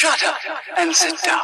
Shut 0.00 0.24
up 0.24 0.38
and 0.78 0.94
sit 0.96 1.14
down. 1.22 1.40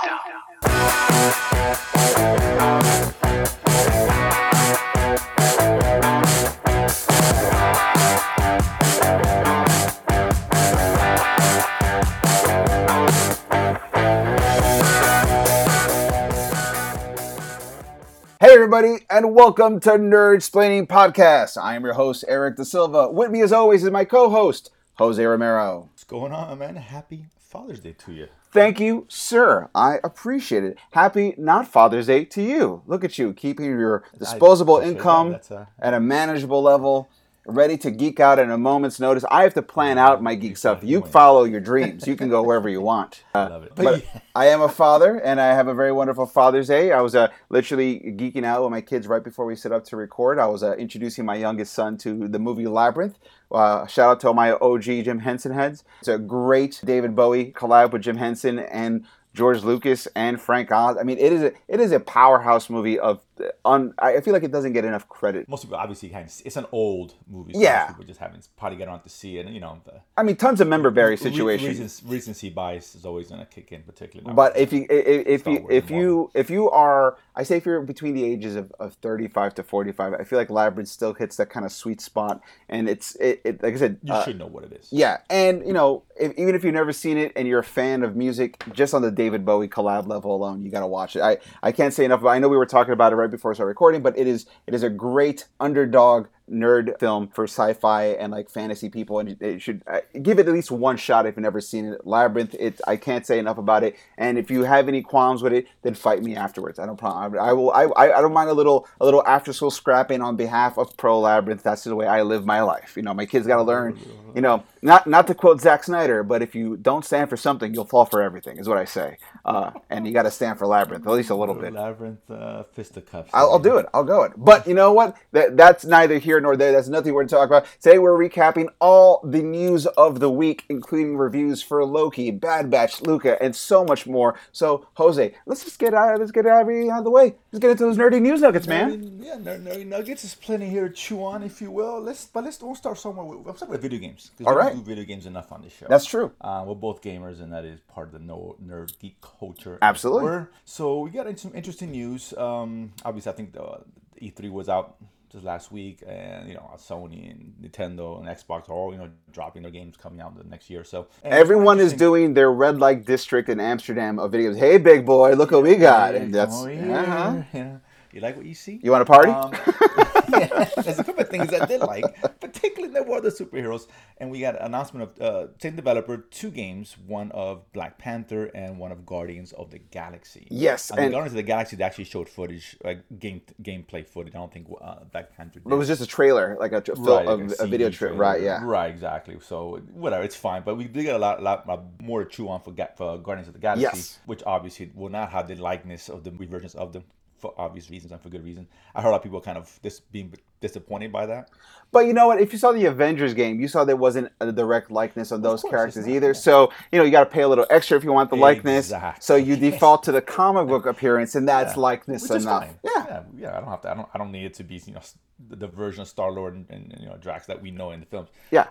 Hey, 18.41 18.55
everybody, 18.55 19.05
and 19.11 19.35
welcome 19.35 19.81
to 19.81 19.91
Nerd 19.91 20.39
Splaining 20.39 20.87
Podcast. 20.87 21.63
I 21.63 21.75
am 21.75 21.85
your 21.85 21.93
host, 21.93 22.25
Eric 22.27 22.57
Da 22.57 22.63
Silva. 22.63 23.11
With 23.11 23.31
me, 23.31 23.43
as 23.43 23.53
always, 23.53 23.85
is 23.85 23.91
my 23.91 24.07
co 24.07 24.31
host, 24.31 24.71
Jose 24.95 25.23
Romero. 25.23 25.91
What's 25.93 26.05
going 26.05 26.33
on, 26.33 26.59
man? 26.59 26.77
Happy 26.77 27.27
Father's 27.39 27.81
Day 27.81 27.95
to 27.99 28.13
you. 28.15 28.29
Thank 28.53 28.81
you, 28.81 29.05
sir. 29.09 29.69
I 29.75 29.99
appreciate 30.03 30.65
it. 30.65 30.79
Happy 30.93 31.35
not 31.37 31.69
Father's 31.69 32.07
Day 32.07 32.25
to 32.27 32.43
you. 32.43 32.83
Look 32.87 33.05
at 33.05 33.19
you, 33.19 33.33
keeping 33.33 33.67
your 33.67 34.05
disposable 34.19 34.81
that. 34.81 34.89
income 34.89 35.33
That's, 35.33 35.51
uh, 35.51 35.67
at 35.79 35.93
a 35.93 36.01
manageable 36.01 36.63
level, 36.63 37.09
ready 37.47 37.77
to 37.79 37.91
geek 37.91 38.19
out 38.19 38.39
at 38.39 38.51
a 38.51 38.59
moment's 38.59 38.99
notice. 38.99 39.25
I 39.31 39.43
have 39.43 39.55
to 39.55 39.63
plan 39.63 39.99
out 39.99 40.23
my 40.23 40.35
geek 40.35 40.57
stuff. 40.57 40.83
You 40.83 41.03
follow 41.03 41.45
your 41.45 41.61
dreams. 41.61 42.07
You 42.07 42.17
can 42.17 42.29
go 42.29 42.43
wherever 42.43 42.69
you 42.69 42.81
want. 42.81 43.23
Uh, 43.37 43.49
love 43.51 43.65
it. 43.65 43.73
But 43.75 44.03
I 44.35 44.47
am 44.47 44.63
a 44.63 44.69
father, 44.69 45.19
and 45.19 45.39
I 45.39 45.49
have 45.49 45.69
a 45.69 45.75
very 45.75 45.93
wonderful 45.93 46.25
Father's 46.25 46.69
Day. 46.69 46.91
I 46.91 47.03
was 47.03 47.15
uh, 47.15 47.29
literally 47.51 48.01
geeking 48.17 48.45
out 48.45 48.63
with 48.63 48.71
my 48.71 48.81
kids 48.81 49.07
right 49.07 49.23
before 49.23 49.45
we 49.45 49.55
set 49.57 49.73
up 49.73 49.85
to 49.87 49.97
record. 49.97 50.39
I 50.39 50.47
was 50.47 50.63
uh, 50.63 50.75
introducing 50.77 51.27
my 51.27 51.35
youngest 51.35 51.75
son 51.75 51.99
to 51.99 52.29
the 52.29 52.39
movie 52.39 52.67
Labyrinth. 52.67 53.19
Uh, 53.51 53.87
shout 53.87 54.11
out 54.11 54.21
to 54.21 54.33
my 54.33 54.53
OG 54.53 54.83
Jim 54.83 55.21
Henson 55.21 55.53
heads. 55.53 55.85
It's 56.01 56.09
a 56.09 56.19
great 56.19 56.81
David 56.85 57.15
Bowie 57.15 57.53
collab 57.53 57.93
with 57.93 58.03
Jim 58.03 58.17
Henson 58.17 58.59
and 58.59 59.05
George 59.35 59.63
Lucas 59.63 60.09
and 60.17 60.41
Frank 60.41 60.73
Oz. 60.73 60.97
I 60.99 61.05
mean, 61.05 61.19
it 61.19 61.33
is 61.33 61.43
a 61.43 61.53
it 61.69 61.81
is 61.81 61.93
a 61.93 62.01
powerhouse 62.01 62.69
movie 62.71 62.99
of. 62.99 63.21
On 63.65 63.95
I 63.99 64.21
feel 64.21 64.33
like 64.33 64.43
it 64.43 64.53
doesn't 64.53 64.73
get 64.73 64.85
enough 64.85 65.09
credit. 65.09 65.49
Most 65.49 65.63
people 65.65 65.77
obviously 65.77 66.11
of, 66.11 66.43
it's 66.45 66.57
an 66.57 66.67
old 66.73 67.15
movie. 67.29 67.53
So 67.53 67.61
Yeah. 67.61 67.81
most 67.81 67.89
people 67.89 68.05
just 68.05 68.21
haven't 68.21 68.49
probably 68.57 68.79
get 68.79 68.89
around 68.89 69.03
to 69.03 69.09
see 69.09 69.39
it. 69.39 69.47
And, 69.47 69.55
you 69.55 69.61
know, 69.61 69.81
the 69.85 70.01
I 70.17 70.23
mean, 70.23 70.37
tons 70.37 70.61
of 70.61 70.69
member 70.69 70.91
berry 70.91 71.11
re- 71.11 71.17
situations. 71.17 71.69
reasons- 71.69 72.03
recency 72.07 72.51
bias 72.51 72.95
is 72.95 73.05
always 73.05 73.29
going 73.29 73.41
to 73.41 73.47
kick 73.47 73.73
in, 73.73 73.83
particularly. 73.83 74.35
But 74.35 74.57
if 74.57 74.73
you 74.73 74.87
if, 74.89 75.41
Star 75.43 75.53
you 75.53 75.67
if 75.71 75.91
you 75.91 76.31
if 76.35 76.51
you 76.51 76.71
are 76.71 77.17
I 77.35 77.43
say 77.43 77.59
if 77.59 77.67
you're 77.67 77.83
between 77.83 78.15
the 78.15 78.25
ages 78.25 78.57
of, 78.57 78.73
of 78.81 78.95
35 78.95 79.55
to 79.57 79.63
45, 79.63 80.15
I 80.15 80.25
feel 80.25 80.39
like 80.39 80.49
Labyrinth 80.49 80.89
still 80.89 81.13
hits 81.13 81.37
that 81.37 81.51
kind 81.51 81.67
of 81.67 81.73
sweet 81.73 82.01
spot, 82.01 82.41
and 82.69 82.89
it's 82.89 83.15
it, 83.17 83.43
it 83.45 83.63
like 83.63 83.75
I 83.75 83.77
said, 83.77 83.99
you 84.03 84.13
uh, 84.15 84.25
should 84.25 84.39
know 84.39 84.47
what 84.47 84.65
it 84.65 84.73
is. 84.73 84.89
yeah, 84.91 85.19
and 85.29 85.67
you 85.67 85.75
know 85.75 86.03
if, 86.19 86.33
even 86.39 86.55
if 86.55 86.65
you've 86.65 86.73
never 86.73 86.93
seen 86.93 87.19
it 87.19 87.33
and 87.37 87.47
you're 87.47 87.59
a 87.59 87.65
fan 87.65 88.03
of 88.03 88.17
music, 88.17 88.63
just 88.73 88.95
on 88.95 89.03
the 89.03 89.11
David 89.11 89.45
Bowie 89.45 89.69
collab 89.69 90.07
level 90.07 90.35
alone, 90.35 90.65
you 90.65 90.71
got 90.71 90.81
to 90.81 90.87
watch 90.87 91.15
it. 91.17 91.21
I 91.21 91.37
I 91.63 91.73
can't 91.73 91.93
say 91.93 92.07
enough. 92.07 92.21
About, 92.21 92.31
I 92.31 92.39
know 92.39 92.49
we 92.49 92.57
were 92.57 92.65
talking 92.65 92.95
about 92.95 93.13
it 93.13 93.17
right 93.17 93.26
before 93.31 93.51
we 93.51 93.55
start 93.55 93.69
recording, 93.69 94.03
but 94.03 94.17
it 94.19 94.27
is 94.27 94.47
it 94.67 94.75
is 94.75 94.83
a 94.83 94.91
great 94.91 95.47
underdog 95.61 96.29
nerd 96.51 96.99
film 97.01 97.29
for 97.29 97.45
sci-fi 97.45 98.05
and 98.05 98.33
like 98.33 98.49
fantasy 98.49 98.89
people 98.89 99.19
and 99.19 99.37
it 99.43 99.61
should 99.61 99.83
uh, 99.89 99.99
give 100.23 100.39
it 100.39 100.47
at 100.47 100.55
least 100.55 100.71
one 100.71 100.97
shot 100.97 101.27
if 101.27 101.35
you've 101.35 101.43
never 101.43 101.61
seen 101.61 101.87
it 101.87 102.07
labyrinth 102.07 102.55
it 102.61 102.81
i 102.87 102.95
can't 102.97 103.27
say 103.27 103.39
enough 103.39 103.59
about 103.59 103.83
it 103.83 103.97
and 104.17 104.39
if 104.39 104.49
you 104.49 104.63
have 104.63 104.87
any 104.87 105.03
qualms 105.03 105.43
with 105.43 105.53
it 105.53 105.67
then 105.83 105.93
fight 105.93 106.23
me 106.23 106.37
afterwards 106.37 106.79
i 106.79 106.87
don't 106.87 106.99
problem 106.99 107.41
i 107.43 107.53
will 107.53 107.73
i 107.73 107.87
i 107.97 108.21
don't 108.21 108.33
mind 108.33 108.49
a 108.49 108.55
little 108.55 108.87
a 109.01 109.05
little 109.05 109.27
after 109.27 109.53
school 109.53 109.73
scrapping 109.73 110.23
on 110.23 110.37
behalf 110.37 110.79
of 110.79 110.97
pro 110.97 111.19
labyrinth 111.19 111.65
that's 111.65 111.83
the 111.83 111.97
way 111.97 112.07
i 112.07 112.23
live 112.23 112.47
my 112.47 112.63
life 112.63 112.93
you 112.97 113.03
know 113.03 113.13
my 113.13 113.27
kids 113.27 113.45
got 113.47 113.57
to 113.57 113.63
learn 113.63 113.99
you 114.35 114.41
know 114.41 114.63
not 114.87 115.07
not 115.07 115.27
to 115.27 115.35
quote 115.35 115.61
Zack 115.61 115.83
Snyder, 115.83 116.23
but 116.23 116.43
if 116.43 116.55
you 116.55 116.77
don't 116.77 117.05
stand 117.05 117.29
for 117.29 117.37
something, 117.37 117.75
you'll 117.75 117.85
fall 117.85 118.05
for 118.05 118.23
everything. 118.23 118.57
Is 118.59 118.69
what 118.69 118.79
I 118.79 118.85
say. 118.85 119.19
Uh, 119.45 119.73
and 119.91 120.07
you 120.07 120.13
got 120.13 120.23
to 120.23 120.31
stand 120.31 120.59
for 120.59 120.67
Labyrinth 120.67 121.07
at 121.07 121.13
least 121.13 121.31
a 121.31 121.35
little 121.35 121.57
bit. 121.57 121.73
Labyrinth, 121.73 122.31
uh, 122.31 122.63
fisticuffs. 122.73 123.31
I'll, 123.35 123.51
I'll 123.51 123.59
do 123.59 123.79
it. 123.79 123.87
I'll 123.93 124.05
go 124.05 124.23
it. 124.23 124.33
But 124.37 124.67
you 124.67 124.75
know 124.75 124.93
what? 124.93 125.17
That, 125.33 125.57
that's 125.57 125.85
neither 125.85 126.19
here 126.19 126.36
nor 126.41 126.57
there. 126.57 126.73
That's 126.73 126.89
nothing 126.89 127.15
we're 127.15 127.25
to 127.25 127.35
talk 127.35 127.47
about. 127.47 127.67
Today 127.81 127.99
we're 127.99 128.17
recapping 128.19 128.69
all 128.81 129.21
the 129.25 129.43
news 129.43 129.87
of 129.87 130.21
the 130.21 130.31
week, 130.31 130.65
including 130.69 131.17
reviews 131.17 131.63
for 131.63 131.85
Loki, 131.85 132.31
Bad 132.31 132.71
Batch, 132.71 133.01
Luca, 133.03 133.41
and 133.43 133.55
so 133.55 133.85
much 133.85 134.07
more. 134.07 134.39
So 134.53 134.87
Jose, 134.95 135.35
let's 135.47 135.65
just 135.65 135.79
get 135.79 135.95
out. 135.95 136.19
Let's 136.19 136.33
get 136.33 136.47
out 136.47 136.63
of 136.69 137.05
the 137.05 137.11
way. 137.11 137.35
Let's 137.53 137.61
get 137.61 137.71
into 137.73 137.85
those 137.85 137.97
nerdy 137.99 138.21
news 138.21 138.41
nuggets, 138.41 138.67
man. 138.67 138.91
Nerdy- 139.03 139.25
Yeah, 139.25 139.37
ner- 139.37 139.59
nerdy 139.59 139.87
nuggets 139.87 140.25
is 140.25 140.35
plenty 140.35 140.69
here 140.69 140.89
to 140.89 140.95
chew 140.95 141.25
on, 141.25 141.43
if 141.43 141.61
you 141.61 141.71
will. 141.71 142.01
Let's, 142.01 142.27
but 142.27 142.45
let's 142.45 142.59
don't 142.59 142.75
start 142.77 142.99
somewhere. 142.99 143.25
With, 143.25 143.47
let's 143.47 143.59
start 143.59 143.71
with 143.71 143.83
video 143.83 143.99
games. 143.99 144.31
All 144.45 144.55
right. 144.55 144.75
do 144.75 144.83
video 144.83 145.05
games 145.05 145.27
enough 145.27 145.53
on 145.53 145.63
this 145.63 145.73
show. 145.73 145.87
That's 145.89 146.05
true. 146.05 146.33
Uh, 146.41 146.65
we're 146.67 146.75
both 146.75 147.03
gamers, 147.03 147.41
and 147.41 147.53
that 147.53 147.65
is 147.65 147.81
part 147.81 148.09
of 148.09 148.13
the 148.13 148.19
no 148.19 148.57
nerd 148.65 148.99
geek 148.99 149.17
culture. 149.21 149.79
Absolutely. 149.83 150.47
So 150.65 151.01
we 151.01 151.11
got 151.11 151.27
into 151.27 151.41
some 151.41 151.55
interesting 151.55 151.91
news. 151.91 152.33
Um, 152.37 152.93
obviously, 153.05 153.33
I 153.33 153.35
think 153.35 153.53
the 153.53 153.81
E3 154.21 154.51
was 154.51 154.69
out 154.69 154.97
just 155.31 155.45
last 155.45 155.73
week, 155.73 156.03
and 156.07 156.49
you 156.49 156.55
know, 156.55 156.71
Sony 156.77 157.31
and 157.31 157.55
Nintendo 157.61 158.19
and 158.19 158.29
Xbox 158.29 158.69
are 158.69 158.73
all 158.73 158.93
you 158.93 158.99
know 158.99 159.11
dropping 159.33 159.63
their 159.63 159.71
games 159.71 159.97
coming 159.97 160.21
out 160.21 160.37
the 160.37 160.45
next 160.49 160.71
year. 160.71 160.85
So 160.85 161.09
and 161.23 161.35
Everyone 161.35 161.81
is 161.81 161.93
doing 161.93 162.35
their 162.35 162.51
red 162.53 162.79
light 162.79 163.05
district 163.05 163.49
in 163.49 163.61
Amsterdam 163.61 164.19
of 164.19 164.31
videos. 164.33 164.57
Hey, 164.59 164.79
big 164.79 165.05
boy, 165.05 165.33
look 165.35 165.51
what 165.51 165.63
we 165.63 165.77
got. 165.77 166.15
And 166.15 166.35
that's 166.35 166.55
over 166.55 166.71
here. 166.71 166.95
uh-huh. 166.95 167.43
Yeah. 167.53 167.77
You 168.13 168.21
like 168.23 168.37
what 168.37 168.47
you 168.47 168.55
see? 168.55 168.81
You 168.83 168.91
want 168.93 169.03
a 169.03 169.05
party? 169.05 169.31
Um, 169.31 169.53
yeah, 170.33 170.69
there's 170.83 170.99
a 170.99 171.05
couple 171.05 171.23
of 171.23 171.29
things 171.29 171.53
I 171.53 171.67
did 171.67 171.81
like, 171.81 172.05
particularly 172.41 172.93
the 172.93 173.03
War 173.03 173.19
of 173.19 173.25
the 173.25 173.31
Superheroes. 173.31 173.87
And 174.19 174.31
we 174.31 174.41
got 174.41 174.57
an 174.59 174.63
announcement 174.67 175.11
of 175.19 175.21
uh, 175.21 175.47
same 175.61 175.77
developer, 175.77 176.17
two 176.17 176.51
games, 176.51 176.97
one 177.07 177.31
of 177.33 177.71
Black 177.73 177.99
Panther 177.99 178.47
and 178.55 178.79
one 178.79 178.93
of 178.93 179.05
Guardians 179.07 179.53
of 179.53 179.71
the 179.71 179.79
Galaxy. 179.79 180.47
Yes, 180.51 180.91
and, 180.91 180.99
and- 181.01 181.13
Guardians 181.13 181.33
of 181.33 181.37
the 181.37 181.43
Galaxy 181.43 181.77
they 181.77 181.85
actually 181.85 182.05
showed 182.05 182.29
footage, 182.29 182.77
like 182.85 183.05
game 183.19 183.43
gameplay 183.63 184.07
footage. 184.07 184.35
I 184.35 184.39
don't 184.39 184.53
think 184.53 184.69
uh, 184.81 184.97
Black 185.13 185.37
Panther. 185.37 185.61
Did. 185.61 185.71
It 185.73 185.77
was 185.77 185.89
just 185.89 186.03
a 186.03 186.07
trailer, 186.07 186.57
like 186.59 186.73
a, 186.73 186.83
Right, 186.97 187.27
like 187.27 187.51
a, 187.59 187.65
a 187.65 187.67
video 187.67 187.91
trailer. 187.91 188.17
Right, 188.17 188.43
yeah. 188.43 188.61
Right, 188.63 188.91
exactly. 188.91 189.39
So 189.41 189.81
whatever, 189.93 190.23
it's 190.25 190.37
fine. 190.37 190.63
But 190.65 190.77
we 190.77 190.85
did 190.85 191.03
get 191.05 191.15
a 191.17 191.19
lot, 191.19 191.43
lot, 191.43 191.67
lot 191.69 191.85
more 192.03 192.25
to 192.25 192.31
chew 192.31 192.49
on 192.49 192.61
for, 192.63 192.75
for 192.97 193.19
Guardians 193.19 193.49
of 193.49 193.55
the 193.55 193.61
Galaxy, 193.61 193.83
Yes. 193.83 194.19
which 194.27 194.43
obviously 194.47 194.91
will 194.95 195.11
not 195.11 195.31
have 195.31 195.49
the 195.49 195.57
likeness 195.57 196.09
of 196.09 196.25
the 196.25 196.31
reversions 196.33 196.75
of 196.75 196.93
them 196.93 197.05
for 197.39 197.55
obvious 197.59 197.91
reasons 197.91 198.13
and 198.13 198.21
for 198.21 198.29
good 198.29 198.45
reason. 198.45 198.67
I 198.95 199.03
heard 199.03 199.09
a 199.09 199.13
lot 199.13 199.17
of 199.19 199.23
people 199.23 199.41
kind 199.41 199.59
of 199.59 199.79
dis- 199.83 200.01
being 200.01 200.33
disappointed 200.61 201.13
by 201.13 201.27
that. 201.27 201.51
But 201.93 202.07
you 202.07 202.13
know 202.13 202.27
what? 202.27 202.41
If 202.41 202.53
you 202.53 202.59
saw 202.59 202.73
the 202.73 202.87
Avengers 202.87 203.35
game, 203.35 203.61
you 203.61 203.69
saw 203.69 203.85
there 203.85 203.95
wasn't 203.97 204.33
a 204.41 204.51
direct 204.51 204.91
likeness 204.91 205.31
of 205.31 205.43
those 205.43 205.61
course, 205.61 205.71
characters 205.71 206.09
either. 206.09 206.29
yeah. 206.29 206.33
So 206.33 206.73
you 206.91 206.99
know 206.99 207.05
you 207.05 207.11
got 207.11 207.25
to 207.25 207.31
pay 207.31 207.43
a 207.43 207.49
little 207.49 207.67
extra 207.71 207.97
if 207.97 208.05
you 208.05 208.13
want 208.13 208.31
the 208.31 208.37
likeness. 208.37 208.93
So 209.21 209.37
you 209.37 209.57
default 209.57 210.03
to 210.05 210.13
the 210.13 210.23
comic 210.23 210.67
book 210.69 210.87
appearance, 210.87 211.35
and 211.35 211.49
that's 211.49 211.77
likeness 211.77 212.29
Which 212.29 212.43
enough. 212.43 212.65
fine. 212.67 212.79
Yeah. 212.83 212.96
Yeah, 213.07 213.23
yeah. 213.37 213.57
I 213.57 213.61
don't 213.61 213.69
have 213.71 213.81
to. 213.83 213.91
I 213.91 213.95
don't. 213.95 214.09
I 214.15 214.19
don't 214.19 214.33
need 214.33 214.45
it 214.47 214.55
to 214.55 214.65
be 214.65 214.77
you 214.87 214.95
know 214.95 215.01
the, 215.49 215.57
the 215.57 215.67
version 215.67 216.01
of 216.03 216.09
Star 216.09 216.31
Lord 216.33 216.55
and, 216.55 216.67
and 216.71 216.95
you 217.01 217.07
know 217.07 217.17
Drax 217.17 217.47
that 217.47 217.61
we 217.63 217.71
know 217.71 217.91
in 217.93 218.01
the 218.01 218.07
films. 218.07 218.29
Yeah. 218.51 218.67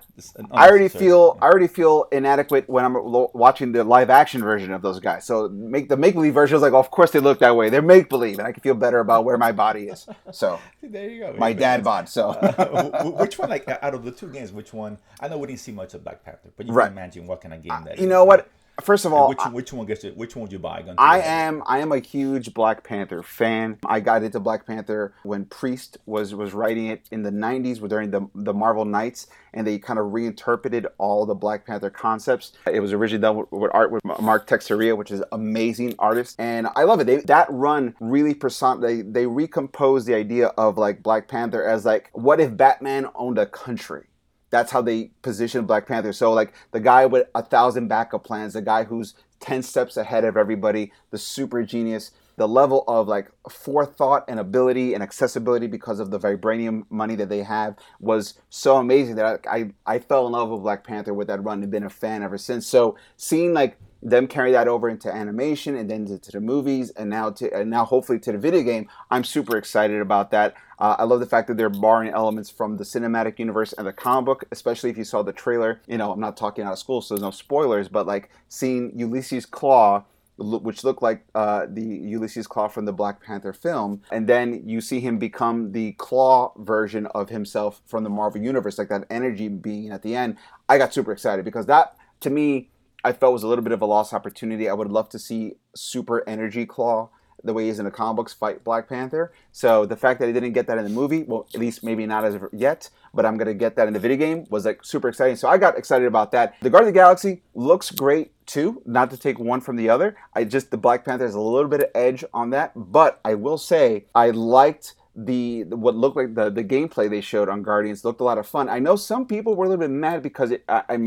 I 0.51 0.67
already 0.67 0.87
feel 0.89 1.37
I 1.41 1.45
already 1.45 1.67
feel 1.67 2.07
inadequate 2.11 2.67
when 2.69 2.83
I'm 2.85 2.93
lo- 2.95 3.31
watching 3.33 3.71
the 3.71 3.83
live 3.83 4.09
action 4.09 4.41
version 4.41 4.71
of 4.71 4.81
those 4.81 4.99
guys. 4.99 5.25
So 5.25 5.47
make 5.49 5.89
the 5.89 5.97
make 5.97 6.13
believe 6.15 6.33
version 6.33 6.55
is 6.55 6.61
like, 6.61 6.73
oh, 6.73 6.79
of 6.79 6.91
course 6.91 7.11
they 7.11 7.19
look 7.19 7.39
that 7.39 7.55
way. 7.55 7.69
They're 7.69 7.81
make 7.81 8.09
believe, 8.09 8.39
and 8.39 8.47
I 8.47 8.51
can 8.51 8.61
feel 8.61 8.73
better 8.75 8.99
about 8.99 9.25
where 9.25 9.37
my 9.37 9.51
body 9.51 9.87
is. 9.89 10.07
So 10.31 10.59
There 10.83 11.09
you 11.09 11.19
go. 11.21 11.35
my 11.37 11.53
dad 11.53 11.83
bod. 11.83 12.09
So 12.09 12.29
Uh, 12.31 12.91
wh- 12.91 13.07
wh- 13.15 13.19
which 13.19 13.37
one, 13.39 13.49
like, 13.49 13.67
out 13.67 13.93
of 13.93 14.03
the 14.03 14.11
two 14.11 14.27
games, 14.27 14.51
which 14.51 14.73
one? 14.73 14.97
I 15.19 15.27
know 15.27 15.37
we 15.37 15.47
didn't 15.47 15.59
see 15.61 15.71
much 15.71 15.93
of 15.93 16.03
Black 16.03 16.23
Panther, 16.23 16.51
but 16.57 16.65
you 16.67 16.73
Right. 16.73 16.85
can 16.89 16.93
imagine 16.93 17.27
what 17.27 17.41
kind 17.41 17.53
of 17.53 17.61
game 17.63 17.83
that 17.85 17.97
you 17.97 18.03
is. 18.05 18.09
know 18.09 18.23
what? 18.25 18.47
First 18.81 19.05
of 19.05 19.13
all, 19.13 19.29
Which, 19.29 19.39
which 19.51 19.73
one 19.73 19.85
gets 19.85 20.03
it? 20.03 20.17
Which 20.17 20.35
one 20.35 20.43
would 20.43 20.51
you 20.51 20.59
buy? 20.59 20.81
Gun 20.81 20.95
I 20.97 21.21
am 21.21 21.63
I 21.65 21.79
am 21.79 21.91
a 21.91 21.99
huge 21.99 22.53
Black 22.53 22.83
Panther 22.83 23.23
fan. 23.23 23.77
I 23.85 23.99
got 23.99 24.23
into 24.23 24.39
Black 24.39 24.65
Panther 24.65 25.13
when 25.23 25.45
Priest 25.45 25.97
was 26.05 26.35
was 26.35 26.53
writing 26.53 26.87
it 26.87 27.07
in 27.11 27.23
the 27.23 27.31
90s 27.31 27.87
during 27.87 28.11
the 28.11 28.27
the 28.35 28.53
Marvel 28.53 28.85
Knights 28.85 29.27
and 29.53 29.65
they 29.65 29.79
kind 29.79 29.97
of 29.97 30.11
reinterpreted 30.11 30.87
all 30.97 31.25
the 31.25 31.33
Black 31.33 31.65
Panther 31.65 31.89
concepts. 31.89 32.53
It 32.71 32.81
was 32.81 32.91
originally 32.91 33.21
done 33.21 33.37
with, 33.37 33.51
with 33.51 33.71
art 33.73 33.91
with 33.91 34.03
Mark 34.19 34.47
Texeira, 34.47 34.97
which 34.97 35.11
is 35.11 35.23
amazing 35.31 35.95
artist 35.97 36.35
and 36.39 36.67
I 36.75 36.83
love 36.83 36.99
it. 36.99 37.05
They, 37.05 37.17
that 37.17 37.47
run 37.49 37.95
really 37.99 38.33
person 38.33 38.81
they 38.81 39.01
they 39.01 39.25
recomposed 39.25 40.05
the 40.05 40.15
idea 40.15 40.47
of 40.47 40.77
like 40.77 41.01
Black 41.01 41.27
Panther 41.27 41.63
as 41.63 41.85
like 41.85 42.09
what 42.13 42.39
if 42.39 42.55
Batman 42.57 43.07
owned 43.15 43.37
a 43.37 43.45
country? 43.45 44.07
That's 44.55 44.71
how 44.71 44.81
they 44.81 45.11
position 45.21 45.65
Black 45.65 45.85
Panther. 45.85 46.13
So 46.13 46.31
like 46.31 46.53
the 46.71 46.79
guy 46.79 47.05
with 47.05 47.27
a 47.35 47.43
thousand 47.43 47.89
backup 47.89 48.23
plans, 48.23 48.53
the 48.53 48.61
guy 48.61 48.85
who's 48.85 49.13
ten 49.41 49.61
steps 49.61 49.97
ahead 49.97 50.23
of 50.23 50.37
everybody, 50.37 50.93
the 51.11 51.17
super 51.17 51.61
genius, 51.63 52.11
the 52.37 52.47
level 52.47 52.85
of 52.87 53.07
like 53.09 53.29
forethought 53.49 54.23
and 54.29 54.39
ability 54.39 54.93
and 54.93 55.03
accessibility 55.03 55.67
because 55.67 55.99
of 55.99 56.09
the 56.09 56.19
vibranium 56.19 56.85
money 56.89 57.15
that 57.15 57.27
they 57.27 57.43
have 57.43 57.75
was 57.99 58.35
so 58.49 58.77
amazing 58.77 59.15
that 59.15 59.45
I 59.45 59.57
I, 59.85 59.95
I 59.95 59.99
fell 59.99 60.25
in 60.25 60.31
love 60.31 60.49
with 60.49 60.61
Black 60.61 60.85
Panther 60.85 61.13
with 61.13 61.27
that 61.27 61.43
run 61.43 61.61
and 61.61 61.69
been 61.69 61.83
a 61.83 61.89
fan 61.89 62.23
ever 62.23 62.37
since. 62.37 62.65
So 62.65 62.97
seeing 63.17 63.53
like 63.53 63.77
them 64.01 64.27
carry 64.27 64.51
that 64.51 64.67
over 64.67 64.87
into 64.87 65.13
animation 65.13 65.75
and 65.75 65.89
then 65.89 66.05
to 66.05 66.31
the 66.31 66.39
movies 66.39 66.91
and 66.91 67.09
now 67.09 67.31
to 67.31 67.53
and 67.53 67.69
now 67.69 67.83
hopefully 67.83 68.19
to 68.19 68.31
the 68.31 68.37
video 68.37 68.61
game. 68.61 68.87
I'm 69.11 69.25
super 69.25 69.57
excited 69.57 69.99
about 69.99 70.31
that. 70.31 70.53
Uh, 70.79 70.95
I 70.99 71.03
love 71.03 71.19
the 71.19 71.25
fact 71.25 71.47
that 71.47 71.57
they're 71.57 71.69
borrowing 71.69 72.09
elements 72.09 72.49
from 72.49 72.77
the 72.77 72.83
cinematic 72.83 73.39
universe 73.39 73.73
and 73.73 73.87
the 73.87 73.93
comic 73.93 74.25
book, 74.25 74.43
especially 74.51 74.89
if 74.89 74.97
you 74.97 75.03
saw 75.03 75.23
the 75.23 75.33
trailer. 75.33 75.81
You 75.87 75.97
know, 75.97 76.11
I'm 76.11 76.19
not 76.19 76.37
talking 76.37 76.65
out 76.65 76.73
of 76.73 76.79
school, 76.79 77.01
so 77.01 77.15
there's 77.15 77.21
no 77.21 77.31
spoilers, 77.31 77.87
but 77.87 78.05
like 78.05 78.29
seeing 78.49 78.91
Ulysses 78.97 79.45
Klaue 79.45 80.03
which 80.37 80.83
looked 80.83 81.01
like 81.01 81.25
uh, 81.33 81.65
the 81.69 81.81
Ulysses 81.81 82.47
Klaue 82.47 82.69
from 82.69 82.85
the 82.85 82.91
Black 82.91 83.23
Panther 83.23 83.53
film, 83.53 84.01
and 84.11 84.27
then 84.27 84.67
you 84.67 84.81
see 84.81 84.99
him 84.99 85.17
become 85.17 85.71
the 85.71 85.93
Claw 85.93 86.51
version 86.57 87.05
of 87.07 87.29
himself 87.29 87.81
from 87.85 88.03
the 88.03 88.09
Marvel 88.09 88.41
Universe, 88.41 88.77
like 88.77 88.89
that 88.89 89.05
energy 89.09 89.47
being 89.47 89.91
at 89.91 90.01
the 90.01 90.15
end. 90.15 90.35
I 90.67 90.77
got 90.77 90.93
super 90.93 91.11
excited 91.11 91.45
because 91.45 91.67
that, 91.67 91.95
to 92.21 92.29
me, 92.29 92.69
I 93.03 93.13
felt 93.13 93.33
was 93.33 93.43
a 93.43 93.47
little 93.47 93.63
bit 93.63 93.71
of 93.71 93.81
a 93.81 93.85
lost 93.85 94.13
opportunity. 94.13 94.67
I 94.67 94.73
would 94.73 94.89
love 94.89 95.09
to 95.09 95.19
see 95.19 95.53
super 95.75 96.27
energy 96.27 96.65
Klaue 96.65 97.09
the 97.45 97.53
way 97.53 97.65
he's 97.65 97.79
in 97.79 97.85
the 97.85 97.91
comic 97.91 98.17
books 98.17 98.33
fight 98.33 98.63
Black 98.63 98.89
Panther. 98.89 99.31
So 99.51 99.85
the 99.85 99.95
fact 99.95 100.19
that 100.19 100.27
he 100.27 100.33
didn't 100.33 100.53
get 100.53 100.67
that 100.67 100.77
in 100.77 100.83
the 100.83 100.89
movie, 100.89 101.23
well, 101.23 101.47
at 101.53 101.59
least 101.59 101.83
maybe 101.83 102.05
not 102.05 102.25
as 102.25 102.35
of 102.35 102.45
yet, 102.51 102.89
but 103.13 103.25
I'm 103.25 103.37
gonna 103.37 103.53
get 103.53 103.75
that 103.75 103.87
in 103.87 103.93
the 103.93 103.99
video 103.99 104.17
game 104.17 104.45
was 104.49 104.65
like 104.65 104.83
super 104.83 105.09
exciting. 105.09 105.35
So 105.35 105.47
I 105.47 105.57
got 105.57 105.77
excited 105.77 106.07
about 106.07 106.31
that. 106.31 106.55
The 106.61 106.69
Guardian 106.69 106.89
of 106.89 106.93
the 106.93 106.99
Galaxy 106.99 107.41
looks 107.53 107.91
great 107.91 108.31
too. 108.45 108.81
Not 108.85 109.09
to 109.11 109.17
take 109.17 109.39
one 109.39 109.61
from 109.61 109.75
the 109.75 109.89
other. 109.89 110.15
I 110.33 110.43
just 110.43 110.71
the 110.71 110.77
Black 110.77 111.05
Panther 111.05 111.25
has 111.25 111.35
a 111.35 111.39
little 111.39 111.69
bit 111.69 111.81
of 111.81 111.89
edge 111.95 112.23
on 112.33 112.49
that, 112.51 112.71
but 112.75 113.19
I 113.23 113.35
will 113.35 113.57
say 113.57 114.05
I 114.13 114.31
liked 114.31 114.95
the 115.15 115.63
what 115.63 115.95
looked 115.95 116.17
like 116.17 116.35
the 116.35 116.49
the 116.49 116.63
gameplay 116.63 117.09
they 117.09 117.21
showed 117.21 117.47
on 117.47 117.63
Guardians 117.63 118.03
looked 118.03 118.19
a 118.19 118.23
lot 118.23 118.37
of 118.37 118.47
fun. 118.47 118.67
I 118.67 118.79
know 118.79 118.95
some 118.95 119.25
people 119.25 119.55
were 119.55 119.65
a 119.65 119.69
little 119.69 119.81
bit 119.81 119.91
mad 119.91 120.21
because 120.21 120.51
it 120.51 120.63
I, 120.67 120.83
I 120.89 120.97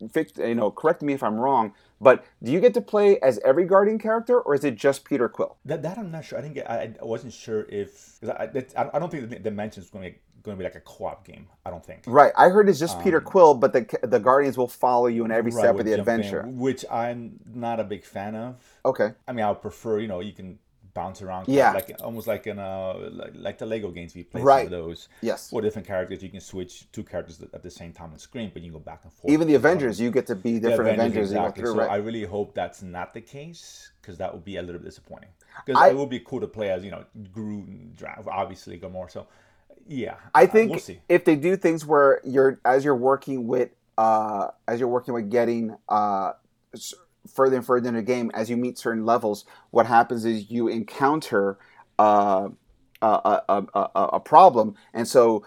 you 0.00 0.54
know 0.54 0.70
correct 0.70 1.02
me 1.02 1.12
if 1.12 1.22
I'm 1.22 1.36
wrong 1.36 1.72
but 2.00 2.24
do 2.42 2.52
you 2.52 2.60
get 2.60 2.74
to 2.74 2.80
play 2.80 3.18
as 3.20 3.40
every 3.44 3.64
Guardian 3.64 3.98
character, 3.98 4.40
or 4.40 4.54
is 4.54 4.64
it 4.64 4.76
just 4.76 5.04
Peter 5.04 5.28
Quill? 5.28 5.56
That, 5.64 5.82
that 5.82 5.98
I'm 5.98 6.10
not 6.10 6.24
sure. 6.24 6.38
I 6.38 6.42
didn't 6.42 6.54
get. 6.54 6.70
I, 6.70 6.94
I 7.00 7.04
wasn't 7.04 7.32
sure 7.32 7.66
if 7.68 8.18
I, 8.24 8.48
I, 8.76 8.98
don't 8.98 9.10
think 9.10 9.28
the 9.28 9.38
Dimensions 9.38 9.86
is 9.86 9.90
going 9.90 10.04
to 10.04 10.10
be 10.12 10.18
going 10.44 10.56
to 10.56 10.58
be 10.58 10.64
like 10.64 10.76
a 10.76 10.80
co-op 10.80 11.26
game. 11.26 11.48
I 11.66 11.70
don't 11.70 11.84
think. 11.84 12.04
Right. 12.06 12.32
I 12.36 12.48
heard 12.48 12.68
it's 12.68 12.78
just 12.78 12.98
um, 12.98 13.02
Peter 13.02 13.20
Quill, 13.20 13.54
but 13.54 13.72
the 13.72 13.98
the 14.02 14.20
Guardians 14.20 14.56
will 14.56 14.68
follow 14.68 15.08
you 15.08 15.24
in 15.24 15.32
every 15.32 15.50
right, 15.50 15.60
step 15.60 15.78
of 15.78 15.84
the 15.84 15.92
adventure, 15.92 16.42
in, 16.42 16.58
which 16.58 16.84
I'm 16.90 17.40
not 17.52 17.80
a 17.80 17.84
big 17.84 18.04
fan 18.04 18.34
of. 18.36 18.56
Okay. 18.84 19.12
I 19.26 19.32
mean, 19.32 19.44
I 19.44 19.48
would 19.50 19.62
prefer 19.62 19.98
you 19.98 20.08
know 20.08 20.20
you 20.20 20.32
can 20.32 20.58
bounce 20.94 21.22
around. 21.22 21.48
Yeah. 21.48 21.72
Like 21.72 21.96
almost 22.02 22.26
like 22.26 22.46
in 22.46 22.58
uh 22.58 23.10
like, 23.12 23.32
like 23.34 23.58
the 23.58 23.66
Lego 23.66 23.90
games 23.90 24.14
we 24.14 24.24
play. 24.24 24.42
Right. 24.42 24.68
those. 24.68 25.08
Yes. 25.20 25.50
Four 25.50 25.60
different 25.60 25.86
characters. 25.86 26.22
You 26.22 26.28
can 26.28 26.40
switch 26.40 26.90
two 26.92 27.02
characters 27.02 27.42
at 27.52 27.62
the 27.62 27.70
same 27.70 27.92
time 27.92 28.12
on 28.12 28.18
screen, 28.18 28.50
but 28.52 28.62
you 28.62 28.70
can 28.70 28.78
go 28.78 28.84
back 28.84 29.00
and 29.04 29.12
forth. 29.12 29.32
Even 29.32 29.48
the 29.48 29.54
Avengers, 29.54 30.00
you 30.00 30.10
get 30.10 30.26
to 30.26 30.34
be 30.34 30.58
different 30.58 30.94
Avengers. 30.94 30.98
Avengers 30.98 31.30
exactly. 31.30 31.62
Through, 31.62 31.72
so 31.72 31.78
right. 31.78 31.90
I 31.90 31.96
really 31.96 32.24
hope 32.24 32.54
that's 32.54 32.82
not 32.82 33.14
the 33.14 33.20
case 33.20 33.90
because 34.00 34.18
that 34.18 34.32
would 34.32 34.44
be 34.44 34.56
a 34.56 34.62
little 34.62 34.80
bit 34.80 34.86
disappointing. 34.86 35.30
Because 35.64 35.90
it 35.90 35.96
would 35.96 36.10
be 36.10 36.20
cool 36.20 36.40
to 36.40 36.46
play 36.46 36.70
as 36.70 36.84
you 36.84 36.90
know 36.90 37.04
Groot 37.32 37.66
obviously 38.30 38.78
Gamora. 38.78 39.10
So 39.10 39.26
yeah, 39.86 40.16
I 40.34 40.46
think 40.46 40.70
we'll 40.70 40.96
if 41.08 41.24
they 41.24 41.36
do 41.36 41.56
things 41.56 41.84
where 41.84 42.20
you're 42.24 42.60
as 42.64 42.84
you're 42.84 42.96
working 42.96 43.46
with 43.46 43.70
uh 43.96 44.48
as 44.66 44.78
you're 44.78 44.88
working 44.88 45.14
with 45.14 45.30
getting 45.30 45.76
uh 45.88 46.32
further 47.28 47.56
and 47.56 47.66
further 47.66 47.88
in 47.88 47.94
the 47.94 48.02
game, 48.02 48.30
as 48.34 48.50
you 48.50 48.56
meet 48.56 48.78
certain 48.78 49.04
levels, 49.04 49.44
what 49.70 49.86
happens 49.86 50.24
is 50.24 50.50
you 50.50 50.68
encounter 50.68 51.58
uh, 51.98 52.48
a, 53.02 53.42
a, 53.48 53.64
a, 53.74 53.90
a, 53.94 54.20
problem, 54.20 54.74
and 54.92 55.06
so 55.06 55.44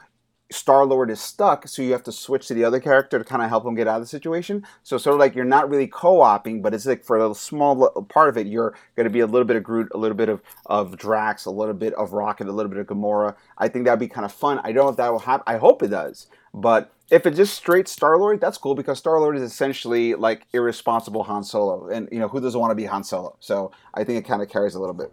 Star 0.51 0.85
Lord 0.85 1.09
is 1.09 1.21
stuck, 1.21 1.67
so 1.67 1.81
you 1.81 1.93
have 1.93 2.03
to 2.03 2.11
switch 2.11 2.47
to 2.47 2.53
the 2.53 2.65
other 2.65 2.79
character 2.79 3.17
to 3.17 3.23
kind 3.23 3.41
of 3.41 3.49
help 3.49 3.65
him 3.65 3.73
get 3.73 3.87
out 3.87 3.95
of 3.95 4.01
the 4.01 4.07
situation. 4.07 4.65
So 4.83 4.97
sort 4.97 5.13
of 5.13 5.19
like 5.19 5.33
you're 5.33 5.45
not 5.45 5.69
really 5.69 5.87
co-oping, 5.87 6.61
but 6.61 6.73
it's 6.73 6.85
like 6.85 7.03
for 7.03 7.17
a 7.17 7.33
small 7.33 7.89
part 8.09 8.29
of 8.29 8.37
it, 8.37 8.47
you're 8.47 8.75
going 8.95 9.05
to 9.05 9.09
be 9.09 9.21
a 9.21 9.25
little 9.25 9.45
bit 9.45 9.55
of 9.55 9.63
Groot, 9.63 9.89
a 9.93 9.97
little 9.97 10.17
bit 10.17 10.29
of, 10.29 10.41
of 10.65 10.97
Drax, 10.97 11.45
a 11.45 11.51
little 11.51 11.73
bit 11.73 11.93
of 11.93 12.11
Rocket, 12.13 12.47
a 12.47 12.51
little 12.51 12.69
bit 12.69 12.79
of 12.79 12.87
Gamora. 12.87 13.35
I 13.57 13.69
think 13.69 13.85
that'd 13.85 13.99
be 13.99 14.09
kind 14.09 14.25
of 14.25 14.33
fun. 14.33 14.59
I 14.63 14.73
don't 14.73 14.85
know 14.85 14.91
if 14.91 14.97
that 14.97 15.11
will 15.11 15.19
happen. 15.19 15.43
I 15.47 15.57
hope 15.57 15.83
it 15.83 15.89
does, 15.89 16.27
but 16.53 16.93
if 17.09 17.25
it's 17.25 17.37
just 17.37 17.55
straight 17.55 17.87
Star 17.87 18.17
Lord, 18.17 18.39
that's 18.39 18.57
cool 18.57 18.75
because 18.75 18.97
Star 18.97 19.19
Lord 19.19 19.35
is 19.35 19.43
essentially 19.43 20.15
like 20.15 20.47
irresponsible 20.53 21.23
Han 21.23 21.43
Solo, 21.43 21.87
and 21.87 22.07
you 22.11 22.19
know 22.19 22.27
who 22.27 22.39
doesn't 22.39 22.59
want 22.59 22.71
to 22.71 22.75
be 22.75 22.85
Han 22.85 23.03
Solo? 23.03 23.35
So 23.39 23.71
I 23.93 24.03
think 24.03 24.19
it 24.19 24.27
kind 24.27 24.41
of 24.41 24.49
carries 24.49 24.75
a 24.75 24.79
little 24.79 24.93
bit. 24.95 25.11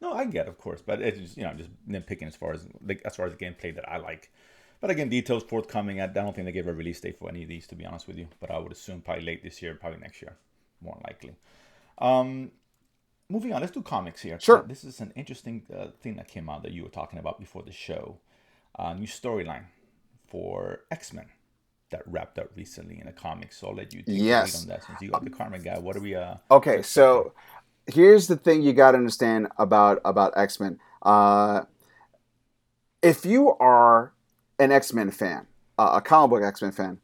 No, 0.00 0.12
I 0.12 0.24
get, 0.24 0.48
of 0.48 0.56
course, 0.58 0.80
but 0.80 1.02
it's 1.02 1.18
just, 1.18 1.36
you 1.36 1.42
know 1.42 1.52
just 1.54 1.70
nitpicking 1.88 2.26
as 2.26 2.36
far 2.36 2.52
as 2.54 2.66
like, 2.86 3.02
as 3.04 3.16
far 3.16 3.26
as 3.26 3.32
the 3.32 3.44
gameplay 3.44 3.74
that 3.74 3.88
I 3.88 3.98
like. 3.98 4.30
But 4.80 4.90
again, 4.90 5.10
details 5.10 5.42
forthcoming. 5.42 6.00
I 6.00 6.06
don't 6.06 6.34
think 6.34 6.46
they 6.46 6.52
gave 6.52 6.66
a 6.66 6.72
release 6.72 7.00
date 7.00 7.18
for 7.18 7.28
any 7.28 7.42
of 7.42 7.48
these, 7.48 7.66
to 7.66 7.74
be 7.74 7.84
honest 7.84 8.06
with 8.08 8.16
you. 8.16 8.28
But 8.40 8.50
I 8.50 8.58
would 8.58 8.72
assume 8.72 9.02
probably 9.02 9.24
late 9.24 9.42
this 9.42 9.60
year, 9.60 9.74
probably 9.74 9.98
next 9.98 10.22
year, 10.22 10.36
more 10.80 10.98
likely. 11.04 11.32
Um, 11.98 12.50
moving 13.28 13.52
on, 13.52 13.60
let's 13.60 13.72
do 13.72 13.82
comics 13.82 14.22
here. 14.22 14.40
Sure. 14.40 14.64
This 14.66 14.84
is 14.84 15.00
an 15.00 15.12
interesting 15.16 15.64
uh, 15.76 15.88
thing 16.00 16.16
that 16.16 16.28
came 16.28 16.48
out 16.48 16.62
that 16.62 16.72
you 16.72 16.82
were 16.82 16.88
talking 16.88 17.18
about 17.18 17.38
before 17.38 17.62
the 17.62 17.72
show. 17.72 18.16
Uh, 18.78 18.94
new 18.94 19.06
storyline 19.06 19.64
for 20.30 20.80
X 20.90 21.12
Men 21.12 21.26
that 21.90 22.02
wrapped 22.06 22.38
up 22.38 22.50
recently 22.56 23.00
in 23.00 23.08
a 23.08 23.12
comic. 23.12 23.52
So 23.52 23.68
I'll 23.68 23.74
let 23.74 23.92
you 23.92 24.02
take 24.02 24.20
yes. 24.20 24.62
on 24.62 24.68
that 24.68 24.84
since 24.84 25.02
you 25.02 25.10
got 25.10 25.24
the 25.24 25.30
karma 25.30 25.58
guy. 25.58 25.78
What 25.78 25.96
are 25.96 26.00
we? 26.00 26.14
Uh, 26.14 26.36
okay, 26.50 26.82
so 26.82 27.32
here's 27.86 28.28
the 28.28 28.36
thing 28.36 28.62
you 28.62 28.72
got 28.72 28.92
to 28.92 28.98
understand 28.98 29.48
about 29.58 30.00
about 30.04 30.32
X 30.36 30.60
Men. 30.60 30.78
Uh, 31.02 31.62
if 33.02 33.24
you 33.24 33.54
are 33.56 34.12
an 34.58 34.72
X 34.72 34.92
Men 34.92 35.10
fan, 35.10 35.46
uh, 35.78 35.92
a 35.94 36.00
comic 36.00 36.30
book 36.30 36.42
X 36.42 36.62
Men 36.62 36.72
fan, 36.72 36.98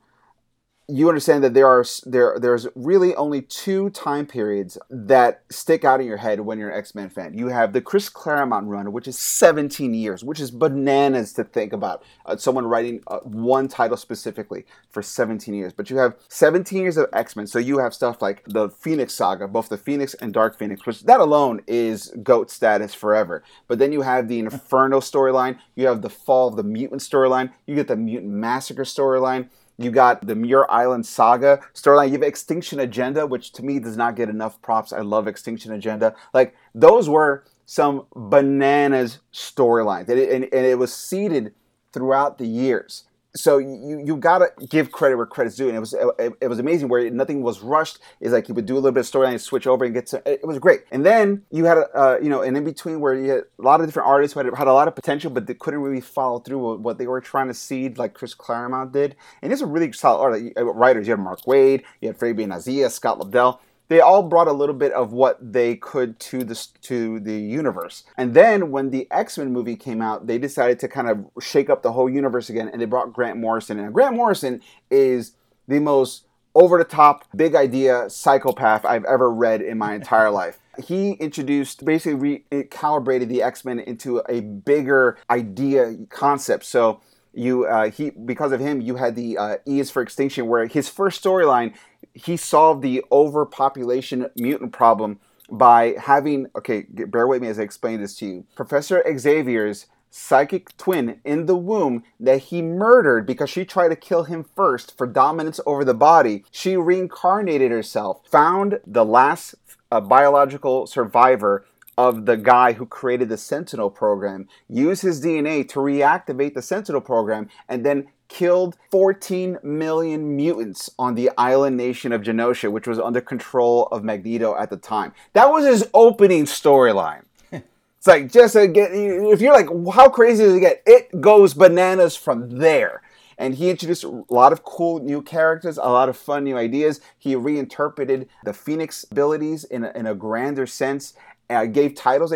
you 0.89 1.09
understand 1.09 1.43
that 1.43 1.53
there 1.53 1.67
are 1.67 1.85
there 2.05 2.39
there's 2.39 2.69
really 2.77 3.13
only 3.17 3.43
two 3.43 3.91
time 3.91 4.25
periods 4.25 4.79
that 4.89 5.43
stick 5.51 5.85
out 5.85 6.01
in 6.01 6.07
your 6.07 6.19
head 6.19 6.39
when 6.41 6.61
you're 6.61 6.71
an 6.71 6.79
X-Men 6.79 7.09
fan. 7.09 7.37
You 7.37 7.49
have 7.49 7.73
the 7.73 7.81
Chris 7.81 8.09
Claremont 8.09 8.69
run, 8.69 8.93
which 8.93 9.09
is 9.09 9.19
17 9.19 9.95
years, 9.95 10.23
which 10.23 10.39
is 10.39 10.53
bananas 10.53 11.33
to 11.35 11.45
think 11.45 11.73
about. 11.73 12.05
Uh, 12.25 12.37
someone 12.37 12.67
writing 12.67 13.01
uh, 13.09 13.19
one 13.19 13.67
title 13.67 13.97
specifically 13.97 14.65
for 14.89 15.03
17 15.03 15.55
years, 15.55 15.73
but 15.73 15.91
you 15.91 15.97
have 15.97 16.15
17 16.29 16.81
years 16.81 16.97
of 16.97 17.09
X-Men. 17.13 17.49
So 17.49 17.59
you 17.59 17.79
have 17.79 17.93
stuff 17.93 18.23
like 18.23 18.45
the 18.47 18.69
Phoenix 18.69 19.13
Saga, 19.13 19.49
both 19.49 19.69
the 19.69 19.79
Phoenix 19.79 20.15
and 20.15 20.33
Dark 20.33 20.57
Phoenix, 20.57 20.87
which 20.87 21.03
that 21.03 21.19
alone 21.19 21.63
is 21.67 22.15
goat 22.23 22.49
status 22.49 22.95
forever. 22.95 23.43
But 23.67 23.81
then 23.81 23.91
you 23.91 24.03
have 24.03 24.29
the 24.29 24.39
Inferno 24.47 25.01
storyline, 25.01 25.59
you 25.75 25.89
have 25.89 26.03
the 26.03 26.11
Fall 26.11 26.47
of 26.47 26.57
the 26.57 26.63
Mutant 26.63 27.01
storyline, 27.01 27.53
you 27.67 27.75
get 27.75 27.89
the 27.89 27.97
Mutant 27.97 28.33
Massacre 28.33 28.85
storyline 28.85 29.49
you 29.79 29.91
got 29.91 30.27
the 30.27 30.35
Muir 30.35 30.71
Island 30.71 31.07
Saga 31.07 31.61
storyline. 31.75 32.07
You 32.07 32.13
have 32.13 32.23
Extinction 32.23 32.81
Agenda, 32.81 33.27
which 33.27 33.53
to 33.53 33.65
me 33.65 33.79
does 33.79 33.97
not 33.97 34.17
get 34.17 34.29
enough 34.29 34.61
props. 34.63 34.93
I 34.93 35.01
love 35.01 35.29
Extinction 35.29 35.73
Agenda. 35.73 36.15
Like 36.33 36.55
those 36.75 37.09
were 37.09 37.45
some 37.67 38.07
bananas 38.15 39.19
storylines, 39.33 40.09
and, 40.09 40.19
and, 40.19 40.45
and 40.45 40.67
it 40.67 40.79
was 40.79 40.95
seeded 40.95 41.53
throughout 41.93 42.39
the 42.39 42.47
years 42.47 43.05
so 43.37 43.59
you 43.59 44.03
you 44.05 44.17
gotta 44.17 44.51
give 44.69 44.93
credit 44.93 45.17
where 45.17 45.27
credit's 45.27 45.57
due, 45.57 45.69
and 45.69 45.77
it 45.77 45.81
was 45.81 45.95
it, 45.95 46.33
it, 46.41 46.49
was 46.49 46.59
amazing 46.59 46.89
where 46.89 47.09
nothing 47.11 47.43
was 47.43 47.61
rushed. 47.61 47.99
Is 48.21 48.33
like 48.33 48.47
he 48.47 48.53
would 48.53 48.67
do 48.67 48.75
a 48.75 48.77
little 48.77 48.93
bit 48.93 49.01
of 49.01 49.07
storyline, 49.07 49.39
switch 49.41 49.67
over, 49.67 49.85
and 49.85 49.95
get 49.95 50.07
to 50.09 50.23
it 50.27 50.47
was 50.47 50.59
great. 50.59 50.83
And 50.91 51.05
then 51.05 51.43
you 51.51 51.65
had 51.65 51.79
a 51.79 51.99
uh, 51.99 52.19
you 52.23 52.29
know 52.29 52.43
an 52.43 52.57
in 52.57 52.65
between 52.65 53.01
where 53.01 53.15
you 53.15 53.31
had 53.31 53.45
a 53.59 53.63
lot 53.63 53.81
of 53.81 53.87
different 53.87 54.09
artists 54.09 54.35
who 54.35 54.41
had, 54.41 54.55
had 54.57 54.67
a 54.67 54.73
lot 54.73 54.89
of 54.89 54.95
potential, 54.95 55.31
but 55.31 55.47
they 55.47 55.55
couldn't 55.55 55.81
really 55.81 56.01
follow 56.01 56.39
through 56.39 56.73
with 56.73 56.81
what 56.81 56.99
they 56.99 57.07
were 57.07 57.21
trying 57.21 57.49
to 57.49 57.55
seed, 57.55 57.99
like 57.99 58.15
Chris 58.15 58.35
Claremont 58.35 58.93
did. 58.93 59.17
And 59.43 59.53
it's 59.53 59.63
a 59.63 59.67
really 59.67 59.93
solid 59.93 60.21
art. 60.21 60.75
writers. 60.75 61.07
You 61.07 61.13
had 61.13 61.21
Mark 61.21 61.43
Waid, 61.43 61.85
you 62.01 62.09
had 62.09 62.19
Fabian 62.19 62.51
Nicieza, 62.51 62.91
Scott 62.91 63.21
Lobdell 63.21 63.59
they 63.89 64.01
all 64.01 64.23
brought 64.23 64.49
a 64.49 64.53
little 64.53 64.75
bit 64.75 64.93
of 64.93 65.13
what 65.13 65.39
they 65.41 65.77
could 65.77 66.19
to 66.19 66.45
the 66.45 66.67
to 66.83 67.21
the 67.21 67.39
universe. 67.39 68.05
And 68.17 68.35
then 68.35 68.71
when 68.71 68.91
the 68.91 69.07
X 69.11 69.39
Men 69.39 69.53
movie 69.53 69.77
came 69.77 70.03
out, 70.03 70.27
they 70.27 70.39
decided 70.39 70.79
to 70.81 70.89
kind 70.89 71.09
of 71.09 71.27
shake 71.43 71.71
up 71.71 71.83
the 71.83 71.93
whole 71.93 72.11
universe 72.11 72.51
again, 72.51 72.69
and 72.69 72.81
they 72.81 72.87
brought 72.87 73.13
Grant 73.13 73.39
Morrison. 73.39 73.79
And 73.79 73.93
Grant 73.95 74.17
Morrison 74.17 74.61
is 74.91 75.33
the 75.69 75.79
most 75.79 76.27
over 76.55 76.79
the 76.79 76.85
top, 76.85 77.27
big 77.37 77.55
idea 77.55 78.09
psychopath 78.09 78.85
I've 78.85 79.05
ever 79.05 79.31
read 79.31 79.61
in 79.61 79.77
my 79.79 79.95
entire 79.95 80.31
life. 80.43 80.59
He 80.83 81.13
introduced, 81.13 81.85
basically 81.85 82.45
recalibrated 82.51 83.29
the 83.29 83.43
X 83.43 83.65
Men 83.65 83.79
into 83.79 84.23
a 84.29 84.41
bigger 84.41 85.19
idea 85.31 85.97
concept. 86.09 86.65
So 86.65 87.01
you 87.37 87.67
uh, 87.67 87.91
he 87.91 88.11
because 88.11 88.53
of 88.53 88.61
him 88.61 88.81
you 88.81 88.97
had 88.97 89.15
the 89.15 89.37
uh, 89.39 89.57
E 89.67 89.79
is 89.79 89.91
for 89.91 90.03
Extinction, 90.03 90.49
where 90.49 90.67
his 90.67 90.89
first 90.89 91.23
storyline 91.23 91.75
he 92.17 92.37
solved 92.37 92.83
the 92.83 93.05
overpopulation 93.13 94.29
mutant 94.37 94.73
problem 94.73 95.21
by 95.51 95.95
having 96.01 96.47
okay 96.57 96.87
bear 96.91 97.27
with 97.27 97.41
me 97.41 97.49
as 97.49 97.59
i 97.59 97.63
explain 97.63 98.01
this 98.01 98.17
to 98.17 98.27
you. 98.27 98.45
Professor 98.57 99.05
xavier's 99.17 99.87
psychic 100.11 100.75
twin 100.79 101.21
in 101.25 101.47
the 101.47 101.57
womb 101.57 102.03
that 102.19 102.39
he 102.45 102.63
murdered 102.63 103.27
because 103.27 103.51
she 103.51 103.65
tried 103.65 103.89
to 103.89 103.97
kill 103.97 104.25
him 104.25 104.45
first 104.57 104.97
for 104.97 105.07
dominance 105.07 105.61
over 105.67 105.85
the 105.85 105.95
body 105.95 106.43
she 106.51 106.77
reincarnated 106.77 107.71
herself 107.71 108.23
found 108.27 108.81
the 108.87 109.05
last 109.05 109.55
uh, 109.93 110.01
biological 110.01 110.87
survivor 110.87 111.67
of 111.99 112.27
the 112.27 112.37
guy 112.37 112.73
who 112.75 112.85
created 112.85 113.29
the 113.29 113.39
Sentinel 113.39 113.91
program, 113.91 114.49
used 114.69 115.03
his 115.03 115.25
DNA 115.25 115.67
to 115.69 115.79
reactivate 115.79 116.55
the 116.55 116.61
Sentinel 116.61 117.01
program, 117.01 117.49
and 117.69 117.87
then 117.87 118.09
killed 118.29 118.77
14 118.91 119.59
million 119.63 120.37
mutants 120.37 120.91
on 120.99 121.15
the 121.15 121.31
island 121.37 121.77
nation 121.77 122.13
of 122.13 122.23
Genosha, 122.23 122.71
which 122.71 122.87
was 122.87 122.99
under 122.99 123.21
control 123.21 123.87
of 123.87 124.05
Magneto 124.05 124.57
at 124.57 124.71
the 124.71 124.77
time. 124.77 125.13
That 125.33 125.51
was 125.51 125.67
his 125.67 125.89
opening 125.95 126.45
storyline. 126.45 127.23
it's 127.53 128.07
like 128.07 128.31
just 128.31 128.55
to 128.55 128.69
get 128.69 128.91
if 128.93 129.41
you're 129.41 129.55
like, 129.55 129.69
how 129.95 130.09
crazy 130.09 130.45
does 130.45 130.55
it 130.55 130.61
get? 130.61 130.83
It 130.87 131.21
goes 131.21 131.55
bananas 131.55 132.17
from 132.17 132.59
there. 132.59 133.03
And 133.39 133.55
he 133.55 133.69
introduced 133.69 134.05
a 134.05 134.25
lot 134.31 134.53
of 134.53 134.65
cool 134.65 135.01
new 135.01 135.21
characters, 135.21 135.77
a 135.77 135.83
lot 135.83 136.09
of 136.09 136.17
fun 136.17 136.45
new 136.45 136.57
ideas. 136.57 137.03
He 137.19 137.37
reinterpreted 137.37 138.29
the 138.45 138.55
Phoenix 138.55 139.05
abilities 139.11 139.65
in 139.65 139.85
a, 139.85 139.91
in 139.91 140.07
a 140.07 140.15
grander 140.15 140.67
sense, 140.67 141.13
uh, 141.51 141.67
gave 141.67 141.95
titles 141.95 142.33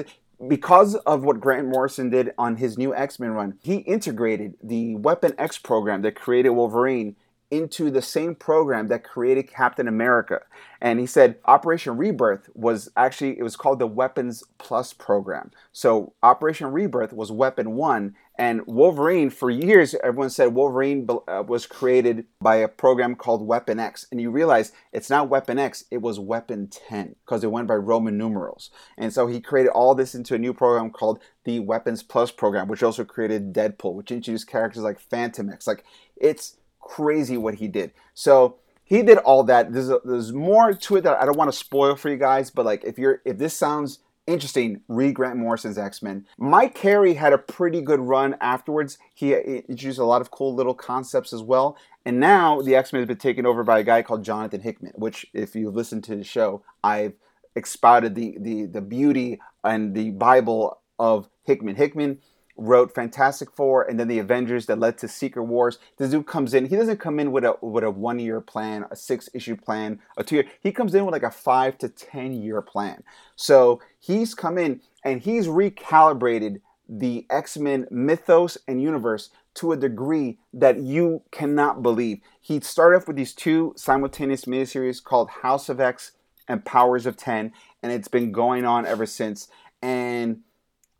because 0.49 0.94
of 0.94 1.23
what 1.23 1.40
Grant 1.40 1.68
Morrison 1.68 2.11
did 2.11 2.32
on 2.38 2.56
his 2.56 2.78
new 2.78 2.94
X 2.94 3.18
Men 3.18 3.32
run, 3.32 3.59
he 3.61 3.76
integrated 3.76 4.54
the 4.62 4.94
Weapon 4.97 5.35
X 5.38 5.59
program 5.59 6.02
that 6.02 6.14
created 6.14 6.50
Wolverine 6.50 7.16
into 7.50 7.90
the 7.90 8.02
same 8.02 8.35
program 8.35 8.87
that 8.88 9.02
created 9.02 9.50
Captain 9.50 9.88
America. 9.88 10.40
And 10.80 11.00
he 11.00 11.06
said 11.06 11.37
Operation 11.47 11.97
Rebirth 11.97 12.49
was 12.54 12.88
actually 12.97 13.38
it 13.38 13.42
was 13.42 13.56
called 13.56 13.80
the 13.80 13.87
Weapons 13.87 14.44
Plus 14.59 14.92
program. 14.92 15.50
So 15.73 16.14
Operation 16.23 16.68
Rebirth 16.68 17.12
was 17.12 17.32
Weapon 17.32 17.73
1 17.73 18.14
and 18.40 18.66
Wolverine, 18.66 19.28
for 19.28 19.50
years, 19.50 19.94
everyone 20.02 20.30
said 20.30 20.54
Wolverine 20.54 21.06
uh, 21.28 21.44
was 21.47 21.66
created 21.66 22.25
by 22.40 22.56
a 22.56 22.68
program 22.68 23.14
called 23.14 23.47
Weapon 23.47 23.78
X. 23.78 24.06
And 24.11 24.18
you 24.18 24.30
realize 24.30 24.73
it's 24.94 25.11
not 25.11 25.28
Weapon 25.28 25.59
X, 25.59 25.85
it 25.90 26.00
was 26.00 26.18
Weapon 26.18 26.68
10 26.68 27.16
because 27.23 27.44
it 27.44 27.50
went 27.50 27.68
by 27.68 27.75
Roman 27.75 28.16
numerals. 28.16 28.70
And 28.97 29.12
so 29.12 29.26
he 29.26 29.42
created 29.42 29.73
all 29.73 29.94
this 29.94 30.14
into 30.14 30.35
a 30.35 30.38
new 30.38 30.54
program 30.54 30.88
called 30.88 31.20
the 31.44 31.61
Weapons 31.61 32.02
Plus 32.02 32.30
program, 32.30 32.66
which 32.66 32.82
also 32.82 33.04
created 33.04 33.52
Deadpool, 33.52 33.92
which 33.92 34.11
introduced 34.11 34.47
characters 34.47 34.85
like 34.85 34.99
Phantom 34.99 35.50
X. 35.50 35.66
Like, 35.66 35.85
it's 36.16 36.56
crazy 36.80 37.37
what 37.37 37.56
he 37.56 37.68
did. 37.68 37.92
So 38.14 38.56
he 38.82 39.02
did 39.02 39.18
all 39.18 39.44
that. 39.44 39.70
There's, 39.70 39.90
a, 39.90 40.00
there's 40.02 40.32
more 40.32 40.73
to 40.73 40.97
it 40.97 41.02
that 41.02 41.20
I 41.20 41.26
don't 41.26 41.37
want 41.37 41.52
to 41.52 41.59
spoil 41.59 41.94
for 41.94 42.09
you 42.09 42.16
guys, 42.16 42.50
but 42.50 42.64
like, 42.64 42.85
if 42.85 42.99
you're, 42.99 43.20
if 43.26 43.37
this 43.37 43.52
sounds 43.54 43.99
interesting. 44.30 44.80
Read 44.88 45.14
Grant 45.14 45.37
Morrison's 45.37 45.78
X 45.78 46.02
Men. 46.02 46.26
Mike 46.38 46.75
Carey 46.75 47.14
had 47.14 47.32
a 47.32 47.38
pretty 47.38 47.80
good 47.80 48.00
run 48.00 48.37
afterwards. 48.40 48.96
Uh, 48.96 49.04
he 49.14 49.34
introduced 49.34 49.99
a 49.99 50.04
lot 50.04 50.20
of 50.20 50.30
cool 50.30 50.54
little 50.54 50.75
concepts 50.75 51.32
as 51.32 51.42
well. 51.42 51.76
And 52.04 52.18
now 52.18 52.62
the 52.62 52.76
X 52.76 52.92
Men 52.92 53.00
has 53.00 53.08
been 53.08 53.18
taken 53.18 53.44
over 53.44 53.62
by 53.64 53.80
a 53.80 53.84
guy 53.84 54.02
called 54.02 54.25
Jonathan 54.25 54.60
Hickman, 54.60 54.92
which, 54.94 55.26
if 55.34 55.54
you've 55.54 55.75
listened 55.75 56.04
to 56.04 56.16
the 56.16 56.25
show, 56.25 56.62
I've 56.82 57.14
expounded 57.54 58.14
the, 58.14 58.37
the, 58.40 58.66
the 58.66 58.80
beauty 58.80 59.40
and 59.64 59.94
the 59.94 60.10
Bible 60.10 60.80
of 60.99 61.28
Hickman. 61.44 61.76
Hickman 61.76 62.18
wrote 62.61 62.95
Fantastic 62.95 63.50
Four 63.50 63.83
and 63.83 63.99
then 63.99 64.07
the 64.07 64.19
Avengers 64.19 64.67
that 64.67 64.79
led 64.79 64.99
to 64.99 65.09
Secret 65.09 65.45
Wars. 65.45 65.79
This 65.97 66.11
dude 66.11 66.26
comes 66.26 66.55
in. 66.55 66.67
He 66.67 66.76
doesn't 66.76 67.00
come 67.00 67.19
in 67.19 67.33
with 67.33 67.45
a 67.45 67.57
with 67.61 67.83
a 67.83 67.90
one 67.90 68.19
year 68.19 68.40
plan, 68.40 68.85
a 68.90 68.97
six 68.97 69.29
issue 69.35 69.57
plan, 69.57 70.00
a 70.17 70.23
two 70.23 70.37
year. 70.37 70.45
He 70.61 70.71
comes 70.71 70.95
in 70.95 71.05
with 71.05 71.12
like 71.12 71.23
a 71.23 71.31
five 71.31 71.79
to 71.79 71.88
ten 71.88 72.35
year 72.35 72.62
plan. 72.62 73.02
So 73.35 73.81
he's 73.99 74.35
come 74.35 74.59
in 74.59 74.83
and 75.05 75.23
he's 75.23 75.47
recalibrated 75.47 76.61
the 76.88 77.26
X 77.31 77.57
Men 77.57 77.87
mythos 77.90 78.59
and 78.69 78.83
universe 78.83 79.31
to 79.55 79.73
a 79.73 79.76
degree 79.76 80.38
that 80.52 80.79
you 80.79 81.23
cannot 81.33 81.83
believe. 81.83 82.21
He 82.40 82.61
started 82.61 82.99
off 82.99 83.07
with 83.09 83.17
these 83.17 83.33
two 83.33 83.73
simultaneous 83.76 84.45
miniseries 84.45 85.02
called 85.02 85.31
House 85.43 85.69
of 85.69 85.81
X 85.81 86.12
and 86.47 86.64
Powers 86.64 87.07
of 87.07 87.17
Ten, 87.17 87.52
and 87.83 87.90
it's 87.90 88.09
been 88.09 88.33
going 88.33 88.64
on 88.64 88.87
ever 88.87 89.07
since. 89.07 89.49
And 89.83 90.43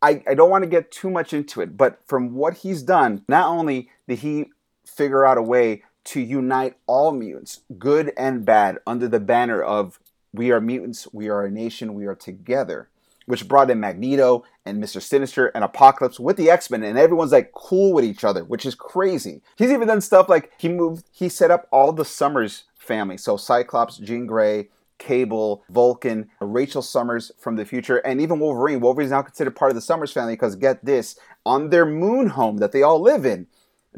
I, 0.03 0.23
I 0.29 0.35
don't 0.35 0.51
want 0.51 0.65
to 0.65 0.71
get 0.71 0.91
too 0.91 1.11
much 1.11 1.33
into 1.33 1.61
it, 1.61 1.77
but 1.77 2.01
from 2.07 2.35
what 2.35 2.59
he's 2.59 2.83
done, 2.83 3.25
not 3.29 3.49
only 3.49 3.91
did 4.09 4.21
he 4.21 4.47
figure 4.87 5.27
out 5.27 5.39
a 5.39 5.43
way 5.43 5.83
to 6.05 6.21
unite 6.21 6.77
all 6.87 7.13
mutants, 7.13 7.61
good 7.79 8.13
and 8.17 8.45
bad, 8.45 8.79
under 8.87 9.09
the 9.09 9.21
banner 9.21 9.63
of 9.63 9.99
we 10.33 10.51
are 10.51 10.61
mutants, 10.61 11.07
we 11.13 11.29
are 11.29 11.45
a 11.45 11.51
nation, 11.51 11.95
we 11.95 12.07
are 12.07 12.15
together, 12.15 12.89
which 13.27 13.47
brought 13.47 13.71
in 13.71 13.81
Magneto 13.81 14.45
and 14.65 14.83
Mr. 14.83 15.03
Sinister 15.03 15.49
and 15.49 15.65
Apocalypse 15.65 16.19
with 16.19 16.37
the 16.37 16.51
X-Men, 16.51 16.83
and 16.83 16.99
everyone's 16.99 17.33
like 17.33 17.53
cool 17.53 17.93
with 17.93 18.05
each 18.05 18.25
other, 18.25 18.45
which 18.45 18.65
is 18.65 18.75
crazy. 18.75 19.43
He's 19.57 19.71
even 19.71 19.89
done 19.89 20.01
stuff 20.01 20.29
like 20.29 20.53
he 20.57 20.69
moved, 20.69 21.05
he 21.13 21.29
set 21.29 21.51
up 21.51 21.69
all 21.71 21.93
the 21.93 22.05
Summers 22.05 22.65
family, 22.75 23.19
so 23.19 23.37
Cyclops, 23.37 23.99
Jean 23.99 24.27
Grey, 24.27 24.69
Cable, 25.01 25.65
Vulcan, 25.69 26.31
Rachel 26.41 26.83
Summers 26.83 27.33
from 27.39 27.57
the 27.57 27.65
future, 27.65 27.97
and 27.99 28.21
even 28.21 28.39
Wolverine. 28.39 28.79
Wolverine 28.79 29.07
is 29.07 29.11
now 29.11 29.23
considered 29.23 29.57
part 29.57 29.73
of 29.73 29.75
the 29.75 29.81
Summers 29.81 30.13
family 30.13 30.35
because 30.35 30.55
get 30.55 30.85
this 30.85 31.19
on 31.45 31.71
their 31.71 31.85
moon 31.85 32.29
home 32.29 32.59
that 32.59 32.71
they 32.71 32.83
all 32.83 33.01
live 33.01 33.27
in, 33.27 33.49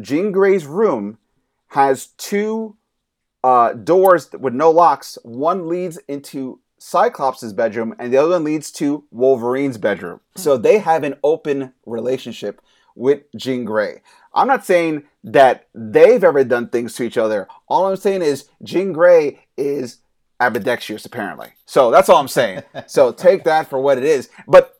Jean 0.00 0.32
Grey's 0.32 0.64
room 0.64 1.18
has 1.68 2.06
two 2.06 2.76
uh, 3.44 3.74
doors 3.74 4.30
with 4.32 4.54
no 4.54 4.70
locks. 4.70 5.18
One 5.22 5.68
leads 5.68 5.98
into 6.08 6.60
Cyclops' 6.78 7.52
bedroom, 7.52 7.94
and 7.98 8.12
the 8.12 8.16
other 8.16 8.30
one 8.30 8.44
leads 8.44 8.70
to 8.72 9.04
Wolverine's 9.10 9.78
bedroom. 9.78 10.20
So 10.36 10.56
they 10.56 10.78
have 10.78 11.04
an 11.04 11.16
open 11.22 11.74
relationship 11.86 12.60
with 12.94 13.22
Jean 13.36 13.64
Grey. 13.64 14.02
I'm 14.34 14.48
not 14.48 14.64
saying 14.64 15.04
that 15.24 15.68
they've 15.74 16.24
ever 16.24 16.44
done 16.44 16.68
things 16.68 16.94
to 16.94 17.04
each 17.04 17.18
other. 17.18 17.48
All 17.68 17.86
I'm 17.86 17.96
saying 17.96 18.22
is 18.22 18.48
Jean 18.62 18.92
Grey 18.92 19.46
is 19.56 19.98
ambidextrous 20.46 21.04
apparently. 21.04 21.48
So 21.66 21.90
that's 21.90 22.08
all 22.08 22.16
I'm 22.16 22.28
saying. 22.28 22.62
so 22.86 23.12
take 23.12 23.44
that 23.50 23.68
for 23.68 23.80
what 23.80 23.98
it 23.98 24.04
is. 24.04 24.28
But 24.46 24.76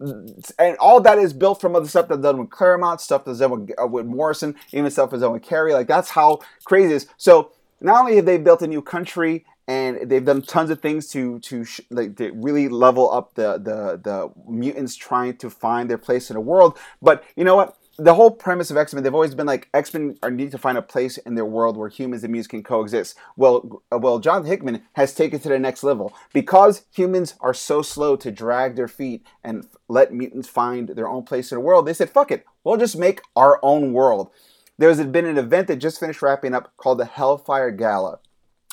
and 0.59 0.76
all 0.78 1.00
that 1.00 1.19
is 1.19 1.33
built 1.33 1.61
from 1.61 1.76
other 1.76 1.88
stuff 1.88 2.09
that's 2.09 2.23
done 2.23 2.38
with 2.38 2.50
Claremont, 2.50 3.00
stuff 3.00 3.25
that's 3.25 3.38
done 3.38 3.50
with, 3.50 3.71
uh, 3.83 3.87
with 3.87 4.07
Morrison, 4.07 4.54
even 4.73 4.90
stuff 4.90 5.11
that's 5.11 5.23
done 5.23 5.33
with 5.33 5.42
Carey 5.42 5.73
Like 5.73 5.88
that's 5.88 6.11
how 6.11 6.40
crazy 6.64 6.92
it 6.92 6.97
is. 6.97 7.07
So 7.16 7.52
not 7.81 8.00
only 8.00 8.16
have 8.16 8.26
they 8.26 8.38
built 8.38 8.62
a 8.62 8.66
new 8.66 8.83
country 8.83 9.45
and 9.69 10.11
they've 10.11 10.25
done 10.25 10.42
tons 10.42 10.71
of 10.71 10.81
things 10.81 11.09
to 11.11 11.38
to, 11.40 11.64
sh- 11.64 11.81
like, 11.90 12.16
to 12.16 12.33
really 12.33 12.69
level 12.69 13.12
up 13.12 13.35
the, 13.35 13.52
the 13.59 14.00
the 14.02 14.31
mutants 14.50 14.97
trying 14.97 15.37
to 15.38 15.50
find 15.50 15.88
their 15.88 15.99
place 15.99 16.31
in 16.31 16.35
the 16.35 16.40
world, 16.40 16.78
but 17.00 17.25
you 17.37 17.45
know 17.45 17.57
what? 17.57 17.76
The 17.99 18.14
whole 18.14 18.30
premise 18.30 18.70
of 18.70 18.76
X 18.76 18.94
Men, 18.94 19.02
they've 19.02 19.14
always 19.14 19.34
been 19.34 19.46
like 19.46 19.68
X 19.75 19.92
Men 19.92 20.16
are 20.22 20.30
need 20.30 20.50
to 20.52 20.58
find 20.58 20.78
a 20.78 20.82
place 20.82 21.18
in 21.18 21.34
their 21.34 21.44
world 21.44 21.76
where 21.76 21.88
humans 21.88 22.25
and 22.25 22.32
mutants 22.32 22.49
can 22.49 22.62
coexist. 22.62 23.16
Well, 23.37 23.82
uh, 23.92 23.99
well, 23.99 24.18
John 24.18 24.44
Hickman 24.44 24.82
has 24.94 25.14
taken 25.14 25.40
to 25.40 25.49
the 25.49 25.58
next 25.58 25.82
level 25.82 26.12
because 26.32 26.87
humans 26.94 27.34
are 27.40 27.54
so 27.54 27.82
slow 27.82 28.16
to 28.16 28.30
drag 28.30 28.76
their 28.76 28.88
feet 28.88 29.26
and 29.44 29.66
let 29.88 30.12
mutants 30.12 30.49
find 30.49 30.88
their 30.90 31.08
own 31.08 31.25
place 31.25 31.52
in 31.52 31.56
the 31.56 31.61
world. 31.61 31.87
They 31.87 31.94
said, 31.94 32.11
"Fuck 32.11 32.30
it, 32.30 32.46
we'll 32.64 32.78
just 32.78 32.96
make 32.96 33.20
our 33.37 33.61
own 33.62 33.92
world." 33.92 34.30
There's 34.78 35.02
been 35.04 35.26
an 35.26 35.38
event 35.38 35.68
that 35.68 35.76
just 35.76 36.00
finished 36.00 36.22
wrapping 36.22 36.54
up 36.54 36.72
called 36.76 36.99
the 36.99 37.04
Hellfire 37.04 37.70
Gala, 37.70 38.20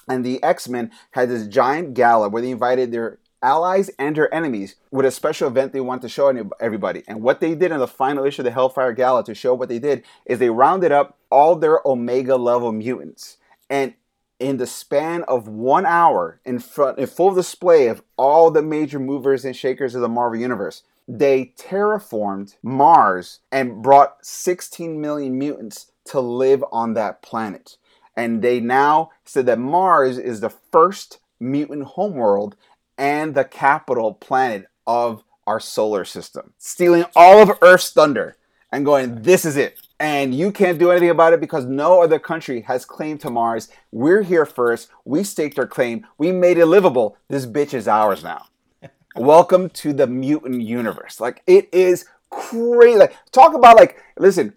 and 0.07 0.25
the 0.25 0.41
X 0.41 0.69
Men 0.69 0.91
had 1.11 1.29
this 1.29 1.47
giant 1.47 1.93
gala 1.93 2.29
where 2.29 2.41
they 2.41 2.51
invited 2.51 2.91
their 2.91 3.19
allies 3.41 3.89
and 3.99 4.17
her 4.17 4.33
enemies 4.33 4.75
with 4.91 5.05
a 5.05 5.11
special 5.11 5.47
event 5.47 5.73
they 5.73 5.81
want 5.81 6.01
to 6.01 6.09
show 6.09 6.27
everybody. 6.59 7.03
And 7.07 7.21
what 7.21 7.39
they 7.39 7.55
did 7.55 7.71
in 7.71 7.79
the 7.79 7.87
final 7.87 8.25
issue 8.25 8.41
of 8.41 8.45
the 8.45 8.51
Hellfire 8.51 8.93
Gala 8.93 9.23
to 9.25 9.35
show 9.35 9.53
what 9.53 9.69
they 9.69 9.79
did 9.79 10.03
is 10.25 10.39
they 10.39 10.49
rounded 10.49 10.91
up 10.91 11.17
all 11.29 11.55
their 11.55 11.85
Omega 11.85 12.35
level 12.35 12.71
mutants. 12.71 13.37
And 13.69 13.93
in 14.39 14.57
the 14.57 14.67
span 14.67 15.23
of 15.23 15.47
one 15.47 15.85
hour, 15.85 16.39
in 16.45 16.59
front, 16.59 16.97
in 16.97 17.07
full 17.07 17.33
display 17.33 17.87
of 17.87 18.01
all 18.17 18.51
the 18.51 18.61
major 18.61 18.99
movers 18.99 19.43
and 19.43 19.55
shakers 19.55 19.95
of 19.95 20.01
the 20.01 20.09
Marvel 20.09 20.39
Universe, 20.39 20.83
they 21.07 21.53
terraformed 21.57 22.55
Mars 22.63 23.39
and 23.51 23.81
brought 23.81 24.17
16 24.25 25.01
million 25.01 25.37
mutants 25.37 25.91
to 26.05 26.19
live 26.19 26.63
on 26.71 26.93
that 26.93 27.21
planet. 27.21 27.77
And 28.15 28.41
they 28.41 28.59
now 28.59 29.11
said 29.25 29.45
that 29.47 29.59
Mars 29.59 30.17
is 30.17 30.39
the 30.39 30.49
first 30.49 31.19
mutant 31.39 31.83
homeworld 31.83 32.55
and 32.99 33.33
the 33.33 33.45
capital 33.45 34.13
planet 34.13 34.67
of 34.85 35.23
our 35.47 35.59
solar 35.59 36.05
system, 36.05 36.53
stealing 36.59 37.05
all 37.15 37.41
of 37.41 37.57
Earth's 37.61 37.89
thunder 37.91 38.35
and 38.71 38.85
going, 38.85 39.23
this 39.23 39.45
is 39.45 39.57
it. 39.57 39.79
And 39.99 40.35
you 40.35 40.51
can't 40.51 40.77
do 40.77 40.91
anything 40.91 41.09
about 41.09 41.33
it 41.33 41.39
because 41.39 41.65
no 41.65 42.03
other 42.03 42.19
country 42.19 42.61
has 42.61 42.85
claim 42.85 43.17
to 43.19 43.29
Mars. 43.29 43.69
We're 43.91 44.21
here 44.21 44.45
first. 44.45 44.89
We 45.05 45.23
staked 45.23 45.57
our 45.57 45.65
claim. 45.65 46.05
We 46.17 46.31
made 46.31 46.57
it 46.57 46.67
livable. 46.67 47.17
This 47.29 47.45
bitch 47.45 47.73
is 47.73 47.87
ours 47.87 48.23
now. 48.23 48.47
Welcome 49.15 49.69
to 49.71 49.91
the 49.91 50.07
mutant 50.07 50.61
universe. 50.61 51.19
Like 51.19 51.41
it 51.47 51.67
is 51.73 52.05
crazy. 52.29 52.97
Like 52.97 53.15
talk 53.31 53.53
about 53.53 53.77
like, 53.77 53.97
listen, 54.17 54.53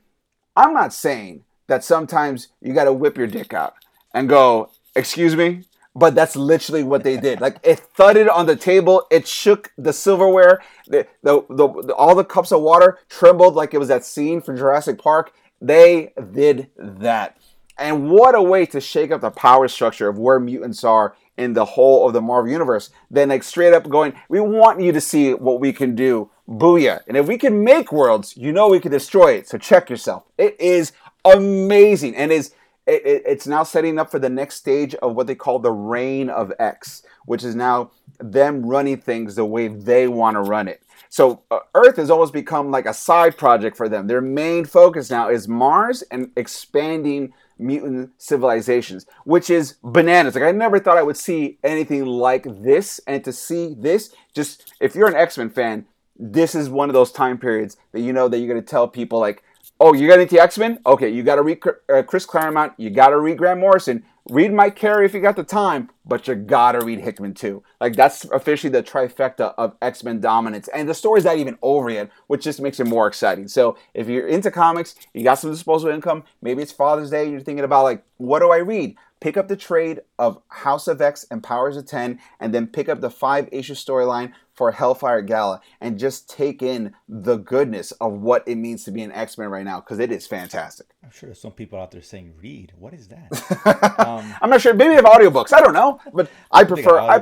I'm 0.56 0.74
not 0.74 0.92
saying 0.92 1.44
that 1.68 1.84
sometimes 1.84 2.48
you 2.60 2.74
got 2.74 2.84
to 2.84 2.92
whip 2.92 3.16
your 3.16 3.26
dick 3.26 3.54
out 3.54 3.74
and 4.12 4.28
go, 4.28 4.70
excuse 4.94 5.34
me, 5.34 5.62
but 5.94 6.14
that's 6.14 6.36
literally 6.36 6.82
what 6.82 7.04
they 7.04 7.16
did. 7.16 7.40
Like 7.40 7.58
it 7.62 7.78
thudded 7.78 8.28
on 8.28 8.46
the 8.46 8.56
table, 8.56 9.06
it 9.10 9.26
shook 9.26 9.72
the 9.76 9.92
silverware, 9.92 10.62
the, 10.86 11.06
the, 11.22 11.42
the, 11.48 11.94
all 11.94 12.14
the 12.14 12.24
cups 12.24 12.52
of 12.52 12.62
water 12.62 12.98
trembled 13.08 13.54
like 13.54 13.74
it 13.74 13.78
was 13.78 13.88
that 13.88 14.04
scene 14.04 14.40
from 14.40 14.56
Jurassic 14.56 14.98
Park. 14.98 15.32
They 15.60 16.12
did 16.32 16.70
that. 16.76 17.36
And 17.78 18.10
what 18.10 18.34
a 18.34 18.42
way 18.42 18.66
to 18.66 18.80
shake 18.80 19.10
up 19.10 19.22
the 19.22 19.30
power 19.30 19.66
structure 19.68 20.08
of 20.08 20.18
where 20.18 20.38
mutants 20.38 20.84
are 20.84 21.16
in 21.36 21.54
the 21.54 21.64
whole 21.64 22.06
of 22.06 22.12
the 22.12 22.20
Marvel 22.20 22.52
Universe. 22.52 22.90
Then, 23.10 23.30
like, 23.30 23.42
straight 23.42 23.72
up 23.72 23.88
going, 23.88 24.12
we 24.28 24.40
want 24.40 24.80
you 24.80 24.92
to 24.92 25.00
see 25.00 25.32
what 25.32 25.60
we 25.60 25.72
can 25.72 25.94
do. 25.94 26.30
Booyah. 26.48 27.00
And 27.08 27.16
if 27.16 27.26
we 27.26 27.38
can 27.38 27.64
make 27.64 27.90
worlds, 27.90 28.36
you 28.36 28.52
know 28.52 28.68
we 28.68 28.80
can 28.80 28.92
destroy 28.92 29.32
it. 29.32 29.48
So 29.48 29.56
check 29.56 29.88
yourself. 29.88 30.24
It 30.36 30.60
is 30.60 30.92
amazing 31.24 32.14
and 32.16 32.30
is 32.30 32.52
it, 32.86 33.06
it, 33.06 33.22
it's 33.26 33.46
now 33.46 33.62
setting 33.62 33.98
up 33.98 34.10
for 34.10 34.18
the 34.18 34.30
next 34.30 34.56
stage 34.56 34.94
of 34.96 35.14
what 35.14 35.26
they 35.26 35.34
call 35.34 35.58
the 35.58 35.72
reign 35.72 36.28
of 36.28 36.52
X, 36.58 37.02
which 37.26 37.44
is 37.44 37.54
now 37.54 37.90
them 38.18 38.64
running 38.64 38.98
things 38.98 39.34
the 39.34 39.44
way 39.44 39.68
they 39.68 40.08
want 40.08 40.36
to 40.36 40.40
run 40.40 40.68
it. 40.68 40.82
So 41.08 41.42
uh, 41.50 41.58
Earth 41.74 41.96
has 41.96 42.10
always 42.10 42.30
become 42.30 42.70
like 42.70 42.86
a 42.86 42.94
side 42.94 43.36
project 43.36 43.76
for 43.76 43.88
them. 43.88 44.06
Their 44.06 44.22
main 44.22 44.64
focus 44.64 45.10
now 45.10 45.28
is 45.28 45.46
Mars 45.46 46.02
and 46.10 46.30
expanding 46.36 47.34
mutant 47.58 48.10
civilizations, 48.18 49.06
which 49.24 49.50
is 49.50 49.76
bananas. 49.82 50.34
Like 50.34 50.44
I 50.44 50.52
never 50.52 50.78
thought 50.78 50.98
I 50.98 51.02
would 51.02 51.16
see 51.16 51.58
anything 51.62 52.06
like 52.06 52.44
this, 52.62 53.00
and 53.06 53.22
to 53.24 53.32
see 53.32 53.74
this, 53.78 54.14
just 54.34 54.72
if 54.80 54.94
you're 54.94 55.08
an 55.08 55.14
X 55.14 55.38
Men 55.38 55.50
fan, 55.50 55.86
this 56.16 56.54
is 56.54 56.68
one 56.68 56.88
of 56.88 56.94
those 56.94 57.12
time 57.12 57.38
periods 57.38 57.76
that 57.92 58.00
you 58.00 58.12
know 58.12 58.28
that 58.28 58.38
you're 58.38 58.48
gonna 58.48 58.62
tell 58.62 58.88
people 58.88 59.18
like, 59.18 59.44
oh, 59.82 59.92
you 59.94 60.06
got 60.06 60.20
into 60.20 60.40
X 60.40 60.58
Men? 60.58 60.78
Okay, 60.86 61.08
you 61.08 61.24
got 61.24 61.36
to 61.36 61.42
read 61.42 61.60
uh, 61.92 62.02
Chris 62.04 62.24
Claremont, 62.24 62.72
you 62.76 62.88
got 62.88 63.08
to 63.08 63.18
read 63.18 63.36
Grant 63.36 63.58
Morrison, 63.58 64.04
read 64.30 64.52
Mike 64.52 64.76
Carey 64.76 65.04
if 65.04 65.12
you 65.12 65.20
got 65.20 65.34
the 65.34 65.42
time, 65.42 65.90
but 66.06 66.28
you 66.28 66.36
got 66.36 66.72
to 66.72 66.84
read 66.84 67.00
Hickman 67.00 67.34
too. 67.34 67.64
Like 67.80 67.96
that's 67.96 68.24
officially 68.26 68.70
the 68.70 68.84
trifecta 68.84 69.54
of 69.58 69.74
X 69.82 70.04
Men 70.04 70.20
dominance, 70.20 70.68
and 70.68 70.88
the 70.88 70.94
story's 70.94 71.24
not 71.24 71.38
even 71.38 71.58
over 71.62 71.90
yet, 71.90 72.10
which 72.28 72.44
just 72.44 72.60
makes 72.60 72.78
it 72.78 72.86
more 72.86 73.08
exciting. 73.08 73.48
So 73.48 73.76
if 73.92 74.08
you're 74.08 74.28
into 74.28 74.52
comics, 74.52 74.94
you 75.14 75.24
got 75.24 75.34
some 75.40 75.50
disposable 75.50 75.92
income, 75.92 76.22
maybe 76.40 76.62
it's 76.62 76.72
Father's 76.72 77.10
Day, 77.10 77.28
you're 77.28 77.40
thinking 77.40 77.64
about 77.64 77.82
like, 77.82 78.04
what 78.18 78.38
do 78.38 78.52
I 78.52 78.58
read? 78.58 78.94
Pick 79.18 79.36
up 79.36 79.48
the 79.48 79.56
trade 79.56 80.00
of 80.18 80.40
House 80.48 80.86
of 80.86 81.00
X 81.00 81.26
and 81.30 81.42
Powers 81.42 81.76
of 81.76 81.86
10, 81.86 82.20
and 82.38 82.54
then 82.54 82.68
pick 82.68 82.88
up 82.88 83.00
the 83.00 83.10
five 83.10 83.48
issue 83.50 83.74
storyline 83.74 84.32
for 84.54 84.70
Hellfire 84.72 85.22
Gala 85.22 85.60
and 85.80 85.98
just 85.98 86.28
take 86.28 86.62
in 86.62 86.92
the 87.08 87.36
goodness 87.36 87.90
of 87.92 88.12
what 88.12 88.46
it 88.46 88.56
means 88.56 88.84
to 88.84 88.90
be 88.90 89.02
an 89.02 89.12
X 89.12 89.38
Men 89.38 89.48
right 89.48 89.64
now 89.64 89.80
because 89.80 89.98
it 89.98 90.12
is 90.12 90.26
fantastic. 90.26 90.86
I'm 91.02 91.10
sure 91.10 91.28
there's 91.28 91.40
some 91.40 91.52
people 91.52 91.80
out 91.80 91.90
there 91.90 92.02
saying, 92.02 92.34
"Read, 92.40 92.72
what 92.78 92.92
is 92.94 93.08
that?" 93.08 93.98
um, 94.06 94.34
I'm 94.40 94.50
not 94.50 94.60
sure. 94.60 94.74
Maybe 94.74 94.90
they 94.90 94.96
have 94.96 95.04
audiobooks. 95.04 95.52
I 95.52 95.60
don't 95.60 95.74
know, 95.74 96.00
but 96.12 96.30
I 96.50 96.64
prefer. 96.64 96.98
I, 96.98 97.16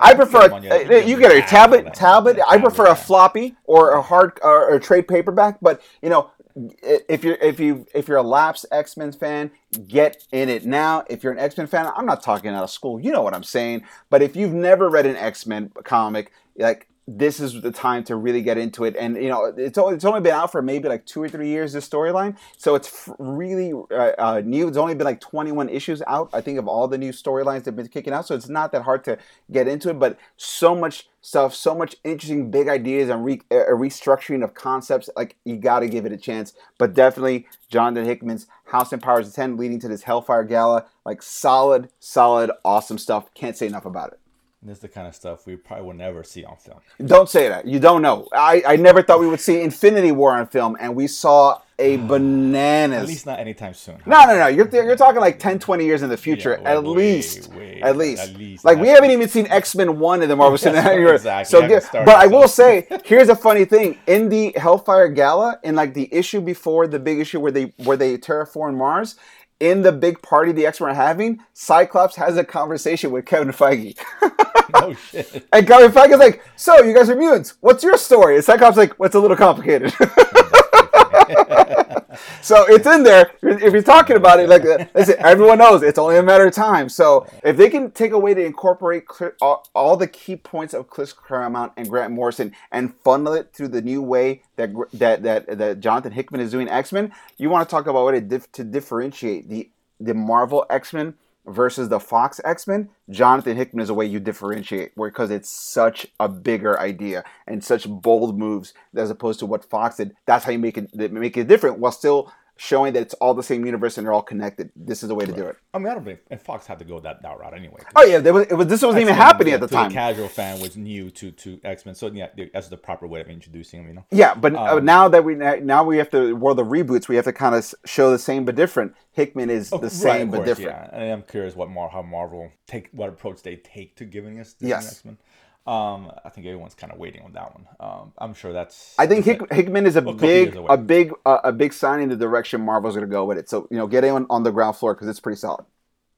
I, 0.00 0.14
prefer. 0.14 0.52
Uh, 0.52 0.96
you 0.96 1.18
get 1.18 1.32
a 1.32 1.42
tablet. 1.42 1.92
Tablet. 1.94 2.38
I 2.46 2.58
prefer 2.58 2.86
a 2.86 2.96
floppy 2.96 3.56
or 3.64 3.92
a 3.92 4.02
hard 4.02 4.38
or 4.42 4.74
a 4.74 4.80
trade 4.80 5.06
paperback. 5.06 5.58
But 5.60 5.82
you 6.02 6.08
know, 6.08 6.30
if 6.56 7.24
you're 7.24 7.36
if 7.36 7.58
you 7.58 7.86
if 7.94 8.06
you're 8.06 8.18
a 8.18 8.22
lapsed 8.22 8.66
X 8.70 8.96
Men 8.96 9.12
fan, 9.12 9.50
get 9.88 10.24
in 10.32 10.48
it 10.48 10.64
now. 10.64 11.04
If 11.10 11.22
you're 11.22 11.32
an 11.32 11.38
X 11.38 11.56
Men 11.56 11.66
fan, 11.66 11.90
I'm 11.96 12.06
not 12.06 12.22
talking 12.22 12.50
out 12.50 12.62
of 12.62 12.70
school. 12.70 13.00
You 13.00 13.12
know 13.12 13.22
what 13.22 13.34
I'm 13.34 13.42
saying. 13.42 13.82
But 14.10 14.22
if 14.22 14.36
you've 14.36 14.52
never 14.52 14.88
read 14.88 15.06
an 15.06 15.16
X 15.16 15.46
Men 15.46 15.72
comic, 15.82 16.32
like 16.56 16.88
this 17.06 17.38
is 17.38 17.60
the 17.60 17.70
time 17.70 18.02
to 18.04 18.16
really 18.16 18.40
get 18.40 18.56
into 18.56 18.84
it. 18.84 18.96
And 18.96 19.16
you 19.16 19.28
know, 19.28 19.52
it's 19.56 19.76
only, 19.76 19.94
it's 19.94 20.04
only 20.04 20.20
been 20.20 20.32
out 20.32 20.50
for 20.50 20.62
maybe 20.62 20.88
like 20.88 21.04
two 21.04 21.22
or 21.22 21.28
three 21.28 21.48
years. 21.48 21.72
This 21.72 21.88
storyline, 21.88 22.36
so 22.56 22.74
it's 22.74 23.08
really 23.18 23.72
uh, 23.72 24.12
uh, 24.18 24.42
new. 24.44 24.68
It's 24.68 24.76
only 24.76 24.94
been 24.94 25.04
like 25.04 25.20
21 25.20 25.68
issues 25.68 26.02
out. 26.06 26.30
I 26.32 26.40
think 26.40 26.58
of 26.58 26.66
all 26.66 26.88
the 26.88 26.98
new 26.98 27.12
storylines 27.12 27.64
that've 27.64 27.76
been 27.76 27.88
kicking 27.88 28.12
out, 28.12 28.26
so 28.26 28.34
it's 28.34 28.48
not 28.48 28.72
that 28.72 28.82
hard 28.82 29.04
to 29.04 29.18
get 29.50 29.68
into 29.68 29.90
it. 29.90 29.98
But 29.98 30.18
so 30.36 30.74
much 30.74 31.08
stuff, 31.20 31.54
so 31.54 31.74
much 31.74 31.96
interesting 32.04 32.50
big 32.50 32.68
ideas 32.68 33.10
and 33.10 33.24
re- 33.24 33.42
uh, 33.50 33.66
restructuring 33.70 34.42
of 34.42 34.54
concepts. 34.54 35.10
Like 35.14 35.36
you 35.44 35.56
got 35.56 35.80
to 35.80 35.88
give 35.88 36.06
it 36.06 36.12
a 36.12 36.16
chance. 36.16 36.54
But 36.78 36.94
definitely 36.94 37.46
Jonathan 37.68 38.06
Hickman's 38.06 38.46
House 38.66 38.92
and 38.92 39.02
Powers 39.02 39.28
of 39.28 39.34
10 39.34 39.56
leading 39.56 39.78
to 39.80 39.88
this 39.88 40.04
Hellfire 40.04 40.44
Gala. 40.44 40.86
Like 41.04 41.22
solid, 41.22 41.90
solid, 42.00 42.50
awesome 42.64 42.98
stuff. 42.98 43.32
Can't 43.34 43.56
say 43.56 43.66
enough 43.66 43.84
about 43.84 44.12
it. 44.12 44.20
This 44.64 44.78
is 44.78 44.80
the 44.80 44.88
kind 44.88 45.06
of 45.06 45.14
stuff 45.14 45.46
we 45.46 45.56
probably 45.56 45.84
will 45.84 45.92
never 45.92 46.24
see 46.24 46.42
on 46.42 46.56
film. 46.56 46.78
Don't 47.04 47.28
say 47.28 47.50
that. 47.50 47.66
You 47.66 47.78
don't 47.78 48.00
know. 48.00 48.26
I, 48.32 48.62
I 48.66 48.76
never 48.76 49.02
thought 49.02 49.20
we 49.20 49.28
would 49.28 49.40
see 49.40 49.60
Infinity 49.60 50.10
War 50.10 50.34
on 50.34 50.46
film, 50.46 50.74
and 50.80 50.96
we 50.96 51.06
saw 51.06 51.60
a 51.78 51.96
bananas. 52.08 53.02
At 53.02 53.08
least 53.08 53.26
not 53.26 53.38
anytime 53.40 53.74
soon. 53.74 53.98
No, 54.06 54.24
no, 54.24 54.38
no. 54.38 54.46
You're, 54.46 54.66
you're 54.70 54.96
talking 54.96 55.20
like 55.20 55.38
10, 55.38 55.58
20 55.58 55.84
years 55.84 56.02
in 56.02 56.08
the 56.08 56.16
future, 56.16 56.58
yeah, 56.62 56.76
at, 56.76 56.82
way, 56.82 56.88
least, 56.88 57.52
way, 57.52 57.82
at 57.82 57.98
least. 57.98 58.22
At 58.22 58.36
least. 58.38 58.64
Like 58.64 58.78
we 58.78 58.88
haven't 58.88 59.10
even 59.10 59.28
seen 59.28 59.46
X 59.48 59.74
Men 59.74 59.98
One 59.98 60.22
in 60.22 60.30
the 60.30 60.36
Marvel 60.36 60.56
Cinematic 60.72 60.94
Universe. 60.94 61.20
Exactly. 61.20 61.60
So, 61.60 61.68
get, 61.68 61.86
but 61.92 62.16
I 62.16 62.26
will 62.26 62.48
say, 62.48 62.86
here's 63.04 63.28
a 63.28 63.36
funny 63.36 63.66
thing: 63.66 63.98
in 64.06 64.30
the 64.30 64.54
Hellfire 64.56 65.08
Gala, 65.08 65.58
in 65.62 65.74
like 65.74 65.92
the 65.92 66.08
issue 66.10 66.40
before 66.40 66.86
the 66.86 66.98
big 66.98 67.18
issue 67.18 67.38
where 67.38 67.52
they 67.52 67.74
where 67.84 67.98
they 67.98 68.16
terraform 68.16 68.76
Mars, 68.76 69.16
in 69.64 69.80
the 69.80 69.92
big 69.92 70.20
party 70.20 70.52
the 70.52 70.66
X 70.66 70.80
Men 70.80 70.90
are 70.90 70.94
having, 70.94 71.40
Cyclops 71.54 72.16
has 72.16 72.36
a 72.36 72.44
conversation 72.44 73.10
with 73.10 73.24
Kevin 73.24 73.48
Feige. 73.48 73.98
oh 74.74 74.92
shit! 74.94 75.46
And 75.52 75.66
Kevin 75.66 75.90
Feige's 75.90 76.18
like, 76.18 76.44
"So 76.56 76.82
you 76.82 76.94
guys 76.94 77.08
are 77.08 77.16
mutants? 77.16 77.54
What's 77.60 77.82
your 77.82 77.96
story?" 77.96 78.36
And 78.36 78.44
Cyclops 78.44 78.76
like, 78.76 78.92
"What's 78.98 79.14
well, 79.14 79.22
a 79.22 79.22
little 79.22 79.36
complicated." 79.38 79.94
so 82.42 82.64
it's 82.68 82.86
in 82.86 83.02
there. 83.02 83.30
If 83.42 83.72
you're 83.72 83.82
talking 83.82 84.16
about 84.16 84.40
it, 84.40 84.48
like 84.48 84.64
uh, 84.64 84.86
listen, 84.94 85.16
everyone 85.18 85.58
knows 85.58 85.82
it's 85.82 85.98
only 85.98 86.16
a 86.16 86.22
matter 86.22 86.46
of 86.46 86.54
time. 86.54 86.88
So 86.88 87.26
if 87.42 87.56
they 87.56 87.70
can 87.70 87.90
take 87.90 88.12
a 88.12 88.18
way 88.18 88.34
to 88.34 88.44
incorporate 88.44 89.04
all, 89.40 89.66
all 89.74 89.96
the 89.96 90.06
key 90.06 90.36
points 90.36 90.74
of 90.74 90.88
Chris 90.88 91.12
Claremont 91.12 91.72
and 91.76 91.88
Grant 91.88 92.12
Morrison 92.12 92.52
and 92.72 92.94
funnel 92.94 93.34
it 93.34 93.52
through 93.52 93.68
the 93.68 93.82
new 93.82 94.02
way 94.02 94.42
that 94.56 94.72
that 94.92 95.22
that, 95.22 95.58
that 95.58 95.80
Jonathan 95.80 96.12
Hickman 96.12 96.40
is 96.40 96.50
doing 96.50 96.68
X 96.68 96.92
Men, 96.92 97.12
you 97.36 97.50
want 97.50 97.68
to 97.68 97.70
talk 97.70 97.86
about 97.86 98.04
what 98.04 98.14
it 98.14 98.28
dif- 98.28 98.50
to 98.52 98.64
differentiate 98.64 99.48
the 99.48 99.70
the 100.00 100.14
Marvel 100.14 100.66
X 100.70 100.92
Men 100.92 101.14
versus 101.46 101.88
the 101.88 102.00
Fox 102.00 102.40
X 102.44 102.66
Men, 102.66 102.88
Jonathan 103.10 103.56
Hickman 103.56 103.82
is 103.82 103.90
a 103.90 103.94
way 103.94 104.06
you 104.06 104.20
differentiate, 104.20 104.94
because 104.96 105.30
it's 105.30 105.48
such 105.48 106.06
a 106.18 106.28
bigger 106.28 106.78
idea 106.80 107.24
and 107.46 107.62
such 107.62 107.88
bold 107.88 108.38
moves 108.38 108.72
as 108.94 109.10
opposed 109.10 109.40
to 109.40 109.46
what 109.46 109.64
Fox 109.64 109.96
did. 109.96 110.14
That's 110.26 110.44
how 110.44 110.52
you 110.52 110.58
make 110.58 110.78
it 110.78 111.12
make 111.12 111.36
it 111.36 111.48
different 111.48 111.78
while 111.78 111.92
still 111.92 112.32
showing 112.56 112.92
that 112.92 113.02
it's 113.02 113.14
all 113.14 113.34
the 113.34 113.42
same 113.42 113.66
universe 113.66 113.98
and 113.98 114.06
they're 114.06 114.12
all 114.12 114.22
connected. 114.22 114.70
This 114.76 115.02
is 115.02 115.08
the 115.08 115.14
way 115.14 115.24
to 115.24 115.32
do 115.32 115.44
it. 115.46 115.56
I 115.72 115.78
mean, 115.78 115.88
I 115.88 115.94
don't 115.94 116.04
think 116.04 116.20
and 116.30 116.40
Fox 116.40 116.66
had 116.66 116.78
to 116.78 116.84
go 116.84 117.00
that, 117.00 117.22
that 117.22 117.38
route 117.38 117.54
anyway. 117.54 117.80
Oh 117.96 118.04
yeah, 118.04 118.18
was, 118.18 118.46
it 118.46 118.54
was 118.54 118.66
this 118.66 118.82
wasn't 118.82 119.02
even 119.02 119.14
happening 119.14 119.54
at 119.54 119.60
the 119.60 119.66
time. 119.66 119.88
The 119.88 119.94
casual 119.94 120.28
fan 120.28 120.60
was 120.60 120.76
new 120.76 121.10
to 121.10 121.30
to 121.32 121.60
X 121.64 121.84
Men, 121.84 121.94
so 121.94 122.08
yeah, 122.08 122.28
that's 122.52 122.68
the 122.68 122.76
proper 122.76 123.06
way 123.06 123.20
of 123.20 123.28
introducing 123.28 123.80
them. 123.80 123.88
You 123.88 123.94
know. 123.94 124.04
Yeah, 124.10 124.34
but 124.34 124.54
uh, 124.54 124.76
um, 124.76 124.84
now 124.84 125.08
that 125.08 125.24
we 125.24 125.34
now 125.34 125.84
we 125.84 125.98
have 125.98 126.10
to 126.10 126.34
world 126.34 126.60
of 126.60 126.68
reboots, 126.68 127.08
we 127.08 127.16
have 127.16 127.24
to 127.24 127.32
kind 127.32 127.54
of 127.54 127.74
show 127.84 128.10
the 128.10 128.18
same 128.18 128.44
but 128.44 128.54
different. 128.54 128.94
Hickman 129.12 129.50
is 129.50 129.72
oh, 129.72 129.78
the 129.78 129.90
same 129.90 130.30
right, 130.30 130.38
but 130.38 130.44
different. 130.44 130.70
Yeah, 130.70 130.88
and 130.92 131.12
I'm 131.12 131.22
curious 131.22 131.56
what 131.56 131.70
more 131.70 131.88
how 131.88 132.02
Marvel 132.02 132.50
take 132.66 132.88
what 132.92 133.08
approach 133.08 133.42
they 133.42 133.56
take 133.56 133.96
to 133.96 134.04
giving 134.04 134.40
us 134.40 134.54
yes. 134.60 134.86
X 134.86 135.04
Men. 135.04 135.18
Um, 135.66 136.12
I 136.22 136.28
think 136.28 136.46
everyone's 136.46 136.74
kind 136.74 136.92
of 136.92 136.98
waiting 136.98 137.22
on 137.22 137.32
that 137.32 137.54
one. 137.54 137.66
Um, 137.80 138.12
I'm 138.18 138.34
sure 138.34 138.52
that's. 138.52 138.94
I 138.98 139.06
think 139.06 139.24
Hick, 139.24 139.40
Hickman 139.50 139.86
is 139.86 139.96
a 139.96 140.02
big, 140.02 140.56
a 140.56 140.76
big, 140.76 141.12
uh, 141.24 141.38
a 141.42 141.52
big 141.52 141.72
sign 141.72 142.00
in 142.00 142.10
the 142.10 142.16
direction 142.16 142.60
Marvel's 142.60 142.94
going 142.94 143.08
to 143.08 143.10
go 143.10 143.24
with 143.24 143.38
it. 143.38 143.48
So 143.48 143.66
you 143.70 143.78
know, 143.78 143.86
get 143.86 144.04
in 144.04 144.26
on 144.28 144.42
the 144.42 144.50
ground 144.50 144.76
floor 144.76 144.94
because 144.94 145.08
it's 145.08 145.20
pretty 145.20 145.38
solid. 145.38 145.64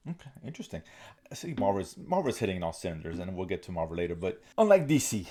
Okay, 0.09 0.31
interesting. 0.45 0.83
I 1.31 1.35
see 1.35 1.55
Marvel's 1.59 1.97
Marvel's 1.97 2.39
hitting 2.39 2.63
all 2.65 2.73
cylinders, 2.73 3.21
and 3.21 3.37
we'll 3.37 3.47
get 3.47 3.63
to 3.65 3.73
Marvel 3.73 3.97
later. 3.97 4.17
But 4.17 4.43
unlike 4.59 4.89
DC, 4.89 5.27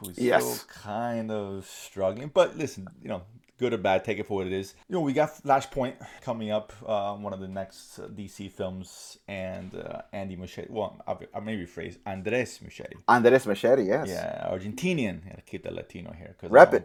who's 0.00 0.18
yes. 0.18 0.44
still 0.44 0.68
kind 0.68 1.30
of 1.30 1.66
struggling. 1.66 2.32
But 2.34 2.56
listen, 2.56 2.88
you 3.00 3.08
know, 3.08 3.22
good 3.62 3.72
or 3.72 3.78
bad, 3.78 4.04
take 4.04 4.18
it 4.18 4.26
for 4.26 4.38
what 4.38 4.46
it 4.48 4.52
is. 4.52 4.74
You 4.88 4.94
know, 4.94 5.00
we 5.00 5.12
got 5.12 5.30
Flashpoint 5.42 5.94
coming 6.20 6.50
up, 6.50 6.72
uh, 6.84 7.14
one 7.14 7.32
of 7.32 7.40
the 7.40 7.52
next 7.60 8.00
DC 8.18 8.50
films, 8.50 9.18
and 9.28 9.70
uh, 9.74 10.02
Andy 10.12 10.36
Muschietti. 10.36 10.68
Well, 10.68 10.90
I, 11.06 11.12
I 11.36 11.40
may 11.40 11.56
rephrase 11.56 11.96
Andres 12.04 12.58
Muschietti. 12.64 12.96
Andres 13.06 13.46
Muschietti, 13.46 13.86
yes. 13.86 14.08
Yeah, 14.08 14.50
Argentinian. 14.52 15.16
Gotta 15.28 15.42
keep 15.42 15.62
the 15.62 15.70
Latino 15.70 16.12
here 16.12 16.34
because 16.34 16.82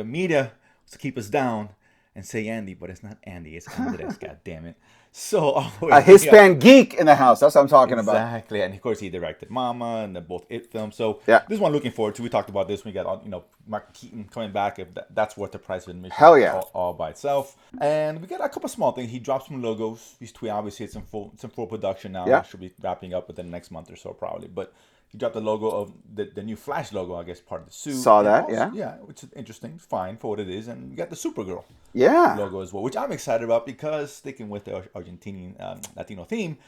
the 0.00 0.04
media 0.04 0.52
to 0.90 0.98
keep 0.98 1.16
us 1.16 1.28
down 1.28 1.68
and 2.16 2.24
say 2.24 2.48
Andy, 2.48 2.72
but 2.72 2.88
it's 2.88 3.02
not 3.02 3.18
Andy. 3.24 3.56
It's 3.56 3.68
Andres. 3.78 4.16
God 4.16 4.38
damn 4.42 4.64
it. 4.64 4.76
So 5.12 5.52
oh, 5.56 5.72
a 5.82 6.00
Hispan 6.00 6.32
yeah. 6.32 6.54
geek 6.54 6.94
in 6.94 7.06
the 7.06 7.14
house. 7.14 7.40
That's 7.40 7.54
what 7.54 7.60
I'm 7.60 7.68
talking 7.68 7.98
exactly. 7.98 8.18
about. 8.18 8.26
Exactly, 8.26 8.62
and 8.62 8.74
of 8.74 8.80
course 8.80 9.00
he 9.00 9.10
directed 9.10 9.50
Mama 9.50 10.02
and 10.02 10.16
the 10.16 10.22
both 10.22 10.46
It 10.48 10.72
films. 10.72 10.96
So 10.96 11.20
yeah. 11.26 11.42
this 11.48 11.60
one 11.60 11.72
looking 11.72 11.92
forward 11.92 12.14
to. 12.16 12.22
We 12.22 12.30
talked 12.30 12.48
about 12.48 12.68
this. 12.68 12.84
We 12.84 12.92
got 12.92 13.06
uh, 13.06 13.20
you 13.22 13.30
know 13.30 13.44
Mark 13.66 13.92
Keaton 13.92 14.24
coming 14.24 14.50
back. 14.50 14.78
If 14.78 14.94
that, 14.94 15.14
that's 15.14 15.36
worth 15.36 15.52
the 15.52 15.58
price 15.58 15.84
of 15.84 15.90
admission. 15.90 16.16
Hell 16.16 16.38
yeah, 16.38 16.54
all, 16.54 16.70
all, 16.74 16.92
by 16.94 17.10
itself. 17.10 17.56
And 17.80 18.20
we 18.20 18.26
got 18.26 18.42
a 18.42 18.48
couple 18.48 18.68
small 18.70 18.92
things. 18.92 19.10
He 19.10 19.18
dropped 19.18 19.48
some 19.48 19.62
logos. 19.62 20.16
These 20.18 20.32
two 20.32 20.48
obviously 20.48 20.86
it's 20.86 20.96
in 20.96 21.02
full 21.02 21.30
it's 21.34 21.44
in 21.44 21.50
full 21.50 21.66
production 21.66 22.12
now. 22.12 22.26
Yeah. 22.26 22.42
should 22.42 22.60
be 22.60 22.72
wrapping 22.82 23.14
up 23.14 23.28
within 23.28 23.46
the 23.46 23.52
next 23.52 23.70
month 23.70 23.90
or 23.90 23.96
so 23.96 24.12
probably. 24.12 24.48
But 24.48 24.72
he 25.08 25.18
dropped 25.18 25.34
the 25.34 25.40
logo 25.40 25.68
of 25.68 25.92
the, 26.14 26.24
the 26.34 26.42
new 26.42 26.56
Flash 26.56 26.92
logo, 26.92 27.14
I 27.14 27.22
guess, 27.24 27.40
part 27.40 27.62
of 27.62 27.68
the 27.68 27.72
suit. 27.72 27.94
Saw 27.94 28.22
that, 28.22 28.44
also, 28.44 28.54
yeah. 28.54 28.70
Yeah, 28.74 28.94
which 28.96 29.22
is 29.22 29.32
interesting, 29.34 29.78
fine 29.78 30.16
for 30.16 30.30
what 30.30 30.40
it 30.40 30.48
is. 30.48 30.68
And 30.68 30.90
you 30.90 30.96
got 30.96 31.10
the 31.10 31.16
Supergirl 31.16 31.64
yeah. 31.92 32.34
logo 32.36 32.60
as 32.60 32.72
well, 32.72 32.82
which 32.82 32.96
I'm 32.96 33.12
excited 33.12 33.44
about 33.44 33.66
because 33.66 34.12
sticking 34.12 34.48
with 34.48 34.64
the 34.64 34.82
Argentinian 34.94 35.60
um, 35.62 35.80
Latino 35.96 36.24
theme, 36.24 36.58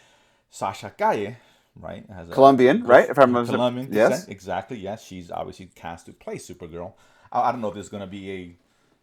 Sasha 0.51 0.91
Calle, 0.91 1.37
right? 1.77 2.05
Has 2.11 2.31
a, 2.31 2.33
Colombian, 2.33 2.85
right? 2.85 3.11
If 3.11 3.19
I'm 3.19 3.33
Colombian, 3.33 3.89
yes, 3.93 4.11
descent. 4.11 4.31
exactly. 4.31 4.79
Yes, 4.79 5.05
she's 5.05 5.31
obviously 5.31 5.71
cast 5.75 6.07
to 6.07 6.13
play 6.13 6.37
Supergirl. 6.37 6.95
I, 7.33 7.49
I 7.49 7.53
don't 7.53 7.61
know 7.61 7.69
if 7.69 7.75
there's 7.75 7.89
going 7.89 8.03
to 8.03 8.07
be 8.07 8.31
a 8.31 8.57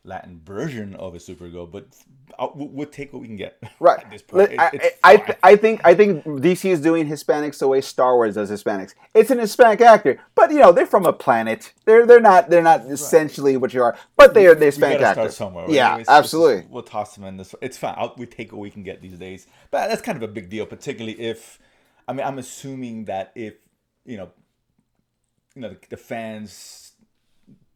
Latin 0.06 0.39
version 0.46 0.96
of 0.96 1.15
a 1.15 1.18
Supergirl, 1.18 1.70
but 1.70 1.88
uh, 2.38 2.48
we'll, 2.54 2.68
we'll 2.70 2.88
take 2.88 3.12
what 3.12 3.22
we 3.22 3.28
can 3.28 3.36
get. 3.36 3.58
Right. 3.80 4.00
At 4.04 4.12
this 4.12 4.22
point, 4.22 4.52
It- 4.54 4.60
I, 4.60 4.70
I, 5.04 5.18
th- 5.18 5.38
I 5.44 5.56
think 5.56 5.82
I 5.84 5.94
think 5.94 6.24
DC 6.24 6.70
is 6.70 6.80
doing 6.80 7.08
Hispanics 7.08 7.60
the 7.60 7.68
way 7.68 7.82
Star 7.82 8.15
Wars 8.15 8.36
does 8.36 8.50
Hispanics. 8.50 8.94
It's 9.13 9.30
an 9.32 9.39
Hispanic 9.39 9.82
actor, 9.82 10.20
but 10.34 10.52
you 10.52 10.60
know 10.60 10.72
they're 10.72 10.86
from 10.86 11.06
a 11.06 11.13
planet. 11.13 11.74
They're 11.86 12.06
they're 12.06 12.22
not 12.22 12.50
they're 12.50 12.63
not 12.63 12.86
essentially 12.86 13.58
what 13.58 13.74
you 13.74 13.84
are, 13.84 13.98
but 14.15 14.34
they 14.34 14.48
are 14.48 14.56
the 14.56 14.65
Hispanic 14.65 15.02
actors. 15.02 15.36
somewhere. 15.36 15.65
right? 15.65 15.74
Yeah, 15.74 16.04
absolutely. 16.08 16.65
we'll 16.70 16.84
toss 16.84 17.15
them 17.15 17.26
in 17.26 17.38
this. 17.38 17.54
It's 17.62 17.78
fine. 17.78 17.96
I'll, 17.98 18.13
we 18.18 18.26
take 18.26 18.52
what 18.54 18.60
we 18.62 18.70
can 18.70 18.84
get 18.84 19.02
these 19.02 19.18
days. 19.18 19.48
But 19.72 19.89
that's 19.89 20.02
kind 20.02 20.15
of 20.15 20.24
a 20.24 20.28
big 20.32 20.50
deal, 20.50 20.65
particularly 20.65 21.20
if, 21.20 21.60
I 22.08 22.13
mean, 22.13 22.26
I'm 22.26 22.39
assuming 22.39 23.06
that 23.06 23.32
if 23.36 23.56
you 24.06 24.18
know, 24.18 24.30
you 25.56 25.62
know, 25.63 25.70
the, 25.70 25.78
the 25.89 25.98
fans 25.98 26.94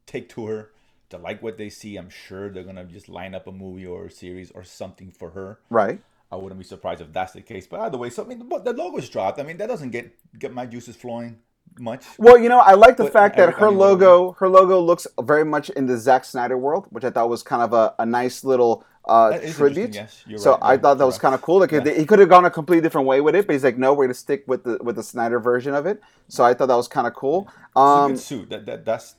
take 0.06 0.30
to 0.30 0.46
her 0.46 0.72
to 1.10 1.18
like 1.18 1.42
what 1.42 1.58
they 1.58 1.70
see, 1.70 1.98
I'm 1.98 2.10
sure 2.10 2.50
they're 2.50 2.64
gonna 2.64 2.86
just 2.86 3.10
line 3.10 3.34
up 3.36 3.48
a 3.48 3.52
movie 3.52 3.86
or 3.86 4.06
a 4.06 4.12
series 4.12 4.52
or 4.52 4.64
something 4.64 5.12
for 5.12 5.32
her. 5.32 5.60
Right. 5.70 6.02
I 6.32 6.36
wouldn't 6.36 6.60
be 6.60 6.66
surprised 6.66 7.02
if 7.02 7.12
that's 7.12 7.34
the 7.34 7.42
case. 7.42 7.66
But 7.66 7.80
either 7.82 7.98
way, 7.98 8.10
so 8.12 8.24
I 8.24 8.28
mean, 8.28 8.40
the, 8.48 8.60
the 8.60 8.74
logo's 8.74 9.10
dropped. 9.10 9.40
I 9.40 9.44
mean, 9.44 9.58
that 9.58 9.68
doesn't 9.68 9.90
get 9.90 10.14
get 10.38 10.54
my 10.54 10.66
juices 10.66 10.96
flowing 10.96 11.40
much. 11.80 12.06
Well, 12.18 12.38
you 12.38 12.50
know, 12.50 12.60
I 12.60 12.74
like 12.74 12.98
the 12.98 13.04
But 13.06 13.14
fact 13.14 13.38
that 13.38 13.54
her 13.56 13.70
logo 13.72 14.34
her 14.34 14.48
logo 14.50 14.80
looks 14.80 15.08
very 15.22 15.46
much 15.46 15.70
in 15.72 15.86
the 15.88 15.98
Zack 15.98 16.26
Snyder 16.26 16.58
world, 16.58 16.86
which 16.90 17.04
I 17.04 17.10
thought 17.10 17.30
was 17.30 17.42
kind 17.44 17.64
of 17.64 17.74
a, 17.74 17.96
a 18.00 18.06
nice 18.06 18.44
little 18.44 18.86
uh, 19.06 19.40
tribute. 19.54 19.96
yes. 19.96 20.24
You're 20.28 20.38
so 20.38 20.52
right, 20.52 20.60
I 20.62 20.74
yeah, 20.74 20.80
thought 20.82 20.98
that 21.00 21.06
was 21.06 21.16
right. 21.16 21.22
kind 21.22 21.36
of 21.36 21.42
cool. 21.42 21.60
Like 21.60 21.72
Yeah. 21.72 21.84
he 21.84 22.06
could 22.06 22.20
have 22.20 22.30
gone 22.30 22.46
a 22.46 22.52
completely 22.52 22.82
different 22.82 23.08
way 23.08 23.22
with 23.22 23.34
it, 23.36 23.48
but 23.48 23.54
he's 23.54 23.64
like, 23.64 23.78
no, 23.78 23.94
we're 23.94 24.06
gonna 24.06 24.14
stick 24.14 24.44
with 24.46 24.64
the 24.64 24.78
with 24.84 24.98
the 24.98 25.04
Snyder 25.04 25.40
version 25.40 25.74
of 25.74 25.88
it. 25.88 26.00
So 26.28 26.44
I 26.44 26.54
thought 26.54 26.68
that 26.68 26.76
was 26.76 26.88
kind 26.88 27.08
of 27.08 27.14
cool. 27.16 27.48
A 27.76 27.80
Um, 27.80 28.18
suit. 28.18 28.50
That, 28.52 28.66
that 28.68 28.86
that's 28.86 29.16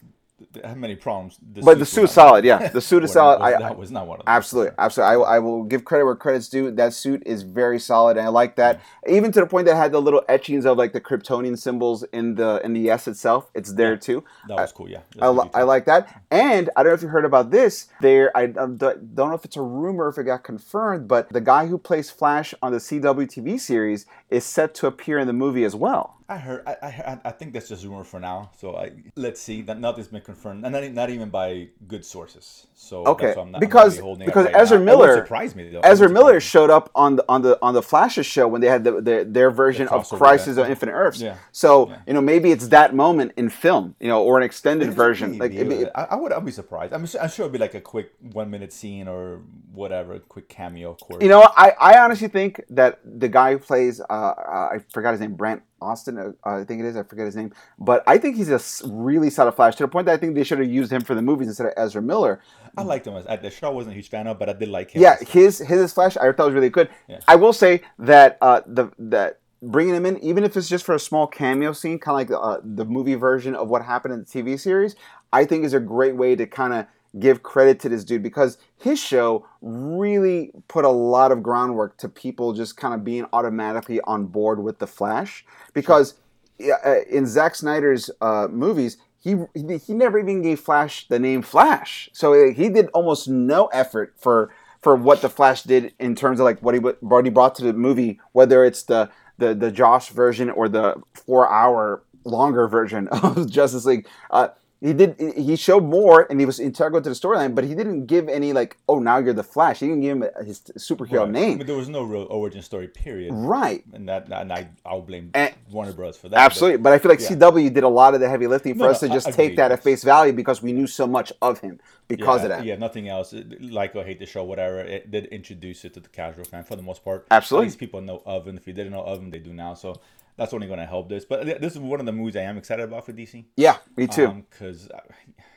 have 0.64 0.76
many 0.76 0.96
problems. 0.96 1.38
but 1.38 1.78
the 1.78 1.86
suit 1.86 2.02
not- 2.02 2.10
solid. 2.10 2.44
Yeah, 2.44 2.68
the 2.68 2.80
suit 2.90 3.04
is 3.04 3.12
solid. 3.12 3.40
was- 3.40 3.54
I, 3.54 3.58
that 3.58 3.76
was 3.78 3.90
not 3.90 4.06
one 4.06 4.20
of 4.20 4.26
them. 4.26 4.34
Absolutely, 4.34 4.72
absolutely. 4.78 5.16
I, 5.16 5.36
I 5.36 5.38
will 5.38 5.64
give 5.64 5.84
credit 5.84 6.04
where 6.04 6.16
credit's 6.16 6.48
due. 6.48 6.70
That 6.70 6.92
suit 6.94 7.22
is 7.26 7.42
very 7.42 7.78
solid, 7.78 8.16
and 8.16 8.26
I 8.26 8.30
like 8.30 8.56
that. 8.56 8.80
Even 9.08 9.32
to 9.32 9.40
the 9.40 9.46
point 9.46 9.66
that 9.66 9.76
had 9.76 9.92
the 9.92 10.00
little 10.00 10.22
etchings 10.28 10.64
of 10.66 10.76
like 10.78 10.92
the 10.92 11.00
Kryptonian 11.00 11.58
symbols 11.58 12.02
in 12.12 12.34
the 12.34 12.60
in 12.64 12.72
the 12.72 12.90
S 12.90 13.08
itself. 13.08 13.50
It's 13.54 13.72
there 13.72 13.96
too. 13.96 14.24
That 14.48 14.56
was 14.56 14.72
cool. 14.72 14.88
Yeah. 14.88 15.00
I, 15.20 15.26
I 15.26 15.62
like 15.62 15.84
that. 15.86 16.22
And 16.30 16.70
I 16.76 16.82
don't 16.82 16.90
know 16.90 16.94
if 16.94 17.02
you 17.02 17.08
heard 17.08 17.24
about 17.24 17.50
this. 17.50 17.88
There, 18.00 18.36
I 18.36 18.46
don't 18.46 18.80
know 18.80 19.32
if 19.34 19.44
it's 19.44 19.56
a 19.56 19.62
rumor, 19.62 20.08
if 20.08 20.18
it 20.18 20.24
got 20.24 20.44
confirmed, 20.44 21.08
but 21.08 21.28
the 21.30 21.40
guy 21.40 21.66
who 21.66 21.78
plays 21.78 22.10
Flash 22.10 22.54
on 22.62 22.72
the 22.72 22.78
CW 22.78 23.26
TV 23.26 23.58
series 23.58 24.06
is 24.30 24.44
set 24.44 24.74
to 24.76 24.86
appear 24.86 25.18
in 25.18 25.26
the 25.26 25.32
movie 25.32 25.64
as 25.64 25.74
well. 25.74 26.16
I 26.30 26.36
heard. 26.38 26.62
I, 26.66 26.72
I 26.82 27.18
I 27.24 27.30
think 27.32 27.52
that's 27.52 27.68
just 27.68 27.84
rumor 27.84 28.04
for 28.04 28.20
now. 28.20 28.50
So 28.60 28.76
I 28.76 28.92
let's 29.16 29.40
see. 29.40 29.62
That 29.62 29.80
nothing's 29.80 30.06
been 30.08 30.20
confirmed, 30.22 30.64
and 30.64 30.72
not, 30.72 30.84
not 30.92 31.10
even 31.10 31.28
by 31.28 31.68
good 31.88 32.04
sources. 32.04 32.68
So 32.74 33.04
Okay, 33.04 33.26
that's 33.26 33.36
why 33.36 33.42
I'm 33.42 33.50
not, 33.50 33.60
because- 33.60 33.94
I'm 33.98 34.04
really 34.04 34.08
holding 34.08 34.26
because 34.26 34.44
right 34.46 34.54
Ezra 34.56 34.78
now. 34.78 34.84
Miller- 34.84 35.16
surprise 35.16 35.56
me 35.56 35.68
though. 35.68 35.80
Ezra 35.80 36.08
Miller 36.08 36.34
me. 36.34 36.40
showed 36.40 36.70
up 36.70 36.88
on 36.94 37.16
the 37.16 37.24
on 37.28 37.42
the 37.42 37.58
on 37.60 37.74
the 37.74 37.82
Flash's 37.82 38.26
show 38.26 38.46
when 38.46 38.60
they 38.60 38.68
had 38.68 38.84
the, 38.84 38.92
the, 39.00 39.26
their 39.28 39.50
version 39.50 39.88
of 39.88 40.08
Crisis 40.08 40.56
on 40.56 40.70
Infinite 40.70 40.92
Earths. 40.92 41.20
Yeah. 41.20 41.36
So 41.52 41.88
Yeah. 41.88 41.98
you 42.06 42.14
know 42.14 42.20
maybe 42.20 42.52
it's 42.52 42.68
that 42.68 42.94
moment 42.94 43.32
in 43.36 43.48
film, 43.50 43.96
you 44.00 44.06
know, 44.08 44.22
or 44.22 44.38
an 44.38 44.44
extended 44.44 44.94
version. 44.94 45.36
Like 45.38 45.52
Maybe, 45.52 45.74
it'd 45.74 45.86
be- 45.86 45.94
I, 45.96 46.04
I 46.12 46.14
would. 46.14 46.32
I'd 46.32 46.44
be 46.44 46.52
surprised. 46.52 46.92
I'm, 46.92 47.06
su- 47.06 47.18
I'm 47.18 47.28
sure 47.28 47.44
it'd 47.46 47.52
be 47.52 47.58
like 47.58 47.74
a 47.74 47.80
quick 47.80 48.12
one 48.20 48.50
minute 48.50 48.72
scene 48.72 49.08
or 49.08 49.40
whatever, 49.72 50.18
quick 50.20 50.48
cameo. 50.48 50.90
Of 50.92 51.00
course. 51.00 51.22
You 51.22 51.28
know, 51.28 51.42
I, 51.56 51.72
I 51.80 51.98
honestly 52.04 52.28
think 52.28 52.62
that 52.70 53.00
the 53.04 53.28
guy 53.28 53.52
who 53.52 53.58
plays, 53.58 54.00
uh, 54.00 54.04
uh, 54.12 54.68
I 54.74 54.78
forgot 54.92 55.10
his 55.12 55.20
name, 55.20 55.34
Brant 55.34 55.62
Austin, 55.80 56.18
uh, 56.18 56.32
I 56.44 56.64
think 56.64 56.80
it 56.80 56.86
is, 56.86 56.96
I 56.96 57.02
forget 57.02 57.26
his 57.26 57.36
name, 57.36 57.52
but 57.78 58.02
I 58.06 58.18
think 58.18 58.36
he's 58.36 58.50
a 58.50 58.60
really 58.88 59.30
solid 59.30 59.52
Flash 59.52 59.76
to 59.76 59.84
the 59.84 59.88
point 59.88 60.06
that 60.06 60.12
I 60.12 60.16
think 60.16 60.34
they 60.34 60.44
should 60.44 60.58
have 60.58 60.70
used 60.70 60.92
him 60.92 61.02
for 61.02 61.14
the 61.14 61.22
movies 61.22 61.48
instead 61.48 61.66
of 61.66 61.72
Ezra 61.76 62.02
Miller. 62.02 62.40
I 62.76 62.82
liked 62.82 63.06
him 63.06 63.16
as 63.16 63.26
at 63.26 63.42
the 63.42 63.50
show. 63.50 63.68
I 63.68 63.70
wasn't 63.70 63.92
a 63.92 63.96
huge 63.96 64.08
fan 64.08 64.26
of, 64.26 64.38
but 64.38 64.48
I 64.48 64.52
did 64.52 64.68
like 64.68 64.92
him. 64.92 65.02
Yeah, 65.02 65.16
his 65.18 65.58
his 65.58 65.92
Flash, 65.92 66.16
I 66.16 66.32
thought 66.32 66.46
was 66.46 66.54
really 66.54 66.70
good. 66.70 66.88
Yeah. 67.08 67.20
I 67.26 67.36
will 67.36 67.52
say 67.52 67.82
that 67.98 68.38
uh, 68.40 68.60
the 68.66 68.90
that 68.98 69.40
bringing 69.62 69.94
him 69.94 70.06
in, 70.06 70.18
even 70.18 70.44
if 70.44 70.56
it's 70.56 70.68
just 70.68 70.84
for 70.84 70.94
a 70.94 71.00
small 71.00 71.26
cameo 71.26 71.72
scene, 71.72 71.98
kind 71.98 72.30
of 72.30 72.30
like 72.30 72.42
uh, 72.42 72.60
the 72.64 72.84
movie 72.84 73.14
version 73.14 73.54
of 73.54 73.68
what 73.68 73.82
happened 73.82 74.14
in 74.14 74.20
the 74.20 74.26
TV 74.26 74.58
series, 74.58 74.96
I 75.32 75.44
think 75.44 75.64
is 75.64 75.74
a 75.74 75.80
great 75.80 76.16
way 76.16 76.36
to 76.36 76.46
kind 76.46 76.72
of 76.72 76.86
give 77.18 77.42
credit 77.42 77.80
to 77.80 77.88
this 77.88 78.04
dude 78.04 78.22
because 78.22 78.58
his 78.76 78.98
show 78.98 79.46
really 79.60 80.52
put 80.68 80.84
a 80.84 80.90
lot 80.90 81.32
of 81.32 81.42
groundwork 81.42 81.96
to 81.98 82.08
people 82.08 82.52
just 82.52 82.76
kind 82.76 82.94
of 82.94 83.04
being 83.04 83.26
automatically 83.32 84.00
on 84.02 84.26
board 84.26 84.62
with 84.62 84.78
the 84.78 84.86
Flash 84.86 85.44
because 85.72 86.14
uh, 86.60 87.00
in 87.08 87.26
Zack 87.26 87.54
Snyder's 87.54 88.10
uh, 88.20 88.46
movies, 88.50 88.98
he, 89.18 89.36
he 89.54 89.92
never 89.92 90.18
even 90.18 90.42
gave 90.42 90.60
Flash 90.60 91.08
the 91.08 91.18
name 91.18 91.42
Flash, 91.42 92.08
so 92.12 92.32
uh, 92.32 92.52
he 92.52 92.68
did 92.68 92.88
almost 92.94 93.28
no 93.28 93.66
effort 93.66 94.14
for 94.16 94.50
for 94.80 94.96
what 94.96 95.20
the 95.20 95.28
Flash 95.28 95.62
did 95.62 95.92
in 95.98 96.14
terms 96.14 96.40
of 96.40 96.44
like 96.44 96.60
what 96.60 96.74
he 96.74 96.80
what 96.80 97.24
he 97.24 97.30
brought 97.30 97.54
to 97.56 97.64
the 97.64 97.72
movie, 97.72 98.18
whether 98.32 98.64
it's 98.64 98.84
the 98.84 99.10
the 99.38 99.54
the 99.54 99.70
Joss 99.70 100.08
version 100.08 100.48
or 100.48 100.68
the 100.68 101.02
four 101.12 101.50
hour 101.50 102.02
longer 102.24 102.66
version 102.66 103.08
of 103.12 103.50
Justice 103.50 103.84
League. 103.84 104.06
Uh, 104.30 104.48
he 104.80 104.94
did 104.94 105.14
he 105.36 105.56
showed 105.56 105.84
more 105.84 106.26
and 106.30 106.40
he 106.40 106.46
was 106.46 106.58
integral 106.58 107.02
to 107.02 107.08
the 107.10 107.14
storyline, 107.14 107.54
but 107.54 107.64
he 107.64 107.74
didn't 107.74 108.06
give 108.06 108.28
any 108.30 108.52
like 108.54 108.78
oh 108.88 108.98
now 108.98 109.18
you're 109.18 109.34
the 109.34 109.42
Flash. 109.42 109.80
He 109.80 109.86
didn't 109.88 110.00
give 110.00 110.16
him 110.16 110.24
his 110.46 110.60
superhero 110.78 111.20
Right. 111.24 111.30
name. 111.30 111.58
But 111.58 111.66
there 111.66 111.76
was 111.76 111.90
no 111.90 112.02
real 112.02 112.26
origin 112.30 112.62
story. 112.62 112.88
Period. 112.88 113.30
Right. 113.34 113.84
And 113.92 114.08
that, 114.08 114.30
and 114.32 114.50
I, 114.52 114.68
I'll 114.86 115.02
blame 115.02 115.30
And- 115.34 115.54
Warner 115.70 115.92
Bros. 115.92 116.16
for 116.16 116.28
that. 116.30 116.38
Absolutely, 116.38 116.78
but 116.78 116.92
I 116.94 116.98
feel 116.98 117.10
like 117.10 117.20
Yeah. 117.20 117.28
CW 117.36 117.68
did 117.74 117.84
a 117.84 117.88
lot 117.88 118.14
of 118.14 118.20
the 118.20 118.28
heavy 118.28 118.46
lifting 118.46 118.74
for 118.74 118.84
No, 118.84 118.90
us 118.90 119.02
no, 119.02 119.08
to 119.08 119.14
just 119.14 119.28
I- 119.28 119.32
take 119.32 119.56
that 119.56 119.70
at 119.70 119.82
face 119.82 120.02
value 120.02 120.32
because 120.32 120.62
we 120.62 120.72
knew 120.72 120.86
so 120.86 121.06
much 121.06 121.30
of 121.42 121.58
him 121.60 121.78
because 122.08 122.40
yeah, 122.40 122.44
of 122.44 122.48
that. 122.50 122.64
Yeah, 122.64 122.76
nothing 122.76 123.08
else. 123.08 123.34
Like 123.60 123.94
or 123.94 124.02
hate 124.04 124.18
the 124.18 124.26
show, 124.26 124.44
whatever. 124.44 124.80
It 124.80 125.10
did 125.10 125.26
introduce 125.26 125.84
it 125.84 125.92
to 125.94 126.00
the 126.00 126.08
casual 126.08 126.44
fan 126.44 126.64
for 126.64 126.76
the 126.76 126.82
most 126.82 127.04
part. 127.04 127.26
Absolutely. 127.30 127.66
These 127.66 127.76
people 127.76 128.00
know 128.00 128.22
of 128.24 128.46
him. 128.48 128.56
If 128.56 128.66
you 128.66 128.72
didn't 128.72 128.92
know 128.92 129.02
of 129.02 129.18
him, 129.18 129.30
they 129.30 129.38
do 129.40 129.52
now. 129.52 129.74
So 129.74 129.96
that's 130.40 130.54
only 130.54 130.66
going 130.66 130.78
to 130.78 130.86
help 130.86 131.10
this. 131.10 131.26
But 131.26 131.60
this 131.60 131.74
is 131.74 131.78
one 131.78 132.00
of 132.00 132.06
the 132.06 132.12
movies 132.12 132.34
I 132.34 132.40
am 132.40 132.56
excited 132.56 132.82
about 132.82 133.04
for 133.04 133.12
DC. 133.12 133.44
Yeah, 133.56 133.76
me 133.94 134.06
too. 134.06 134.26
Um, 134.26 134.46
because 134.48 134.88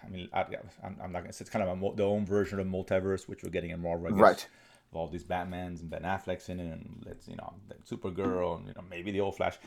I 0.06 0.10
mean, 0.10 0.28
I, 0.34 0.42
I'm, 0.84 0.98
I'm 1.02 1.12
not 1.14 1.22
gonna. 1.22 1.32
Say 1.32 1.44
it's 1.44 1.50
kind 1.50 1.64
of 1.64 1.82
a, 1.82 1.96
their 1.96 2.06
own 2.06 2.26
version 2.26 2.60
of 2.60 2.68
multiverse, 2.68 3.30
which 3.30 3.44
we're 3.44 3.50
getting 3.50 3.70
in 3.70 3.82
Marvel. 3.82 4.08
I 4.08 4.10
guess, 4.10 4.20
Right. 4.20 4.48
Of 4.92 4.98
all 4.98 5.08
these 5.08 5.24
Batmans 5.24 5.80
and 5.80 5.90
Ben 5.90 6.02
Affleck's 6.02 6.50
in 6.50 6.60
it, 6.60 6.66
and 6.66 7.02
let's 7.06 7.30
you 7.30 7.38
know, 7.38 7.54
Supergirl, 7.90 8.58
and 8.58 8.68
you 8.68 8.74
know, 8.76 8.84
maybe 8.90 9.12
the 9.12 9.22
old 9.22 9.38
Flash. 9.38 9.58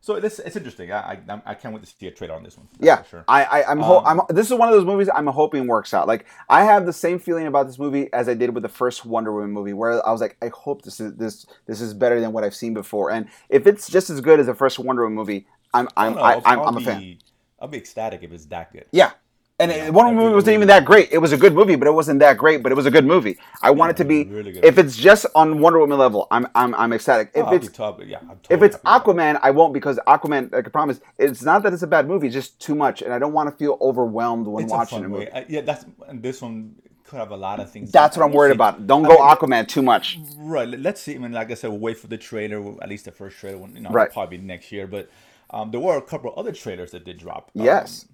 So 0.00 0.20
this 0.20 0.38
it's 0.38 0.54
interesting. 0.54 0.92
I, 0.92 0.98
I 0.98 1.18
I'm- 1.28 1.42
can't 1.60 1.74
wait 1.74 1.82
to 1.84 1.90
see 1.90 2.06
a 2.06 2.10
trailer 2.12 2.34
on 2.34 2.44
this 2.44 2.56
one. 2.56 2.68
yeah, 2.78 3.02
sure. 3.04 3.24
I, 3.26 3.44
I 3.44 3.70
I'm, 3.70 3.80
ho- 3.80 4.02
Um, 4.04 4.20
I'm. 4.28 4.36
This 4.36 4.46
is 4.46 4.54
one 4.56 4.68
of 4.68 4.74
those 4.74 4.84
movies 4.84 5.08
I'm 5.12 5.26
hoping 5.26 5.66
works 5.66 5.92
out. 5.92 6.06
Like 6.06 6.26
I 6.48 6.62
have 6.64 6.86
the 6.86 6.92
same 6.92 7.18
feeling 7.18 7.46
about 7.48 7.66
this 7.66 7.78
movie 7.78 8.12
as 8.12 8.28
I 8.28 8.34
did 8.34 8.54
with 8.54 8.62
the 8.62 8.68
first 8.68 9.04
Wonder 9.04 9.32
Woman 9.32 9.50
movie, 9.50 9.72
where 9.72 10.06
I 10.06 10.12
was 10.12 10.20
like, 10.20 10.36
I 10.40 10.48
hope 10.54 10.82
this 10.82 11.00
is 11.00 11.14
this 11.16 11.44
this 11.66 11.80
is 11.80 11.92
better 11.94 12.20
than 12.20 12.32
what 12.32 12.44
I've 12.44 12.54
seen 12.54 12.72
before. 12.74 13.10
And 13.10 13.26
if 13.48 13.66
it's 13.66 13.88
just 13.88 14.08
as 14.10 14.20
good 14.20 14.38
as 14.38 14.46
the 14.46 14.54
first 14.54 14.78
Wonder 14.78 15.02
Woman 15.02 15.16
movie, 15.16 15.46
I'm 15.74 15.88
I'm 15.96 16.16
I, 16.18 16.20
I'll- 16.20 16.42
I'm, 16.44 16.58
I'll 16.60 16.66
I'm 16.68 16.76
a 16.76 16.78
be, 16.78 16.84
fan. 16.84 17.18
I'll 17.58 17.68
be 17.68 17.78
ecstatic 17.78 18.22
if 18.22 18.30
it's 18.32 18.46
that 18.46 18.72
good. 18.72 18.84
Yeah. 18.92 19.12
And 19.58 19.70
Yeah, 19.70 19.88
uh, 19.88 19.92
Wonder 19.92 20.10
I 20.10 20.14
Woman 20.22 20.34
wasn't 20.34 20.52
it 20.52 20.54
even 20.56 20.68
that 20.68 20.84
great. 20.84 21.08
It 21.12 21.18
was 21.18 21.32
a 21.32 21.36
good 21.38 21.54
movie, 21.54 21.76
but 21.76 21.88
it 21.88 21.92
wasn't 21.92 22.20
that 22.20 22.36
great. 22.36 22.62
But 22.62 22.72
it 22.72 22.74
was 22.74 22.84
a 22.84 22.90
good 22.90 23.06
movie. 23.06 23.38
I 23.62 23.70
want 23.70 23.90
it 23.90 23.96
to 23.98 24.04
be. 24.04 24.24
really. 24.24 24.58
If 24.62 24.76
it's 24.76 24.96
just 24.96 25.24
on 25.34 25.60
Wonder 25.60 25.78
Woman 25.78 25.96
level, 25.98 26.28
I'm 26.30 26.46
I'm 26.54 26.74
I'm 26.74 26.92
ecstatic. 26.92 27.30
Oh, 27.34 27.40
If 27.40 27.46
I'll 27.46 27.54
it's 27.54 27.68
top, 27.70 28.00
yeah, 28.04 28.18
I'm 28.20 28.38
if 28.50 28.62
it's. 28.62 28.76
Aquaman, 28.78 29.40
I 29.42 29.50
won't 29.52 29.72
because 29.72 29.98
Aquaman. 30.06 30.52
I 30.52 30.60
can 30.60 30.70
promise, 30.72 31.00
it's 31.16 31.42
not 31.42 31.62
that 31.62 31.72
it's 31.72 31.82
a 31.82 31.86
bad 31.86 32.06
movie. 32.06 32.26
It's 32.26 32.34
just 32.34 32.60
too 32.60 32.74
much, 32.74 33.00
and 33.00 33.14
I 33.14 33.18
don't 33.18 33.32
want 33.32 33.48
to 33.50 33.56
feel 33.56 33.78
overwhelmed 33.80 34.46
when 34.46 34.64
it's 34.64 34.72
a 34.72 34.76
watching 34.76 34.98
fun 34.98 35.04
a 35.06 35.08
movie. 35.08 35.30
I, 35.32 35.46
yeah, 35.48 35.62
that's 35.62 35.86
and 36.06 36.22
this 36.22 36.42
one 36.42 36.74
could 37.04 37.16
have 37.18 37.30
a 37.30 37.36
lot 37.36 37.58
of 37.58 37.70
things. 37.70 37.90
That's 37.90 38.14
what 38.18 38.24
I'm 38.26 38.32
worried 38.32 38.50
see. 38.50 38.56
about. 38.56 38.86
Don't 38.86 39.06
I 39.06 39.08
go 39.08 39.14
mean, 39.14 39.36
Aquaman 39.36 39.68
too 39.68 39.80
much. 39.80 40.18
Right. 40.36 40.68
let- 40.68 40.80
Let's 40.80 41.00
see. 41.00 41.14
I 41.14 41.18
mean, 41.18 41.32
like 41.32 41.50
I 41.50 41.54
said, 41.54 41.70
we'll 41.70 41.78
wait 41.78 41.96
for 41.98 42.08
the 42.08 42.18
trailer. 42.18 42.74
At 42.82 42.90
least 42.90 43.06
the 43.06 43.12
first 43.12 43.38
trailer. 43.38 43.66
You 43.72 43.80
know, 43.80 43.90
Right. 43.90 44.12
probably 44.12 44.36
next 44.36 44.70
year. 44.70 44.86
But 44.86 45.08
um, 45.50 45.70
there 45.70 45.80
were 45.80 45.96
a 45.96 46.02
couple 46.02 46.30
of 46.30 46.36
other 46.38 46.52
trailers 46.52 46.90
that 46.90 47.04
did 47.06 47.16
drop. 47.16 47.50
Um, 47.56 47.64
Yes. 47.64 48.06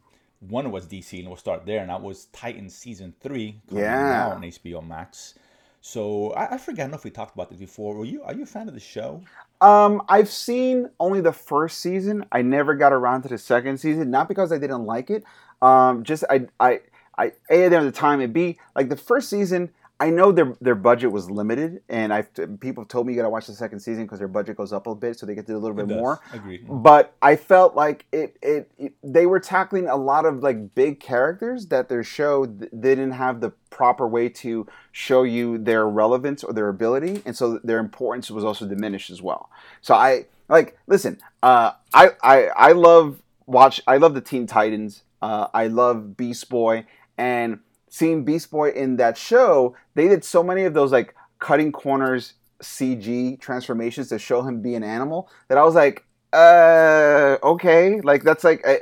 One 0.48 0.70
was 0.70 0.87
DC, 0.87 1.18
and 1.18 1.28
we'll 1.28 1.37
start 1.37 1.66
there, 1.66 1.81
and 1.81 1.90
that 1.90 2.02
was 2.02 2.26
Titan 2.26 2.68
season 2.68 3.14
three 3.20 3.61
coming 3.68 4.11
Yeah. 4.11 4.12
out 4.12 4.33
on 4.33 4.42
HBO 4.44 4.81
Max. 4.87 5.35
So 5.81 6.33
I, 6.33 6.55
I 6.55 6.59
forget. 6.59 6.81
I 6.81 6.85
don't 6.85 6.90
know 6.92 6.96
if 6.98 7.05
we 7.05 7.11
talked 7.11 7.35
about 7.35 7.50
this 7.50 7.59
before. 7.59 7.94
Were 7.96 8.05
you? 8.05 8.22
Are 8.22 8.35
you 8.35 8.42
a 8.44 8.46
fan 8.46 8.68
of 8.68 8.74
the 8.74 8.81
show? 8.81 9.22
Um, 9.61 10.02
I've 10.09 10.28
seen 10.28 10.90
only 10.98 11.20
the 11.20 11.33
first 11.33 11.78
season. 11.78 12.24
I 12.33 12.42
never 12.42 12.74
got 12.74 12.92
around 12.92 13.22
to 13.22 13.28
the 13.28 13.38
second 13.38 13.78
season, 13.78 14.11
not 14.11 14.28
because 14.28 14.52
I 14.52 14.59
didn't 14.59 14.85
like 14.87 15.11
it. 15.11 15.24
Um, 15.61 16.02
just 16.02 16.24
I 16.28 16.46
I 16.59 16.81
I 17.16 17.33
a 17.50 17.68
there 17.68 17.81
at 17.81 17.85
the 17.85 17.92
time 17.92 18.20
and 18.20 18.33
b 18.33 18.59
like 18.74 18.88
the 18.88 18.96
first 18.96 19.28
season. 19.28 19.70
I 20.03 20.11
know 20.11 20.33
their 20.33 20.57
their 20.61 20.75
budget 20.75 21.12
was 21.12 21.31
limited, 21.31 21.81
and 21.88 22.12
I 22.12 22.23
people 22.59 22.83
have 22.83 22.88
told 22.88 23.07
me 23.07 23.12
you 23.12 23.19
got 23.21 23.23
to 23.23 23.31
watch 23.31 23.47
the 23.47 23.53
second 23.53 23.79
season 23.79 24.03
because 24.03 24.19
their 24.19 24.27
budget 24.27 24.57
goes 24.57 24.73
up 24.73 24.88
a 24.88 24.97
bit, 24.97 25.17
so 25.17 25.27
they 25.27 25.37
get 25.37 25.47
to 25.47 25.53
do 25.53 25.57
a 25.57 25.61
little 25.61 25.77
bit 25.77 25.87
does. 25.87 25.97
more. 25.97 26.21
Agreed. 26.33 26.67
But 26.69 27.15
I 27.23 27.37
felt 27.37 27.77
like 27.77 28.07
it, 28.11 28.37
it, 28.43 28.69
it 28.79 28.95
they 29.05 29.27
were 29.27 29.38
tackling 29.38 29.88
a 29.88 29.95
lot 29.95 30.27
of 30.27 30.43
like 30.43 30.75
big 30.75 30.99
characters 30.99 31.69
that 31.69 31.88
their 31.88 32.03
show 32.03 32.47
th- 32.47 32.69
didn't 32.81 33.12
have 33.12 33.41
the 33.41 33.51
proper 33.71 34.09
way 34.09 34.29
to 34.29 34.67
show 34.91 35.23
you 35.23 35.57
their 35.57 35.88
relevance 35.88 36.43
or 36.43 36.53
their 36.53 36.69
ability, 36.69 37.23
and 37.25 37.37
so 37.37 37.61
their 37.62 37.79
importance 37.79 38.29
was 38.29 38.43
also 38.43 38.67
diminished 38.67 39.09
as 39.09 39.23
well. 39.23 39.51
So 39.83 39.95
I 39.95 40.27
like 40.49 40.77
listen. 40.88 41.21
Uh, 41.45 41.75
I 41.95 42.11
I 42.25 42.47
I 42.57 42.73
love 42.73 43.23
watch. 43.47 43.81
I 43.87 43.99
love 43.99 44.15
the 44.15 44.21
Teen 44.21 44.49
Titans. 44.49 45.05
Uh, 45.23 45.47
I 45.55 45.69
love 45.69 46.17
Beast 46.17 46.49
Boy 46.49 46.87
and. 47.17 47.61
Seeing 47.92 48.24
Beast 48.24 48.50
Boy 48.50 48.70
in 48.70 48.96
that 48.96 49.18
show, 49.18 49.76
they 49.94 50.09
did 50.09 50.24
so 50.24 50.42
many 50.42 50.64
of 50.64 50.72
those 50.72 50.90
like 50.90 51.14
cutting 51.38 51.70
corners 51.70 52.33
CG 52.62 53.38
transformations 53.38 54.09
to 54.09 54.18
show 54.18 54.40
him 54.40 54.62
be 54.62 54.74
an 54.74 54.83
animal 54.83 55.31
that 55.48 55.59
I 55.59 55.62
was 55.62 55.74
like, 55.74 56.07
uh, 56.33 57.37
okay, 57.42 58.00
like 58.00 58.22
that's 58.22 58.44
like 58.44 58.66
I, 58.66 58.78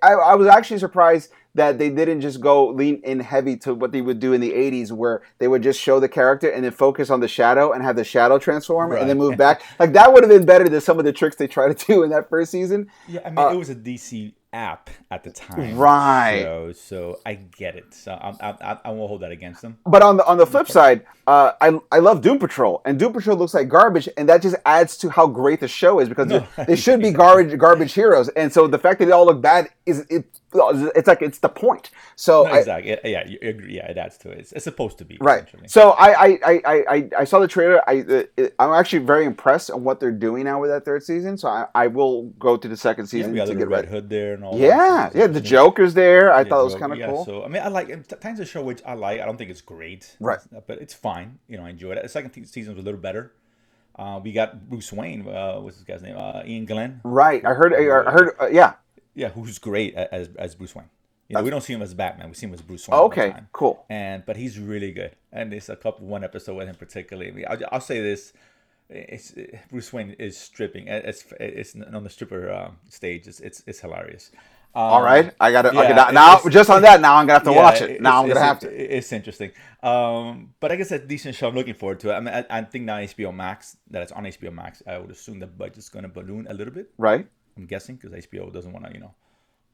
I, 0.00 0.12
I 0.12 0.34
was 0.36 0.46
actually 0.46 0.78
surprised 0.78 1.32
that 1.56 1.78
they 1.78 1.90
didn't 1.90 2.20
just 2.20 2.40
go 2.40 2.68
lean 2.68 3.00
in 3.02 3.18
heavy 3.18 3.56
to 3.56 3.74
what 3.74 3.90
they 3.90 4.02
would 4.02 4.20
do 4.20 4.32
in 4.32 4.40
the 4.40 4.52
80s 4.52 4.92
where 4.92 5.22
they 5.38 5.48
would 5.48 5.62
just 5.62 5.80
show 5.80 5.98
the 5.98 6.08
character 6.08 6.48
and 6.48 6.64
then 6.64 6.72
focus 6.72 7.10
on 7.10 7.18
the 7.18 7.28
shadow 7.28 7.72
and 7.72 7.82
have 7.82 7.96
the 7.96 8.04
shadow 8.04 8.38
transform 8.38 8.92
and 8.92 9.10
then 9.10 9.18
move 9.18 9.36
back. 9.44 9.62
Like 9.80 9.92
that 9.94 10.12
would 10.12 10.22
have 10.22 10.30
been 10.30 10.46
better 10.46 10.68
than 10.68 10.80
some 10.80 11.00
of 11.00 11.04
the 11.04 11.12
tricks 11.12 11.34
they 11.36 11.48
try 11.48 11.72
to 11.72 11.86
do 11.86 12.04
in 12.04 12.10
that 12.10 12.28
first 12.28 12.52
season. 12.52 12.88
Yeah, 13.08 13.20
I 13.24 13.30
mean, 13.30 13.38
Uh, 13.38 13.48
it 13.48 13.56
was 13.56 13.70
a 13.70 13.74
DC 13.74 14.32
app 14.54 14.88
at 15.10 15.24
the 15.24 15.30
time, 15.30 15.76
Right. 15.76 16.42
So, 16.42 16.72
so 16.72 17.20
I 17.26 17.34
get 17.34 17.74
it. 17.76 17.92
So 17.92 18.12
I, 18.12 18.54
I, 18.60 18.78
I, 18.84 18.90
won't 18.90 19.08
hold 19.08 19.22
that 19.22 19.32
against 19.32 19.60
them. 19.60 19.78
But 19.84 20.00
on 20.02 20.16
the 20.16 20.24
on 20.26 20.38
the 20.38 20.46
flip 20.46 20.68
side, 20.68 21.04
uh, 21.26 21.52
I 21.60 21.78
I 21.90 21.98
love 21.98 22.22
Doom 22.22 22.38
Patrol, 22.38 22.80
and 22.84 22.98
Doom 22.98 23.12
Patrol 23.12 23.36
looks 23.36 23.52
like 23.52 23.68
garbage, 23.68 24.08
and 24.16 24.28
that 24.28 24.40
just 24.40 24.56
adds 24.64 24.96
to 24.98 25.10
how 25.10 25.26
great 25.26 25.60
the 25.60 25.68
show 25.68 25.98
is 25.98 26.08
because 26.08 26.28
No. 26.28 26.46
they, 26.56 26.64
they 26.64 26.76
should 26.84 27.00
be 27.00 27.10
garbage 27.10 27.58
garbage 27.58 27.92
heroes, 27.92 28.28
and 28.30 28.52
so 28.52 28.66
the 28.68 28.78
fact 28.78 29.00
that 29.00 29.06
they 29.06 29.12
all 29.12 29.26
look 29.26 29.42
bad 29.42 29.68
is 29.84 30.06
it 30.08 30.24
it's 30.54 31.08
like 31.08 31.22
it's 31.22 31.38
the 31.38 31.48
point. 31.48 31.90
So 32.16 32.44
No, 32.44 32.52
I, 32.52 32.58
exactly. 32.58 32.90
Yeah, 33.04 33.24
yeah. 33.26 33.52
Yeah, 33.66 33.90
it 33.90 33.98
adds 33.98 34.16
to 34.18 34.30
it. 34.30 34.50
It's, 34.52 34.64
supposed 34.64 34.98
to 34.98 35.04
be 35.04 35.18
right. 35.20 35.46
So 35.66 35.90
I 35.90 36.08
I, 36.24 36.38
I, 36.44 36.84
I, 36.88 37.10
I 37.20 37.24
saw 37.24 37.38
the 37.38 37.48
trailer. 37.48 37.82
I 37.88 37.94
it, 38.36 38.54
I'm 38.58 38.72
actually 38.72 39.00
very 39.00 39.24
impressed 39.24 39.70
on 39.70 39.84
what 39.84 40.00
they're 40.00 40.10
doing 40.10 40.44
now 40.44 40.60
with 40.60 40.70
that 40.70 40.84
third 40.84 41.02
season. 41.02 41.36
So 41.36 41.48
I, 41.48 41.66
I 41.74 41.86
will 41.88 42.24
go 42.38 42.56
to 42.56 42.68
the 42.68 42.76
second 42.76 43.04
Yeah, 43.06 43.10
season 43.10 43.32
we 43.32 43.36
got 43.36 43.46
to 43.46 43.54
the 43.54 43.58
get 43.58 43.68
Red. 43.68 43.86
Hood 43.86 44.08
there 44.08 44.34
and 44.34 44.44
all. 44.44 44.58
Yeah, 44.58 45.10
yeah. 45.14 45.26
The 45.26 45.40
Joker's 45.40 45.94
there. 45.94 46.32
I 46.32 46.44
thought 46.44 46.60
it 46.62 46.64
was 46.64 46.74
kind 46.76 46.92
of 46.92 46.98
yeah, 46.98 47.08
cool. 47.08 47.24
So 47.24 47.44
I 47.44 47.48
mean, 47.48 47.62
I 47.62 47.68
like. 47.68 47.88
Times 48.20 48.40
a 48.40 48.44
show 48.46 48.62
which 48.62 48.80
I 48.86 48.94
like. 48.94 49.20
I 49.20 49.24
don't 49.26 49.36
think 49.36 49.50
it's 49.50 49.60
great, 49.60 50.16
Right. 50.20 50.38
But 50.66 50.80
it's 50.80 50.94
fine. 50.94 51.38
You 51.48 51.58
know, 51.58 51.66
I 51.66 51.70
enjoyed 51.70 51.98
it. 51.98 52.02
The 52.02 52.08
second 52.08 52.32
season 52.46 52.74
was 52.74 52.82
a 52.82 52.84
little 52.84 53.00
better. 53.00 53.32
Uh, 53.96 54.20
we 54.22 54.32
got 54.32 54.68
Bruce 54.68 54.92
Wayne. 54.92 55.28
Uh, 55.28 55.60
what's 55.60 55.76
this 55.76 55.84
guy's 55.84 56.02
name? 56.02 56.16
Uh, 56.16 56.42
Iain 56.44 56.64
Glen. 56.64 57.00
Right. 57.04 57.44
I 57.44 57.54
heard. 57.54 57.72
I 57.74 58.10
heard. 58.10 58.36
Uh, 58.40 58.46
yeah. 58.46 58.74
Yeah, 59.14 59.28
who's 59.28 59.58
great 59.58 59.94
as 59.94 60.28
as 60.38 60.54
Bruce 60.54 60.74
Wayne. 60.74 60.90
You 61.28 61.36
know, 61.36 61.42
we 61.42 61.50
don't 61.50 61.62
see 61.62 61.72
him 61.72 61.82
as 61.82 61.94
Batman. 61.94 62.28
We 62.28 62.34
see 62.34 62.46
him 62.46 62.54
as 62.54 62.60
Bruce 62.60 62.86
Wayne. 62.86 63.00
Oh, 63.00 63.04
okay. 63.06 63.34
Cool. 63.52 63.84
And 63.88 64.24
but 64.26 64.36
he's 64.36 64.58
really 64.58 64.92
good. 64.92 65.16
And 65.32 65.50
there's 65.52 65.68
a 65.68 65.76
couple 65.76 66.06
one 66.06 66.22
episode 66.22 66.54
with 66.54 66.68
him 66.68 66.74
particularly. 66.74 67.46
I'll, 67.46 67.58
I'll 67.72 67.80
say 67.80 68.00
this: 68.00 68.34
it's 68.90 69.34
Bruce 69.70 69.92
Wayne 69.92 70.10
is 70.18 70.36
stripping. 70.36 70.88
It's 70.88 71.24
it's 71.40 71.74
on 71.74 72.04
the 72.04 72.10
stripper 72.10 72.52
um, 72.52 72.76
stage. 72.88 73.26
It's 73.26 73.40
it's, 73.40 73.62
it's 73.66 73.80
hilarious. 73.80 74.30
Um, 74.76 74.82
All 74.82 75.02
right. 75.02 75.32
I 75.38 75.52
got 75.52 75.72
yeah, 75.72 75.80
okay. 75.80 76.12
Now, 76.12 76.40
just 76.48 76.68
on 76.68 76.82
that, 76.82 77.00
now 77.00 77.14
I'm 77.14 77.26
gonna 77.26 77.38
have 77.38 77.44
to 77.44 77.50
yeah, 77.52 77.56
watch 77.56 77.80
it. 77.80 78.02
Now 78.02 78.20
I'm 78.20 78.28
gonna 78.28 78.40
have 78.40 78.58
to. 78.60 78.96
It's 78.96 79.12
interesting. 79.12 79.52
Um, 79.82 80.52
but 80.58 80.72
I 80.72 80.76
guess 80.76 80.90
a 80.90 80.98
decent 80.98 81.36
show. 81.36 81.48
I'm 81.48 81.54
looking 81.54 81.74
forward 81.74 82.00
to 82.00 82.10
it. 82.10 82.14
I 82.14 82.20
mean, 82.20 82.34
I, 82.34 82.44
I 82.50 82.62
think 82.62 82.84
now 82.84 82.96
HBO 82.96 83.32
Max, 83.32 83.76
that 83.90 84.02
it's 84.02 84.12
on 84.12 84.24
HBO 84.24 84.52
Max, 84.52 84.82
I 84.84 84.98
would 84.98 85.12
assume 85.12 85.38
the 85.38 85.46
budget's 85.46 85.88
going 85.88 86.02
to 86.02 86.08
balloon 86.08 86.48
a 86.50 86.54
little 86.54 86.74
bit. 86.74 86.90
Right. 86.98 87.28
I'm 87.56 87.66
guessing 87.66 87.96
because 87.96 88.12
HBO 88.26 88.52
doesn't 88.52 88.72
want 88.72 88.86
to, 88.86 88.92
you 88.92 89.00
know, 89.00 89.14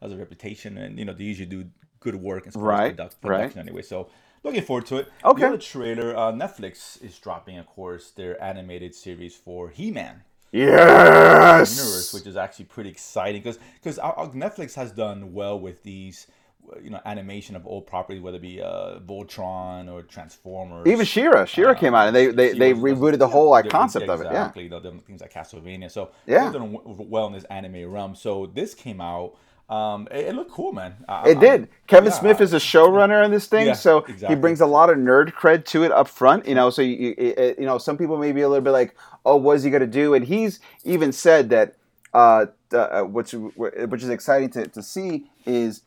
has 0.02 0.12
a 0.12 0.16
reputation 0.16 0.78
and 0.78 0.98
you 0.98 1.04
know 1.04 1.12
they 1.12 1.24
usually 1.24 1.46
do 1.46 1.64
good 2.00 2.16
work 2.16 2.46
and 2.46 2.56
Right, 2.56 2.98
as 2.98 3.14
product, 3.14 3.56
right. 3.56 3.56
anyway. 3.56 3.82
So 3.82 4.08
looking 4.42 4.62
forward 4.62 4.86
to 4.86 4.96
it. 4.98 5.12
Okay. 5.24 5.42
The 5.42 5.46
other 5.48 5.58
trailer, 5.58 6.16
uh, 6.16 6.32
Netflix 6.32 7.02
is 7.02 7.18
dropping, 7.18 7.58
of 7.58 7.66
course, 7.66 8.10
their 8.10 8.42
animated 8.42 8.94
series 8.94 9.36
for 9.36 9.68
He-Man 9.68 10.22
Yes. 10.52 11.76
universe, 11.76 12.12
which 12.14 12.26
is 12.26 12.36
actually 12.36 12.64
pretty 12.66 12.90
exciting 12.90 13.42
because 13.42 13.58
because 13.82 13.98
Netflix 13.98 14.74
has 14.74 14.92
done 14.92 15.32
well 15.32 15.58
with 15.58 15.82
these. 15.82 16.26
Uh, 16.72 16.78
You 16.80 16.90
know, 16.90 17.00
animation 17.04 17.56
of 17.56 17.66
old 17.66 17.86
properties, 17.86 18.20
whether 18.22 18.36
it 18.36 18.42
be 18.42 18.60
uh, 18.62 18.98
Voltron 19.00 19.92
or 19.92 20.02
Transformers. 20.02 20.86
Even 20.86 21.04
She-Ra. 21.06 21.44
She-Ra 21.44 21.74
came 21.74 21.94
out 21.94 22.06
and 22.08 22.16
they 22.16 22.26
they, 22.28 22.52
they 22.52 22.72
rebooted 22.74 23.18
the 23.18 23.28
whole 23.28 23.50
like 23.50 23.68
concept 23.68 24.08
of 24.08 24.20
it. 24.20 24.24
Yeah. 24.24 24.30
Exactly. 24.30 24.64
You 24.64 24.70
know, 24.70 24.80
things 25.06 25.20
like 25.20 25.32
Castlevania. 25.32 25.90
So 25.90 26.10
Yeah. 26.26 26.44
they've 26.44 26.52
done 26.60 26.78
well 26.84 27.26
in 27.26 27.32
this 27.32 27.44
anime 27.44 27.90
realm. 27.90 28.14
So 28.14 28.46
this 28.54 28.74
came 28.74 29.00
out. 29.00 29.34
Um, 29.68 30.08
it, 30.10 30.26
it 30.26 30.34
looked 30.34 30.50
cool, 30.50 30.72
man. 30.72 30.96
I- 31.08 31.28
It 31.30 31.36
I- 31.38 31.40
did. 31.40 31.68
Kevin 31.86 32.10
yeah, 32.10 32.18
Smith 32.18 32.40
is 32.40 32.52
a 32.52 32.58
showrunner 32.58 33.22
on 33.24 33.30
this 33.30 33.46
thing, 33.46 33.66
Yeah, 33.68 33.74
so 33.74 34.00
he 34.02 34.34
brings 34.34 34.60
a 34.60 34.66
lot 34.66 34.90
of 34.90 34.96
nerd 34.96 35.32
cred 35.32 35.64
to 35.66 35.84
it 35.84 35.92
up 35.92 36.08
front. 36.08 36.46
You 36.48 36.56
know, 36.56 36.70
so 36.70 36.82
you, 36.82 37.14
you, 37.16 37.54
you 37.58 37.66
know 37.66 37.78
some 37.78 37.96
people 37.96 38.16
may 38.18 38.32
be 38.32 38.40
a 38.40 38.48
little 38.48 38.64
bit 38.64 38.72
like, 38.72 38.96
"Oh, 39.24 39.36
what 39.36 39.56
is 39.56 39.62
he 39.62 39.70
going 39.70 39.82
to 39.82 39.86
do?" 40.02 40.14
And 40.14 40.24
he's 40.24 40.58
even 40.84 41.12
said 41.12 41.50
that, 41.50 41.76
uh, 42.12 42.46
uh, 42.72 43.02
which 43.02 43.32
which 43.32 44.02
is 44.02 44.08
exciting 44.08 44.50
to, 44.50 44.66
to 44.66 44.82
see 44.82 45.30
is 45.46 45.82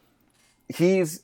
he's 0.78 1.24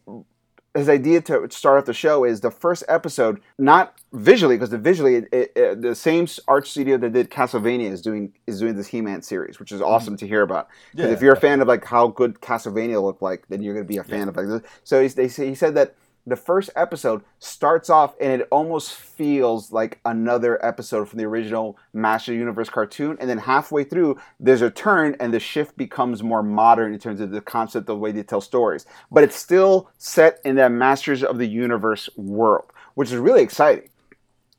his 0.75 0.87
idea 0.87 1.19
to 1.19 1.47
start 1.49 1.79
off 1.79 1.85
the 1.85 1.93
show 1.93 2.23
is 2.23 2.41
the 2.41 2.51
first 2.51 2.83
episode 2.87 3.41
not 3.57 3.95
visually 4.13 4.55
because 4.55 4.69
the 4.69 4.77
visually 4.77 5.15
it, 5.15 5.27
it, 5.31 5.51
it- 5.55 5.81
the 5.81 5.95
same 5.95 6.27
art 6.47 6.67
studio 6.67 6.95
that 6.97 7.11
did 7.11 7.31
Castlevania 7.31 7.89
is 7.91 8.01
doing 8.03 8.33
is 8.45 8.59
doing 8.59 8.75
this 8.75 8.87
He-Man 8.87 9.21
series, 9.23 9.59
which 9.59 9.71
is 9.71 9.81
awesome 9.81 10.15
to 10.17 10.27
hear 10.27 10.41
about. 10.43 10.69
Because 10.91 11.07
Yeah, 11.09 11.13
if 11.15 11.21
you're 11.21 11.33
a 11.33 11.39
fan 11.39 11.61
of 11.61 11.67
like 11.67 11.85
how 11.85 12.09
good 12.09 12.39
Castlevania 12.41 13.01
looked 13.01 13.21
like, 13.23 13.47
then 13.49 13.63
you're 13.63 13.73
going 13.73 13.85
to 13.85 13.87
be 13.87 13.97
a 13.97 14.03
fan 14.03 14.29
of 14.29 14.37
like 14.37 14.47
this. 14.47 14.61
So 14.83 15.01
he, 15.01 15.07
they 15.07 15.27
say, 15.27 15.47
he 15.47 15.55
said 15.55 15.73
that 15.75 15.95
the 16.29 16.35
first 16.35 16.69
episode 16.75 17.23
starts 17.39 17.89
off 17.89 18.15
and 18.21 18.41
it 18.41 18.47
almost 18.51 18.93
feels 18.93 19.71
like 19.71 19.99
another 20.05 20.63
episode 20.65 21.09
from 21.09 21.19
the 21.19 21.25
original 21.25 21.77
Master 21.93 22.33
Universe 22.33 22.69
cartoon, 22.69 23.17
and 23.19 23.29
then 23.29 23.37
halfway 23.39 23.83
through 23.83 24.17
there's 24.39 24.61
a 24.61 24.69
turn 24.71 25.15
and 25.19 25.33
the 25.33 25.39
shift 25.39 25.75
becomes 25.77 26.23
more 26.23 26.43
modern 26.43 26.93
in 26.93 26.99
terms 26.99 27.19
of 27.19 27.31
the 27.31 27.41
concept 27.41 27.83
of 27.83 27.85
the 27.87 27.95
way 27.97 28.11
they 28.11 28.23
tell 28.23 28.41
stories. 28.41 28.85
But 29.11 29.23
it's 29.23 29.35
still 29.35 29.89
set 29.97 30.39
in 30.45 30.55
that 30.55 30.71
Masters 30.71 31.23
of 31.23 31.37
the 31.37 31.47
Universe 31.47 32.09
world, 32.15 32.65
which 32.95 33.11
is 33.11 33.17
really 33.17 33.41
exciting. 33.43 33.89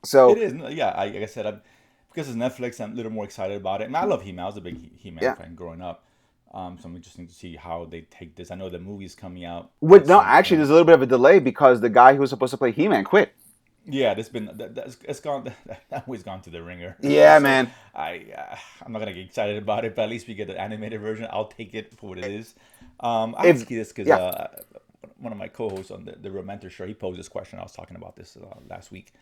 So 0.04 0.32
It 0.32 0.38
is. 0.38 0.54
Yeah, 0.74 0.88
I, 0.88 1.06
like 1.06 1.22
I 1.22 1.26
said, 1.26 1.46
I'm, 1.46 1.60
because 2.12 2.28
it's 2.28 2.36
Netflix, 2.36 2.80
I'm 2.80 2.92
a 2.92 2.94
little 2.94 3.12
more 3.12 3.24
excited 3.24 3.56
about 3.56 3.82
it. 3.82 3.84
And 3.84 3.96
I 3.96 4.04
love 4.04 4.22
He-Man. 4.22 4.44
I 4.44 4.48
was 4.48 4.56
a 4.56 4.60
big 4.60 4.76
He- 4.80 4.92
He-Man 4.96 5.22
Yeah. 5.22 5.34
fan 5.34 5.54
growing 5.54 5.80
up. 5.80 6.04
Um, 6.52 6.78
so 6.78 6.88
I'm 6.88 6.96
interested 6.96 7.28
to 7.28 7.34
see 7.34 7.54
how 7.54 7.84
they 7.84 8.02
take 8.02 8.34
this. 8.34 8.50
I 8.50 8.56
know 8.56 8.68
the 8.68 8.80
movie's 8.80 9.14
coming 9.14 9.44
out. 9.44 9.70
With, 9.80 10.08
no, 10.08 10.20
actually, 10.20 10.56
there's 10.56 10.70
a 10.70 10.72
little 10.72 10.86
bit 10.86 10.94
of 10.94 11.02
a 11.02 11.06
delay 11.06 11.38
because 11.38 11.80
the 11.80 11.88
guy 11.88 12.14
who 12.14 12.20
was 12.20 12.30
supposed 12.30 12.50
to 12.50 12.56
play 12.56 12.72
He-Man 12.72 13.04
quit. 13.04 13.32
Yeah, 13.86 14.14
this 14.14 14.28
been 14.28 14.50
that, 14.54 14.74
that's 14.74 14.98
it's 15.04 15.20
gone. 15.20 15.52
That 15.90 16.04
always 16.06 16.22
gone 16.22 16.42
to 16.42 16.50
the 16.50 16.62
ringer. 16.62 16.96
Yeah, 17.00 17.38
So 17.38 17.42
man. 17.42 17.72
I 17.94 18.26
uh, 18.36 18.56
I'm 18.84 18.92
not 18.92 18.98
gonna 18.98 19.14
get 19.14 19.24
excited 19.24 19.56
about 19.56 19.84
it, 19.84 19.96
but 19.96 20.02
at 20.02 20.10
least 20.10 20.28
we 20.28 20.34
get 20.34 20.48
the 20.48 20.60
animated 20.60 21.00
version. 21.00 21.26
I'll 21.30 21.48
take 21.48 21.74
it 21.74 21.96
for 21.98 22.10
what 22.10 22.18
it 22.18 22.26
is. 22.26 22.54
Um, 23.00 23.34
I 23.38 23.48
ask 23.48 23.70
you 23.70 23.78
this 23.78 23.88
because 23.88 24.06
yeah. 24.06 24.16
uh, 24.16 24.48
one 25.18 25.32
of 25.32 25.38
my 25.38 25.48
co-hosts 25.48 25.90
on 25.90 26.04
the 26.04 26.12
the 26.12 26.30
Mentor 26.42 26.68
show, 26.68 26.86
he 26.86 26.94
posed 26.94 27.18
this 27.18 27.28
question. 27.28 27.58
I 27.58 27.62
was 27.62 27.72
talking 27.72 27.96
about 27.96 28.16
this 28.16 28.36
uh, 28.36 28.54
last 28.68 28.92
week, 28.92 29.12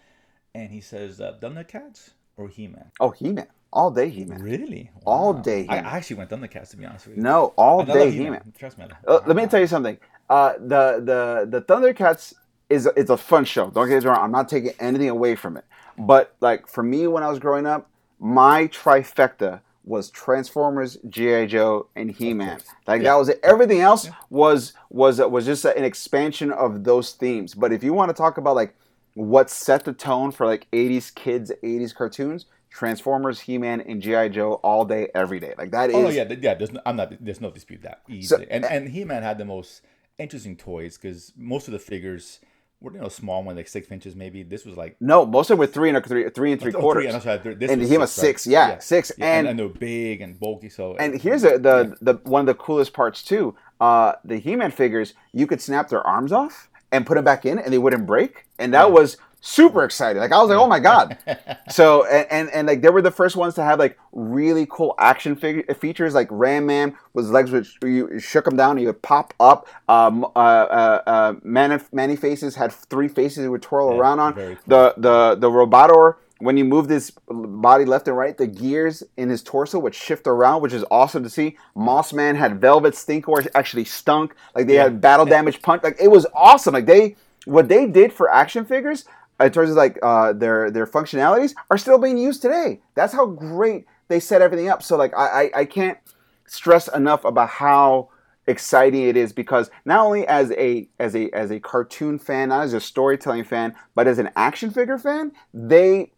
and 0.55 0.71
he 0.71 0.81
says, 0.81 1.21
uh, 1.21 1.39
"Thundercats 1.41 2.11
or 2.39 2.49
He-Man?" 2.49 2.91
Oh, 3.01 3.11
He-Man, 3.11 3.47
all 3.73 3.91
day 3.91 4.09
He-Man. 4.09 4.41
Really? 4.43 4.91
All 5.05 5.35
day 5.35 5.61
I, 5.69 5.77
He-Man. 5.77 5.87
I 5.87 5.97
actually 5.97 6.17
went 6.17 6.31
Thundercats 6.31 6.71
to 6.71 6.77
be 6.77 6.87
honest 6.87 7.07
with 7.07 7.17
you. 7.17 7.23
No, 7.23 7.53
all 7.57 7.85
day 7.85 8.05
love 8.07 8.13
He-Man. 8.15 8.53
Trust 8.59 8.79
me. 8.79 8.87
Uh, 9.07 9.21
let 9.27 9.37
me 9.37 9.47
tell 9.47 9.61
you 9.61 9.67
something. 9.67 9.99
Uh, 10.31 10.53
the 10.59 11.03
the 11.05 11.47
the 11.51 11.63
Thundercats 11.63 12.35
is 12.71 12.87
is 12.97 13.11
a 13.11 13.17
fun 13.17 13.45
show. 13.45 13.71
Don't 13.71 13.89
get 13.89 14.03
me 14.03 14.09
wrong. 14.09 14.23
I'm 14.23 14.33
not 14.33 14.49
taking 14.49 14.73
anything 14.79 15.09
away 15.09 15.35
from 15.37 15.57
it. 15.57 15.65
But 15.99 16.35
like 16.41 16.67
for 16.69 16.83
me, 16.83 17.07
when 17.07 17.23
I 17.23 17.29
was 17.29 17.39
growing 17.39 17.67
up, 17.67 17.91
my 18.19 18.69
trifecta 18.69 19.61
was 19.85 20.11
Transformers, 20.11 20.99
GI 21.09 21.47
Joe, 21.47 21.87
and 21.97 22.11
He 22.11 22.35
Man. 22.35 22.61
Like 22.87 23.01
Yeah. 23.03 23.13
that 23.13 23.19
was 23.19 23.29
it. 23.31 23.41
Everything 23.43 23.81
else 23.81 24.11
was 24.29 24.75
was 24.91 25.19
was 25.19 25.47
just 25.47 25.65
an 25.65 25.83
expansion 25.83 26.53
of 26.53 26.85
those 26.85 27.13
themes. 27.15 27.55
But 27.55 27.73
if 27.73 27.83
you 27.83 27.95
want 27.95 28.11
to 28.11 28.15
talk 28.15 28.37
about 28.37 28.55
like 28.55 28.75
what 29.19 29.51
set 29.51 29.85
the 29.85 29.93
tone 29.93 30.31
for 30.31 30.47
like 30.47 30.67
80s 30.73 31.15
kids, 31.15 31.53
80s 31.63 31.95
cartoons. 31.95 32.47
Transformers, 32.71 33.41
He-Man, 33.41 33.81
and 33.81 34.01
GI 34.01 34.29
Joe 34.29 34.55
all 34.63 34.85
day, 34.85 35.09
every 35.15 35.41
day. 35.41 35.55
Like 35.57 35.71
that 35.71 35.89
is 35.89 35.97
Oh 35.97 36.09
yeah, 36.11 36.31
yeah. 36.41 36.53
There's 36.55 36.71
no, 36.71 36.81
I'm 36.85 36.97
not. 36.97 37.13
There's 37.19 37.41
no 37.41 37.51
dispute 37.51 37.83
that 37.83 38.03
easily. 38.09 38.47
and 38.51 38.63
uh, 38.65 38.69
and 38.69 38.89
He-Man 38.91 39.23
had 39.23 39.39
the 39.39 39.47
most 39.47 39.81
interesting 40.19 40.55
toys 40.55 40.99
because 40.99 41.33
most 41.37 41.67
of 41.67 41.73
the 41.73 41.79
figures 41.79 42.41
were 42.81 42.93
you 42.93 43.01
know 43.01 43.09
small 43.09 43.43
one 43.43 43.57
like 43.57 43.69
six 43.69 43.91
inches 43.91 44.15
maybe. 44.15 44.43
This 44.43 44.67
was 44.67 44.77
like 44.77 44.97
No, 45.01 45.25
most 45.25 45.47
of 45.51 45.55
them 45.57 45.61
were 45.61 45.67
three 45.67 45.89
and 45.89 45.97
a 45.97 46.03
three, 46.03 46.29
three 46.29 46.53
and 46.53 46.61
three 46.61 46.75
oh, 46.75 46.79
quarters. 46.79 47.07
and 47.07 47.15
that's 47.15 47.25
why 47.25 47.39
this 47.39 47.71
And 47.71 47.81
was 47.81 47.91
he 47.91 47.97
was 47.97 48.17
right? 48.19 48.27
six, 48.27 48.47
yeah, 48.47 48.79
six. 48.79 49.11
Yeah, 49.17 49.25
and, 49.25 49.49
And- 49.49 49.49
and 49.49 49.59
they're 49.59 49.79
big 49.81 50.21
and 50.21 50.39
bulky. 50.39 50.69
So 50.69 50.95
and 50.99 51.19
here's 51.19 51.43
the, 51.43 51.59
the 51.59 51.97
the 52.03 52.21
one 52.25 52.41
of 52.43 52.47
the 52.47 52.55
coolest 52.55 52.93
parts 52.93 53.25
too. 53.25 53.57
Uh, 53.81 54.13
the 54.25 54.37
He-Man 54.37 54.73
figures, 54.73 55.15
you 55.33 55.47
could 55.47 55.63
snap 55.63 55.89
their 55.89 56.07
arms 56.07 56.33
off 56.33 56.69
and 56.93 57.07
put 57.07 57.15
them 57.15 57.25
back 57.25 57.47
in, 57.47 57.59
and 57.59 57.73
they 57.73 57.79
wouldn't 57.79 58.07
break. 58.07 58.45
And 58.59 58.75
that 58.75 58.91
was 58.93 59.17
super 59.41 59.85
exciting. 59.85 60.21
Like 60.21 60.33
I 60.33 60.41
was 60.41 60.49
like, 60.49 60.59
oh 60.59 60.67
my 60.67 60.81
god. 60.81 61.17
so 61.71 62.05
and, 62.07 62.27
and 62.31 62.51
and 62.51 62.67
like 62.67 62.83
they 62.83 62.89
were 62.91 63.03
the 63.03 63.11
first 63.11 63.37
ones 63.37 63.55
to 63.55 63.63
have 63.63 63.79
like 63.79 63.99
really 64.13 64.67
cool 64.69 64.95
action 64.99 65.37
figure 65.37 65.63
features. 65.75 66.15
Like 66.15 66.29
Ram 66.31 66.67
Man 66.67 66.97
was 67.15 67.31
legs 67.31 67.51
which 67.53 67.77
you 67.83 68.19
shook 68.19 68.47
him 68.47 68.57
down, 68.57 68.77
he 68.77 68.87
would 68.87 69.01
pop 69.03 69.35
up. 69.39 69.69
Um, 69.89 70.25
uh, 70.25 70.29
uh, 70.39 71.03
uh, 71.07 71.35
Man 71.43 71.81
Man-E-Faces 71.93 72.57
had 72.57 72.73
three 72.73 73.09
faces 73.09 73.45
he 73.45 73.49
would 73.49 73.63
twirl 73.63 73.93
Yeah, 73.93 74.01
around 74.01 74.21
on. 74.21 74.35
cool. 74.35 74.57
The 74.67 74.95
the 74.97 75.37
the 75.39 75.51
Robotor 75.51 76.17
when 76.41 76.57
you 76.57 76.65
move 76.65 76.87
this 76.87 77.11
body 77.29 77.85
left 77.85 78.07
and 78.07 78.17
right, 78.17 78.37
the 78.39 78.47
gears 78.47 79.03
in 79.17 79.29
his 79.29 79.43
torso 79.43 79.77
would 79.81 79.93
shift 79.95 80.27
around, 80.29 80.63
which 80.63 80.73
is 80.73 80.85
awesome 80.89 81.25
to 81.25 81.29
see. 81.31 81.57
Moss 81.75 82.13
Man 82.13 82.37
had 82.37 82.61
Velvet 82.61 82.95
Stinkor 82.95 83.45
actually 83.57 83.85
stunk. 83.85 84.35
Like 84.55 84.67
they 84.69 84.75
Yeah. 84.77 84.85
had 84.85 85.01
battle 85.01 85.27
damage 85.37 85.63
punch. 85.63 85.83
Like 85.83 85.97
it 86.01 86.09
was 86.09 86.27
awesome. 86.35 86.75
Like 86.75 86.87
they 86.87 87.17
what 87.49 87.69
they 87.69 87.87
did 87.87 88.13
for 88.13 88.31
action 88.31 88.65
figures 88.65 89.05
in 89.41 89.51
terms 89.51 89.71
of 89.71 89.77
like 89.77 89.99
uh, 90.03 90.33
their 90.33 90.71
their 90.71 90.87
functionalities 90.87 91.55
are 91.71 91.79
still 91.79 91.99
being 91.99 92.19
used 92.19 92.43
today. 92.43 92.81
That's 92.95 93.13
how 93.13 93.27
great 93.27 93.87
they 94.09 94.21
set 94.21 94.43
everything 94.43 94.69
up. 94.69 94.83
So 94.83 94.97
like 94.97 95.15
I 95.17 95.27
I, 95.55 95.61
I 95.61 95.65
can't 95.65 95.99
stress 96.47 96.89
enough 96.89 97.25
about 97.25 97.49
how 97.49 98.11
exciting 98.47 99.03
it 99.03 99.17
is 99.17 99.33
because 99.33 99.71
not 99.85 100.05
only 100.05 100.27
as 100.27 100.51
a 100.53 100.89
as 100.99 101.17
a 101.17 101.31
as 101.31 101.51
a 101.51 101.59
cartoon 101.61 102.19
fan, 102.19 102.51
not 102.51 102.65
as 102.65 102.75
a 102.75 102.81
storytelling 102.81 103.45
fan, 103.45 103.75
but 103.95 104.07
as 104.07 104.19
an 104.19 104.31
action 104.37 104.71
figure 104.71 104.99
fan, 104.99 105.33
they 105.55 106.13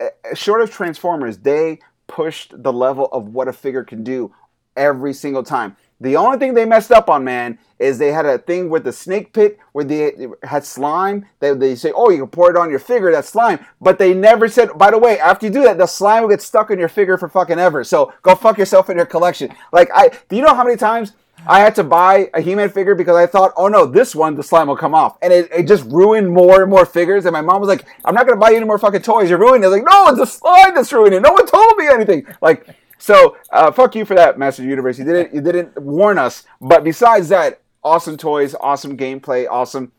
eh, 0.00 0.10
short 0.34 0.60
of 0.60 0.70
Transformers, 0.70 1.38
they 1.38 1.78
pushed 2.08 2.62
the 2.62 2.72
level 2.72 3.06
of 3.06 3.28
what 3.28 3.48
a 3.48 3.52
figure 3.52 3.84
can 3.84 4.04
do 4.04 4.34
every 4.76 5.14
single 5.14 5.42
time. 5.42 5.76
The 6.00 6.16
only 6.16 6.38
thing 6.38 6.54
they 6.54 6.64
messed 6.64 6.92
up 6.92 7.10
on, 7.10 7.24
man, 7.24 7.58
is 7.78 7.98
they 7.98 8.12
had 8.12 8.26
a 8.26 8.38
thing 8.38 8.70
with 8.70 8.84
the 8.84 8.92
snake 8.92 9.32
pit 9.32 9.58
where 9.72 9.84
they 9.84 10.28
had 10.42 10.64
slime. 10.64 11.26
They, 11.40 11.54
they 11.54 11.74
say, 11.74 11.92
oh, 11.94 12.10
you 12.10 12.18
can 12.18 12.28
pour 12.28 12.50
it 12.50 12.56
on 12.56 12.70
your 12.70 12.78
figure, 12.78 13.10
that's 13.10 13.28
slime. 13.28 13.64
But 13.80 13.98
they 13.98 14.14
never 14.14 14.48
said, 14.48 14.70
by 14.76 14.90
the 14.90 14.98
way, 14.98 15.18
after 15.18 15.46
you 15.46 15.52
do 15.52 15.62
that, 15.64 15.78
the 15.78 15.86
slime 15.86 16.22
will 16.22 16.30
get 16.30 16.42
stuck 16.42 16.70
on 16.70 16.78
your 16.78 16.88
figure 16.88 17.18
for 17.18 17.28
fucking 17.28 17.58
ever. 17.58 17.84
So 17.84 18.12
go 18.22 18.34
fuck 18.34 18.58
yourself 18.58 18.90
in 18.90 18.96
your 18.96 19.06
collection. 19.06 19.54
Like, 19.72 19.90
I, 19.94 20.10
do 20.28 20.36
you 20.36 20.42
know 20.42 20.54
how 20.54 20.64
many 20.64 20.76
times 20.76 21.12
I 21.46 21.60
had 21.60 21.74
to 21.76 21.84
buy 21.84 22.30
a 22.34 22.40
He-Man 22.40 22.68
figure 22.70 22.94
because 22.94 23.16
I 23.16 23.26
thought, 23.26 23.52
oh 23.56 23.68
no, 23.68 23.86
this 23.86 24.14
one, 24.14 24.34
the 24.34 24.42
slime 24.42 24.68
will 24.68 24.76
come 24.76 24.94
off. 24.94 25.18
And 25.22 25.32
it, 25.32 25.48
it 25.56 25.68
just 25.68 25.84
ruined 25.84 26.30
more 26.30 26.62
and 26.62 26.70
more 26.70 26.84
figures. 26.84 27.26
And 27.26 27.32
my 27.32 27.42
mom 27.42 27.60
was 27.60 27.68
like, 27.68 27.86
I'm 28.04 28.14
not 28.14 28.26
going 28.26 28.36
to 28.36 28.40
buy 28.40 28.50
you 28.50 28.56
any 28.56 28.66
more 28.66 28.78
fucking 28.78 29.02
toys. 29.02 29.30
You're 29.30 29.38
ruining 29.38 29.64
it. 29.64 29.68
Like, 29.68 29.84
no, 29.84 30.08
it's 30.08 30.18
the 30.18 30.26
slime 30.26 30.74
that's 30.74 30.92
ruining 30.92 31.18
it. 31.18 31.22
No 31.22 31.32
one 31.32 31.46
told 31.46 31.76
me 31.76 31.86
anything. 31.86 32.26
Like, 32.40 32.66
so 32.98 33.36
uh, 33.50 33.70
fuck 33.72 33.94
you 33.94 34.04
for 34.04 34.14
that, 34.14 34.38
Master 34.38 34.62
Universe. 34.62 34.98
You 34.98 35.04
didn't 35.04 35.34
you 35.34 35.40
didn't 35.40 35.80
warn 35.80 36.18
us. 36.18 36.44
But 36.60 36.84
besides 36.84 37.28
that, 37.30 37.60
awesome 37.82 38.16
toys, 38.16 38.54
awesome 38.60 38.96
gameplay, 38.96 39.46
awesome. 39.48 39.92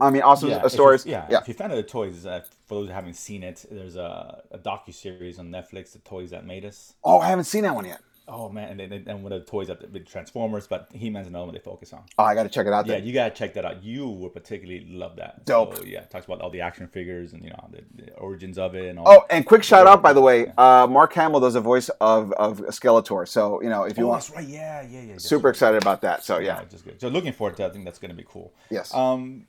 I 0.00 0.10
mean, 0.10 0.22
awesome 0.22 0.50
Yeah, 0.50 0.56
uh, 0.56 0.68
stories. 0.68 1.06
yeah, 1.06 1.26
yeah. 1.30 1.38
If 1.38 1.48
you're 1.48 1.54
a 1.54 1.58
fan 1.58 1.70
of 1.70 1.76
the 1.76 1.82
toys, 1.84 2.26
uh, 2.26 2.40
for 2.66 2.74
those 2.74 2.88
who 2.88 2.92
haven't 2.94 3.14
seen 3.14 3.42
it, 3.44 3.64
there's 3.70 3.94
a, 3.96 4.42
a 4.50 4.58
docu 4.58 4.92
series 4.92 5.38
on 5.38 5.48
Netflix, 5.48 5.92
"The 5.92 6.00
Toys 6.00 6.30
That 6.30 6.44
Made 6.44 6.64
Us." 6.64 6.94
Oh, 7.04 7.18
I 7.20 7.28
haven't 7.28 7.44
seen 7.44 7.62
that 7.62 7.74
one 7.74 7.84
yet. 7.84 8.00
Oh 8.28 8.48
man, 8.48 8.80
and, 8.80 8.92
and, 8.92 9.06
and 9.06 9.22
one 9.22 9.30
of 9.32 9.44
the 9.44 9.48
toys 9.48 9.68
that 9.68 9.92
with 9.92 10.04
Transformers, 10.06 10.66
but 10.66 10.88
He-Man's 10.92 11.28
another 11.28 11.44
one 11.44 11.54
they 11.54 11.60
focus 11.60 11.92
on. 11.92 12.02
Oh, 12.18 12.24
I 12.24 12.34
got 12.34 12.42
to 12.42 12.48
check 12.48 12.66
it 12.66 12.72
out. 12.72 12.84
Yeah, 12.86 12.96
you 12.96 13.12
gotta 13.12 13.32
check 13.32 13.54
that 13.54 13.64
out. 13.64 13.84
You 13.84 14.08
will 14.08 14.30
particularly 14.30 14.84
love 14.90 15.14
that. 15.16 15.44
Dope. 15.44 15.76
So, 15.76 15.84
yeah, 15.84 16.00
talks 16.00 16.26
about 16.26 16.40
all 16.40 16.50
the 16.50 16.60
action 16.60 16.88
figures 16.88 17.34
and 17.34 17.44
you 17.44 17.50
know 17.50 17.68
the, 17.70 17.84
the 18.02 18.12
origins 18.14 18.58
of 18.58 18.74
it 18.74 18.86
and 18.88 18.98
all. 18.98 19.04
Oh, 19.08 19.24
and 19.30 19.46
quick 19.46 19.62
shout 19.62 19.86
out, 19.86 20.02
by 20.02 20.12
the 20.12 20.20
way, 20.20 20.52
uh, 20.58 20.88
Mark 20.90 21.12
Hamill 21.12 21.38
does 21.38 21.54
a 21.54 21.60
voice 21.60 21.88
of 22.00 22.32
of 22.32 22.58
Skeletor. 22.62 23.28
So 23.28 23.62
you 23.62 23.68
know, 23.68 23.84
if 23.84 23.96
you 23.96 24.04
Oh, 24.06 24.08
want, 24.08 24.22
that's 24.24 24.34
right. 24.34 24.48
Yeah, 24.48 24.82
yeah, 24.82 25.02
yeah. 25.02 25.18
super 25.18 25.48
excited 25.48 25.80
about 25.80 26.00
that. 26.00 26.24
So 26.24 26.38
Yeah, 26.38 26.58
yeah, 26.58 26.64
just 26.68 26.84
good. 26.84 27.00
So 27.00 27.06
looking 27.08 27.32
forward 27.32 27.56
to. 27.58 27.62
That. 27.62 27.70
I 27.70 27.72
think 27.74 27.84
that's 27.84 28.00
gonna 28.00 28.14
be 28.14 28.26
cool. 28.28 28.52
yes. 28.70 28.92
Um, 28.92 29.46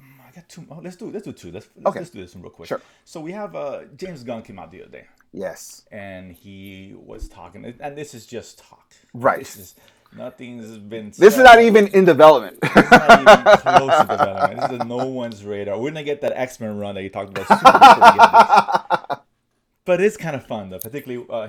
I 0.00 0.32
got 0.32 0.48
two. 0.48 0.64
Oh, 0.70 0.78
let's 0.80 0.94
do 0.94 1.10
let's 1.10 1.24
do 1.24 1.32
two. 1.32 1.50
Let's 1.50 1.68
let's, 1.74 1.86
Okay. 1.88 1.98
let's 1.98 2.10
do 2.10 2.20
this 2.20 2.36
one 2.36 2.42
real 2.44 2.52
quick. 2.52 2.68
Sure. 2.68 2.80
So 3.04 3.20
we 3.20 3.32
have 3.32 3.56
uh 3.56 3.80
James 3.96 4.22
Gunn 4.22 4.42
came 4.42 4.60
out 4.60 4.70
the 4.70 4.82
other 4.82 4.92
day. 4.92 5.06
Yes. 5.32 5.84
and 5.90 6.32
he 6.32 6.94
was 6.96 7.28
talking, 7.28 7.74
and 7.80 7.96
this 7.96 8.14
is 8.14 8.26
just 8.26 8.58
talk. 8.58 8.92
Right. 9.12 9.40
This 9.40 9.56
is 9.56 9.74
nothing's 10.16 10.76
been. 10.78 11.12
This 11.16 11.36
is 11.36 11.44
not 11.44 11.60
even 11.60 11.88
in 11.88 12.04
development. 12.04 12.58
It's 12.62 12.90
not 12.90 13.20
even 13.20 13.56
close 13.58 14.00
to 14.00 14.06
development. 14.08 14.60
This 14.60 14.80
is 14.80 14.86
no 14.86 15.06
one's 15.06 15.44
radar. 15.44 15.78
We're 15.78 15.90
gonna 15.90 16.02
get 16.02 16.20
that 16.22 16.32
X 16.34 16.60
Men 16.60 16.78
run 16.78 16.94
that 16.94 17.02
you 17.02 17.10
talked 17.10 17.36
about. 17.36 17.46
super 17.46 17.78
before 17.78 17.94
we 17.94 18.18
get 18.18 19.08
this. 19.08 19.18
but 19.84 20.00
it's 20.00 20.16
kind 20.16 20.36
of 20.36 20.46
fun 20.46 20.70
though, 20.70 20.78
particularly 20.78 21.26
uh, 21.30 21.48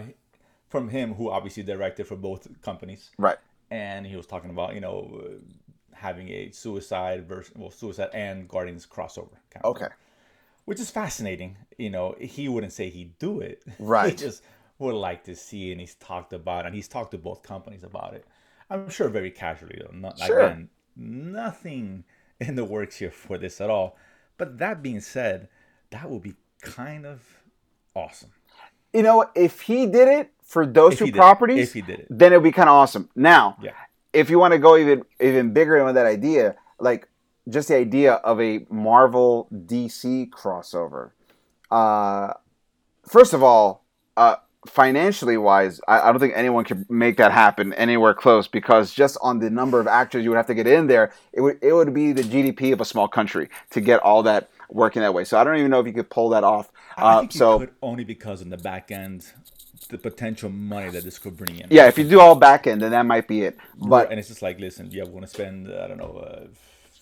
from 0.70 0.90
him, 0.90 1.14
who 1.14 1.30
obviously 1.30 1.64
directed 1.64 2.08
for 2.08 2.16
both 2.16 2.48
companies, 2.62 3.12
right. 3.18 3.38
and 3.70 4.06
he 4.06 4.16
was 4.16 4.26
talking 4.26 4.50
about 4.50 4.74
you 4.74 4.82
know 4.82 5.22
having 5.94 6.30
a 6.30 6.50
suicide 6.52 7.28
version, 7.28 7.54
well, 7.58 7.70
suicide 7.70 8.10
and 8.14 8.48
Guardians 8.48 8.88
crossover. 8.88 9.38
Kind 9.52 9.64
of 9.64 9.76
Okay. 9.76 9.88
Which 10.66 10.80
is 10.80 10.90
fascinating. 10.90 11.58
You 11.78 11.90
know, 11.90 12.16
he 12.20 12.48
wouldn't 12.50 12.74
say 12.74 12.90
he'd 12.90 13.18
do 13.20 13.40
it. 13.42 13.64
Right. 13.80 14.10
he 14.12 14.16
just 14.16 14.44
would 14.80 14.96
like 14.96 15.24
to 15.26 15.36
see, 15.36 15.72
and 15.72 15.80
he's 15.80 15.96
talked 15.96 16.34
about, 16.34 16.66
it, 16.66 16.68
and 16.68 16.76
he's 16.76 16.88
talked 16.88 17.12
to 17.12 17.18
both 17.18 17.44
companies 17.44 17.84
about 17.84 18.14
it. 18.14 18.26
I'm 18.70 18.90
sure 18.90 19.10
very 19.10 19.32
casually, 19.32 19.80
though. 19.80 19.96
Not, 19.96 20.18
Sure. 20.20 20.40
Again, 20.42 20.70
nothing 20.96 22.04
in 22.40 22.56
the 22.56 22.64
works 22.66 22.98
here 22.98 23.12
for 23.12 23.38
this 23.38 23.62
at 23.62 23.70
all. 23.70 23.98
But 24.38 24.58
that 24.60 24.82
being 24.82 25.02
said, 25.02 25.50
that 25.92 26.10
would 26.10 26.22
be 26.24 26.36
kind 26.62 27.06
of 27.06 27.22
awesome. 27.96 28.32
You 28.94 29.04
know, 29.04 29.26
if 29.36 29.62
he 29.62 29.86
did 29.86 30.08
it 30.08 30.32
for 30.44 30.66
those 30.66 30.94
If 30.94 31.00
two 31.00 31.06
did 31.06 31.16
it. 31.16 31.18
properties, 31.18 31.68
If 31.70 31.74
he 31.74 31.82
did 31.82 32.00
it. 32.02 32.08
then 32.10 32.32
it'd 32.34 32.44
be 32.44 32.52
kind 32.52 32.70
of 32.70 32.74
awesome. 32.76 33.10
Now, 33.16 33.58
Yeah. 33.62 33.72
if 34.14 34.30
you 34.30 34.40
want 34.40 34.54
to 34.54 34.58
go 34.60 34.78
even 34.78 35.04
even 35.20 35.54
bigger 35.54 35.84
with 35.86 35.96
that 35.96 36.06
idea, 36.06 36.56
like 36.80 37.08
just 37.50 37.68
the 37.70 37.76
idea 37.76 38.14
of 38.14 38.40
a 38.42 38.66
Marvel 38.70 39.48
DC 39.52 40.30
crossover. 40.30 41.12
Uh, 41.70 42.34
first 43.08 43.34
of 43.34 43.42
all, 43.44 43.84
uh, 44.18 44.36
financially 44.68 45.38
wise, 45.38 45.82
I, 45.88 46.02
I 46.02 46.12
don't 46.12 46.20
think 46.20 46.34
anyone 46.36 46.64
could 46.66 46.90
make 46.90 47.18
that 47.18 47.32
happen 47.32 47.74
anywhere 47.74 48.14
close 48.14 48.48
because 48.48 48.94
just 48.94 49.18
on 49.22 49.40
the 49.40 49.50
number 49.50 49.80
of 49.80 49.88
actors 49.88 50.24
you 50.24 50.30
would 50.30 50.38
have 50.38 50.46
to 50.48 50.54
get 50.54 50.68
in 50.68 50.88
there, 50.88 51.14
it 51.34 51.42
would 51.42 51.58
it 51.62 51.74
would 51.74 51.94
be 51.94 52.12
the 52.12 52.22
GDP 52.24 52.74
of 52.74 52.82
a 52.82 52.86
small 52.86 53.08
country 53.08 53.50
to 53.72 53.82
get 53.82 54.00
all 54.02 54.22
that 54.24 54.50
working 54.70 55.02
that 55.02 55.14
way. 55.14 55.24
So 55.24 55.38
I 55.40 55.44
don't 55.44 55.58
even 55.58 55.72
know 55.72 55.80
if 55.80 55.88
you 55.88 55.94
could 55.94 56.10
pull 56.10 56.30
that 56.30 56.44
off. 56.44 56.72
I 56.98 57.02
Uh, 57.02 57.20
think 57.22 57.32
so 57.32 57.54
you 57.60 57.66
could 57.68 57.76
only 57.82 58.04
because 58.04 58.42
in 58.42 58.50
the 58.50 58.58
back 58.58 58.92
end, 58.92 59.26
the 59.90 59.98
potential 59.98 60.50
money 60.50 60.90
that 60.90 61.04
this 61.04 61.18
could 61.18 61.36
bring 61.36 61.58
in. 61.58 61.68
yeah, 61.72 61.88
if 61.88 61.98
you 61.98 62.08
do 62.08 62.20
all 62.20 62.36
back 62.36 62.68
end, 62.68 62.82
then 62.82 62.92
that 62.92 63.06
might 63.06 63.28
be 63.28 63.42
it. 63.44 63.58
But 63.78 64.12
and 64.12 64.20
it's 64.20 64.28
just 64.28 64.42
like, 64.44 64.60
listen, 64.60 64.90
yeah, 64.92 65.04
we're 65.06 65.14
gonna 65.14 65.28
spend 65.28 65.70
I 65.70 65.88
don't 65.88 65.98
know, 65.98 66.48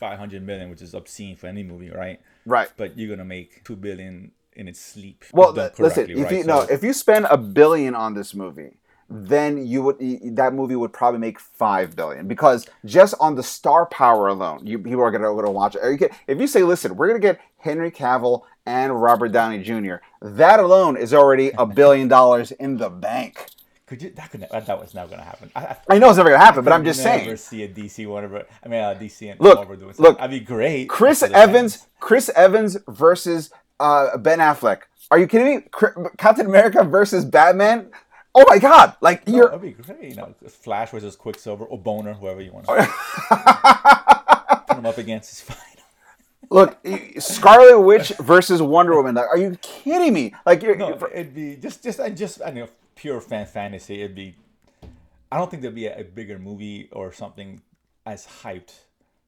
uh, 0.01 0.09
five 0.09 0.19
hundred 0.19 0.45
million, 0.45 0.69
which 0.69 0.81
is 0.81 0.93
obscene 0.93 1.35
for 1.35 1.47
any 1.47 1.63
movie, 1.63 1.89
right? 1.89 2.19
right. 2.45 2.69
But 2.77 2.97
you're 2.97 3.09
gonna 3.09 3.25
make 3.25 3.63
two 3.63 3.75
billion 3.75 4.31
in 4.53 4.67
its 4.67 4.79
sleep. 4.79 5.25
Well, 5.33 5.53
th- 5.53 5.79
listen, 5.79 6.09
if 6.09 6.17
right? 6.25 6.31
you 6.31 6.43
no, 6.43 6.61
So- 6.61 6.73
if 6.73 6.83
you 6.83 6.93
spend 6.93 7.27
a 7.29 7.37
billion 7.37 7.95
on 7.95 8.13
this 8.13 8.33
movie, 8.33 8.77
then 9.09 9.65
you 9.65 9.81
would 9.81 9.97
that 10.35 10.53
movie 10.53 10.75
would 10.75 10.93
probably 10.93 11.19
make 11.19 11.39
five 11.39 11.95
billion 11.95 12.27
because 12.27 12.67
just 12.85 13.15
on 13.19 13.35
the 13.35 13.43
star 13.43 13.85
power 13.87 14.27
alone, 14.27 14.65
you 14.65 14.77
people 14.77 15.01
are 15.01 15.11
gonna, 15.11 15.23
go 15.23 15.41
to 15.41 15.49
watch 15.49 15.75
it. 15.75 15.83
You 15.83 15.97
get, 15.97 16.11
if 16.27 16.39
you 16.39 16.47
say, 16.47 16.63
listen, 16.63 16.95
we're 16.95 17.07
gonna 17.07 17.19
get 17.19 17.39
Henry 17.57 17.91
Cavill 17.91 18.43
and 18.65 19.01
Robert 19.01 19.29
Downey 19.31 19.63
Jr., 19.63 19.95
that 20.21 20.59
alone 20.59 20.95
is 20.95 21.13
already 21.13 21.51
a 21.57 21.65
billion 21.65 22.07
dollars 22.07 22.51
in 22.51 22.77
the 22.77 22.89
bank. 22.89 23.47
Could 23.89 24.01
you 24.03 24.11
that 24.11 24.29
could 24.31 24.39
ne- 24.41 24.47
that 24.51 24.79
was 24.79 24.93
never 24.93 25.09
gonna 25.09 25.23
happen. 25.23 25.51
I, 25.55 25.59
I 25.65 25.77
I 25.89 25.97
know 25.99 26.07
it's 26.09 26.17
never 26.17 26.29
gonna 26.29 26.43
happen, 26.45 26.63
but 26.63 26.71
I'm 26.71 26.85
just 26.85 27.01
saying. 27.03 27.25
never 27.25 27.35
see 27.37 27.63
a 27.63 27.67
DC 27.67 28.07
whatever. 28.07 28.45
I 28.63 28.67
mean, 28.69 28.79
uh, 28.81 28.95
DC 28.97 29.31
and 29.31 29.39
Look, 29.41 29.55
Marvel 29.57 29.75
doing 29.75 29.93
something. 29.93 30.03
look, 30.05 30.17
That'd 30.19 30.31
be 30.39 30.45
great. 30.45 30.87
Chris 30.87 31.23
Evans, 31.23 31.75
fans. 31.75 31.87
Chris 31.99 32.29
Evans 32.35 32.77
versus 32.87 33.49
uh, 33.79 34.17
Ben 34.17 34.39
Affleck. 34.39 34.81
Are 35.11 35.17
you 35.17 35.25
kidding 35.27 35.57
me? 35.57 35.63
Captain 36.17 36.45
America 36.45 36.83
versus 36.83 37.25
Batman. 37.25 37.89
Oh 38.35 38.45
my 38.47 38.59
God! 38.59 38.95
Like 39.01 39.27
No, 39.27 39.35
you're 39.35 39.45
that'd 39.49 39.61
be 39.61 39.71
great. 39.71 40.11
You 40.11 40.15
know, 40.17 40.35
Flash 40.47 40.91
versus 40.91 41.15
Quicksilver 41.15 41.65
or 41.65 41.77
Boner, 41.79 42.13
whoever 42.13 42.41
you 42.41 42.53
want 42.53 42.67
Oh, 42.69 42.75
to 42.75 44.63
put 44.67 44.75
them 44.75 44.85
up 44.85 44.97
against 44.99 45.33
is 45.33 45.41
fine. 45.41 45.57
Look, 46.51 46.77
Scarlet 47.19 47.79
Witch 47.79 48.09
versus 48.19 48.61
Wonder 48.61 48.95
Woman. 48.95 49.15
Like, 49.15 49.27
are 49.27 49.37
you 49.37 49.55
kidding 49.61 50.13
me? 50.13 50.33
Like, 50.45 50.63
you're, 50.63 50.75
No, 50.75 50.89
you're- 50.89 51.11
it'd 51.13 51.35
be 51.35 51.55
just, 51.55 51.83
just, 51.83 51.99
I 51.99 52.09
just, 52.09 52.41
I 52.43 52.49
know, 52.51 52.67
pure 52.99 53.21
fan 53.21 53.45
fantasy. 53.45 54.01
It'd 54.01 54.15
be. 54.15 54.35
I 55.31 55.37
don't 55.37 55.49
think 55.49 55.61
there'd 55.61 55.75
be 55.75 55.85
a, 55.87 55.99
a 55.99 56.03
bigger 56.03 56.37
movie 56.39 56.89
or 56.91 57.11
something 57.13 57.61
as 58.05 58.25
hyped 58.43 58.73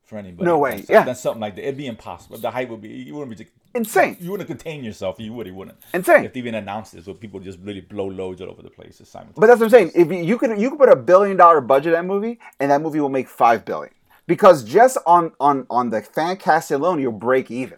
for 0.03 0.17
anybody. 0.17 0.45
No 0.45 0.57
way, 0.57 0.77
Than, 0.81 0.85
yeah. 0.89 1.03
than 1.03 1.15
something 1.15 1.39
like 1.39 1.55
that. 1.55 1.61
It'd 1.63 1.77
be 1.77 1.87
impossible. 1.87 2.37
The 2.37 2.51
hype 2.51 2.69
would 2.69 2.81
be. 2.81 2.89
You 2.89 3.15
wouldn't 3.15 3.37
be. 3.37 3.47
insane, 3.73 4.17
You 4.19 4.31
wouldn't 4.31 4.47
contain 4.47 4.83
yourself. 4.83 5.19
You 5.19 5.31
would. 5.33 5.47
You 5.47 5.55
wouldn't. 5.55 5.77
insane. 5.93 6.25
If 6.25 6.33
they 6.33 6.39
even 6.39 6.55
announced 6.55 6.93
this, 6.93 7.05
so 7.05 7.13
people 7.13 7.39
just 7.39 7.59
really 7.59 7.81
blow 7.81 8.07
loads 8.07 8.41
all 8.41 8.49
over 8.49 8.61
the 8.61 8.69
place. 8.69 8.97
simultaneously. 9.03 9.39
But 9.39 9.47
that's 9.47 9.59
what 9.59 9.67
I'm 9.67 9.69
saying. 9.71 9.91
If 9.95 10.07
you, 10.11 10.17
you 10.31 10.37
could, 10.37 10.59
you 10.59 10.69
could 10.69 10.79
put 10.79 10.89
a 10.89 10.95
billion 10.95 11.37
dollar 11.37 11.61
budget 11.61 11.93
in 11.93 11.99
that 11.99 12.05
movie, 12.05 12.39
and 12.59 12.71
that 12.71 12.81
movie 12.81 12.99
will 12.99 13.09
make 13.09 13.29
five 13.29 13.63
billion 13.63 13.93
because 14.27 14.63
just 14.63 14.97
on 15.05 15.31
on 15.39 15.65
on 15.69 15.91
the 15.91 16.01
fan 16.01 16.35
cast 16.37 16.71
alone, 16.71 16.99
you'll 16.99 17.11
break 17.13 17.49
even. 17.49 17.77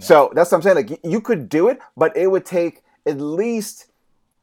So 0.00 0.30
that's 0.34 0.52
what 0.52 0.58
I'm 0.58 0.62
saying. 0.62 0.76
Like 0.76 1.00
you 1.02 1.20
could 1.20 1.48
do 1.48 1.68
it, 1.68 1.78
but 1.96 2.16
it 2.16 2.28
would 2.28 2.44
take 2.44 2.82
at 3.06 3.20
least 3.20 3.86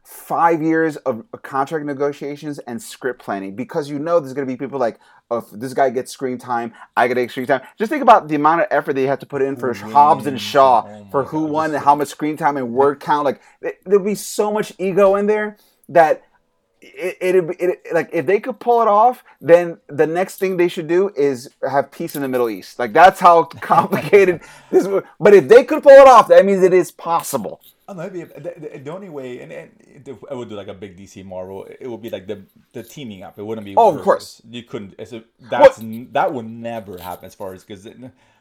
five 0.06 0.62
years 0.62 0.98
of 0.98 1.26
contract 1.42 1.84
negotiations 1.86 2.60
and 2.60 2.82
script 2.82 3.20
planning 3.22 3.56
because 3.56 3.90
you 3.90 3.98
know 3.98 4.20
there's 4.20 4.34
going 4.34 4.48
to 4.48 4.54
be 4.54 4.56
people 4.58 4.80
like, 4.80 5.00
oh, 5.32 5.38
if 5.40 5.46
this 5.52 5.74
guy 5.74 5.90
gets 5.90 6.12
screen 6.12 6.38
time, 6.38 6.74
I 6.96 7.08
get 7.08 7.32
screen 7.32 7.48
time. 7.48 7.62
Just 7.80 7.90
think 7.90 8.04
about 8.04 8.28
the 8.28 8.36
amount 8.36 8.62
of 8.62 8.68
effort 8.70 8.94
they 8.94 9.08
have 9.08 9.20
to 9.20 9.26
put 9.26 9.42
in 9.42 9.56
for 9.56 9.74
Hobbs 9.74 10.28
and? 10.28 10.40
Shaw 10.40 10.84
Oh 10.88 11.08
for 11.10 11.24
who 11.24 11.42
God, 11.48 11.52
won 11.52 11.76
and 11.76 11.84
how 11.84 11.96
much 11.96 12.10
screen 12.10 12.38
time 12.38 12.56
and 12.56 12.72
word 12.72 13.00
count. 13.00 13.26
Like 13.26 13.42
th- 13.64 13.78
there'll 13.86 14.06
be 14.06 14.14
so 14.16 14.52
much 14.54 14.72
ego 14.78 15.16
in 15.16 15.26
there 15.26 15.58
that 15.90 16.22
it, 16.82 17.18
it'd 17.20 17.48
be- 17.48 17.56
it, 17.56 17.80
like 17.92 18.10
if 18.14 18.28
they 18.28 18.40
could 18.40 18.60
pull 18.60 18.84
it 18.84 18.88
off, 18.88 19.24
then 19.42 19.80
the 19.88 20.06
next 20.06 20.38
thing 20.38 20.58
they 20.58 20.68
should 20.68 20.88
do 20.88 21.10
is 21.16 21.50
have 21.68 21.90
peace 21.90 22.16
in 22.16 22.22
the 22.22 22.28
Middle 22.28 22.50
East. 22.50 22.78
Like 22.78 22.94
that's 22.94 23.20
how 23.20 23.44
complicated 23.62 24.42
this. 24.70 24.86
would- 24.86 25.04
But 25.20 25.34
if 25.34 25.48
they 25.48 25.64
could 25.64 25.82
pull 25.82 25.94
it 25.94 26.08
off, 26.08 26.28
that 26.28 26.46
means 26.46 26.62
it 26.64 26.74
is 26.74 26.92
possible. 26.92 27.60
Oh, 27.88 27.94
no, 27.94 28.04
maybe 28.04 28.24
the, 28.24 28.54
the, 28.58 28.80
the 28.80 28.92
only 28.92 29.10
way, 29.10 29.42
and, 29.42 29.52
and 29.52 29.72
if 30.08 30.18
I 30.30 30.34
would 30.34 30.50
do 30.50 30.56
like 30.56 30.68
a 30.70 30.74
big 30.74 30.98
DC 30.98 31.24
Marvel, 31.24 31.66
it 31.66 31.88
would 31.88 32.02
be 32.02 32.10
like 32.10 32.26
the 32.28 32.44
the 32.74 32.82
teaming 32.84 33.22
up. 33.24 33.38
It 33.38 33.44
wouldn't 33.44 33.66
be. 33.66 33.76
Oh, 33.76 33.96
of 33.96 34.02
course. 34.04 34.42
You 34.50 34.64
couldn't. 34.64 34.96
It's 34.98 35.14
a, 35.14 35.24
that's 35.40 35.80
n- 35.80 36.10
that 36.14 36.34
would 36.34 36.48
never 36.48 36.98
happen 36.98 37.26
as 37.26 37.36
far 37.36 37.54
as 37.54 37.64
because 37.64 37.88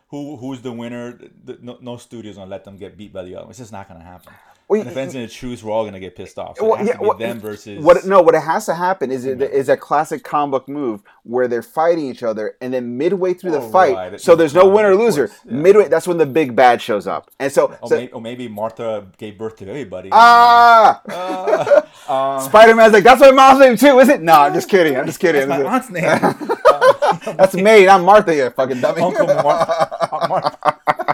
who 0.09 0.37
who's 0.37 0.63
the 0.63 0.73
winner. 0.73 1.19
The, 1.45 1.59
no, 1.61 1.79
no 1.81 1.97
studio's 1.99 2.37
gonna 2.37 2.51
let 2.51 2.65
them 2.65 2.79
get 2.79 2.97
beat 2.97 3.13
by 3.13 3.23
the 3.23 3.37
other. 3.37 3.51
It's 3.51 3.59
just 3.59 3.73
not 3.73 3.87
gonna 3.87 4.03
happen. 4.05 4.33
Well, 4.69 4.81
and 4.81 4.91
if 4.91 4.97
it's 4.97 5.15
in 5.15 5.21
the 5.23 5.29
truth, 5.29 5.63
we're 5.63 5.73
all 5.73 5.85
gonna 5.85 6.01
get 6.01 6.17
pissed 6.17 6.39
off. 6.39 6.57
So 6.57 6.65
Well, 6.65 6.75
it 6.75 6.79
has 6.79 6.87
yeah, 6.89 6.93
to 6.95 6.99
be 7.01 7.07
well, 7.07 7.19
them 7.19 7.39
versus 7.41 7.83
What 7.85 8.05
no, 8.07 8.23
what 8.23 8.35
it 8.35 8.41
has 8.43 8.65
to 8.67 8.75
happen 8.75 9.11
is 9.11 9.25
it 9.27 9.43
is 9.43 9.69
a 9.69 9.77
classic 9.77 10.25
comic 10.25 10.53
book 10.53 10.69
move 10.69 11.03
where 11.25 11.49
they're 11.49 11.63
fighting 11.63 12.07
each 12.07 12.23
other, 12.23 12.57
and 12.61 12.73
then 12.73 12.97
midway 12.99 13.35
through 13.35 13.51
the 13.53 13.61
Oh, 13.61 13.71
fight, 13.71 13.95
right. 13.95 14.21
so 14.21 14.35
there's 14.35 14.55
no 14.55 14.69
winner 14.69 14.91
or 14.93 14.97
loser. 14.97 15.31
yeah. 15.45 15.53
Midway, 15.55 15.89
that's 15.89 16.07
when 16.09 16.19
the 16.19 16.27
big 16.27 16.55
bad 16.57 16.81
shows 16.83 17.07
up, 17.07 17.31
and 17.39 17.51
so, 17.53 17.77
Or, 17.83 17.89
so 17.89 17.97
may, 17.97 18.09
or 18.09 18.21
maybe 18.21 18.47
Martha 18.49 19.07
gave 19.19 19.37
birth 19.39 19.57
to 19.57 19.69
everybody. 19.69 20.09
ah, 20.13 21.01
Uh, 22.07 22.39
Spider 22.41 22.75
Man's 22.75 22.93
like 22.93 23.03
that's 23.05 23.21
my 23.21 23.31
mom's 23.31 23.61
name 23.61 23.77
too, 23.79 23.99
is 23.99 24.09
it? 24.11 24.21
No, 24.21 24.35
I'm 24.35 24.53
just 24.53 24.69
kidding. 24.69 24.95
I'm 24.97 25.07
just 25.07 25.19
kidding. 25.21 25.49
that's 25.49 25.63
my 25.65 25.75
aunt's 25.75 25.91
name. 25.91 26.05
That's 27.37 27.55
May, 27.55 27.87
not 27.87 28.03
Martha, 28.03 28.35
you 28.35 28.51
fucking 28.51 28.81
dummy. 28.81 29.01
Uncle 29.01 29.27
Martha. 29.27 30.09
Aunt 30.13 31.14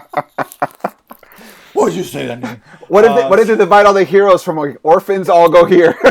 What 1.73 1.87
did 1.89 1.95
you 1.95 2.03
say 2.03 2.27
that 2.27 2.39
name? 2.39 2.61
What 2.87 3.05
if 3.05 3.15
they, 3.15 3.23
Uh, 3.23 3.29
what 3.29 3.39
if 3.39 3.47
they 3.47 3.55
divide 3.55 3.85
all 3.85 3.93
the 3.93 4.03
heroes 4.03 4.43
from 4.43 4.57
like, 4.57 4.77
orphans? 4.83 5.29
All 5.29 5.49
go 5.49 5.65
here. 5.65 5.95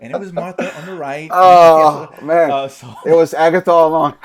and 0.00 0.12
it 0.14 0.18
was 0.18 0.32
Martha 0.32 0.74
on 0.78 0.86
the 0.86 0.94
right. 0.94 1.28
oh 1.32 2.08
man, 2.22 2.50
Uh, 2.50 2.68
so 2.68 2.94
it 3.04 3.12
was 3.14 3.34
Agatha 3.34 3.70
all 3.70 3.88
along. 3.88 4.14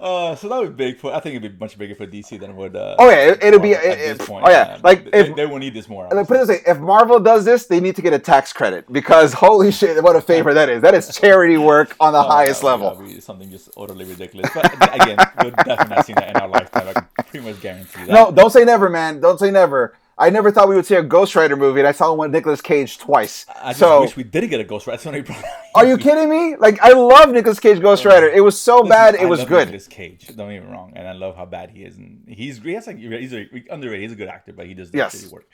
Uh, 0.00 0.29
so 0.40 0.48
that 0.48 0.58
would 0.58 0.76
be 0.76 0.86
big 0.92 0.98
for. 0.98 1.14
I 1.14 1.20
think 1.20 1.36
it'd 1.36 1.52
be 1.58 1.64
much 1.64 1.76
bigger 1.78 1.94
for 1.94 2.06
DC 2.06 2.38
than 2.40 2.50
it 2.50 2.56
would. 2.56 2.74
Uh, 2.74 2.96
Oh, 2.98 3.08
yeah, 3.10 3.16
it- 3.32 3.44
it'll 3.44 3.60
be- 3.60 3.74
at 3.74 3.84
it- 3.84 4.18
this 4.18 4.26
point. 4.28 4.44
oh, 4.46 4.50
yeah, 4.50 4.78
like, 4.82 5.10
they, 5.10 5.18
if- 5.20 5.36
they 5.36 5.46
will 5.46 5.58
need 5.58 5.74
this 5.74 5.88
more. 5.88 6.08
Like, 6.10 6.26
put 6.26 6.36
it 6.36 6.46
this 6.46 6.48
way: 6.48 6.62
if 6.66 6.78
Marvel 6.78 7.20
does 7.20 7.44
this, 7.44 7.66
they 7.66 7.80
need 7.80 7.96
to 7.96 8.02
get 8.02 8.12
a 8.12 8.18
tax 8.18 8.52
credit 8.52 8.90
because 8.92 9.32
holy 9.44 9.70
shit, 9.72 10.02
what 10.02 10.16
a 10.16 10.20
favor 10.20 10.54
that 10.54 10.68
is! 10.68 10.82
That 10.82 10.94
is 10.94 11.14
charity 11.16 11.56
work 11.56 11.94
on 12.00 12.12
the 12.12 12.18
Oh, 12.20 12.22
highest 12.28 12.62
yeah, 12.62 12.68
level. 12.70 12.94
that'd 12.94 13.22
something 13.22 13.50
just 13.50 13.68
utterly 13.76 14.04
ridiculous. 14.04 14.50
But 14.54 14.72
again, 14.94 15.18
we'll 15.42 15.50
definitely 15.52 15.94
not 15.96 16.06
see 16.06 16.12
that 16.14 16.30
in 16.30 16.36
our 16.36 16.48
lifetime. 16.48 16.88
I 16.88 16.92
can 16.94 17.06
pretty 17.26 17.46
much 17.46 17.60
guarantee 17.60 18.04
that. 18.06 18.08
No, 18.08 18.30
don't 18.30 18.50
say 18.50 18.64
never, 18.64 18.88
man. 18.88 19.20
Don't 19.20 19.38
say 19.38 19.50
never. 19.50 19.94
I 20.20 20.28
never 20.28 20.50
thought 20.50 20.68
we 20.68 20.74
would 20.74 20.84
see 20.84 20.96
a 20.96 21.02
Ghost 21.02 21.34
Rider 21.34 21.56
movie, 21.56 21.80
and 21.80 21.88
I 21.88 21.92
saw 21.92 22.10
one 22.10 22.18
with 22.18 22.32
Nicolas 22.32 22.60
Cage 22.60 22.98
twice. 22.98 23.46
I 23.56 23.70
just 23.70 23.80
so, 23.80 24.02
wish 24.02 24.16
we 24.16 24.22
didn't 24.22 24.50
get 24.50 24.60
a 24.60 24.64
Ghost 24.64 24.86
Rider. 24.86 25.02
That's 25.02 25.26
the 25.26 25.44
are 25.74 25.86
you 25.86 25.96
kidding 25.96 26.28
me? 26.28 26.56
Like, 26.56 26.78
I 26.82 26.92
love 26.92 27.30
Nicolas 27.30 27.58
Cage 27.58 27.80
Ghost 27.80 28.04
Rider. 28.04 28.28
It 28.28 28.42
was 28.42 28.60
so 28.60 28.84
bad, 28.84 29.16
I 29.16 29.22
it 29.22 29.28
was 29.30 29.40
love 29.40 29.48
good. 29.48 29.68
Nicolas 29.68 29.88
Cage. 29.88 30.26
Don't 30.36 30.50
get 30.50 30.62
me 30.62 30.70
wrong, 30.70 30.92
and 30.94 31.08
I 31.08 31.12
love 31.12 31.36
how 31.36 31.46
bad 31.46 31.70
he 31.70 31.84
is, 31.84 31.96
and 31.96 32.22
he's 32.28 32.58
he 32.58 32.74
has 32.74 32.86
like 32.86 32.98
he's 32.98 33.32
a, 33.32 33.46
underrated. 33.70 34.02
He's 34.02 34.12
a 34.12 34.16
good 34.16 34.28
actor, 34.28 34.52
but 34.52 34.66
he 34.66 34.74
does 34.74 34.90
Yes. 34.92 35.16
shitty 35.16 35.32
work. 35.32 35.46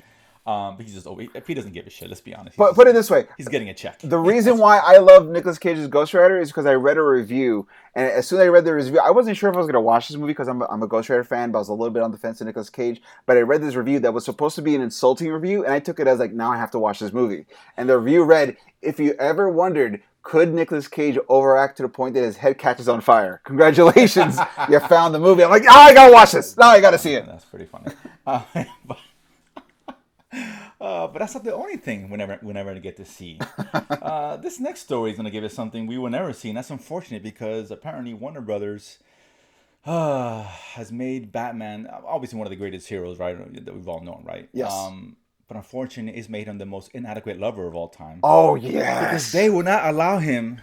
Um, 0.47 0.77
but 0.77 0.87
he's 0.87 0.95
just 0.95 1.07
oh, 1.09 1.17
he, 1.17 1.29
he 1.47 1.55
doesn't 1.55 1.73
give 1.73 1.87
a 1.87 1.91
shit. 1.91 2.09
Let's 2.09 2.21
be 2.21 2.33
honest. 2.35 2.55
He's 2.55 2.59
But 2.59 2.67
just- 2.69 2.77
put 2.77 2.87
it 2.89 2.95
this 2.95 3.11
way: 3.11 3.27
he's 3.37 3.49
getting 3.49 3.69
a 3.69 3.75
check. 3.75 3.99
The 4.01 4.19
reason 4.33 4.59
why 4.59 4.79
I 4.79 4.99
love 4.99 5.27
Nicolas 5.29 5.59
Cage's 5.59 5.89
Ghost 5.89 6.15
Rider 6.15 6.39
is 6.41 6.51
because 6.51 6.67
I 6.67 6.75
read 6.75 6.97
a 6.99 7.03
review, 7.03 7.67
and 7.97 8.09
as 8.09 8.29
soon 8.29 8.39
as 8.41 8.45
I 8.45 8.49
read 8.49 8.65
the 8.65 8.73
review, 8.75 9.01
I 9.01 9.11
wasn't 9.11 9.37
sure 9.37 9.51
if 9.51 9.57
I 9.57 9.59
was 9.59 9.67
going 9.67 9.75
to 9.75 9.81
watch 9.81 10.07
this 10.09 10.17
movie 10.17 10.33
because 10.33 10.47
I'm 10.49 10.63
a, 10.63 10.67
I'm 10.67 10.83
a 10.83 10.87
Ghost 10.87 11.09
Rider 11.09 11.25
fan, 11.25 11.51
but 11.51 11.59
I 11.59 11.61
was 11.63 11.69
a 11.69 11.73
little 11.75 11.93
bit 11.93 12.03
on 12.05 12.13
the 12.13 12.19
fence 12.19 12.39
to 12.39 12.45
Nicolas 12.45 12.71
Cage. 12.71 13.03
But 13.27 13.37
I 13.37 13.41
read 13.41 13.61
this 13.61 13.75
review 13.75 13.99
that 14.01 14.15
was 14.15 14.25
supposed 14.25 14.55
to 14.57 14.63
be 14.63 14.75
an 14.77 14.83
insulting 14.83 15.33
review, 15.33 15.65
and 15.65 15.73
I 15.75 15.81
took 15.81 15.99
it 15.99 16.07
as 16.07 16.21
like, 16.21 16.33
now 16.33 16.53
I 16.53 16.57
have 16.59 16.71
to 16.73 16.79
watch 16.79 17.01
this 17.01 17.13
movie. 17.13 17.47
And 17.77 17.89
the 17.89 17.99
review 17.99 18.23
read, 18.23 18.57
"If 18.83 18.99
you 19.01 19.15
ever 19.15 19.49
wondered." 19.49 20.01
Could 20.23 20.53
Nicolas 20.53 20.89
Cage 20.89 21.17
overact 21.29 21.77
to 21.77 21.85
the 21.85 21.89
point 21.89 22.15
that 22.15 22.25
his 22.25 22.37
head 22.37 22.59
catches 22.59 22.89
on 22.89 23.01
fire? 23.01 23.41
Congratulations, 23.45 24.37
you 24.69 24.81
found 24.81 25.15
the 25.15 25.21
movie. 25.21 25.45
I'm 25.45 25.51
like, 25.51 25.63
oh, 25.63 25.69
I 25.71 25.95
gotta 25.95 26.13
watch 26.13 26.33
this. 26.33 26.57
Now 26.57 26.71
I 26.71 26.81
gotta 26.81 26.99
see 26.99 27.15
it. 27.15 27.27
That's 27.27 27.45
pretty 27.45 27.67
funny. 27.67 27.93
Uh, 28.27 28.43
but, 28.85 28.99
uh, 30.81 31.07
but 31.09 31.19
that's 31.21 31.35
not 31.35 31.45
the 31.45 31.55
only 31.55 31.77
thing 31.77 32.11
we 32.11 32.17
never 32.17 32.39
we 32.43 32.53
never 32.53 32.75
get 32.79 32.97
to 32.97 33.05
see. 33.05 33.39
Uh, 34.07 34.37
this 34.37 34.61
next 34.61 34.81
story 34.81 35.11
is 35.11 35.17
going 35.17 35.25
to 35.25 35.31
give 35.33 35.43
us 35.43 35.53
something 35.53 35.87
we 35.87 35.99
will 35.99 36.11
never 36.11 36.33
see, 36.33 36.49
and 36.49 36.57
that's 36.57 36.71
unfortunate 36.71 37.23
because 37.25 37.71
apparently 37.73 38.15
Warner 38.15 38.41
Brothers 38.41 38.99
uh, 39.85 40.43
has 40.45 40.93
made 40.93 41.33
Batman 41.33 41.89
obviously 42.07 42.39
one 42.39 42.47
of 42.47 42.51
the 42.51 42.57
greatest 42.57 42.89
heroes, 42.89 43.19
right? 43.19 43.37
That 43.65 43.75
we've 43.75 43.89
all 43.89 44.01
known, 44.03 44.23
right? 44.25 44.49
Yes. 44.53 44.73
Um, 44.73 45.17
but 45.49 45.57
unfortunately, 45.57 46.19
it's 46.19 46.29
made 46.29 46.47
him 46.47 46.59
the 46.59 46.67
most 46.67 46.91
inadequate 46.93 47.39
lover 47.41 47.67
of 47.67 47.75
all 47.75 47.89
time. 47.89 48.21
Oh 48.23 48.55
Because 48.57 49.33
they 49.33 49.51
will 49.51 49.63
not 49.63 49.87
allow 49.87 50.19
him 50.19 50.61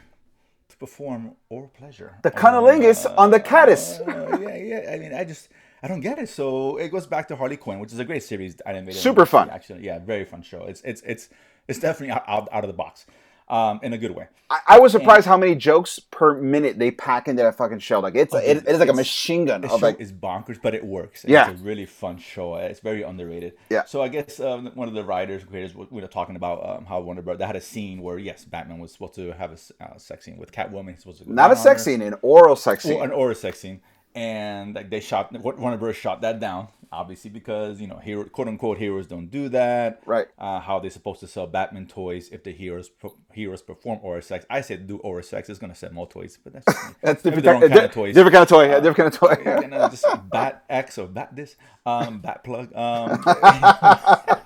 to 0.70 0.78
perform 0.78 1.36
or 1.49 1.68
pleasure. 1.68 2.18
the 2.24 2.32
cunnilingus 2.32 3.05
on 3.18 3.32
the 3.32 3.39
caddis. 3.39 3.99
Uh, 3.99 4.38
yeah, 4.41 4.55
yeah. 4.55 4.91
I 4.93 4.97
mean, 4.99 5.14
I 5.14 5.24
just 5.24 5.49
I 5.84 5.90
don't 5.90 6.00
get 6.00 6.18
it. 6.18 6.30
So 6.30 6.78
it 6.78 6.90
goes 6.90 7.06
back 7.06 7.28
to 7.28 7.36
Harley 7.36 7.58
Quinn, 7.58 7.80
which 7.80 7.92
is 7.92 8.00
a 8.00 8.06
great 8.06 8.24
series. 8.24 8.60
Animated, 8.62 9.02
Super 9.02 9.26
fun. 9.26 9.50
Actually, 9.50 9.84
yeah, 9.84 10.00
very 10.00 10.24
fun 10.24 10.42
show. 10.42 10.64
It's 10.64 10.82
it's 10.82 11.02
it's 11.02 11.30
it's 11.68 11.80
definitely 11.80 12.12
out, 12.12 12.24
out, 12.28 12.50
out 12.54 12.64
of 12.64 12.70
the 12.70 12.74
box, 12.74 13.06
um, 13.50 13.82
in 13.84 13.92
a 13.92 13.98
good 13.98 14.12
way. 14.12 14.28
I, 14.50 14.60
I 14.68 14.80
was 14.80 14.94
surprised 14.94 15.26
how 15.26 15.36
many 15.36 15.56
jokes 15.56 16.00
per 16.00 16.36
minute 16.36 16.80
they 16.80 16.92
pack 16.92 17.28
into 17.28 17.44
that 17.44 17.56
fucking 17.56 17.80
show. 17.80 18.00
Like 18.00 18.16
it's 18.16 18.34
it, 18.34 18.58
it 18.58 18.68
is 18.68 18.80
like 18.80 18.88
a 18.88 18.94
machine 18.94 19.44
gun 19.44 19.66
of 19.66 19.82
like 19.82 20.00
is 20.00 20.14
bonkers, 20.14 20.58
but 20.62 20.74
it 20.74 20.86
works. 20.86 21.26
Yeah. 21.28 21.52
it's 21.52 21.60
a 21.60 21.64
really 21.64 21.86
fun 21.86 22.18
show. 22.18 22.56
It's 22.56 22.80
very 22.80 23.04
underrated. 23.04 23.54
Yeah. 23.70 23.84
So 23.84 24.02
I 24.02 24.08
guess 24.08 24.40
um, 24.40 24.72
one 24.76 24.88
of 24.88 24.94
the 24.94 25.04
writers, 25.04 25.44
creators, 25.44 25.76
we 25.76 26.02
were 26.02 26.08
talking 26.08 26.38
about 26.38 26.78
um, 26.78 26.86
how 26.86 27.02
Warner 27.02 27.22
Brothers 27.22 27.40
they 27.40 27.46
had 27.46 27.58
a 27.58 27.62
scene 27.62 28.02
where 28.02 28.18
yes, 28.18 28.46
Batman 28.46 28.80
was 28.80 28.94
supposed 28.94 29.16
to 29.16 29.34
have 29.34 29.52
a 29.52 29.84
uh, 29.84 29.98
sex 29.98 30.24
scene 30.24 30.38
with 30.38 30.54
Catwoman. 30.54 30.92
He's 30.92 31.00
supposed 31.00 31.20
to 31.20 31.26
go 31.26 31.34
not 31.34 31.52
a 31.52 31.58
sex 31.58 31.82
her. 31.82 31.92
scene, 31.92 32.02
an 32.02 32.16
oral 32.22 32.56
sex 32.56 32.84
scene. 32.84 33.02
An 33.02 33.12
aura 33.12 33.36
sex 33.36 33.60
scene, 33.60 33.82
and 34.16 34.76
like 34.76 34.89
they 34.89 34.99
shot 34.99 35.32
Warner 35.41 35.78
Bros. 35.78 35.95
shot 35.95 36.22
that 36.22 36.39
down, 36.39 36.68
obviously 36.91 37.30
because 37.32 37.82
you 37.82 37.88
know 37.88 37.97
hero 37.97 38.24
quote 38.26 38.47
unquote 38.47 38.78
heroes 38.78 39.07
don't 39.07 39.28
do 39.32 39.49
that. 39.49 40.01
Right. 40.05 40.28
Uh, 40.38 40.59
how 40.59 40.80
they're 40.80 40.91
supposed 40.91 41.20
to 41.22 41.28
sell 41.28 41.47
Batman 41.47 41.88
toys 41.88 42.30
if 42.32 42.43
the 42.43 42.51
heroes 42.51 42.89
heroes 43.32 43.61
perform 43.61 43.99
aura 44.03 44.22
sex. 44.22 44.45
I 44.49 44.61
said 44.61 44.88
do 44.88 44.97
aura 44.97 45.24
sex. 45.24 45.49
It's 45.49 45.59
gonna 45.59 45.76
sell 45.76 45.91
more 45.91 46.07
toys, 46.07 46.38
but 46.43 46.53
that's 46.53 46.66
That's 47.01 47.24
different, 47.24 47.43
their 47.43 47.55
own 47.55 47.61
kind, 47.61 47.74
kind 47.74 47.86
of 47.86 47.91
toys. 47.91 48.14
different 48.16 48.34
kind 48.34 48.43
of 48.43 48.49
toy. 48.49 48.66
yeah, 48.70 48.80
different 48.80 48.97
kind 48.97 49.34
of 49.34 49.45
toy. 49.45 49.61
You 49.61 49.68
know, 49.68 49.89
just 49.89 50.05
bat 50.30 50.64
X 50.70 50.97
or 50.97 51.07
bat 51.07 51.36
this, 51.36 51.55
um, 51.86 52.20
bat 52.20 52.43
plug. 52.43 52.74
Um, 52.76 53.24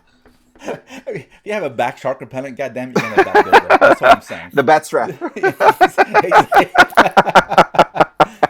if 1.08 1.28
you 1.44 1.54
have 1.54 1.64
a 1.64 1.70
bat 1.70 2.00
shark 2.00 2.20
repellent, 2.22 2.58
goddamn, 2.58 2.94
you're 2.94 3.02
gonna 3.02 3.24
bat 3.24 3.46
dildo. 3.46 3.80
That's 3.80 4.02
what 4.02 4.16
I'm 4.16 4.22
saying. 4.22 4.50
the 4.54 4.64
bat 4.64 4.86
strap. 4.86 5.12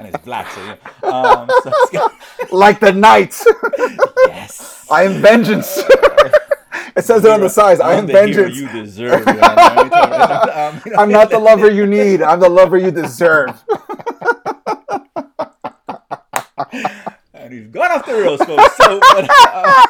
It's 0.07 0.23
black, 0.23 0.49
so 0.51 0.63
yeah. 0.63 1.09
Um, 1.09 1.49
so 1.63 1.71
got- 1.91 2.13
like 2.51 2.79
the 2.79 2.91
knights. 2.91 3.45
yes. 4.27 4.85
I 4.89 5.03
am 5.03 5.21
vengeance. 5.21 5.77
it 6.95 7.03
says 7.03 7.25
it 7.25 7.31
on 7.31 7.41
the 7.41 7.49
sides. 7.49 7.79
I 7.81 7.95
am 7.95 8.07
vengeance. 8.07 8.55
you 8.55 8.67
deserve. 8.69 9.25
man. 9.25 9.39
Um, 9.39 10.81
you 10.85 10.91
know, 10.91 10.97
I'm 10.99 11.09
not 11.09 11.29
the 11.29 11.39
lover 11.39 11.69
you 11.71 11.85
need. 11.85 12.21
I'm 12.21 12.39
the 12.39 12.49
lover 12.49 12.77
you 12.77 12.91
deserve. 12.91 13.61
and 17.33 17.53
he's 17.53 17.67
gone 17.67 17.91
off 17.91 18.05
the 18.05 18.13
rails, 18.13 18.41
folks. 18.41 18.77
So, 18.77 18.99
but, 18.99 19.29
uh, 19.29 19.85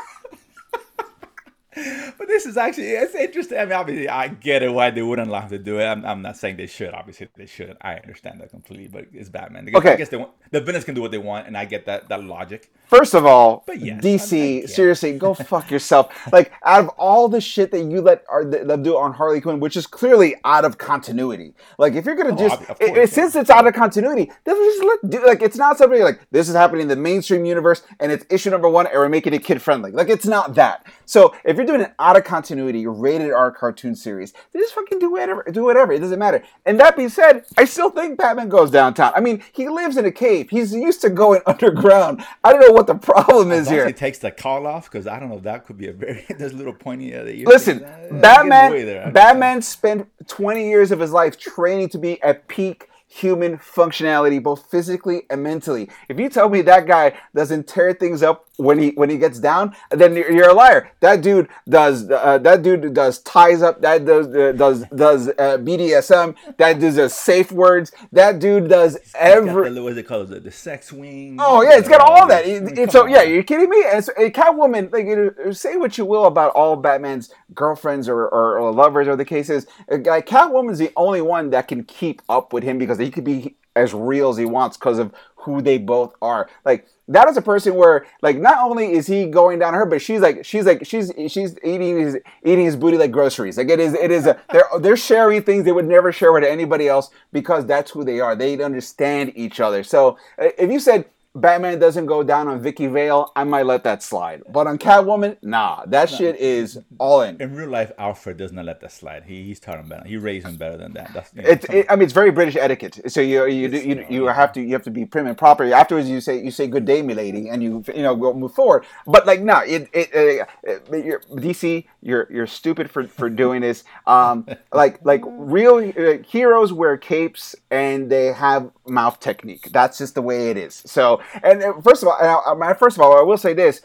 this 2.28 2.46
is 2.46 2.58
actually 2.58 2.90
it's 2.90 3.16
interesting. 3.16 3.58
I 3.58 3.66
mean, 3.66 3.74
obviously, 3.74 4.10
I 4.10 4.28
get 4.28 4.64
it 4.64 4.70
why 4.70 4.92
they 4.92 5.02
wouldn't 5.02 5.32
him 5.32 5.50
to 5.50 5.58
do 5.58 5.80
it. 5.80 5.86
I'm, 5.86 6.06
I'm 6.06 6.22
not 6.22 6.38
saying 6.38 6.58
they 6.58 6.68
should. 6.68 6.94
Obviously, 6.94 7.28
they 7.36 7.46
shouldn't. 7.46 7.78
I 7.82 7.96
understand 7.96 8.42
that 8.42 8.50
completely. 8.52 8.88
But 8.88 9.06
it's 9.14 9.30
Batman. 9.30 9.66
Guess, 9.66 9.76
Okay. 9.76 9.94
I 9.94 9.96
guess 9.96 10.10
they 10.10 10.18
want, 10.18 10.32
the 10.52 10.62
villains 10.62 10.86
can 10.86 10.96
do 10.96 11.02
what 11.02 11.12
they 11.12 11.18
want, 11.18 11.48
and 11.48 11.58
I 11.58 11.66
get 11.66 11.86
that 11.86 12.10
that 12.10 12.24
logic. 12.24 12.70
First 12.88 13.14
of 13.16 13.26
all, 13.26 13.64
But 13.68 13.80
yes, 13.82 14.02
DC, 14.02 14.60
I- 14.60 14.64
I 14.64 14.66
seriously, 14.66 15.18
go 15.18 15.34
fuck 15.54 15.70
yourself. 15.72 16.14
Like, 16.32 16.52
out 16.64 16.80
of 16.82 16.90
all 16.98 17.28
the 17.28 17.42
shit 17.42 17.72
that 17.72 17.84
you 17.84 18.02
let 18.02 18.24
are, 18.30 18.46
them 18.46 18.82
do 18.84 18.98
on 18.98 19.14
Harley 19.14 19.42
Quinn, 19.42 19.60
which 19.60 19.76
is 19.76 19.86
clearly 19.86 20.36
out 20.46 20.64
of 20.64 20.78
continuity. 20.78 21.54
Like, 21.78 21.94
if 21.96 22.06
you're 22.06 22.16
gonna 22.16 22.34
oh, 22.34 22.38
just, 22.38 22.62
it- 22.62 22.68
course, 22.80 23.10
it- 23.10 23.12
since 23.14 23.36
it's 23.36 23.50
out 23.50 23.68
of 23.68 23.74
continuity, 23.74 24.32
then 24.46 24.56
just 24.56 24.84
let 24.84 25.10
do. 25.10 25.26
Like, 25.26 25.42
it's 25.42 25.58
not 25.58 25.78
something 25.78 26.02
like 26.02 26.22
this 26.32 26.48
is 26.50 26.56
happening 26.56 26.84
in 26.84 26.88
the 26.88 26.96
mainstream 26.96 27.46
universe, 27.46 27.84
and 28.00 28.12
it's 28.12 28.26
issue 28.30 28.50
number 28.50 28.70
one, 28.70 28.88
and 28.88 28.96
we're 28.96 29.10
making 29.10 29.34
it 29.34 29.44
kid 29.44 29.62
friendly. 29.62 29.92
Like, 29.92 30.10
it's 30.10 30.26
not 30.26 30.56
that. 30.56 30.86
So, 31.06 31.36
if 31.46 31.58
you're 31.58 31.66
doing 31.66 31.82
an 31.82 31.94
out 32.00 32.16
of 32.18 32.24
continuity 32.24 32.86
rated 32.88 33.32
R 33.32 33.52
cartoon 33.52 33.96
series, 33.96 34.34
then 34.52 34.62
just 34.62 34.74
fucking 34.74 35.00
do 35.00 35.12
whatever. 35.12 35.44
Do 35.52 35.64
whatever. 35.64 35.94
It 35.94 36.00
doesn't 36.00 36.20
matter. 36.20 36.44
And 36.66 36.80
that 36.80 36.96
being 36.96 37.10
said, 37.10 37.46
I 37.58 37.66
still 37.66 37.90
think 37.90 38.18
Batman 38.18 38.50
goes 38.50 38.72
downtown. 38.72 39.14
I 39.16 39.20
mean, 39.22 39.44
he 39.54 39.70
lives 39.70 39.98
in 39.98 40.06
a 40.06 40.12
cave. 40.12 40.50
He's 40.50 40.74
used 40.74 41.02
to 41.02 41.10
going 41.10 41.42
underground. 41.48 42.24
I 42.44 42.52
don't 42.52 42.62
know 42.62 42.72
what 42.74 42.88
the 42.88 42.96
problem 42.96 43.52
is 43.52 43.62
As 43.62 43.68
long 43.68 43.76
as 43.76 43.82
here. 43.84 43.88
he 43.88 43.94
takes 43.94 44.20
the 44.20 44.32
call 44.32 44.68
off, 44.68 44.92
because 44.92 45.08
I 45.08 45.20
don't 45.20 45.30
know, 45.30 45.40
that 45.40 45.66
could 45.66 45.78
be 45.78 45.88
a 45.88 45.94
very 45.94 46.26
there's 46.38 46.54
a 46.54 46.58
little 46.58 46.74
pointy. 46.74 47.16
Uh, 47.16 47.24
that 47.24 47.36
you're 47.36 47.48
Listen, 47.48 47.80
thinking, 47.80 48.22
get 48.22 48.42
in 48.42 48.50
the 48.50 48.56
way 48.72 48.86
Batman. 48.86 49.14
Batman 49.14 49.62
spent 49.62 50.08
20 50.28 50.68
years 50.68 50.92
of 50.92 51.00
his 51.00 51.12
life 51.12 51.38
training 51.38 51.90
to 51.90 51.98
be 51.98 52.22
at 52.22 52.48
peak 52.48 52.90
human 53.08 53.58
functionality, 53.58 54.42
both 54.42 54.70
physically 54.70 55.24
and 55.30 55.42
mentally. 55.42 55.90
If 56.10 56.20
you 56.20 56.30
tell 56.30 56.50
me 56.50 56.62
that 56.64 56.86
guy 56.88 57.18
doesn't 57.34 57.68
tear 57.68 57.94
things 57.94 58.22
up 58.22 58.46
when 58.58 58.80
he 58.80 58.90
when 58.92 59.10
he 59.10 59.18
gets 59.18 59.40
down, 59.40 59.76
then 59.92 60.16
you're, 60.16 60.32
you're 60.32 60.50
a 60.50 60.54
liar. 60.54 60.92
That 61.00 61.22
dude 61.22 61.48
does 61.70 62.10
uh, 62.10 62.40
that 62.40 62.64
dude 62.64 62.94
does 62.94 63.20
ties 63.20 63.62
up. 63.62 63.82
That 63.82 64.06
does 64.06 64.28
uh, 64.36 64.52
does 64.54 64.84
does 64.96 65.28
uh, 65.30 65.58
BDSM. 65.60 66.36
That 66.58 66.80
does 66.80 66.98
uh, 66.98 67.08
safe 67.10 67.52
words. 67.52 67.92
That 68.12 68.40
dude 68.40 68.68
does 68.70 68.98
every. 69.16 69.70
the, 69.70 69.84
what 69.84 69.92
is 69.94 69.98
it 70.00 70.04
called? 70.08 70.30
The, 70.30 70.40
the 70.40 70.52
sex 70.52 70.92
wing. 70.92 71.38
Oh 71.40 71.62
yeah, 71.62 71.78
it's 71.78 71.88
got 71.90 72.02
all 72.02 72.28
that. 72.28 72.46
It- 72.46 72.78
it's 72.78 72.94
come 72.94 73.04
so 73.04 73.06
yeah, 73.06 73.22
you're 73.22 73.44
kidding 73.44 73.70
me. 73.70 73.84
And 73.92 74.04
so, 74.04 74.12
and 74.18 74.34
Catwoman, 74.34 74.92
like 74.92 75.06
you 75.06 75.34
know, 75.46 75.52
say 75.52 75.78
what 75.78 75.98
you 75.98 76.06
will 76.06 76.26
about 76.26 76.52
all 76.54 76.76
Batman's 76.76 77.34
girlfriends 77.54 78.10
or, 78.10 78.24
or, 78.28 78.60
or 78.60 78.72
lovers 78.74 79.08
or 79.08 79.16
the 79.16 79.26
cases. 79.26 79.68
Like 79.90 80.26
Catwoman's 80.28 80.80
the 80.80 80.92
only 80.96 81.22
one 81.22 81.52
that 81.52 81.68
can 81.68 81.84
keep 81.84 82.22
up 82.30 82.54
with 82.54 82.64
him 82.64 82.78
because 82.78 82.97
he 83.00 83.12
could 83.12 83.24
be 83.24 83.56
as 83.76 83.94
real 83.94 84.30
as 84.30 84.38
he 84.38 84.46
wants 84.46 84.76
because 84.78 85.00
of 85.00 85.14
who 85.36 85.62
they 85.62 85.78
both 85.78 86.14
are. 86.22 86.50
Like 86.66 86.88
that 87.08 87.30
is 87.30 87.38
a 87.38 87.42
person 87.42 87.76
where 87.76 88.06
like 88.22 88.38
not 88.38 88.58
only 88.58 88.92
is 88.92 89.08
he 89.08 89.28
going 89.28 89.60
down 89.60 89.74
her, 89.74 89.86
but 89.86 90.02
she's 90.02 90.20
like 90.20 90.44
she's 90.44 90.66
like 90.66 90.86
she's 90.86 91.12
she's 91.30 91.56
eating 91.64 91.98
his 92.00 92.18
eating 92.44 92.66
his 92.66 92.76
booty 92.76 92.98
like 92.98 93.12
groceries. 93.12 93.58
Like 93.58 93.70
it 93.70 93.80
is 93.80 93.94
it 93.94 94.12
is 94.12 94.26
a 94.26 94.40
they're 94.52 94.68
they're 94.80 94.98
sharing 94.98 95.42
things 95.44 95.64
they 95.64 95.72
would 95.72 95.88
never 95.88 96.12
share 96.12 96.34
with 96.34 96.44
anybody 96.44 96.88
else 96.88 97.10
because 97.32 97.66
that's 97.66 97.92
who 97.92 98.04
they 98.04 98.20
are. 98.20 98.36
They 98.36 98.62
understand 98.62 99.32
each 99.36 99.60
other. 99.60 99.84
So 99.84 100.18
uh, 100.38 100.50
if 100.58 100.70
you 100.70 100.80
said 100.80 101.06
Batman 101.42 101.80
doesn't 101.80 102.06
go 102.06 102.24
down 102.24 102.48
on 102.48 102.62
Vicki 102.62 102.88
Vale, 102.88 103.32
I 103.36 103.44
might 103.44 103.66
let 103.66 103.84
that 103.84 104.04
slide. 104.04 104.44
But 104.50 104.68
on 104.68 104.78
Catwoman, 104.78 105.38
nah, 105.42 105.86
that 105.88 106.10
shit 106.10 106.36
is 106.38 106.80
all 106.98 107.22
in. 107.22 107.42
In 107.42 107.56
real 107.56 107.70
life, 107.70 107.92
Alfred 107.98 108.38
does 108.38 108.52
not 108.52 108.66
let 108.66 108.82
that 108.82 108.92
slide. 108.92 109.24
He, 109.24 109.44
he's 109.44 109.60
taught 109.60 109.80
him 109.80 109.90
better. 109.90 110.08
He 110.08 110.18
raised 110.18 110.46
him 110.48 110.56
better 110.56 110.78
than 110.78 110.94
that. 110.94 111.14
That's, 111.14 111.34
you 111.34 111.42
know, 111.42 111.50
It's, 111.50 111.66
it, 111.66 111.86
I 111.90 111.96
mean, 111.96 112.04
it's 112.04 112.14
very 112.14 112.32
British 112.32 112.56
etiquette. 112.56 113.12
So 113.12 113.22
you 113.22 113.46
you 113.46 113.68
do, 113.70 113.78
you, 113.78 114.06
you 114.10 114.26
have 114.26 114.52
to 114.54 114.62
you 114.62 114.74
have 114.74 114.84
to 114.84 114.92
be 114.92 115.06
prim 115.06 115.28
and 115.28 115.38
proper. 115.38 115.64
Afterwards, 115.74 116.10
you 116.10 116.22
say 116.22 116.44
you 116.44 116.52
say 116.52 116.68
good 116.68 116.86
day, 116.86 117.02
milady, 117.02 117.50
and 117.50 117.62
you 117.62 117.84
you 117.94 118.04
know 118.04 118.16
go 118.16 118.34
move 118.34 118.54
forward. 118.54 118.86
But 119.06 119.26
like 119.26 119.42
no, 119.42 119.60
it 119.60 119.90
it, 119.94 120.10
uh, 120.14 120.46
it 120.64 121.06
you're, 121.06 121.22
DC, 121.32 121.86
you're 122.02 122.28
you're 122.32 122.48
stupid 122.48 122.90
for 122.90 123.08
for 123.08 123.30
doing 123.30 123.62
this. 123.62 123.84
Um, 124.06 124.48
like 124.74 125.04
like 125.06 125.22
real 125.26 125.78
uh, 125.78 126.24
heroes 126.24 126.74
wear 126.74 126.98
capes 126.98 127.56
and 127.72 128.10
they 128.10 128.28
have 128.28 128.72
mouth 128.88 129.20
technique. 129.20 129.70
That's 129.72 129.98
just 129.98 130.16
the 130.16 130.22
way 130.22 130.50
it 130.50 130.58
is. 130.58 130.84
So 130.86 131.22
and 131.44 131.64
uh, 131.64 131.74
first 131.82 132.04
of 132.04 132.10
all, 132.10 132.64
I- 132.64 132.74
first 132.74 132.98
of 132.98 133.02
all, 133.02 133.18
I 133.18 133.22
will 133.22 133.38
say 133.38 133.54
this. 133.54 133.82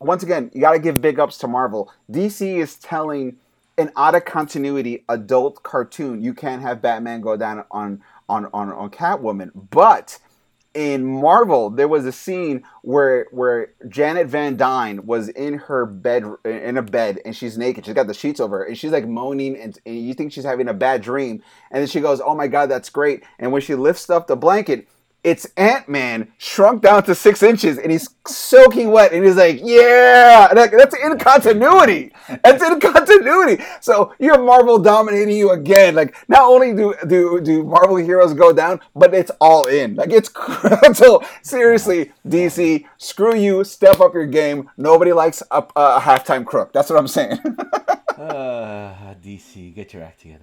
Once 0.00 0.22
again, 0.22 0.50
you 0.54 0.60
got 0.60 0.72
to 0.72 0.78
give 0.78 1.02
big 1.02 1.18
ups 1.18 1.36
to 1.38 1.48
Marvel. 1.48 1.92
DC 2.10 2.56
is 2.56 2.76
telling 2.76 3.36
an 3.76 3.90
out 3.96 4.14
of 4.14 4.24
continuity 4.24 5.04
adult 5.08 5.62
cartoon. 5.62 6.22
You 6.22 6.32
can't 6.34 6.62
have 6.62 6.80
Batman 6.80 7.20
go 7.20 7.36
down 7.36 7.64
on 7.70 8.02
on 8.28 8.46
on, 8.52 8.72
on 8.72 8.90
Catwoman, 8.90 9.50
but 9.70 10.18
in 10.74 11.04
Marvel, 11.04 11.70
there 11.70 11.88
was 11.88 12.04
a 12.04 12.12
scene 12.12 12.62
where 12.82 13.26
where 13.30 13.72
Janet 13.88 14.26
Van 14.28 14.56
Dyne 14.56 15.06
was 15.06 15.28
in 15.28 15.54
her 15.54 15.86
bed 15.86 16.24
in 16.44 16.76
a 16.76 16.82
bed 16.82 17.20
and 17.24 17.34
she's 17.34 17.56
naked. 17.56 17.86
She's 17.86 17.94
got 17.94 18.06
the 18.06 18.14
sheets 18.14 18.38
over 18.38 18.58
her 18.58 18.64
and 18.64 18.76
she's 18.76 18.92
like 18.92 19.06
moaning 19.08 19.56
and, 19.56 19.78
and 19.86 19.98
you 20.06 20.14
think 20.14 20.32
she's 20.32 20.44
having 20.44 20.68
a 20.68 20.74
bad 20.74 21.02
dream. 21.02 21.42
And 21.70 21.80
then 21.80 21.88
she 21.88 22.00
goes, 22.00 22.20
"Oh 22.20 22.34
my 22.34 22.46
god, 22.48 22.66
that's 22.70 22.90
great!" 22.90 23.24
And 23.38 23.50
when 23.50 23.62
she 23.62 23.74
lifts 23.74 24.10
up 24.10 24.26
the 24.26 24.36
blanket, 24.36 24.88
it's 25.24 25.46
Ant 25.56 25.88
Man 25.88 26.28
shrunk 26.38 26.82
down 26.82 27.02
to 27.04 27.14
six 27.14 27.42
inches 27.42 27.76
and 27.78 27.90
he's 27.90 28.08
soaking 28.26 28.90
wet 28.90 29.12
and 29.12 29.24
he's 29.24 29.36
like, 29.36 29.60
"Yeah, 29.62 30.48
That- 30.54 30.70
that's 30.70 30.94
in 30.96 31.18
continuity. 31.18 32.12
That's 32.44 32.62
in 32.62 32.78
continuity." 32.80 33.62
So 33.80 34.14
you 34.18 34.30
have 34.30 34.40
Marvel 34.40 34.78
dominating 34.78 35.36
you 35.36 35.50
again. 35.50 35.94
Like 35.94 36.14
not 36.28 36.42
only 36.42 36.72
do 36.74 36.94
do 37.06 37.40
do 37.40 37.64
Marvel 37.64 37.96
heroes 37.96 38.32
go 38.34 38.52
down, 38.52 38.80
but 38.94 39.12
it's 39.12 39.30
all 39.40 39.66
in. 39.66 39.96
Like 39.96 40.10
it's 40.12 40.30
so 40.98 41.22
seriously, 41.42 42.12
DC, 42.26 42.84
screw 42.98 43.34
you. 43.34 43.64
Step 43.64 44.00
up 44.00 44.14
your 44.14 44.26
game. 44.26 44.70
Nobody 44.76 45.12
likes 45.12 45.42
a, 45.50 45.64
a 45.76 46.00
halftime 46.00 46.46
crook. 46.46 46.72
That's 46.72 46.90
what 46.90 46.98
I'm 46.98 47.08
saying. 47.08 47.38
Uh, 48.18 49.14
DC, 49.22 49.72
get 49.76 49.94
your 49.94 50.02
act 50.02 50.20
together. 50.20 50.42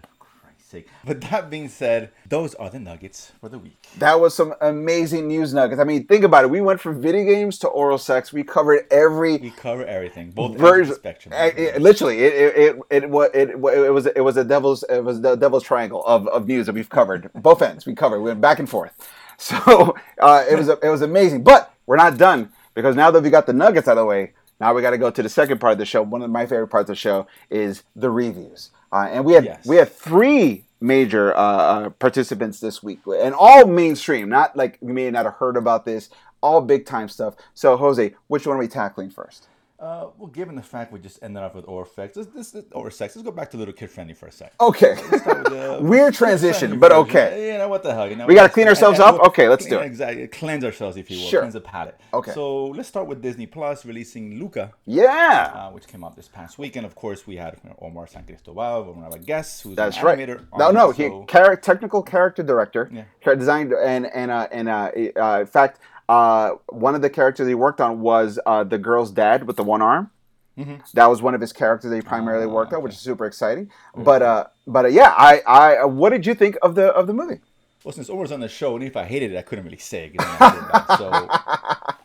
Sake. 0.67 0.87
But 1.05 1.21
that 1.21 1.49
being 1.51 1.69
said, 1.69 2.09
those 2.27 2.55
are 2.55 2.69
the 2.71 2.79
nuggets 2.79 3.31
for 3.39 3.49
the 3.49 3.59
week. 3.59 3.87
That 3.99 4.19
was 4.19 4.33
some 4.33 4.55
amazing 4.61 5.27
news 5.27 5.53
nuggets. 5.53 5.79
I 5.79 5.83
mean, 5.83 6.07
think 6.07 6.23
about 6.23 6.43
it. 6.43 6.49
We 6.49 6.59
went 6.59 6.81
from 6.81 6.99
video 6.99 7.23
games 7.23 7.59
to 7.59 7.67
oral 7.67 7.99
sex. 7.99 8.33
We 8.33 8.43
covered 8.43 8.85
every 8.89 9.37
We 9.37 9.51
cover 9.51 9.85
everything, 9.85 10.31
both 10.31 10.57
version. 10.57 10.95
spectrum. 10.95 11.33
eh, 11.37 11.51
eh, 11.55 11.77
literally, 11.77 12.19
it 12.23 12.33
it 12.33 12.55
it 12.89 13.03
it, 13.03 13.09
wa- 13.09 13.29
it 13.33 13.49
it 13.51 13.59
was 13.93 14.07
it 14.07 14.21
was 14.21 14.37
a 14.37 14.43
devil's 14.43 14.83
it 14.89 15.01
was 15.03 15.21
the 15.21 15.35
devil's 15.35 15.63
triangle 15.63 16.03
of, 16.05 16.27
of 16.29 16.47
news 16.47 16.65
that 16.65 16.73
we've 16.73 16.89
covered. 16.89 17.29
Both 17.35 17.61
ends 17.61 17.85
we 17.85 17.93
covered. 17.93 18.19
We 18.21 18.29
went 18.31 18.41
back 18.41 18.59
and 18.59 18.69
forth. 18.69 18.93
So 19.37 19.95
uh, 20.19 20.45
it 20.49 20.55
was 20.57 20.69
it 20.69 20.89
was 20.89 21.01
amazing. 21.01 21.43
But 21.43 21.73
we're 21.85 21.97
not 21.97 22.17
done 22.17 22.53
because 22.73 22.95
now 22.95 23.11
that 23.11 23.21
we 23.21 23.29
got 23.29 23.45
the 23.45 23.51
nuggets 23.53 23.85
out 23.87 23.97
of 23.97 24.03
the 24.03 24.05
way, 24.05 24.31
now 24.61 24.73
we 24.73 24.81
got 24.81 24.91
to 24.91 24.97
go 24.97 25.11
to 25.11 25.21
the 25.21 25.27
second 25.27 25.59
part 25.59 25.73
of 25.73 25.77
the 25.77 25.85
show. 25.85 26.01
One 26.01 26.21
of 26.21 26.29
my 26.31 26.45
favorite 26.45 26.69
parts 26.69 26.89
of 26.89 26.95
the 26.95 26.99
show 27.07 27.27
is 27.49 27.83
the 27.97 28.09
reviews. 28.09 28.71
Uh, 28.95 29.07
and 29.11 29.25
we 29.25 29.33
had 29.33 29.43
Yes. 29.43 29.65
we 29.65 29.75
had 29.75 29.89
three 29.89 30.63
major 30.79 31.35
uh, 31.35 31.39
uh, 31.39 31.89
participants 31.89 32.59
this 32.61 32.81
week, 32.81 32.99
and 33.07 33.35
all 33.35 33.67
mainstream. 33.67 34.29
Not 34.29 34.55
like 34.55 34.77
you 34.81 34.93
may 34.93 35.11
not 35.11 35.25
have 35.25 35.35
heard 35.35 35.57
about 35.57 35.83
this. 35.83 36.09
All 36.41 36.61
big 36.61 36.85
time 36.85 37.09
stuff. 37.09 37.35
So 37.53 37.75
Jose, 37.75 38.13
which 38.27 38.47
one 38.47 38.55
are 38.55 38.59
we 38.59 38.67
tackling 38.67 39.09
first? 39.09 39.47
Uh, 39.77 40.07
well, 40.17 40.27
given 40.29 40.55
the 40.55 40.61
fact 40.63 40.93
we 40.93 40.99
just 40.99 41.21
ended 41.21 41.43
up 41.43 41.53
with 41.53 41.65
Orfex, 41.65 42.13
this, 42.13 42.27
this, 42.27 42.55
or 42.71 42.89
sex, 42.89 43.13
let's 43.13 43.25
go 43.25 43.31
back 43.31 43.51
to 43.51 43.57
little 43.57 43.73
kid 43.73 43.91
friendly 43.91 44.13
for 44.13 44.27
a 44.27 44.31
sec. 44.31 44.53
Okay. 44.61 44.95
With 45.11 45.81
Weird 45.81 46.13
transition, 46.13 46.79
but 46.79 46.91
version. 46.93 47.09
okay. 47.09 47.51
You 47.51 47.57
know 47.57 47.67
what 47.67 47.83
the 47.83 47.93
hell? 47.93 48.09
You 48.09 48.15
know, 48.15 48.25
We 48.25 48.35
gotta 48.35 48.47
clean 48.53 48.69
ourselves 48.69 49.01
up? 49.01 49.19
Okay, 49.19 49.49
let's 49.49 49.65
clean- 49.65 49.79
do 49.79 49.83
it. 49.83 49.87
Exactly, 49.87 50.27
cleanse 50.29 50.63
ourselves, 50.63 50.95
if 50.95 51.11
you 51.11 51.17
will. 51.19 51.27
Sure. 51.27 51.41
Cleanse 51.41 51.55
the 51.55 51.61
palate. 51.61 51.99
Okay. 52.13 52.31
So 52.31 52.67
let's 52.67 52.87
start 52.87 53.07
with 53.07 53.21
Disney 53.21 53.47
Plus 53.47 53.83
releasing 53.83 54.39
Luca, 54.39 54.71
Yeah. 54.85 55.51
uh, 55.53 55.71
which 55.71 55.87
came 55.87 56.05
out 56.05 56.15
this 56.15 56.29
past 56.29 56.57
week, 56.57 56.77
and 56.77 56.85
of 56.85 56.95
course 56.95 57.27
we 57.27 57.35
had 57.35 57.57
Omar 57.79 58.07
San 58.07 58.23
Cristobal, 58.23 58.93
one 58.93 59.03
of 59.05 59.11
our 59.11 59.19
guests, 59.19 59.61
who's 59.61 59.75
That's 59.75 60.01
right. 60.01 60.17
animator. 60.17 60.45
No, 60.57 60.71
no, 60.71 60.91
it, 60.91 60.95
he 60.95 61.07
so- 61.09 61.25
char- 61.29 61.55
technical 61.57 62.01
character 62.01 62.43
director, 62.43 62.89
Yeah. 62.93 63.35
designed 63.35 63.73
and 63.73 64.05
and 64.05 64.31
uh, 64.31 64.47
and 64.53 64.69
uh, 64.69 64.91
uh, 65.17 65.39
in 65.41 65.47
fact, 65.47 65.79
uh, 66.09 66.51
one 66.69 66.95
of 66.95 67.01
the 67.01 67.09
characters 67.09 67.47
he 67.47 67.55
worked 67.55 67.81
on 67.81 68.01
was 68.01 68.39
uh, 68.45 68.63
the 68.63 68.77
girl's 68.77 69.11
dad 69.11 69.45
with 69.47 69.55
the 69.57 69.63
one 69.63 69.81
arm. 69.81 70.11
That 70.93 71.07
was 71.07 71.21
one 71.21 71.35
of 71.35 71.41
his 71.41 71.51
characters 71.51 71.89
that 71.89 71.95
he 71.97 72.01
primarily 72.01 72.45
Mm-hmm. 72.45 72.51
Ah, 72.53 72.55
worked 72.55 72.73
on, 72.73 72.81
which 72.81 72.93
is 72.93 72.99
super 72.99 73.25
exciting. 73.25 73.69
But 73.93 74.21
uh, 74.21 74.45
but 74.65 74.85
uh, 74.85 74.87
yeah, 74.87 75.13
I 75.17 75.41
I 75.45 75.77
uh, 75.79 75.87
what 75.87 76.11
did 76.11 76.25
you 76.25 76.33
think 76.33 76.57
of 76.61 76.75
the 76.75 76.93
of 76.93 77.07
the 77.07 77.13
movie? 77.13 77.41
Well, 77.83 77.91
since 77.93 78.09
Omar's 78.09 78.31
on 78.31 78.39
the 78.39 78.47
show, 78.47 78.73
and 78.75 78.83
if 78.83 78.95
I 78.95 79.03
hated 79.03 79.33
it, 79.33 79.37
I 79.37 79.41
couldn't 79.41 79.65
really 79.65 79.77
say. 79.77 80.05
it, 80.05 80.17
'cause 80.17 80.25
I'm 80.27 80.39
not 80.39 80.53
doing 80.53 80.71
that. 80.71 80.97
so, 80.97 81.05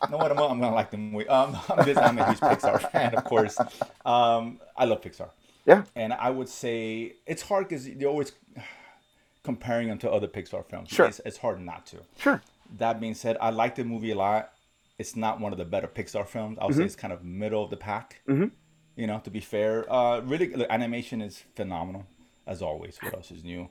you 0.05 0.11
know 0.11 0.17
what? 0.17 0.31
I'm, 0.31 0.37
I'm 0.37 0.59
gonna 0.59 0.75
like 0.75 0.91
the 0.91 0.97
movie. 0.97 1.27
Um, 1.29 1.57
I'm, 1.69 1.85
just, 1.85 1.97
I'm 1.99 2.19
a 2.19 2.25
huge 2.27 2.39
Pixar 2.39 2.91
fan, 2.91 3.15
of 3.15 3.23
course. 3.23 3.57
Um, 4.05 4.59
I 4.77 4.83
love 4.85 5.01
Pixar, 5.01 5.29
Yeah, 5.65 5.83
and 5.95 6.11
I 6.13 6.29
would 6.29 6.49
say 6.49 7.13
it's 7.25 7.41
hard 7.43 7.69
because 7.69 7.87
you're 7.87 8.09
always 8.11 8.33
comparing 9.43 9.87
them 9.87 9.97
to 9.99 10.11
other 10.11 10.27
Pixar 10.27 10.65
films. 10.65 10.89
Sure. 10.89 11.05
It's, 11.07 11.21
it's 11.25 11.37
hard 11.37 11.61
not 11.61 11.85
to. 11.87 11.97
sure. 12.17 12.41
That 12.77 12.99
being 12.99 13.13
said, 13.15 13.37
I 13.41 13.49
like 13.49 13.75
the 13.75 13.83
movie 13.83 14.11
a 14.11 14.15
lot. 14.15 14.51
It's 14.97 15.15
not 15.15 15.39
one 15.39 15.51
of 15.51 15.57
the 15.57 15.65
better 15.65 15.87
Pixar 15.87 16.27
films. 16.27 16.57
I 16.59 16.65
would 16.65 16.71
Mm-hmm. 16.73 16.81
say 16.81 16.85
it's 16.85 16.95
kind 16.95 17.13
of 17.13 17.23
middle 17.23 17.63
of 17.63 17.69
the 17.69 17.77
pack. 17.77 18.21
Mm-hmm. 18.27 18.47
You 18.95 19.07
know, 19.07 19.19
to 19.19 19.29
be 19.31 19.39
fair, 19.39 19.91
uh, 19.91 20.19
really, 20.21 20.47
the 20.47 20.71
animation 20.71 21.21
is 21.21 21.43
phenomenal 21.55 22.05
as 22.45 22.61
always. 22.61 22.97
What 23.01 23.13
else 23.13 23.31
is 23.31 23.43
new? 23.43 23.69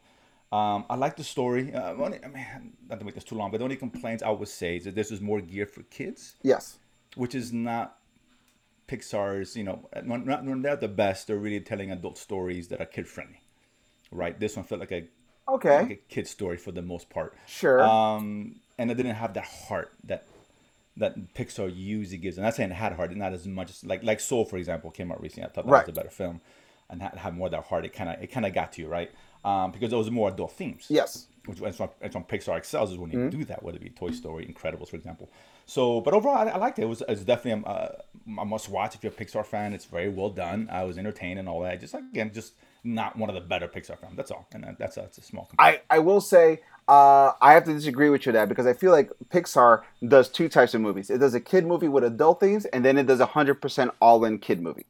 Um, 0.52 0.84
I 0.90 0.96
like 0.96 1.16
the 1.16 1.22
story. 1.24 1.72
Uh, 1.72 1.92
only, 1.94 2.18
I 2.24 2.28
mean, 2.28 2.72
not 2.88 2.98
to 2.98 3.04
make 3.04 3.14
this 3.14 3.22
too 3.24 3.36
long, 3.36 3.50
but 3.52 3.58
the 3.58 3.64
only 3.64 3.76
complaints 3.76 4.22
I 4.22 4.30
would 4.30 4.48
say 4.48 4.76
is 4.76 4.84
that 4.84 4.94
this 4.96 5.10
is 5.12 5.20
more 5.20 5.40
geared 5.40 5.70
for 5.70 5.82
kids, 5.84 6.34
Yes. 6.42 6.78
which 7.14 7.34
is 7.36 7.52
not 7.52 7.98
Pixar's. 8.88 9.56
You 9.56 9.64
know, 9.64 9.88
when, 10.04 10.24
not- 10.24 10.44
when 10.44 10.62
they're 10.62 10.76
the 10.76 10.88
best, 10.88 11.26
they're 11.26 11.36
really 11.38 11.60
telling 11.60 11.90
adult 11.90 12.18
stories 12.18 12.68
that 12.68 12.80
are 12.80 12.86
kid 12.86 13.06
friendly, 13.06 13.40
right? 14.10 14.38
This 14.38 14.56
one 14.56 14.64
felt 14.64 14.80
like 14.80 14.92
a 14.92 15.04
Okay. 15.48 15.76
like 15.82 15.90
a 15.90 15.96
kid 15.96 16.26
story 16.28 16.56
for 16.56 16.70
the 16.70 16.82
most 16.82 17.10
part. 17.10 17.36
Sure. 17.48 17.80
Um, 17.82 18.56
and 18.80 18.90
it 18.90 18.94
didn't 18.96 19.14
have 19.16 19.34
that 19.34 19.44
heart 19.44 19.92
that 20.04 20.24
that 20.96 21.34
Pixar 21.34 21.72
usually 21.74 22.18
gives. 22.18 22.36
And 22.36 22.44
I'm 22.44 22.48
not 22.48 22.56
saying 22.56 22.70
it 22.70 22.74
had 22.74 22.92
heart, 22.94 23.14
not 23.16 23.32
as 23.32 23.46
much 23.46 23.70
as 23.70 23.84
like 23.84 24.02
like 24.02 24.20
Soul, 24.20 24.44
for 24.44 24.56
example, 24.56 24.90
came 24.90 25.12
out 25.12 25.20
recently. 25.22 25.44
I 25.48 25.52
thought 25.52 25.66
that 25.66 25.70
Right. 25.72 25.86
was 25.86 25.92
a 25.96 26.00
better 26.00 26.10
film, 26.10 26.40
and 26.88 27.00
had, 27.02 27.14
had 27.14 27.36
more 27.36 27.46
of 27.46 27.52
that 27.52 27.64
heart. 27.64 27.84
It 27.84 27.92
kind 27.92 28.10
of 28.10 28.22
it 28.22 28.28
kind 28.28 28.44
of 28.46 28.52
got 28.54 28.72
to 28.74 28.82
you, 28.82 28.88
right? 28.88 29.10
Um, 29.44 29.70
because 29.72 29.88
there 29.90 29.98
was 29.98 30.10
more 30.10 30.28
adult 30.28 30.52
themes. 30.52 30.86
Yes. 30.88 31.26
Which 31.46 31.58
it's 31.62 31.78
when 31.78 32.24
Pixar 32.24 32.58
excels 32.58 32.90
is 32.92 32.98
when 32.98 33.10
you 33.10 33.18
Mm-hmm. 33.18 33.38
do 33.38 33.44
that, 33.46 33.62
whether 33.62 33.78
it 33.78 33.82
be 33.82 33.88
Toy 33.88 34.10
Story, 34.10 34.44
Incredibles, 34.44 34.88
for 34.90 34.96
example. 34.96 35.30
So, 35.64 36.02
but 36.02 36.12
overall, 36.12 36.36
I, 36.36 36.44
I 36.50 36.58
liked 36.58 36.78
it. 36.78 36.82
It 36.82 36.88
was 36.88 37.02
it's 37.08 37.22
definitely 37.22 37.62
a, 37.66 38.02
a 38.40 38.44
must 38.44 38.68
watch 38.68 38.94
if 38.94 39.02
you're 39.02 39.12
a 39.12 39.14
Pixar 39.16 39.46
fan. 39.46 39.72
It's 39.72 39.86
very 39.86 40.10
well 40.10 40.28
done. 40.28 40.68
I 40.70 40.84
was 40.84 40.98
entertained 40.98 41.38
and 41.38 41.48
all 41.48 41.60
that. 41.62 41.80
Just 41.80 41.94
again, 41.94 42.30
just 42.34 42.52
not 42.84 43.16
one 43.16 43.30
of 43.30 43.34
the 43.34 43.40
better 43.40 43.68
Pixar 43.68 43.98
films. 43.98 44.16
That's 44.16 44.30
all, 44.30 44.46
and 44.52 44.64
that- 44.64 44.78
that's 44.78 44.96
a, 44.98 45.00
that's 45.02 45.18
a 45.18 45.22
small. 45.22 45.46
complaint. 45.46 45.80
I, 45.90 45.96
I 45.96 45.98
will 46.00 46.20
say 46.20 46.60
uh, 46.90 47.34
I 47.40 47.52
have 47.52 47.62
to 47.66 47.72
disagree 47.72 48.10
with 48.10 48.26
you 48.26 48.32
there 48.32 48.48
because 48.48 48.66
I 48.66 48.72
feel 48.72 48.90
like 48.90 49.12
Pixar 49.32 49.82
does 50.08 50.28
two 50.28 50.48
types 50.48 50.74
of 50.74 50.80
movies. 50.80 51.08
It 51.08 51.18
does 51.18 51.34
a 51.34 51.40
kid 51.40 51.64
movie 51.64 51.86
with 51.86 52.02
adult 52.02 52.40
themes, 52.40 52.64
and 52.64 52.84
then 52.84 52.98
it 52.98 53.06
does 53.06 53.20
a 53.20 53.26
hundred 53.26 53.62
percent 53.62 53.92
all 54.00 54.24
in 54.24 54.40
kid 54.40 54.60
movie. 54.60 54.86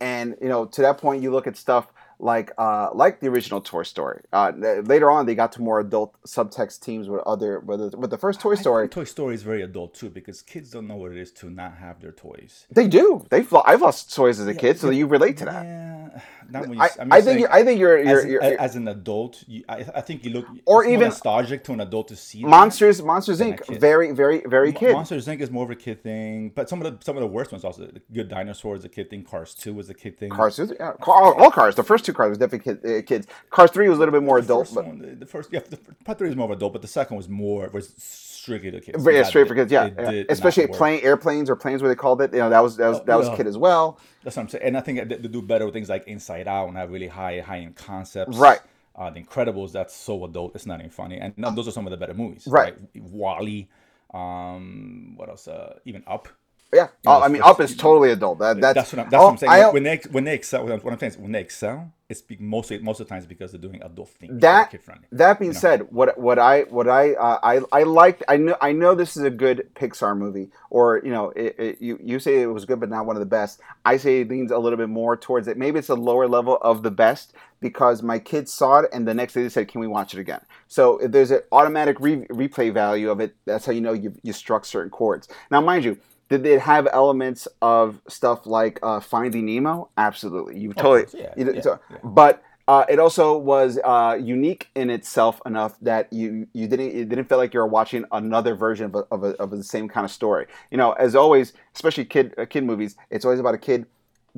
And 0.00 0.36
you 0.40 0.48
know, 0.48 0.64
to 0.64 0.80
that 0.80 0.96
point, 0.96 1.22
you 1.22 1.30
look 1.30 1.46
at 1.46 1.58
stuff 1.58 1.88
like 2.18 2.52
uh, 2.58 2.90
like 2.94 3.20
the 3.20 3.28
original 3.28 3.60
Toy 3.60 3.82
Story. 3.82 4.22
Uh, 4.32 4.52
later 4.84 5.10
on, 5.10 5.26
they 5.26 5.34
got 5.34 5.52
to 5.52 5.62
more 5.62 5.80
adult 5.80 6.14
subtext 6.26 6.78
themes 6.78 7.08
with 7.08 7.22
other 7.26 7.60
with 7.60 7.90
the, 7.92 7.96
with 7.98 8.10
the 8.10 8.18
first 8.18 8.40
Toy 8.40 8.52
I 8.52 8.54
Story. 8.56 8.88
Toy 8.88 9.04
Story 9.04 9.34
is 9.34 9.42
very 9.42 9.62
adult 9.62 9.94
too 9.94 10.10
because 10.10 10.42
kids 10.42 10.70
don't 10.70 10.86
know 10.86 10.96
what 10.96 11.12
it 11.12 11.18
is 11.18 11.32
to 11.32 11.50
not 11.50 11.76
have 11.78 12.00
their 12.00 12.12
toys. 12.12 12.66
They 12.70 12.88
do. 12.88 13.24
They've 13.30 13.52
I've 13.64 13.82
lost 13.82 14.14
toys 14.14 14.40
as 14.40 14.46
a 14.46 14.54
kid, 14.54 14.78
so 14.78 14.90
you 14.90 15.06
relate 15.06 15.36
to 15.38 15.44
that. 15.46 15.64
Yeah, 15.64 16.20
not 16.48 16.68
when 16.68 16.74
you, 16.74 16.80
I, 16.80 16.88
I'm 17.00 17.12
I 17.12 17.20
think 17.20 17.40
you're, 17.40 17.52
I 17.52 17.64
think 17.64 17.80
you're, 17.80 17.98
you're, 17.98 18.18
as, 18.20 18.24
you're, 18.26 18.40
a- 18.42 18.60
as 18.60 18.76
an 18.76 18.86
adult, 18.88 19.42
you, 19.48 19.64
I, 19.68 19.84
I 19.96 20.00
think 20.00 20.24
you 20.24 20.30
look 20.30 20.46
Or 20.66 20.84
even- 20.84 21.08
nostalgic 21.08 21.64
to 21.64 21.72
an 21.72 21.80
adult 21.80 22.08
to 22.08 22.16
see 22.16 22.42
that. 22.42 22.48
Monsters 22.48 23.02
Monsters 23.02 23.40
Inc. 23.40 23.80
Very 23.80 24.12
very 24.12 24.42
very 24.46 24.72
kid. 24.72 24.92
Monsters 24.92 25.26
Inc. 25.26 25.40
is 25.40 25.50
more 25.50 25.64
of 25.64 25.70
a 25.70 25.76
kid 25.76 26.02
thing, 26.02 26.50
but 26.54 26.68
some 26.68 26.80
of 26.82 26.98
the 26.98 27.04
some 27.04 27.16
of 27.16 27.20
the 27.22 27.26
worst 27.26 27.50
ones 27.52 27.64
also. 27.64 27.90
Good 28.12 28.28
Dinosaur 28.28 28.76
is 28.76 28.84
a 28.84 28.88
kid 28.88 29.10
thing. 29.10 29.24
Cars 29.24 29.54
Two 29.54 29.78
is 29.80 29.90
a 29.90 29.94
kid 29.94 30.18
thing. 30.18 30.30
Cars, 30.30 30.60
yeah, 30.78 30.92
all, 31.06 31.34
all 31.34 31.50
cars. 31.50 31.74
The 31.74 31.82
first 31.82 32.03
two 32.04 32.12
cars 32.12 32.30
was 32.30 32.38
definitely 32.38 32.98
uh, 32.98 33.02
kids. 33.02 33.26
Cars 33.50 33.70
three 33.70 33.88
was 33.88 33.98
a 33.98 34.00
little 34.00 34.12
bit 34.12 34.22
more 34.22 34.40
The 34.40 34.44
adult, 34.46 34.66
first 34.68 34.74
but 34.74 34.86
one, 34.86 35.16
the- 35.20 35.26
first, 35.26 35.52
yeah, 35.52 35.60
the 35.68 35.76
part 36.04 36.18
three 36.18 36.28
was 36.28 36.36
more 36.36 36.46
of 36.50 36.56
adult, 36.56 36.72
but 36.72 36.82
the 36.82 36.88
second 36.88 37.16
was 37.16 37.28
more 37.28 37.68
was 37.72 37.94
strictly 37.98 38.70
the 38.70 38.80
kids. 38.80 39.04
yeah, 39.06 39.22
straight 39.22 39.48
for 39.48 39.54
kids. 39.54 39.72
Yeah, 39.72 39.88
yeah. 39.98 40.24
especially 40.28 40.66
plane 40.66 41.00
airplanes 41.02 41.48
or 41.50 41.56
planes 41.56 41.82
where 41.82 41.88
they 41.88 41.94
called 41.94 42.20
it. 42.22 42.32
You 42.32 42.40
know, 42.40 42.50
that 42.50 42.62
was 42.62 42.76
that 42.76 42.88
was, 42.88 42.98
Oh, 43.00 43.04
that 43.06 43.18
was 43.18 43.28
yeah. 43.28 43.36
kid 43.36 43.46
as 43.46 43.56
well. 43.58 43.98
That's 44.22 44.36
what 44.36 44.42
I'm 44.44 44.48
saying, 44.50 44.64
and 44.64 44.76
I 44.76 44.80
think 44.80 45.08
they, 45.08 45.16
they 45.16 45.28
do 45.28 45.42
better 45.42 45.64
with 45.64 45.74
things 45.74 45.88
like 45.88 46.06
Inside 46.06 46.46
Out 46.46 46.68
and 46.68 46.76
have 46.76 46.90
really 46.90 47.08
high 47.08 47.40
high 47.40 47.58
end 47.60 47.74
concepts. 47.76 48.36
Right. 48.36 48.60
Uh, 48.96 49.10
the 49.10 49.20
Incredibles, 49.20 49.72
that's 49.72 49.92
so 49.92 50.24
adult, 50.24 50.54
it's 50.54 50.66
not 50.66 50.78
even 50.78 50.88
funny, 50.90 51.18
and 51.18 51.34
those 51.56 51.66
are 51.66 51.72
some 51.72 51.84
of 51.84 51.90
the 51.90 51.96
better 51.96 52.14
movies. 52.14 52.46
Right. 52.46 52.76
WALL-E, 52.94 53.68
um, 54.12 55.14
what 55.16 55.28
else? 55.28 55.48
Uh, 55.48 55.78
even 55.84 56.04
Up. 56.06 56.28
Yeah, 56.74 56.88
know, 57.04 57.12
oh, 57.12 57.22
I 57.22 57.28
mean, 57.28 57.42
Up 57.42 57.60
is 57.60 57.76
totally 57.76 58.10
adult. 58.10 58.40
That, 58.40 58.60
that's 58.60 58.74
That's 58.74 58.92
what 58.92 58.98
I'm. 59.04 59.10
That's 59.10 59.20
oh, 59.20 59.24
what 59.24 59.30
I'm 59.32 59.38
saying. 59.38 59.52
I- 59.52 59.70
when 59.70 59.82
they 59.84 59.96
when 60.10 60.24
they 60.24 60.34
excel, 60.34 60.66
what 60.66 60.84
I'm 60.92 60.98
saying 60.98 61.12
is 61.12 61.18
when 61.18 61.32
they 61.32 61.40
excel, 61.40 61.92
it's 62.08 62.20
be, 62.20 62.36
mostly 62.38 62.78
most 62.78 63.00
of 63.00 63.06
the 63.08 63.14
times 63.14 63.26
because 63.26 63.52
they're 63.52 63.60
doing 63.60 63.82
adult 63.82 64.10
things. 64.10 64.40
that 64.40 64.70
that 65.12 65.38
being 65.38 65.52
said, 65.54 65.82
what 65.90 66.18
what 66.18 66.38
I 66.38 66.62
what 66.62 66.88
I 66.88 67.14
uh, 67.14 67.38
I 67.42 67.60
I 67.72 67.82
liked 67.84 68.22
I 68.28 68.36
know 68.36 68.56
I 68.60 68.72
know 68.72 68.94
this 68.94 69.16
is 69.16 69.22
a 69.22 69.30
good 69.30 69.68
Pixar 69.74 70.16
movie, 70.16 70.50
or 70.70 71.00
you 71.04 71.10
know 71.10 71.30
it, 71.30 71.56
it, 71.58 71.80
you 71.80 71.98
you 72.02 72.18
say 72.18 72.42
it 72.42 72.46
was 72.46 72.64
good 72.64 72.80
but 72.80 72.90
not 72.90 73.06
one 73.06 73.16
of 73.16 73.20
the 73.20 73.26
best. 73.26 73.60
I 73.84 73.96
say 73.96 74.20
it 74.20 74.28
leans 74.28 74.50
a 74.50 74.58
little 74.58 74.76
bit 74.76 74.88
more 74.90 75.16
towards 75.16 75.48
it. 75.48 75.56
Maybe 75.56 75.78
it's 75.78 75.88
a 75.88 75.94
lower 75.94 76.28
level 76.28 76.58
of 76.62 76.82
the 76.82 76.90
best 76.90 77.32
because 77.60 78.02
my 78.02 78.18
kids 78.18 78.52
saw 78.52 78.80
it 78.80 78.90
and 78.92 79.08
the 79.08 79.14
next 79.14 79.32
day 79.34 79.42
they 79.42 79.48
said, 79.48 79.68
"Can 79.68 79.80
we 79.80 79.86
watch 79.86 80.12
it 80.14 80.20
again?" 80.20 80.42
So 80.68 80.98
if 80.98 81.10
there's 81.12 81.30
an 81.30 81.40
automatic 81.52 81.98
re- 82.00 82.26
replay 82.26 82.72
value 82.72 83.10
of 83.10 83.20
it, 83.20 83.34
that's 83.46 83.64
how 83.66 83.72
you 83.72 83.80
know 83.80 83.92
you 83.94 84.14
you 84.22 84.32
struck 84.34 84.64
certain 84.66 84.90
chords. 84.90 85.28
Now, 85.50 85.60
mind 85.62 85.84
you. 85.84 85.98
Did 86.28 86.46
it 86.46 86.60
have 86.60 86.88
elements 86.92 87.46
of 87.60 88.00
stuff 88.08 88.46
like 88.46 88.78
uh, 88.82 89.00
Finding 89.00 89.46
Nemo? 89.46 89.90
Absolutely. 89.96 90.58
You 90.58 90.72
totally. 90.72 91.22
yeah, 91.22 91.34
you- 91.36 91.52
yeah, 91.54 91.60
so- 91.60 91.78
yeah. 91.90 91.96
But 92.02 92.42
uh, 92.66 92.84
it 92.88 92.98
also 92.98 93.36
was 93.36 93.78
uh, 93.84 94.18
unique 94.20 94.70
in 94.74 94.88
itself 94.88 95.38
enough 95.44 95.76
that 95.82 96.10
you 96.10 96.48
you 96.54 96.66
didn't 96.66 96.88
it 96.96 97.08
didn't 97.10 97.28
feel 97.28 97.36
like 97.36 97.52
you 97.52 97.60
were 97.60 97.66
watching 97.66 98.06
another 98.10 98.54
version 98.54 98.86
of, 98.86 98.94
a, 98.94 98.98
of, 99.10 99.22
a, 99.22 99.28
of 99.42 99.50
the 99.50 99.62
same 99.62 99.86
kind 99.86 100.06
of 100.06 100.10
story. 100.10 100.46
You 100.70 100.78
know, 100.78 100.92
as 100.92 101.14
always, 101.14 101.52
especially 101.74 102.06
kid 102.06 102.34
uh, 102.38 102.46
kid 102.46 102.64
movies, 102.64 102.96
it's 103.10 103.26
always 103.26 103.38
about 103.38 103.54
a 103.54 103.58
kid 103.58 103.84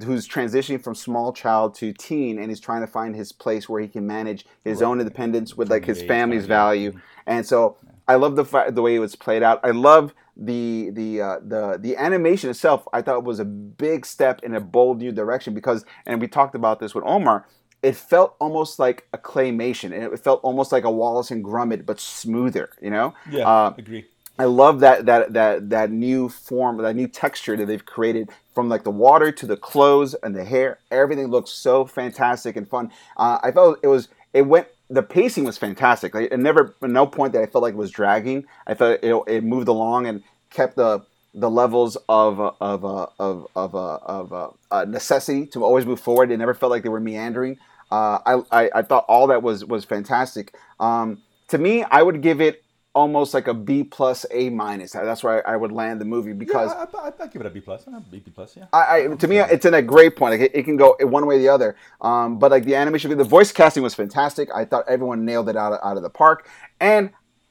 who's 0.05 0.29
transitioning 0.29 0.83
from 0.83 0.95
small 0.95 1.33
child 1.33 1.75
to 1.77 1.91
teen 1.93 2.39
and 2.39 2.51
he's 2.51 2.61
trying 2.61 2.83
to 2.83 2.87
find 2.87 3.15
his 3.15 3.33
place 3.33 3.67
where 3.69 3.81
he 3.81 3.89
can 3.89 4.07
manage 4.07 4.45
his 4.63 4.83
own 4.83 4.99
independence 5.01 5.57
with 5.57 5.71
like 5.71 5.85
his 5.87 6.03
family's 6.03 6.45
value. 6.47 6.93
And 7.27 7.47
so 7.47 7.77
I 8.09 8.15
love 8.17 8.37
the 8.37 8.45
fa- 8.45 8.71
the 8.71 8.83
way 8.83 8.95
it 8.95 8.99
was 9.01 9.17
played 9.17 9.43
out. 9.43 9.61
I 9.65 9.71
love 9.71 10.15
the 10.37 10.91
the 10.93 11.21
uh, 11.21 11.39
the 11.43 11.79
the 11.81 11.97
animation 11.97 12.51
itself. 12.51 12.87
I 12.93 13.03
thought 13.03 13.19
it 13.19 13.25
was 13.25 13.41
a 13.41 13.45
big 13.45 14.07
step 14.07 14.43
in 14.43 14.55
a 14.55 14.61
bold 14.61 14.99
new 14.99 15.13
direction 15.13 15.55
because, 15.55 15.85
and 16.07 16.21
we 16.21 16.29
talked 16.29 16.55
about 16.55 16.79
this 16.81 16.95
with 16.95 17.05
Omar. 17.05 17.47
It 17.83 17.95
felt 17.95 18.37
almost 18.41 18.79
like 18.79 19.07
a 19.13 19.19
claymation, 19.19 19.93
and 19.93 20.03
it 20.03 20.19
felt 20.21 20.41
almost 20.43 20.73
like 20.73 20.85
a 20.85 20.91
Wallace 20.91 21.31
and 21.31 21.45
Gromit, 21.45 21.85
but 21.87 22.01
smoother. 22.01 22.71
You 22.81 22.91
know, 22.91 23.15
Yeah, 23.31 23.49
Uh, 23.49 23.75
agree. 23.77 24.07
I 24.39 24.45
love 24.45 24.81
that 24.81 25.07
that 25.07 25.33
that 25.33 25.71
that 25.71 25.91
new 25.91 26.29
form, 26.29 26.77
that 26.79 26.95
new 26.95 27.09
texture 27.09 27.57
that 27.57 27.67
they've 27.67 27.85
created 27.85 28.29
from 28.55 28.69
like 28.69 28.85
the 28.85 28.91
water 28.91 29.33
to 29.33 29.47
the 29.47 29.57
clothes 29.57 30.15
and 30.23 30.37
the 30.37 30.45
hair. 30.45 30.79
Everything 30.91 31.29
looks 31.29 31.51
so 31.51 31.87
fantastic 31.87 32.57
and 32.57 32.69
fun. 32.69 32.91
Uh, 33.17 33.39
I 33.43 33.51
felt 33.51 33.79
it 33.83 33.89
was 33.89 34.09
it 34.33 34.43
went. 34.43 34.69
The 34.89 35.03
pacing 35.03 35.45
was 35.45 35.59
fantastic. 35.59 36.15
Like, 36.15 36.31
it 36.31 36.39
never, 36.39 36.75
at 36.83 36.91
no 36.91 37.07
point 37.07 37.33
that 37.33 37.43
I 37.43 37.47
felt 37.47 37.63
like 37.63 37.75
it 37.75 37.79
was 37.79 37.91
dragging. 37.91 38.45
I 38.67 38.75
felt 38.75 39.01
it, 39.03 39.23
it 39.27 39.45
moved 39.45 39.69
along 39.69 40.07
and 40.07 40.23
kept 40.51 40.77
the 40.77 41.05
the 41.35 41.51
levels 41.51 41.97
of 42.09 42.41
of 42.41 42.85
uh, 42.85 43.07
of 43.19 43.47
of 43.55 43.75
uh, 43.75 43.97
of 43.97 44.33
uh, 44.33 44.49
uh, 44.71 44.85
necessity 44.87 45.47
to 45.49 45.65
always 45.65 45.85
move 45.85 46.01
forward. 46.01 46.31
It 46.31 46.39
never 46.39 46.55
felt 46.55 46.71
like 46.71 46.83
they 46.83 46.89
were 46.89 47.01
meandering. 47.01 47.59
Uh, 47.91 48.19
I, 48.25 48.43
I 48.51 48.71
I 48.77 48.83
thought 48.83 49.05
all 49.07 49.27
that 49.27 49.43
was 49.43 49.65
was 49.65 49.85
fantastic. 49.85 50.55
Um, 50.81 51.23
to 51.49 51.59
me, 51.59 51.85
I 51.85 52.03
would 52.03 52.23
give 52.23 52.41
it 52.41 52.63
almost 52.97 53.35
like 53.35 53.47
a 53.47 53.53
B 53.53 53.85
plus 53.85 54.25
A 54.31 54.49
minus. 54.49 54.93
That's 54.93 55.23
where 55.23 55.47
I, 55.47 55.53
I 55.53 55.57
would 55.57 55.71
land 55.71 56.01
the 56.01 56.07
movie 56.07 56.33
because 56.33 56.71
yeah, 56.71 56.87
I, 56.99 57.13
I'd 57.23 57.31
give 57.31 57.43
it 57.43 57.47
a 57.47 57.51
B 57.51 57.61
plus. 57.61 57.85
B, 58.11 58.21
B 58.21 58.33
plus, 58.35 58.57
yeah. 58.57 58.65
I, 58.73 59.05
I 59.05 59.07
to 59.15 59.29
me 59.29 59.39
it's 59.39 59.67
in 59.67 59.75
a 59.75 59.83
great 59.83 60.17
point. 60.17 60.33
Like 60.33 60.41
it, 60.41 60.59
it 60.59 60.63
can 60.63 60.79
go 60.79 60.97
one 61.03 61.27
way 61.27 61.37
or 61.37 61.39
the 61.39 61.49
other. 61.51 61.77
Um, 62.01 62.39
but 62.39 62.51
like 62.51 62.65
the 62.65 62.75
animation, 62.75 63.17
the 63.17 63.23
voice 63.23 63.53
casting 63.53 63.83
was 63.83 63.95
fantastic. 63.95 64.49
I 64.55 64.65
thought 64.65 64.87
everyone 64.89 65.27
nailed 65.27 65.51
it 65.51 65.57
out 65.57 65.75
of, 65.75 65.81
out 65.85 65.99
of 65.99 66.03
the 66.03 66.11
park. 66.11 66.49
And 66.81 67.11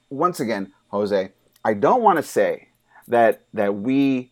once 0.10 0.40
again, 0.40 0.74
Jose, 0.88 1.32
I 1.64 1.74
don't 1.76 2.02
want 2.02 2.18
to 2.18 2.24
say 2.24 2.70
that 3.08 3.42
that 3.54 3.76
we 3.76 4.32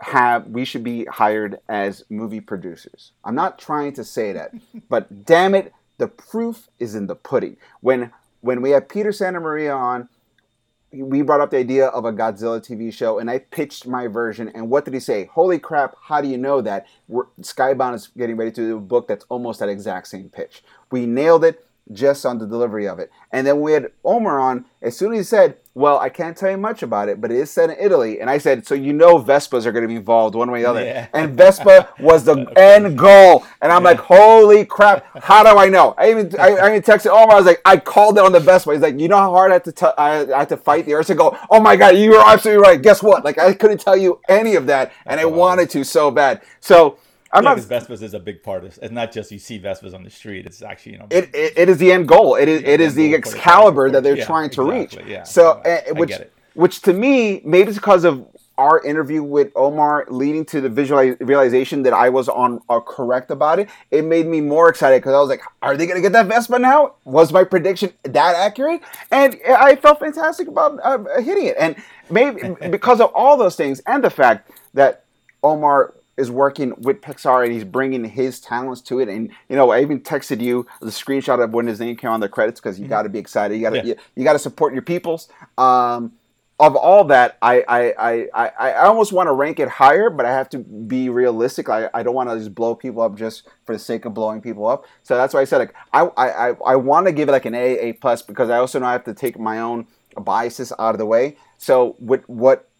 have 0.00 0.46
we 0.46 0.64
should 0.64 0.82
be 0.82 1.04
hired 1.04 1.58
as 1.68 2.02
movie 2.08 2.40
producers. 2.40 3.12
I'm 3.24 3.34
not 3.34 3.58
trying 3.58 3.92
to 3.92 4.04
say 4.04 4.32
that, 4.32 4.54
but 4.88 5.26
damn 5.26 5.54
it, 5.54 5.74
the 5.98 6.08
proof 6.08 6.68
is 6.78 6.94
in 6.94 7.08
the 7.08 7.14
pudding. 7.14 7.58
When 7.82 8.10
when 8.40 8.62
we 8.62 8.70
have 8.70 8.88
Peter 8.88 9.12
Santa 9.12 9.40
Maria 9.40 9.74
on, 9.74 10.08
we 10.92 11.22
brought 11.22 11.40
up 11.40 11.50
the 11.50 11.58
idea 11.58 11.86
of 11.88 12.04
a 12.04 12.12
Godzilla 12.12 12.60
TV 12.60 12.92
show, 12.92 13.18
and 13.18 13.30
I 13.30 13.38
pitched 13.38 13.86
my 13.86 14.06
version. 14.06 14.50
And 14.54 14.70
what 14.70 14.84
did 14.84 14.94
he 14.94 15.00
say? 15.00 15.26
Holy 15.26 15.58
crap! 15.58 15.96
How 16.00 16.20
do 16.20 16.28
you 16.28 16.38
know 16.38 16.60
that? 16.62 16.86
We're, 17.08 17.24
Skybound 17.40 17.94
is 17.94 18.08
getting 18.08 18.36
ready 18.36 18.52
to 18.52 18.60
do 18.60 18.76
a 18.76 18.80
book 18.80 19.08
that's 19.08 19.24
almost 19.28 19.60
that 19.60 19.68
exact 19.68 20.08
same 20.08 20.28
pitch. 20.28 20.62
We 20.90 21.06
nailed 21.06 21.44
it 21.44 21.66
just 21.92 22.26
on 22.26 22.38
the 22.38 22.46
delivery 22.46 22.88
of 22.88 22.98
it. 22.98 23.10
And 23.30 23.46
then 23.46 23.60
we 23.60 23.72
had 23.72 23.90
Omar 24.04 24.40
on. 24.40 24.64
As 24.82 24.96
soon 24.96 25.12
as 25.12 25.18
he 25.18 25.24
said, 25.24 25.56
"Well, 25.74 25.98
I 25.98 26.08
can't 26.08 26.36
tell 26.36 26.50
you 26.50 26.56
much 26.56 26.82
about 26.82 27.08
it, 27.08 27.20
but 27.20 27.30
it 27.30 27.38
is 27.38 27.50
set 27.50 27.70
in 27.70 27.76
Italy," 27.78 28.20
and 28.20 28.30
I 28.30 28.38
said, 28.38 28.66
"So 28.66 28.74
you 28.74 28.92
know 28.92 29.18
Vespas 29.18 29.66
are 29.66 29.72
going 29.72 29.82
to 29.82 29.88
be 29.88 29.96
involved 29.96 30.34
one 30.34 30.50
way 30.50 30.60
or 30.60 30.62
the 30.62 30.68
other." 30.68 30.84
Yeah. 30.84 31.06
And 31.12 31.36
Vespa 31.36 31.88
was 31.98 32.24
the 32.24 32.46
end 32.56 32.96
goal. 32.98 33.44
And 33.62 33.72
I'm 33.72 33.82
like, 33.82 33.98
"Holy 33.98 34.64
crap! 34.64 35.06
How 35.22 35.42
do 35.42 35.58
I 35.58 35.68
know?" 35.68 35.94
I 35.96 36.10
even 36.10 36.32
I, 36.38 36.50
I 36.50 36.68
even 36.70 36.82
texted 36.82 37.10
Omar. 37.10 37.32
I 37.32 37.36
was 37.36 37.46
like, 37.46 37.62
"I 37.64 37.76
called 37.76 38.18
it 38.18 38.24
on 38.24 38.32
the 38.32 38.40
Vespa." 38.40 38.72
He's 38.72 38.82
like, 38.82 38.98
"You 38.98 39.08
know 39.08 39.18
how 39.18 39.30
hard 39.30 39.50
I 39.50 39.54
had 39.54 39.64
to 39.64 39.72
t- 39.72 39.86
I, 39.98 40.32
I 40.32 40.38
had 40.40 40.48
to 40.50 40.56
fight 40.56 40.86
the 40.86 40.94
urge 40.94 41.06
to 41.06 41.14
go." 41.14 41.36
Oh 41.50 41.60
my 41.60 41.76
god, 41.76 41.96
you 41.96 42.10
were 42.10 42.22
absolutely 42.24 42.62
right. 42.62 42.80
Guess 42.80 43.02
what? 43.02 43.24
Like 43.24 43.38
I 43.38 43.54
couldn't 43.54 43.80
tell 43.80 43.96
you 43.96 44.20
any 44.28 44.54
of 44.56 44.66
that, 44.66 44.92
and 45.06 45.20
I 45.20 45.24
wanted 45.24 45.70
to 45.70 45.84
so 45.84 46.10
bad. 46.10 46.42
So 46.60 46.98
I'm 47.36 47.44
Yeah, 47.44 47.54
not. 47.54 47.58
Vespas 47.58 48.02
is 48.02 48.14
a 48.14 48.18
big 48.18 48.42
part 48.42 48.64
of. 48.64 48.78
It's 48.82 48.92
not 48.92 49.12
just 49.12 49.30
you 49.30 49.38
see 49.38 49.58
Vespas 49.60 49.94
on 49.94 50.02
the 50.04 50.10
street. 50.10 50.46
It's 50.46 50.62
actually 50.62 50.92
you 50.92 50.98
know. 50.98 51.06
It, 51.10 51.24
it, 51.34 51.52
it 51.56 51.68
is 51.68 51.78
the 51.78 51.92
end 51.92 52.08
goal. 52.08 52.36
It 52.36 52.48
is 52.48 52.62
it 52.62 52.80
is 52.80 52.94
the 52.94 53.14
end 53.14 53.24
goal 53.24 53.32
for 53.32 53.36
the 53.36 53.36
Excalibur 53.38 53.90
that 53.90 54.02
they're 54.02 54.16
Yeah, 54.16 54.24
trying 54.32 54.50
to 54.50 54.62
exactly, 54.70 55.02
reach. 55.04 55.10
yeah. 55.12 55.22
So, 55.24 55.50
uh, 55.50 55.94
which 55.94 56.14
which 56.54 56.80
to 56.82 56.92
me, 56.94 57.42
maybe 57.44 57.68
it's 57.68 57.78
because 57.78 58.04
of 58.04 58.26
our 58.58 58.82
interview 58.84 59.22
with 59.22 59.52
Omar 59.54 60.06
leading 60.08 60.44
to 60.46 60.62
the 60.62 60.70
visual 60.70 61.14
realization 61.20 61.82
that 61.82 61.92
I 61.92 62.08
was 62.08 62.26
on 62.30 62.60
uh, 62.70 62.80
correct 62.80 63.30
about 63.30 63.58
it. 63.58 63.68
It 63.90 64.02
made 64.06 64.26
me 64.26 64.40
more 64.40 64.70
excited 64.70 65.02
because 65.02 65.12
I 65.14 65.20
was 65.20 65.28
like, 65.28 65.42
"Are 65.60 65.76
they 65.76 65.86
going 65.86 65.96
to 65.96 66.02
get 66.02 66.12
that 66.12 66.26
Vespa 66.26 66.58
now?" 66.58 66.94
Was 67.04 67.32
my 67.34 67.44
prediction 67.44 67.92
that 68.04 68.34
accurate? 68.34 68.80
And 69.10 69.36
I 69.46 69.76
felt 69.76 70.00
fantastic 70.00 70.48
about 70.48 70.80
uh, 70.82 71.20
hitting 71.20 71.46
it. 71.46 71.56
And 71.58 71.76
maybe 72.08 72.40
because 72.70 73.00
of 73.02 73.12
all 73.14 73.36
those 73.36 73.56
things 73.56 73.82
and 73.86 74.02
the 74.02 74.10
fact 74.10 74.50
that 74.72 75.04
Omar 75.42 75.92
is 76.16 76.30
working 76.30 76.72
with 76.78 77.00
Pixar 77.00 77.44
and 77.44 77.52
he's 77.52 77.64
bringing 77.64 78.04
his 78.04 78.40
talents 78.40 78.80
to 78.82 79.00
it. 79.00 79.08
And 79.08 79.30
you 79.48 79.56
know, 79.56 79.70
I 79.70 79.82
even 79.82 80.00
texted 80.00 80.40
you 80.40 80.66
the 80.80 80.86
screenshot 80.86 81.42
of 81.42 81.52
when 81.52 81.66
his 81.66 81.78
name 81.80 81.96
came 81.96 82.10
on 82.10 82.20
the 82.20 82.28
credits 82.28 82.60
because 82.60 82.80
you 82.80 82.88
got 82.88 83.02
to 83.02 83.08
be 83.08 83.18
excited. 83.18 83.54
You 83.56 83.62
got 83.62 83.70
to 83.70 83.76
Mm-hmm. 83.78 83.88
Yeah. 83.88 83.94
you, 83.94 84.00
you 84.16 84.24
got 84.24 84.32
to 84.32 84.38
support 84.38 84.72
your 84.72 84.82
peoples. 84.82 85.28
Um, 85.58 86.12
of 86.58 86.74
all 86.74 87.04
that, 87.04 87.36
I 87.42 87.62
I, 87.68 87.80
I, 87.98 88.28
I, 88.34 88.48
I 88.70 88.86
almost 88.86 89.12
want 89.12 89.26
to 89.26 89.32
rank 89.34 89.60
it 89.60 89.68
higher, 89.68 90.08
but 90.08 90.24
I 90.24 90.32
have 90.32 90.48
to 90.50 90.58
be 90.58 91.10
realistic. 91.10 91.68
I, 91.68 91.90
I 91.92 92.02
don't 92.02 92.14
want 92.14 92.30
to 92.30 92.38
just 92.38 92.54
blow 92.54 92.74
people 92.74 93.02
up 93.02 93.14
just 93.14 93.46
for 93.66 93.74
the 93.74 93.78
sake 93.78 94.06
of 94.06 94.14
blowing 94.14 94.40
people 94.40 94.66
up. 94.66 94.86
So 95.02 95.18
that's 95.18 95.34
why 95.34 95.42
I 95.42 95.44
said 95.44 95.58
like 95.58 95.74
I 95.92 96.06
I, 96.16 96.48
I, 96.48 96.54
I 96.64 96.76
want 96.76 97.06
to 97.06 97.12
give 97.12 97.28
it 97.28 97.32
like 97.32 97.44
an 97.44 97.54
A 97.54 97.78
A 97.78 97.92
plus 97.92 98.22
because 98.22 98.48
I 98.48 98.56
also 98.56 98.78
know 98.78 98.86
I 98.86 98.92
have 98.92 99.04
to 99.04 99.12
take 99.12 99.38
my 99.38 99.60
own 99.60 99.86
biases 100.18 100.72
out 100.78 100.94
of 100.94 100.98
the 100.98 101.04
way. 101.04 101.36
So 101.58 101.94
with 101.98 102.26
what 102.26 102.70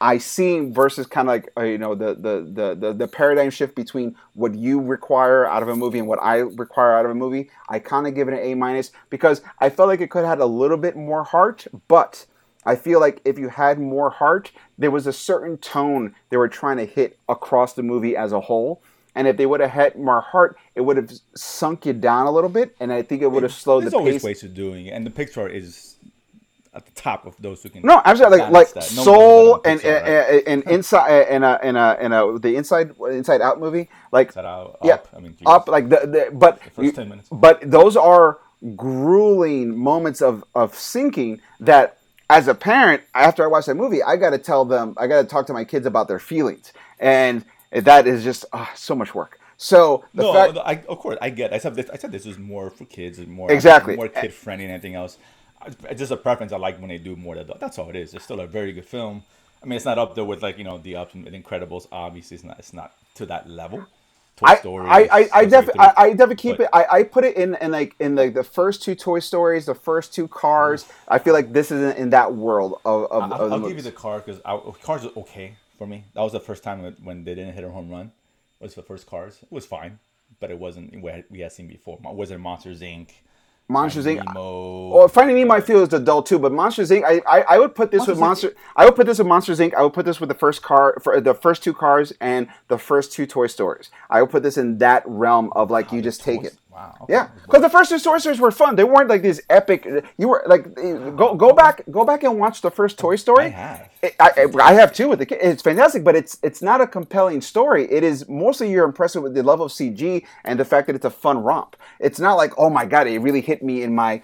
I 0.00 0.18
see 0.18 0.60
versus 0.60 1.06
kind 1.06 1.28
of 1.28 1.32
like 1.32 1.52
uh, 1.56 1.62
you 1.62 1.78
know 1.78 1.94
the, 1.94 2.14
the 2.14 2.48
the 2.52 2.74
the 2.74 2.92
the 2.92 3.08
paradigm 3.08 3.50
shift 3.50 3.74
between 3.74 4.16
what 4.34 4.54
you 4.54 4.80
require 4.80 5.46
out 5.46 5.62
of 5.62 5.68
a 5.68 5.76
movie 5.76 5.98
and 5.98 6.08
what 6.08 6.18
I 6.22 6.36
require 6.38 6.92
out 6.96 7.04
of 7.04 7.10
a 7.10 7.14
movie. 7.14 7.50
I 7.68 7.78
kind 7.78 8.06
of 8.06 8.14
give 8.14 8.28
it 8.28 8.34
an 8.34 8.40
A 8.40 8.54
minus 8.54 8.90
because 9.10 9.42
I 9.58 9.70
felt 9.70 9.88
like 9.88 10.00
it 10.00 10.10
could 10.10 10.20
have 10.20 10.38
had 10.38 10.40
a 10.40 10.46
little 10.46 10.76
bit 10.76 10.96
more 10.96 11.24
heart, 11.24 11.66
but 11.88 12.26
I 12.64 12.74
feel 12.76 13.00
like 13.00 13.20
if 13.24 13.38
you 13.38 13.48
had 13.48 13.78
more 13.78 14.10
heart, 14.10 14.50
there 14.76 14.90
was 14.90 15.06
a 15.06 15.12
certain 15.12 15.56
tone 15.58 16.14
they 16.30 16.36
were 16.36 16.48
trying 16.48 16.78
to 16.78 16.84
hit 16.84 17.18
across 17.28 17.72
the 17.74 17.82
movie 17.82 18.16
as 18.16 18.32
a 18.32 18.40
whole. 18.40 18.82
and 19.14 19.26
if 19.26 19.36
they 19.38 19.46
would 19.46 19.60
have 19.60 19.70
had 19.70 19.96
more 19.96 20.20
heart, 20.20 20.58
it 20.74 20.82
would 20.82 20.98
have 20.98 21.10
sunk 21.34 21.86
you 21.86 21.92
down 21.94 22.26
a 22.26 22.30
little 22.30 22.50
bit, 22.50 22.74
and 22.80 22.92
I 22.92 23.00
think 23.02 23.22
it 23.22 23.28
would 23.28 23.44
have 23.44 23.52
slowed 23.54 23.84
There's 23.84 23.92
the 23.92 23.98
always 23.98 24.16
pace. 24.16 24.24
ways 24.24 24.42
of 24.44 24.52
doing 24.52 24.86
it, 24.86 24.90
and 24.90 25.06
the 25.06 25.10
Pixar 25.10 25.48
is 25.50 25.85
at 26.76 26.84
the 26.84 26.92
top 26.92 27.26
of 27.26 27.34
those 27.40 27.62
who 27.62 27.70
can. 27.70 27.82
No, 27.82 28.02
absolutely. 28.04 28.38
Like, 28.38 28.50
like 28.50 28.72
that. 28.74 28.92
No 28.94 29.02
Soul 29.02 29.54
and 29.64 29.80
better 29.82 30.30
right? 30.30 30.42
and, 30.46 30.62
and 30.64 30.72
inside 30.72 31.22
and 31.22 31.44
a 31.44 31.58
and 31.62 31.76
a 31.76 31.96
and 32.00 32.12
uh, 32.12 32.16
a 32.28 32.34
uh, 32.34 32.38
the 32.38 32.54
inside 32.54 32.94
Inside 33.00 33.40
Out 33.40 33.58
movie, 33.58 33.88
like 34.12 34.28
Inside 34.28 34.44
Out, 34.44 34.78
yeah, 34.84 34.94
Up, 34.94 35.08
I 35.16 35.20
mean, 35.20 35.32
Jesus. 35.32 35.46
up 35.46 35.68
like 35.68 35.88
the, 35.88 35.96
the 36.06 36.30
but 36.32 36.62
first 36.62 36.78
you- 36.84 36.92
10 36.92 37.08
minutes. 37.08 37.28
but 37.32 37.68
those 37.68 37.96
are 37.96 38.38
grueling 38.76 39.76
moments 39.76 40.20
of 40.20 40.44
of 40.54 40.74
sinking 40.74 41.40
that 41.60 41.98
as 42.28 42.48
a 42.48 42.54
parent 42.54 43.02
after 43.14 43.42
I 43.44 43.46
watch 43.46 43.66
that 43.66 43.76
movie, 43.76 44.02
I 44.02 44.16
got 44.16 44.30
to 44.30 44.38
tell 44.38 44.64
them, 44.64 44.94
I 44.96 45.06
got 45.06 45.22
to 45.22 45.28
talk 45.28 45.46
to 45.46 45.52
my 45.52 45.64
kids 45.64 45.86
about 45.86 46.08
their 46.08 46.18
feelings, 46.18 46.72
and 46.98 47.44
that 47.72 48.06
is 48.06 48.22
just 48.24 48.44
ah, 48.52 48.70
so 48.74 48.94
much 48.94 49.14
work. 49.14 49.38
So 49.56 50.04
the 50.14 50.22
no, 50.22 50.32
fact, 50.34 50.58
I, 50.58 50.84
of 50.88 50.98
course 50.98 51.16
I 51.22 51.30
get. 51.30 51.52
I 51.54 51.58
said 51.58 51.74
this. 51.74 51.88
I 51.90 51.96
said 51.96 52.12
this 52.12 52.26
is 52.26 52.36
more 52.38 52.68
for 52.68 52.84
kids 52.84 53.18
and 53.18 53.28
more 53.28 53.50
Exactly. 53.50 53.96
more 53.96 54.08
kid 54.08 54.34
friendly 54.34 54.66
than 54.66 54.74
anything 54.74 54.94
else. 54.94 55.16
I- 55.62 55.68
It's 55.90 55.98
just 56.00 56.12
a 56.12 56.16
preference. 56.16 56.52
I 56.52 56.58
like 56.58 56.78
when 56.78 56.88
they 56.88 56.98
do 56.98 57.16
more. 57.16 57.36
Adult. 57.36 57.60
That's 57.60 57.78
all 57.78 57.88
it 57.90 57.96
is. 57.96 58.14
It's 58.14 58.24
still 58.24 58.40
a 58.40 58.46
very 58.46 58.72
good 58.72 58.86
film. 58.86 59.22
I 59.62 59.66
mean, 59.66 59.76
it's 59.76 59.84
not 59.84 59.98
up 59.98 60.14
there 60.14 60.24
with 60.24 60.42
like 60.42 60.58
you 60.58 60.64
know 60.64 60.78
the 60.78 60.96
ups 60.96 61.14
and 61.14 61.26
Incredibles. 61.26 61.86
Obviously, 61.90 62.36
it's 62.36 62.44
not. 62.44 62.58
It's 62.58 62.72
not 62.72 62.92
to 63.14 63.26
that 63.26 63.48
level. 63.48 63.86
Toy 64.36 64.46
I, 64.48 64.56
Story. 64.56 64.86
I, 64.86 64.98
I, 65.10 65.28
I, 65.32 65.44
definitely, 65.46 65.80
I, 65.80 65.92
I 65.96 66.10
definitely 66.10 66.36
keep 66.36 66.58
But- 66.58 66.64
it. 66.64 66.70
I, 66.74 66.86
I 66.98 67.02
put 67.04 67.24
it 67.24 67.36
in, 67.38 67.54
in 67.54 67.70
like 67.70 67.96
in 67.98 68.14
like 68.16 68.34
the 68.34 68.44
first 68.44 68.82
two 68.82 68.94
Toy 68.94 69.18
Stories, 69.20 69.64
the 69.64 69.74
first 69.74 70.12
two 70.14 70.28
Cars. 70.28 70.84
Mm. 70.84 70.90
I 71.08 71.18
feel 71.18 71.32
like 71.32 71.54
this 71.54 71.70
is 71.70 71.82
in, 71.94 72.02
in 72.02 72.10
that 72.10 72.34
world 72.34 72.78
of, 72.84 73.10
of, 73.10 73.22
I'll, 73.22 73.32
of 73.32 73.50
the 73.50 73.56
I'll 73.56 73.68
give 73.68 73.78
you 73.78 73.82
the 73.82 73.92
car 73.92 74.20
because 74.20 74.40
Cars 74.82 75.04
was 75.04 75.16
okay 75.16 75.54
for 75.78 75.86
me. 75.86 76.04
That 76.14 76.20
was 76.20 76.32
the 76.32 76.40
first 76.40 76.62
time 76.62 76.82
when, 76.82 76.92
when 77.02 77.24
they 77.24 77.34
didn't 77.34 77.54
hit 77.54 77.64
a 77.64 77.70
home 77.70 77.90
run. 77.90 78.12
It 78.60 78.64
was 78.64 78.74
the 78.74 78.82
first 78.82 79.06
Cars. 79.06 79.38
It 79.42 79.50
was 79.50 79.64
fine, 79.64 79.98
but 80.38 80.50
it 80.50 80.58
wasn't 80.58 81.00
what 81.00 81.24
we 81.30 81.40
had 81.40 81.52
seen 81.52 81.66
before. 81.66 81.98
Was 82.02 82.30
it 82.30 82.38
Monsters 82.38 82.82
Inc? 82.82 83.12
Monsters 83.68 84.04
Finding 84.04 84.22
Inc. 84.22 84.34
Nemo. 84.34 84.88
Well, 84.88 85.08
Finding 85.08 85.36
Nemo, 85.36 85.54
I 85.54 85.60
feel 85.60 85.82
is 85.82 85.92
adult 85.92 86.26
too, 86.26 86.38
but 86.38 86.52
Monsters 86.52 86.90
Inc. 86.90 87.04
I, 87.04 87.20
I, 87.26 87.42
I 87.42 87.58
would 87.58 87.74
put 87.74 87.90
this 87.90 88.06
with 88.06 88.18
Monsters 88.18 88.52
Monster. 88.52 88.70
I 88.76 88.84
would 88.84 88.94
put 88.94 89.06
this 89.06 89.18
with 89.18 89.26
Monsters 89.26 89.58
Inc. 89.58 89.74
I 89.74 89.82
would 89.82 89.92
put 89.92 90.04
this 90.04 90.20
with 90.20 90.28
the 90.28 90.34
first 90.34 90.62
car, 90.62 90.96
for 91.02 91.20
the 91.20 91.34
first 91.34 91.64
two 91.64 91.74
cars, 91.74 92.12
and 92.20 92.48
the 92.68 92.78
first 92.78 93.12
two 93.12 93.26
Toy 93.26 93.48
Stories. 93.48 93.90
I 94.08 94.22
would 94.22 94.30
put 94.30 94.42
this 94.42 94.56
in 94.56 94.78
that 94.78 95.02
realm 95.06 95.52
of 95.56 95.70
like 95.70 95.92
you 95.92 96.00
just 96.00 96.22
take 96.22 96.44
it. 96.44 96.56
Wow. 96.76 96.94
okay. 97.00 97.14
Yeah, 97.14 97.28
because 97.42 97.62
the 97.62 97.70
first 97.70 97.88
two 97.88 97.98
Stories 97.98 98.38
were 98.38 98.50
fun. 98.50 98.76
They 98.76 98.84
weren't 98.84 99.08
like 99.08 99.22
these 99.22 99.40
epic. 99.48 99.88
You 100.18 100.28
were 100.28 100.44
like, 100.46 100.74
go 100.74 101.34
go 101.34 101.54
back, 101.54 101.80
go 101.90 102.04
back 102.04 102.22
and 102.22 102.38
watch 102.38 102.60
the 102.60 102.70
first 102.70 102.98
Toy 102.98 103.16
Story. 103.16 103.46
I 103.46 103.48
have. 103.48 103.88
I, 104.02 104.10
I, 104.20 104.46
I 104.62 104.72
have 104.74 104.92
too 104.92 105.08
with 105.08 105.20
the 105.20 105.24
kid. 105.24 105.38
It's 105.40 105.62
fantastic, 105.62 106.04
but 106.04 106.14
it's 106.14 106.38
it's 106.42 106.60
not 106.60 106.82
a 106.82 106.86
compelling 106.86 107.40
story. 107.40 107.90
It 107.90 108.04
is 108.04 108.28
mostly 108.28 108.70
you're 108.70 108.84
impressed 108.84 109.16
with 109.16 109.32
the 109.32 109.42
love 109.42 109.62
of 109.62 109.70
CG 109.70 110.26
and 110.44 110.60
the 110.60 110.66
fact 110.66 110.86
that 110.88 110.96
it's 110.96 111.06
a 111.06 111.10
fun 111.10 111.38
romp. 111.38 111.76
It's 111.98 112.20
not 112.20 112.34
like 112.34 112.52
oh 112.58 112.68
my 112.68 112.84
god, 112.84 113.06
it 113.06 113.20
really 113.20 113.40
hit 113.40 113.62
me 113.62 113.82
in 113.82 113.94
my 113.94 114.20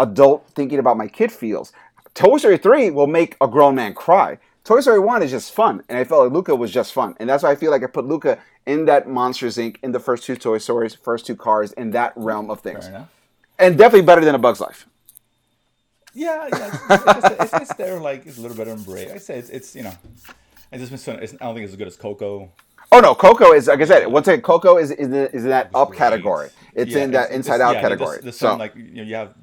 adult 0.00 0.48
thinking 0.54 0.78
about 0.78 0.96
my 0.96 1.06
kid 1.06 1.30
feels. 1.30 1.74
Toy 2.14 2.38
Story 2.38 2.56
three 2.56 2.90
will 2.90 3.08
make 3.08 3.36
a 3.42 3.46
grown 3.46 3.74
man 3.74 3.92
cry. 3.92 4.38
Toy 4.64 4.80
Story 4.80 5.00
one 5.00 5.22
is 5.22 5.30
just 5.30 5.52
fun, 5.52 5.82
and 5.90 5.98
I 5.98 6.04
felt 6.04 6.24
like 6.24 6.32
Luca 6.32 6.56
was 6.56 6.70
just 6.70 6.94
fun, 6.94 7.14
and 7.20 7.28
that's 7.28 7.42
why 7.42 7.50
I 7.50 7.56
feel 7.56 7.70
like 7.70 7.82
I 7.82 7.88
put 7.88 8.06
Luca 8.06 8.38
in 8.66 8.86
that 8.86 9.08
Monsters 9.08 9.56
Inc. 9.56 9.76
in 9.82 9.92
the 9.92 10.00
first 10.00 10.24
two 10.24 10.36
Toy 10.36 10.58
Stories, 10.58 10.94
first 10.94 11.26
two 11.26 11.36
cars, 11.36 11.72
in 11.72 11.90
that 11.90 12.12
realm 12.16 12.50
of 12.50 12.60
things, 12.60 12.88
and 13.58 13.76
definitely 13.78 14.06
better 14.06 14.24
than 14.24 14.34
A 14.34 14.38
Bug's 14.38 14.60
Life. 14.60 14.86
Yeah, 16.14 16.48
yeah. 16.52 16.78
It's, 16.90 17.42
it's, 17.42 17.52
it's, 17.54 17.74
there, 17.74 17.98
like 17.98 18.24
it's 18.24 18.38
a 18.38 18.40
little 18.40 18.56
better 18.56 18.74
than 18.74 18.84
Brave. 18.84 19.10
I 19.12 19.18
say 19.18 19.38
it's, 19.38 19.50
it's 19.50 19.74
you 19.74 19.82
know, 19.82 19.94
it's 20.70 20.88
just 20.88 21.04
been. 21.06 21.18
It's, 21.20 21.34
I 21.34 21.38
don't 21.38 21.54
think 21.54 21.64
it's 21.64 21.72
as 21.72 21.76
good 21.76 21.88
as 21.88 21.96
Coco. 21.96 22.52
Oh 22.92 23.00
no, 23.00 23.14
Coco 23.14 23.52
is 23.52 23.66
like 23.66 23.80
I 23.80 23.84
said. 23.84 24.06
Once 24.06 24.28
again, 24.28 24.40
Coco 24.40 24.78
is 24.78 24.92
is 24.92 25.08
in, 25.08 25.14
is 25.14 25.44
in 25.44 25.50
that 25.50 25.70
up 25.74 25.92
category. 25.92 26.50
It's 26.74 26.92
Yeah, 26.92 27.04
in 27.04 27.10
that 27.12 27.32
Inside 27.32 27.60
Out 27.60 27.74
yeah, 27.74 27.80
category. 27.80 28.32
So 28.32 28.54
like 28.56 28.76
you 28.76 28.92
know, 28.92 29.02
you 29.02 29.14
have, 29.16 29.34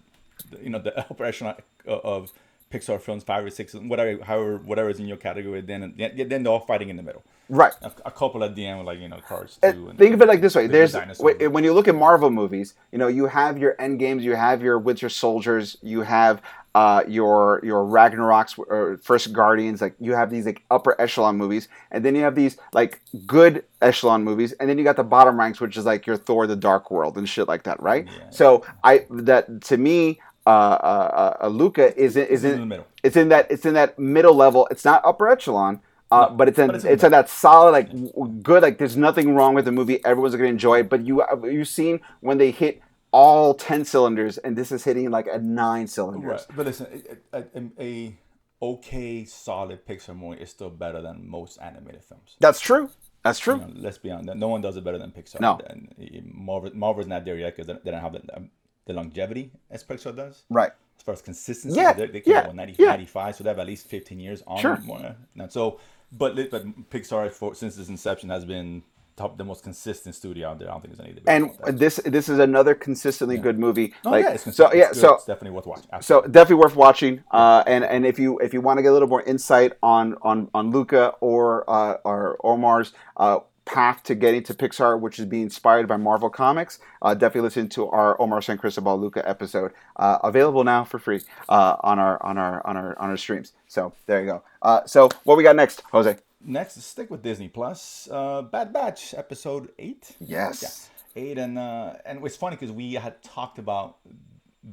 you 0.61 0.69
know, 0.69 0.79
the 0.79 0.97
upper 0.97 1.25
echelon 1.25 1.55
of- 1.85 1.99
of 2.05 2.31
Pixar 2.71 3.01
films, 3.01 3.23
five 3.23 3.43
or 3.43 3.49
six, 3.49 3.73
whatever, 3.73 4.23
however, 4.23 4.57
whatever 4.57 4.89
is 4.89 4.99
in 4.99 5.05
your 5.05 5.17
category. 5.17 5.59
Then, 5.59 5.93
then 5.97 6.43
they're 6.43 6.53
all 6.53 6.61
fighting 6.61 6.87
in 6.87 6.95
the 6.95 7.03
middle. 7.03 7.23
Right. 7.51 7.73
A, 7.81 7.91
a 8.05 8.11
couple 8.11 8.43
at 8.43 8.55
the 8.55 8.65
end, 8.65 8.85
like 8.85 8.99
you 8.99 9.07
know, 9.07 9.19
Cars 9.27 9.59
Uh, 9.61 9.71
two. 9.71 9.89
And, 9.89 9.99
Think 9.99 10.15
of 10.15 10.21
it 10.21 10.27
like 10.27 10.41
this 10.41 10.55
way: 10.55 10.67
there's 10.67 10.95
when 11.19 11.63
you 11.63 11.73
look 11.73 11.87
at 11.87 11.95
Marvel 11.95 12.31
movies, 12.31 12.73
you 12.91 12.97
know 12.97 13.07
you 13.07 13.27
have 13.27 13.57
your 13.57 13.75
End 13.79 13.99
Games, 13.99 14.23
you 14.23 14.35
have 14.35 14.61
your 14.61 14.79
Winter 14.79 15.09
Soldiers, 15.09 15.77
you 15.81 16.01
have 16.01 16.41
uh, 16.73 17.03
your 17.07 17.59
your 17.63 17.83
Ragnaroks 17.83 18.57
or 18.57 18.97
first 19.03 19.33
Guardians. 19.33 19.81
Like 19.81 19.95
you 19.99 20.13
have 20.13 20.29
these 20.29 20.45
like 20.45 20.63
upper 20.71 20.99
echelon 20.99 21.37
movies, 21.37 21.67
and 21.91 22.03
then 22.03 22.15
you 22.15 22.23
have 22.23 22.35
these 22.35 22.57
like 22.73 23.01
good 23.27 23.65
echelon 23.81 24.23
movies, 24.23 24.53
and 24.53 24.69
then 24.69 24.77
you 24.77 24.83
got 24.83 24.95
the 24.95 25.03
bottom 25.03 25.37
ranks, 25.37 25.59
which 25.59 25.77
is 25.77 25.85
like 25.85 26.07
your 26.07 26.17
Thor: 26.17 26.47
The 26.47 26.55
Dark 26.55 26.89
World 26.89 27.17
and 27.17 27.27
shit 27.27 27.47
like 27.47 27.63
that, 27.63 27.81
right? 27.81 28.05
Yeah. 28.05 28.29
So 28.29 28.65
I 28.83 29.05
that 29.09 29.61
to 29.63 29.77
me, 29.77 30.21
uh, 30.45 30.49
uh, 30.49 31.37
uh, 31.41 31.47
Luca 31.47 31.95
is 31.99 32.15
in, 32.15 32.27
is 32.27 32.43
in 32.43 32.53
in 32.53 32.59
the 32.61 32.65
middle. 32.65 32.87
It's 33.03 33.15
in 33.15 33.29
that 33.29 33.51
it's 33.51 33.65
in 33.65 33.73
that 33.73 33.99
middle 33.99 34.35
level. 34.35 34.67
It's 34.71 34.85
not 34.85 35.01
upper 35.05 35.27
echelon. 35.27 35.81
Uh, 36.11 36.29
but 36.29 36.47
it's 36.49 36.59
in 36.59 36.67
but 36.67 36.75
it's, 36.75 36.85
it's 36.85 37.03
in 37.03 37.07
in 37.07 37.11
that 37.11 37.29
solid 37.29 37.71
like 37.71 38.43
good 38.43 38.61
like 38.61 38.77
there's 38.77 38.97
nothing 38.97 39.33
wrong 39.35 39.53
with 39.55 39.65
the 39.65 39.71
movie 39.71 40.03
everyone's 40.05 40.35
gonna 40.35 40.47
enjoy 40.49 40.79
it 40.79 40.89
but 40.89 41.05
you 41.05 41.23
you've 41.43 41.67
seen 41.67 41.99
when 42.19 42.37
they 42.37 42.51
hit 42.51 42.81
all 43.11 43.53
10 43.53 43.85
cylinders 43.85 44.37
and 44.37 44.57
this 44.57 44.71
is 44.71 44.83
hitting 44.83 45.09
like 45.11 45.27
a 45.31 45.37
9 45.39 45.87
cylinders 45.87 46.45
Right, 46.47 46.55
but 46.57 46.65
listen, 46.65 46.87
a, 47.33 47.37
a, 47.39 47.43
a, 47.55 47.71
a 47.79 48.15
okay, 48.61 49.25
solid 49.25 49.85
Pixar 49.85 50.15
movie 50.17 50.41
is 50.41 50.49
still 50.49 50.69
better 50.69 51.01
than 51.01 51.27
most 51.27 51.57
animated 51.61 52.03
films. 52.03 52.35
that's 52.39 52.59
true 52.59 52.89
that's 53.23 53.37
true 53.39 53.55
You 53.55 53.61
know, 53.61 53.73
let's 53.75 53.97
be 53.99 54.09
honest. 54.11 54.35
No 54.35 54.47
one 54.47 54.61
does 54.61 54.77
it 54.77 54.83
better 54.83 54.97
than 54.97 55.11
Pixar. 55.11 55.39
No. 55.41 55.59
And 55.69 55.93
uh, 56.01 56.21
Marvel, 56.25 56.71
Marvel's 56.73 57.05
not 57.07 57.23
there 57.23 57.37
yet 57.37 57.55
because 57.55 57.67
they 57.83 57.91
don't 57.91 58.01
have 58.01 58.13
the, 58.13 58.23
um, 58.35 58.49
the 58.85 58.93
longevity 58.93 59.51
as 59.69 59.83
Pixar 59.83 60.15
does. 60.15 60.43
right 60.49 60.71
As 60.97 61.03
far 61.03 61.13
as 61.13 61.21
consistency, 61.21 61.77
Yeah, 61.79 61.93
they, 61.93 62.07
they 62.07 62.21
came 62.21 62.33
yeah, 62.33 62.39
out 62.39 62.49
in 62.51 62.55
90, 62.55 62.75
yeah. 62.79 62.89
95, 62.89 63.35
so 63.35 63.43
they 63.43 63.49
have 63.51 63.59
at 63.59 63.67
least 63.67 63.85
15 63.87 64.19
years 64.19 64.41
on 64.47 64.59
Sure. 64.59 64.77
more. 64.77 65.15
And 65.37 65.51
so, 65.51 65.79
but, 66.11 66.35
but 66.51 66.89
Pixar, 66.89 67.31
for, 67.31 67.55
since 67.55 67.77
its 67.77 67.89
inception, 67.89 68.29
has 68.29 68.45
been 68.45 68.83
top, 69.15 69.37
the 69.37 69.43
most 69.43 69.63
consistent 69.63 70.15
studio 70.15 70.49
out 70.49 70.59
there. 70.59 70.69
I 70.69 70.71
don't 70.71 70.81
think 70.81 70.95
there's 70.95 71.05
any 71.07 71.15
debate 71.15 71.57
and 71.67 71.79
this 71.79 71.99
this 72.05 72.29
is 72.29 72.39
another 72.39 72.73
consistently 72.75 73.37
good 73.37 73.59
movie 73.59 73.93
Oh, 74.05 74.11
like 74.11 74.23
yeah, 74.25 74.31
it's 74.31 74.55
so 74.55 74.73
yeah 74.73 74.91
so 74.91 75.15
it's 75.15 75.25
definitely 75.25 75.51
worth 75.51 75.67
watching. 75.67 75.89
so 76.01 76.21
definitely 76.21 76.55
worth 76.55 76.75
watching. 76.75 77.23
Uh, 77.31 77.63
and 77.67 77.83
and 77.83 78.05
if 78.05 78.17
you 78.19 78.39
if 78.39 78.53
you 78.53 78.61
want 78.61 78.77
to 78.77 78.83
get 78.83 78.89
a 78.89 78.93
little 78.93 79.07
more 79.07 79.23
insight 79.23 79.73
on 79.83 80.15
on 80.21 80.49
on 80.53 80.71
Luca 80.71 81.13
or 81.19 81.69
uh, 81.69 81.97
or 82.03 82.37
Omar's 82.43 82.93
uh, 83.17 83.39
path 83.71 84.03
to 84.03 84.15
getting 84.15 84.43
to 84.43 84.53
Pixar, 84.53 84.99
which 84.99 85.17
is 85.19 85.25
being 85.25 85.43
inspired 85.43 85.87
by 85.87 85.97
Marvel 85.97 86.29
Comics, 86.29 86.79
uh, 87.01 87.13
definitely 87.13 87.41
listen 87.47 87.69
to 87.69 87.87
our 87.89 88.19
Omar 88.21 88.41
San 88.41 88.57
Cristobal 88.57 88.99
Luca 88.99 89.27
episode, 89.27 89.71
uh, 89.95 90.19
available 90.23 90.63
now 90.63 90.83
for 90.83 90.99
free 90.99 91.21
uh, 91.49 91.77
on 91.81 91.97
our 91.99 92.21
on 92.23 92.37
our 92.37 92.65
on 92.67 92.77
our 92.77 92.99
on 92.99 93.09
our 93.09 93.17
streams. 93.17 93.53
So 93.67 93.93
there 94.05 94.19
you 94.21 94.25
go. 94.27 94.43
Uh, 94.61 94.81
so 94.85 95.09
what 95.23 95.37
we 95.37 95.43
got 95.43 95.55
next, 95.55 95.81
Jose? 95.91 96.17
Next, 96.43 96.81
stick 96.81 97.09
with 97.11 97.21
Disney 97.21 97.47
Plus. 97.47 98.09
Uh, 98.11 98.41
Bad 98.41 98.73
Batch, 98.73 99.13
episode 99.13 99.69
eight. 99.79 100.15
Yes. 100.19 100.89
Yeah, 101.15 101.23
eight, 101.23 101.37
and 101.37 101.57
uh, 101.57 101.93
and 102.05 102.25
it's 102.25 102.35
funny 102.35 102.55
because 102.55 102.71
we 102.73 102.93
had 102.95 103.21
talked 103.23 103.59
about 103.59 103.97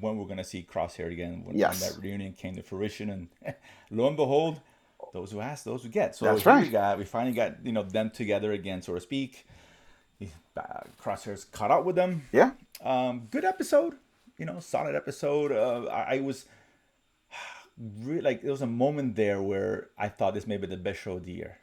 when 0.01 0.17
we're 0.17 0.27
gonna 0.27 0.45
see 0.45 0.67
Crosshair 0.71 1.13
again. 1.13 1.43
When, 1.45 1.57
Yes. 1.57 1.81
when 1.81 1.93
that 1.93 2.03
reunion 2.03 2.33
came 2.33 2.55
to 2.57 2.63
fruition, 2.63 3.11
and 3.11 3.29
lo 3.91 4.07
and 4.09 4.17
behold, 4.17 4.61
those 5.13 5.33
who 5.33 5.41
ask, 5.41 5.65
those 5.65 5.83
who 5.83 5.89
get. 5.89 6.15
So 6.15 6.27
That's 6.27 6.45
right. 6.47 6.63
We 6.65 6.71
got 6.71 6.99
we 6.99 7.05
finally 7.05 7.35
got 7.35 7.65
you 7.65 7.73
know 7.73 7.83
them 7.83 8.11
together 8.11 8.53
again, 8.53 8.83
so 8.83 8.95
to 8.95 9.01
speak. 9.01 9.47
Uh, 10.57 10.81
Crosshair's 11.01 11.45
caught 11.45 11.71
up 11.71 11.85
with 11.85 11.95
them. 11.95 12.25
Yeah. 12.33 12.51
Um, 12.83 13.29
good 13.31 13.45
episode, 13.45 13.95
you 14.39 14.45
know, 14.45 14.59
solid 14.59 14.97
episode. 14.97 15.53
Uh, 15.53 15.89
I, 15.89 16.17
I 16.17 16.21
was 16.21 16.47
really 18.03 18.23
like 18.23 18.43
there 18.43 18.51
was 18.51 18.63
a 18.63 18.67
moment 18.67 19.15
there 19.15 19.41
where 19.41 19.91
I 19.97 20.09
thought 20.09 20.35
this 20.35 20.49
may 20.49 20.57
be 20.57 20.67
the 20.67 20.77
best 20.77 20.99
show 21.01 21.13
of 21.13 21.25
the 21.25 21.33
year 21.33 21.59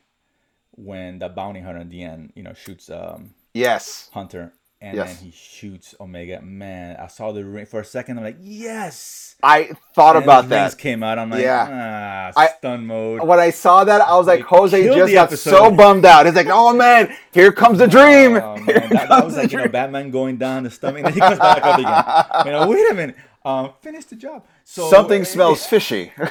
when 0.72 1.20
the 1.20 1.28
bounty 1.28 1.60
hunter 1.60 1.82
at 1.82 1.90
the 1.90 2.04
end, 2.04 2.32
you 2.36 2.44
know, 2.44 2.54
shoots 2.54 2.90
um 2.90 3.34
Yes. 3.54 4.10
Hunter 4.14 4.54
and 4.82 4.96
Yes. 4.98 5.16
then 5.16 5.26
he 5.26 5.32
shoots 5.32 5.96
Omega. 6.00 6.42
Man, 6.42 6.98
I 7.00 7.08
saw 7.08 7.32
the 7.32 7.44
ring 7.46 7.66
for 7.66 7.80
a 7.80 7.86
second. 7.86 8.18
I'm 8.18 8.24
like, 8.24 8.38
yes. 8.42 9.36
I 9.44 9.72
thought 9.94 10.16
And 10.16 10.24
about 10.24 10.44
rings 10.50 10.74
that. 10.76 10.78
came 10.78 11.02
out. 11.04 11.18
I'm 11.20 11.30
like, 11.30 11.42
Yeah. 11.44 12.32
ah, 12.36 12.40
I- 12.40 12.48
stun 12.58 12.86
mode. 12.86 13.22
When 13.28 13.40
I 13.40 13.50
saw 13.52 13.84
that, 13.84 14.02
I 14.02 14.16
was 14.18 14.28
like, 14.28 14.42
It 14.42 14.46
Jose 14.48 14.84
just 14.86 15.14
got 15.14 15.28
episode. 15.28 15.50
so 15.52 15.72
bummed 15.72 16.06
out. 16.06 16.26
He's 16.26 16.36
like, 16.36 16.48
oh 16.50 16.74
man, 16.74 17.16
here 17.34 17.52
comes 17.52 17.78
the 17.80 17.88
dream. 17.88 18.36
Oh, 18.38 18.56
man, 18.58 18.66
that, 18.66 19.08
that 19.10 19.26
was 19.26 19.36
like 19.38 19.52
you 19.52 19.58
know. 19.60 19.68
Batman 19.68 20.12
going 20.12 20.38
down 20.38 20.64
the 20.64 20.70
stomach, 20.72 20.98
and 20.98 21.08
then 21.08 21.14
he 21.14 21.20
comes 21.20 21.40
back 21.40 21.64
up 21.64 21.80
again. 21.80 22.46
You 22.46 22.52
know, 22.60 22.68
wait 22.70 22.90
a 22.92 22.94
minute, 22.94 23.16
um, 23.44 23.72
finish 23.82 24.06
the 24.06 24.16
job. 24.16 24.44
So 24.64 24.90
Something 24.90 25.26
smells 25.26 25.66
fishy. 25.66 26.12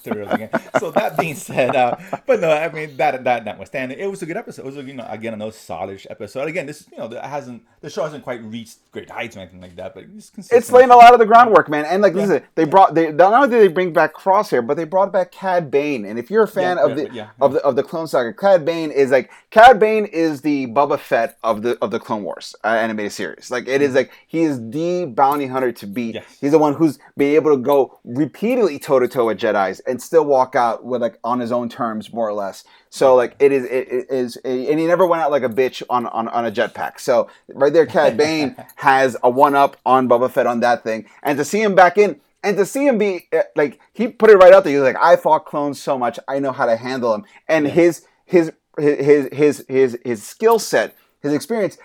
the. 0.05 0.71
So 0.79 0.91
that 0.93 1.17
being 1.19 1.35
said, 1.35 1.75
uh, 1.75 1.97
but 2.27 2.41
no, 2.41 2.51
I 2.51 2.71
mean 2.71 2.97
that 2.97 3.25
that 3.25 3.45
notwithstanding, 3.45 3.99
it 3.99 4.07
was 4.11 4.23
a 4.23 4.27
good 4.27 4.37
episode. 4.37 4.63
It 4.63 4.67
was 4.67 4.77
a, 4.77 4.83
you 4.83 4.95
know 4.95 5.07
again 5.09 5.35
another 5.35 5.53
solid 5.53 6.05
episode. 6.11 6.49
Again, 6.49 6.67
this 6.67 6.87
you 6.91 6.99
know 6.99 7.07
it 7.07 7.23
hasn't 7.25 7.63
the 7.81 7.91
show 7.91 8.05
hasn't 8.05 8.25
quite 8.25 8.43
reached 8.43 8.79
great 8.93 9.11
heights 9.11 9.37
or 9.37 9.41
anything 9.41 9.61
like 9.61 9.77
that, 9.77 9.95
but 9.95 10.05
it's 10.17 10.31
consistent. 10.31 10.59
It's 10.59 10.73
laying 10.73 10.91
a 10.91 10.97
lot 10.97 11.13
of 11.13 11.19
the 11.19 11.27
groundwork, 11.27 11.69
man. 11.69 11.85
And 11.85 12.03
like, 12.03 12.15
listen, 12.15 12.43
they 12.55 12.65
brought 12.65 12.95
they 12.95 13.13
not 13.13 13.33
only 13.33 13.49
did 13.49 13.61
they 13.61 13.73
bring 13.73 13.93
back 13.93 14.15
Crosshair, 14.15 14.67
but 14.67 14.77
they 14.77 14.85
brought 14.85 15.13
back 15.13 15.33
Cad 15.33 15.71
Bane. 15.71 16.05
And 16.05 16.19
if 16.19 16.31
you're 16.31 16.45
a 16.45 16.49
fan 16.49 16.77
Yeah, 16.77 16.85
of 16.85 16.91
yeah, 16.91 16.95
the 17.05 17.15
yeah, 17.15 17.29
of 17.41 17.53
the 17.53 17.61
of 17.61 17.77
the 17.77 17.83
Clone 17.83 18.07
Saga, 18.07 18.33
Cad 18.33 18.65
Bane 18.65 18.91
is 18.91 19.11
like 19.11 19.31
Cad 19.51 19.79
Bane 19.79 20.05
is 20.07 20.41
the 20.43 20.67
Boba 20.69 20.99
Fett 20.99 21.39
of 21.45 21.63
the 21.63 21.79
of 21.83 21.91
the 21.91 21.99
Clone 22.01 22.25
Wars 22.25 22.55
uh, 22.65 22.69
animated 22.69 23.13
series. 23.13 23.51
Like 23.51 23.69
it 23.69 23.83
is 23.83 23.95
like 23.95 24.11
he 24.27 24.43
is 24.43 24.59
the 24.71 25.07
bounty 25.07 25.47
hunter 25.47 25.73
to 25.73 25.87
beat. 25.87 26.15
Mm-hmm. 26.17 26.25
Yes. 26.29 26.39
He's 26.41 26.53
the 26.53 26.59
one 26.59 26.75
who's 26.75 26.99
been 27.17 27.35
able 27.35 27.51
to 27.57 27.63
go 27.63 27.99
repeatedly 28.05 28.79
toe 28.79 28.99
to 28.99 29.09
toe 29.09 29.27
with 29.27 29.39
Jedi's 29.39 29.81
and 29.81 29.94
still 30.01 30.25
walk 30.25 30.55
out 30.55 30.85
with 30.85 31.03
like 31.03 31.19
on 31.25 31.41
his 31.41 31.53
own 31.53 31.69
terms, 31.69 32.13
more 32.13 32.29
or 32.29 32.33
less. 32.33 32.65
So 32.91 33.15
like 33.15 33.37
it 33.39 33.53
is 33.53 33.65
it, 33.65 33.89
it 33.89 34.07
is 34.11 34.37
and 34.37 34.79
he 34.79 34.87
never 34.87 35.07
went 35.07 35.23
out 35.23 35.31
like 35.31 35.43
a 35.43 35.49
bitch 35.49 35.83
on 35.91 36.07
on, 36.07 36.29
on 36.29 36.47
a 36.47 36.51
jetpack. 36.51 37.01
So 37.01 37.29
right 37.49 37.73
there, 37.73 37.87
Cad 37.87 38.17
Bane 38.19 38.57
has 38.77 39.17
a 39.23 39.31
one 39.31 39.55
up 39.55 39.77
on 39.85 40.09
Boba 40.09 40.31
Fett 40.31 40.47
on 40.47 40.61
that 40.61 40.83
thing, 40.85 41.07
and 41.23 41.39
to 41.39 41.45
see 41.45 41.63
him 41.63 41.75
back 41.75 41.99
in. 41.99 42.21
And 42.43 42.59
to 42.59 42.67
see 42.67 42.87
him 42.87 42.99
be 42.99 43.27
uh, 43.33 43.45
like 43.57 43.81
he 43.95 44.07
put 44.07 44.29
it 44.29 44.37
right 44.37 44.53
out 44.53 44.65
there, 44.65 44.73
he 44.75 44.79
was 44.79 44.85
like, 44.85 45.03
"I 45.03 45.17
fought 45.17 45.47
clones 45.47 45.81
so 45.81 45.99
much, 45.99 46.19
I 46.29 46.41
know 46.41 46.53
how 46.53 46.67
to 46.67 46.77
handle 46.77 47.13
them." 47.13 47.25
And 47.49 47.67
his 47.67 48.05
his 48.27 48.53
his 48.79 49.29
his 49.33 49.65
his 49.67 49.99
his 50.05 50.23
skill 50.23 50.59
set, 50.59 50.95
his 51.23 51.33
experience, 51.33 51.79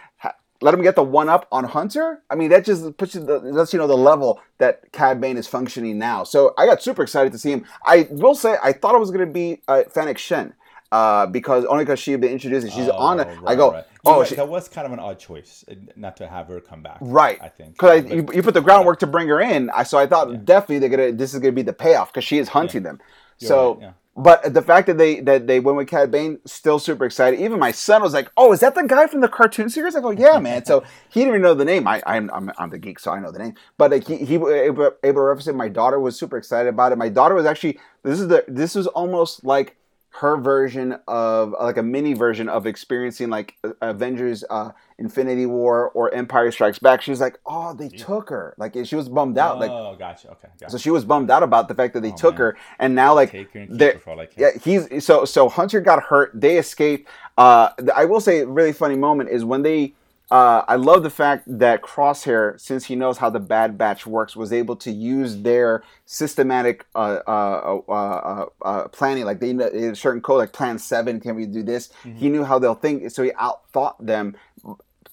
let 0.62 0.74
him 0.74 0.82
get 0.82 0.96
the 0.96 1.04
one 1.04 1.30
up 1.30 1.48
on 1.52 1.64
Hunter. 1.64 2.22
I 2.30 2.36
mean, 2.36 2.50
that 2.50 2.66
just 2.66 2.98
puts 2.98 3.16
you 3.16 3.24
the, 3.24 3.40
lets 3.40 3.72
you 3.74 3.80
know 3.80 3.88
the 3.88 3.98
level 3.98 4.42
that 4.58 4.92
Cad 4.92 5.22
Bane 5.22 5.38
is 5.38 5.48
functioning 5.48 5.98
now. 5.98 6.24
So 6.24 6.54
I 6.58 6.66
got 6.66 6.82
super 6.82 7.04
excited 7.04 7.32
to 7.32 7.40
see 7.40 7.52
him. 7.52 7.66
I 7.86 8.08
will 8.12 8.36
say 8.36 8.58
I 8.62 8.74
thought 8.74 8.96
it 8.96 9.00
was 9.00 9.12
going 9.12 9.26
to 9.26 9.34
be 9.34 9.62
uh, 9.68 9.84
Fennec 9.90 10.18
Shand. 10.18 10.54
Uh, 10.92 11.28
because 11.28 11.66
only 11.66 11.86
because 11.86 12.00
she 12.00 12.12
had 12.12 12.20
been 12.20 12.32
introduced 12.32 12.66
and 12.66 12.74
she's 12.74 12.90
on 12.90 13.20
it, 13.20 13.28
Oh, 13.30 13.44
I 13.46 13.54
go, 13.56 13.72
right. 13.74 13.86
Oh, 14.06 14.20
right, 14.22 14.28
she, 14.28 14.34
that 14.34 14.50
was 14.50 14.68
kind 14.68 14.88
of 14.88 14.92
an 14.92 14.98
odd 14.98 15.20
choice, 15.20 15.64
uh, 15.70 15.76
not 15.96 16.18
to 16.18 16.26
have 16.28 16.48
her 16.48 16.60
come 16.60 16.82
back. 16.82 16.98
Right. 17.00 17.38
I 17.44 17.48
think 17.48 17.74
because 17.74 18.06
you, 18.06 18.28
you 18.34 18.42
put 18.42 18.56
the 18.56 18.62
groundwork 18.62 18.98
to 19.02 19.06
bring 19.08 19.28
her 19.28 19.40
in. 19.40 19.70
I 19.70 19.84
so 19.84 20.00
I 20.00 20.08
thought 20.08 20.46
definitely 20.46 20.80
they're 20.80 20.90
gonna 20.90 21.12
this 21.12 21.36
is 21.36 21.40
gonna 21.42 21.52
be 21.52 21.62
the 21.62 21.74
payoff 21.74 22.12
because 22.12 22.24
she 22.24 22.40
is 22.40 22.48
hunting 22.48 22.82
them. 22.82 23.00
so, 23.38 23.74
right, 23.76 23.82
yeah. 23.84 23.92
But 24.20 24.54
the 24.54 24.62
fact 24.62 24.88
that 24.88 24.98
they 24.98 25.22
that 25.22 25.48
they 25.48 25.62
went 25.62 25.78
with 25.78 25.88
Cad 25.88 26.12
Bane, 26.12 26.40
still 26.46 26.78
super 26.78 27.06
excited. 27.06 27.40
Even 27.40 27.58
my 27.58 27.72
son 27.72 28.02
was 28.02 28.14
like, 28.14 28.30
"Oh, 28.36 28.52
is 28.52 28.60
that 28.60 28.76
the 28.76 28.84
guy 28.84 29.08
from 29.08 29.22
the 29.22 29.30
cartoon 29.30 29.70
series?" 29.70 29.96
I 29.96 30.02
go, 30.02 30.12
"Yeah, 30.12 30.40
man." 30.40 30.66
so 30.66 30.84
he 31.10 31.22
didn't 31.22 31.36
even 31.36 31.42
know 31.42 31.54
the 31.54 31.64
name. 31.64 31.88
I 31.88 32.02
I'm 32.06 32.30
I'm, 32.32 32.52
I'm 32.58 32.70
the 32.70 32.78
geek, 32.78 33.00
so 33.00 33.12
I 33.12 33.20
know 33.22 33.32
the 33.32 33.40
name. 33.40 33.54
But 33.78 33.92
like, 33.92 34.06
he 34.06 34.18
he 34.18 34.36
able, 34.36 34.92
able 35.04 35.22
to 35.22 35.22
reference 35.22 35.48
it. 35.48 35.56
My 35.56 35.70
daughter 35.70 36.02
was 36.02 36.20
super 36.20 36.38
excited 36.38 36.68
about 36.68 36.92
it. 36.92 36.98
My 36.98 37.08
daughter 37.08 37.34
was 37.34 37.46
actually 37.46 37.80
this 38.04 38.20
is 38.20 38.28
the 38.28 38.44
this 38.50 38.76
was 38.76 38.88
almost 38.88 39.46
like 39.46 39.78
her 40.12 40.38
version 40.38 40.98
of 41.08 41.54
like 41.62 41.78
a 41.78 41.84
mini 41.84 42.14
version 42.14 42.50
of 42.50 42.66
experiencing 42.66 43.30
like 43.30 43.56
Avengers 43.82 44.44
uh 44.50 44.72
Infinity 44.98 45.46
War 45.46 45.90
or 45.92 46.14
Empire 46.14 46.52
Strikes 46.52 46.80
Back. 46.80 47.02
She 47.02 47.12
was 47.12 47.22
like, 47.22 47.40
"Oh, 47.46 47.74
they 47.74 47.90
took 47.90 48.30
her." 48.30 48.56
Like 48.58 48.76
she 48.84 48.96
was 48.96 49.08
bummed 49.08 49.38
out. 49.38 49.60
Like 49.60 49.72
oh, 49.72 49.96
gotcha. 49.98 50.30
Okay, 50.32 50.48
gotcha. 50.60 50.72
so 50.72 50.78
she 50.78 50.90
was 50.90 51.06
bummed 51.06 51.32
out 51.32 51.44
about 51.44 51.68
the 51.68 51.76
fact 51.76 51.94
that 51.94 52.02
they 52.02 52.12
took 52.12 52.34
man. 52.34 52.40
her 52.40 52.58
and 52.80 52.96
now 52.96 53.14
like 53.14 53.32
Take 53.32 53.54
her 53.54 53.60
and 53.62 53.70
keep 53.80 53.94
her 53.94 54.00
for 54.00 54.10
all 54.12 54.20
I 54.20 54.26
care. 54.26 54.52
yeah, 54.54 54.60
he's 54.62 55.06
so 55.06 55.26
so 55.26 55.48
Hunter 55.48 55.80
got 55.80 56.04
hurt. 56.04 56.32
They 56.34 56.58
escaped. 56.58 57.08
Uh, 57.38 57.70
I 57.96 58.06
will 58.06 58.20
say 58.20 58.40
a 58.40 58.48
really 58.48 58.74
funny 58.74 58.98
moment 58.98 59.30
is 59.30 59.46
when 59.46 59.62
they. 59.62 59.94
Uh, 60.32 60.64
I 60.68 60.76
love 60.76 61.02
the 61.02 61.10
fact 61.10 61.46
that 61.48 61.82
Crosshair, 61.82 62.60
since 62.60 62.86
he 62.86 62.96
knows 62.96 63.18
how 63.18 63.32
the 63.32 63.40
Bad 63.40 63.80
Batch 63.80 64.06
works, 64.06 64.36
was 64.36 64.54
able 64.54 64.76
to 64.76 64.92
use 64.92 65.42
their 65.42 65.84
systematic 66.06 66.86
uh, 66.94 67.20
uh, 67.28 67.82
uh, 67.88 67.92
uh, 67.92 68.46
uh, 68.62 68.88
planning. 68.90 69.26
Like 69.26 69.40
they 69.40 69.54
know 69.54 69.66
a 69.66 69.96
certain 69.96 70.22
code, 70.22 70.38
like 70.38 70.54
Plan 70.54 70.78
Seven, 70.78 71.20
can 71.20 71.36
we 71.36 71.48
do 71.48 71.64
this? 71.64 71.90
He 72.04 72.30
knew 72.30 72.44
how 72.44 72.60
they'll 72.60 72.76
think, 72.76 73.10
so 73.10 73.24
he 73.24 73.32
outthought 73.32 73.96
them 74.00 74.36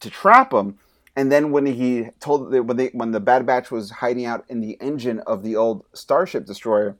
to 0.00 0.10
trap 0.10 0.50
them. 0.50 0.78
And 1.16 1.32
then 1.32 1.50
when 1.50 1.64
he 1.64 2.08
told 2.20 2.52
when 2.52 2.76
they 2.76 2.88
when 2.88 3.12
the 3.12 3.20
Bad 3.20 3.46
Batch 3.46 3.70
was 3.70 3.90
hiding 3.90 4.26
out 4.26 4.44
in 4.50 4.60
the 4.60 4.76
engine 4.82 5.20
of 5.20 5.42
the 5.42 5.56
old 5.56 5.86
Starship 5.94 6.44
Destroyer, 6.44 6.96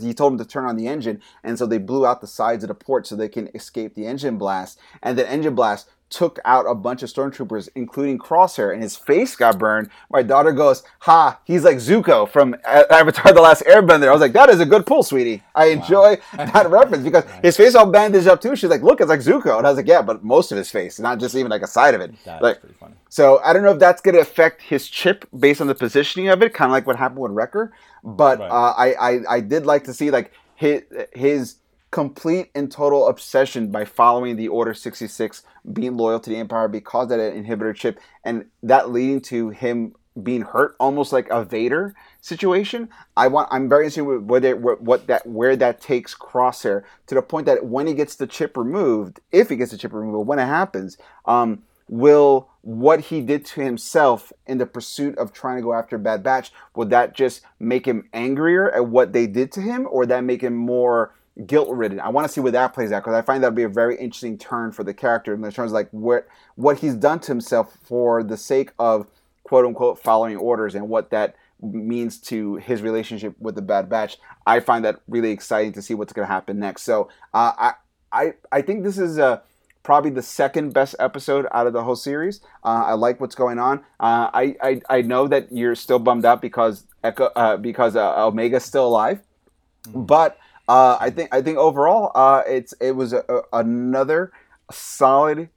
he 0.00 0.14
told 0.14 0.32
them 0.32 0.38
to 0.38 0.50
turn 0.50 0.64
on 0.64 0.76
the 0.76 0.88
engine, 0.88 1.20
and 1.44 1.58
so 1.58 1.66
they 1.66 1.76
blew 1.76 2.06
out 2.06 2.22
the 2.22 2.26
sides 2.26 2.64
of 2.64 2.68
the 2.68 2.74
port 2.74 3.06
so 3.06 3.14
they 3.14 3.28
can 3.28 3.50
escape 3.54 3.94
the 3.94 4.06
engine 4.06 4.38
blast. 4.38 4.78
And 5.02 5.18
the 5.18 5.30
engine 5.30 5.54
blast 5.54 5.90
took 6.12 6.38
out 6.44 6.66
a 6.68 6.74
bunch 6.74 7.02
of 7.02 7.08
stormtroopers, 7.10 7.68
including 7.74 8.18
Crosshair, 8.18 8.72
and 8.72 8.82
his 8.82 8.96
face 8.96 9.34
got 9.34 9.58
burned. 9.58 9.88
My 10.10 10.22
daughter 10.22 10.52
goes, 10.52 10.82
"Ha! 11.00 11.40
He's 11.44 11.64
like 11.64 11.78
Zuko 11.78 12.28
from 12.28 12.54
Avatar: 12.64 13.32
The 13.32 13.40
Last 13.40 13.62
Airbender." 13.62 14.08
I 14.08 14.12
was 14.12 14.20
like, 14.20 14.34
"That 14.34 14.50
is 14.50 14.60
a 14.60 14.66
good 14.66 14.84
pull, 14.86 15.02
sweetie. 15.02 15.42
I 15.54 15.66
enjoy 15.66 16.18
that 16.36 16.68
reference 16.70 17.02
because 17.02 17.24
his 17.42 17.56
face 17.56 17.74
all 17.74 17.90
bandaged 17.90 18.28
up 18.28 18.40
too." 18.40 18.54
She's 18.54 18.70
like, 18.70 18.82
"Look, 18.82 19.00
it's 19.00 19.08
like 19.08 19.20
Zuko," 19.20 19.56
and 19.58 19.66
I 19.66 19.70
was 19.70 19.76
like, 19.78 19.88
"Yeah, 19.88 20.02
but 20.02 20.22
most 20.22 20.52
of 20.52 20.58
his 20.58 20.70
face, 20.70 21.00
not 21.00 21.18
just 21.18 21.34
even 21.34 21.50
like 21.50 21.62
a 21.62 21.66
side 21.66 21.94
of 21.94 22.00
it." 22.02 22.12
That's 22.24 22.42
like, 22.42 22.60
pretty 22.60 22.76
funny. 22.78 22.94
so 23.08 23.40
I 23.42 23.52
don't 23.52 23.62
know 23.62 23.72
if 23.72 23.78
that's 23.78 24.02
going 24.02 24.14
to 24.14 24.20
affect 24.20 24.60
his 24.62 24.88
chip 24.88 25.24
based 25.38 25.60
on 25.60 25.66
the 25.66 25.74
positioning 25.74 26.28
of 26.28 26.42
it, 26.42 26.52
kind 26.52 26.70
of 26.70 26.72
like 26.72 26.86
what 26.86 26.96
happened 26.96 27.20
with 27.20 27.32
Wrecker. 27.32 27.72
But 28.04 28.38
Right. 28.38 28.50
uh, 28.50 28.74
I, 28.76 28.94
I 28.94 29.20
I 29.36 29.40
did 29.40 29.64
like 29.64 29.84
to 29.84 29.94
see 29.94 30.10
like 30.10 30.32
his 30.56 30.82
his 31.12 31.54
complete 31.92 32.50
and 32.56 32.72
total 32.72 33.06
obsession 33.06 33.70
by 33.70 33.84
following 33.84 34.34
the 34.34 34.48
Order 34.48 34.74
sixty 34.74 35.06
six, 35.06 35.44
being 35.72 35.96
loyal 35.96 36.18
to 36.18 36.30
the 36.30 36.36
Empire 36.36 36.66
because 36.66 37.12
of 37.12 37.18
that 37.18 37.34
inhibitor 37.34 37.72
chip, 37.72 38.00
and 38.24 38.46
that 38.64 38.90
leading 38.90 39.20
to 39.20 39.50
him 39.50 39.94
being 40.20 40.42
hurt, 40.42 40.74
almost 40.78 41.12
like 41.12 41.28
a 41.30 41.44
Vader 41.44 41.94
situation. 42.20 42.88
I 43.16 43.28
want. 43.28 43.48
I'm 43.52 43.68
very 43.68 43.84
interested 43.84 44.04
with 44.04 44.22
whether 44.22 44.56
what, 44.56 44.82
what 44.82 45.06
that 45.06 45.24
where 45.26 45.54
that 45.54 45.80
takes 45.80 46.14
Crosshair 46.14 46.82
to 47.06 47.14
the 47.14 47.22
point 47.22 47.46
that 47.46 47.64
when 47.64 47.86
he 47.86 47.94
gets 47.94 48.16
the 48.16 48.26
chip 48.26 48.56
removed, 48.56 49.20
if 49.30 49.48
he 49.48 49.56
gets 49.56 49.70
the 49.70 49.78
chip 49.78 49.92
removed, 49.92 50.26
when 50.26 50.38
it 50.38 50.46
happens, 50.46 50.98
um, 51.26 51.62
will 51.88 52.48
what 52.62 53.00
he 53.00 53.20
did 53.20 53.44
to 53.44 53.60
himself 53.60 54.32
in 54.46 54.58
the 54.58 54.66
pursuit 54.66 55.16
of 55.18 55.32
trying 55.32 55.56
to 55.56 55.62
go 55.62 55.72
after 55.74 55.98
Bad 55.98 56.22
Batch, 56.22 56.52
would 56.74 56.90
that 56.90 57.14
just 57.14 57.42
make 57.58 57.86
him 57.86 58.08
angrier 58.12 58.70
at 58.70 58.86
what 58.86 59.12
they 59.12 59.26
did 59.26 59.50
to 59.52 59.60
him, 59.60 59.86
or 59.90 60.06
that 60.06 60.24
make 60.24 60.42
him 60.42 60.54
more 60.54 61.14
guilt 61.46 61.70
ridden? 61.70 62.00
I 62.00 62.08
want 62.08 62.26
to 62.26 62.32
see 62.32 62.40
where 62.40 62.52
that 62.52 62.74
plays 62.74 62.92
out 62.92 63.02
because 63.02 63.14
I 63.14 63.22
find 63.22 63.42
that 63.42 63.48
would 63.48 63.56
be 63.56 63.62
a 63.62 63.68
very 63.68 63.96
interesting 63.96 64.38
turn 64.38 64.72
for 64.72 64.84
the 64.84 64.94
character 64.94 65.34
in 65.34 65.42
terms 65.50 65.72
of 65.72 65.72
like 65.72 65.88
what 65.90 66.26
what 66.56 66.78
he's 66.78 66.94
done 66.94 67.20
to 67.20 67.28
himself 67.28 67.78
for 67.82 68.22
the 68.22 68.36
sake 68.36 68.70
of 68.78 69.06
quote 69.44 69.64
unquote 69.64 69.98
following 69.98 70.36
orders 70.36 70.74
and 70.74 70.88
what 70.88 71.10
that 71.10 71.36
means 71.60 72.18
to 72.18 72.56
his 72.56 72.82
relationship 72.82 73.34
with 73.38 73.54
the 73.54 73.62
Bad 73.62 73.88
Batch. 73.88 74.18
I 74.46 74.60
find 74.60 74.84
that 74.84 75.00
really 75.08 75.30
exciting 75.30 75.72
to 75.72 75.82
see 75.82 75.94
what's 75.94 76.12
going 76.12 76.26
to 76.26 76.32
happen 76.32 76.58
next. 76.58 76.82
So 76.82 77.08
uh, 77.32 77.52
I 77.58 77.72
I 78.12 78.34
I 78.50 78.62
think 78.62 78.84
this 78.84 78.98
is 78.98 79.18
a 79.18 79.42
probably 79.82 80.10
the 80.10 80.22
second 80.22 80.72
best 80.72 80.94
episode 80.98 81.46
out 81.52 81.66
of 81.66 81.72
the 81.72 81.82
whole 81.82 81.96
series. 81.96 82.40
Uh, 82.64 82.84
I 82.86 82.92
like 82.94 83.20
what's 83.20 83.34
going 83.34 83.58
on. 83.58 83.80
Uh, 83.98 84.30
I, 84.32 84.56
I 84.62 84.80
I 84.88 85.02
know 85.02 85.28
that 85.28 85.52
you're 85.52 85.74
still 85.74 85.98
bummed 85.98 86.24
out 86.24 86.40
because 86.40 86.86
Echo 87.02 87.26
uh, 87.36 87.56
because 87.56 87.96
uh, 87.96 88.26
Omega's 88.26 88.64
still 88.64 88.86
alive, 88.86 89.20
but 89.94 90.38
uh, 90.68 90.96
I 91.00 91.10
think 91.10 91.34
I 91.34 91.42
think 91.42 91.58
overall 91.58 92.12
uh, 92.14 92.42
it's 92.46 92.72
it 92.80 92.92
was 92.92 93.12
a, 93.12 93.24
a, 93.28 93.42
another 93.52 94.32
solid. 94.70 95.48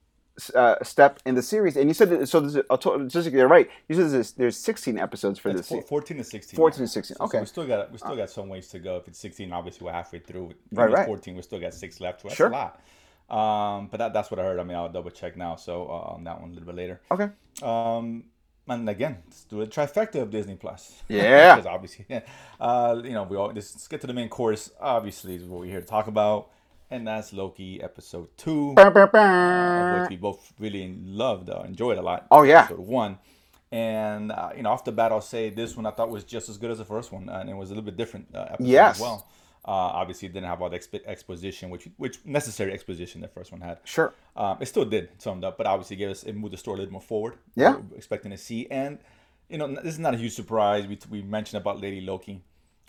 Uh, 0.53 0.75
step 0.83 1.17
in 1.25 1.33
the 1.33 1.41
series, 1.41 1.77
and 1.77 1.87
you 1.89 1.93
said 1.93 2.09
that, 2.09 2.27
so. 2.27 2.41
This 2.41 2.55
is, 2.55 2.63
I'll 2.69 2.77
just 3.07 3.31
you're 3.31 3.47
right. 3.47 3.69
You 3.87 3.95
said 3.95 4.11
there's, 4.11 4.33
there's 4.33 4.57
16 4.57 4.99
episodes 4.99 5.39
for 5.39 5.47
It's 5.47 5.59
this. 5.59 5.69
four- 5.69 5.81
14 5.81 6.17
to 6.17 6.23
16. 6.25 6.57
14 6.57 6.77
yeah. 6.81 6.83
to 6.83 6.91
16, 6.91 7.15
So- 7.15 7.19
so 7.19 7.23
okay. 7.23 7.39
we 7.39 7.45
still 7.45 7.65
got 7.65 7.89
we 7.89 7.97
still 7.97 8.17
got 8.17 8.29
some 8.29 8.49
ways 8.49 8.67
to 8.67 8.79
go. 8.79 8.97
If 8.97 9.07
it's 9.07 9.17
16, 9.19 9.53
obviously 9.53 9.85
we're 9.85 9.93
halfway 9.93 10.19
through. 10.19 10.49
If 10.49 10.77
Right, 10.77 10.91
right. 10.91 11.05
14, 11.05 11.37
we 11.37 11.41
still 11.41 11.61
got 11.61 11.73
six 11.73 12.01
left. 12.01 12.19
So 12.19 12.27
that's 12.27 12.35
Sure. 12.35 12.49
a 12.49 12.51
lot. 12.51 12.81
Um, 13.29 13.87
but 13.87 13.97
that, 13.99 14.11
that's 14.11 14.29
what 14.29 14.41
I 14.41 14.43
heard. 14.43 14.59
I 14.59 14.63
mean, 14.65 14.75
I'll 14.75 14.89
double 14.91 15.09
check 15.09 15.37
now. 15.37 15.55
So 15.55 15.85
uh, 15.87 16.13
on 16.15 16.25
that 16.25 16.41
one 16.41 16.49
a 16.49 16.53
little 16.53 16.67
bit 16.67 16.75
later. 16.75 16.99
Okay. 17.09 17.29
Um, 17.63 18.25
and 18.68 18.89
again, 18.89 19.18
let's 19.26 19.43
do 19.45 19.61
a 19.61 19.68
trifecta 19.68 20.22
of 20.22 20.32
Disney 20.32 20.55
Plus. 20.55 21.01
Yeah. 21.09 21.55
because 21.55 21.68
obviously, 21.68 22.05
uh, 22.59 23.01
you 23.03 23.11
know, 23.11 23.24
we 23.24 23.38
all 23.38 23.51
let's, 23.53 23.88
get 23.88 24.01
to 24.01 24.07
the 24.07 24.13
main 24.13 24.30
course. 24.30 24.72
Obviously, 24.80 25.36
is 25.36 25.43
what 25.43 25.59
we're 25.61 25.72
here 25.72 25.82
to 25.82 25.86
talk 25.88 26.07
about, 26.07 26.49
and 26.89 27.07
that's 27.07 27.34
Loki 27.34 27.82
episode 27.82 28.28
two, 28.38 28.74
bah. 28.76 30.01
which 30.01 30.09
we 30.09 30.16
both 30.18 30.53
really 30.59 30.95
loved, 31.03 31.49
uh, 31.49 31.63
enjoyed 31.66 31.97
a 31.97 32.01
lot. 32.01 32.28
Oh, 32.32 32.43
yeah. 32.43 32.61
episode 32.63 32.80
one. 32.80 33.18
And 33.72 34.32
uh, 34.32 34.49
you 34.55 34.63
know, 34.63 34.70
off 34.70 34.84
the 34.86 34.91
bat, 34.91 35.11
I'll 35.11 35.22
say 35.22 35.49
this 35.49 35.76
one 35.76 35.86
I 35.86 35.91
thought 35.91 36.09
was 36.09 36.24
just 36.24 36.49
as 36.49 36.57
good 36.57 36.72
as 36.72 36.78
the 36.78 36.86
first 36.86 37.11
one, 37.11 37.28
and 37.30 37.49
it 37.49 37.55
was 37.55 37.70
a 37.72 37.74
little 37.74 37.84
bit 37.86 37.97
different 37.97 38.28
uh, 38.34 38.45
episode 38.51 38.68
Yes. 38.68 38.95
as 38.95 39.01
well. 39.01 39.28
Uh, 39.68 39.72
obviously, 39.72 40.28
it 40.28 40.34
didn't 40.34 40.47
have 40.47 40.61
all 40.61 40.70
the 40.70 40.78
exp- 40.78 41.05
exposition, 41.05 41.72
which 41.72 41.88
which 41.97 42.20
necessary 42.24 42.72
exposition 42.72 43.20
the 43.22 43.28
first 43.28 43.51
one 43.51 43.61
had. 43.61 43.80
Sure. 43.84 44.13
Um, 44.36 44.57
it 44.61 44.68
still 44.68 44.86
did 44.86 45.09
summed 45.18 45.43
up, 45.43 45.57
but 45.57 45.66
obviously 45.66 45.95
gave 45.95 46.09
us 46.09 46.24
it 46.24 46.36
moved 46.36 46.53
the 46.53 46.57
story 46.57 46.76
a 46.76 46.80
little 46.82 46.93
more 46.93 47.01
forward. 47.01 47.34
Yeah. 47.55 47.78
We 47.78 47.97
expecting 47.97 48.32
to 48.32 48.38
see, 48.38 48.68
and 48.70 48.99
you 49.49 49.57
know, 49.57 49.68
this 49.68 49.93
is 49.93 49.99
not 49.99 50.13
a 50.13 50.18
huge 50.18 50.34
surprise. 50.34 50.86
We 50.86 50.99
we 51.09 51.24
mentioned 51.24 51.59
about 51.59 51.82
Lady 51.82 52.01
Loki, 52.01 52.41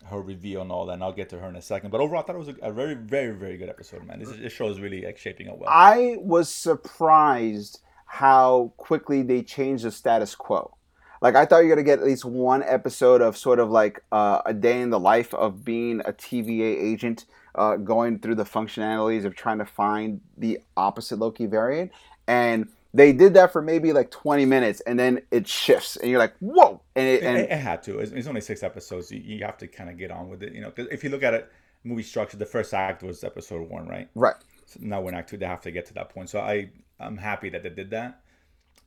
her 0.05 0.21
reveal 0.21 0.61
and 0.61 0.71
all 0.71 0.85
that, 0.87 0.93
and 0.95 1.03
I'll 1.03 1.13
get 1.13 1.31
to 1.31 1.39
her 1.39 1.49
in 1.49 1.57
a 1.57 1.63
second. 1.63 1.91
But 1.91 2.01
overall, 2.03 2.23
I 2.23 2.27
thought 2.27 2.37
it 2.37 2.41
was 2.41 2.49
a, 2.49 2.57
a 2.63 2.73
very, 2.73 2.95
very, 2.95 3.33
very 3.35 3.57
good 3.57 3.71
episode, 3.71 4.07
man. 4.07 4.19
This, 4.19 4.29
is, 4.29 4.39
this 4.39 4.53
show 4.53 4.69
is 4.69 4.79
really 4.79 5.03
like 5.03 5.19
shaping 5.19 5.49
up 5.49 5.59
well. 5.59 5.71
I 5.71 6.17
was 6.19 6.53
surprised 6.53 7.81
how 8.05 8.73
quickly 8.77 9.23
they 9.23 9.43
changed 9.43 9.85
the 9.85 9.91
status 9.91 10.35
quo. 10.35 10.77
Like 11.21 11.35
I 11.35 11.45
thought 11.45 11.59
you 11.59 11.69
were 11.69 11.77
gonna 11.77 11.85
get 11.85 11.99
at 11.99 12.05
least 12.05 12.25
one 12.25 12.63
episode 12.63 13.23
of 13.23 13.37
sort 13.37 13.59
of 13.59 13.71
like 13.71 14.03
uh, 14.13 14.43
a 14.47 14.55
day 14.55 14.81
in 14.81 14.91
the 14.91 15.01
life 15.01 15.33
of 15.35 15.65
being 15.65 16.01
a 16.01 16.13
TVA 16.13 16.83
agent 16.93 17.27
uh, 17.55 17.77
going 17.77 18.19
through 18.19 18.35
the 18.35 18.45
functionalities 18.45 19.25
of 19.25 19.35
trying 19.35 19.59
to 19.59 19.65
find 19.65 20.21
the 20.37 20.61
opposite 20.77 21.19
Loki 21.19 21.47
variant, 21.47 21.91
and 22.27 22.69
they 22.93 23.13
did 23.13 23.35
that 23.35 23.53
for 23.53 23.61
maybe 23.61 23.93
like 23.93 24.11
20 24.11 24.47
minutes, 24.47 24.81
and 24.81 24.99
then 24.99 25.21
it 25.31 25.47
shifts, 25.47 25.97
and 25.97 26.11
you're 26.11 26.19
like, 26.19 26.35
whoa! 26.41 26.81
And 26.95 27.07
it, 27.07 27.23
It, 27.23 27.51
it 27.51 27.59
had 27.59 27.83
to. 27.85 27.99
It's, 27.99 28.13
it's 28.13 28.27
only 28.27 28.41
six 28.41 28.63
episodes. 28.63 29.11
You, 29.11 29.21
you 29.21 29.45
have 29.45 29.59
to 29.59 29.69
kind 29.69 29.91
of 29.91 29.99
get 29.99 30.11
on 30.11 30.29
with 30.29 30.43
it, 30.43 30.53
you 30.55 30.61
know. 30.61 30.71
Because 30.71 30.91
if 30.91 31.05
you 31.05 31.11
look 31.11 31.23
at 31.23 31.35
it, 31.35 31.51
movie 31.85 32.03
structure, 32.03 32.37
the 32.37 32.47
first 32.47 32.73
act 32.75 33.03
was 33.03 33.23
episode 33.23 33.69
one, 33.69 33.87
right? 33.87 34.09
right, 34.15 34.35
So 34.67 34.81
now 34.83 35.01
we're 35.01 35.11
in 35.11 35.15
act 35.17 35.31
two. 35.31 35.37
They 35.37 35.47
have 35.47 35.61
to 35.63 35.71
get 35.71 35.87
to 35.87 35.95
that 35.95 36.09
point. 36.09 36.31
So 36.31 36.41
I 36.41 36.71
I'm 36.99 37.17
happy 37.17 37.49
that 37.51 37.63
they 37.63 37.71
did 37.71 37.91
that. 37.91 38.21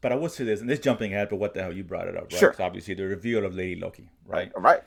But 0.01 0.11
I 0.11 0.15
will 0.15 0.29
say 0.29 0.45
this, 0.45 0.61
and 0.61 0.69
this 0.69 0.79
jumping 0.79 1.13
ahead, 1.13 1.29
but 1.29 1.37
what 1.37 1.53
the 1.53 1.61
hell 1.61 1.73
you 1.73 1.83
brought 1.83 2.07
it 2.07 2.15
up, 2.15 2.31
right? 2.31 2.39
Sure. 2.39 2.55
obviously 2.59 2.93
the 2.93 3.03
reveal 3.03 3.45
of 3.45 3.53
Lady 3.55 3.79
Loki, 3.79 4.09
right? 4.25 4.51
right, 4.55 4.81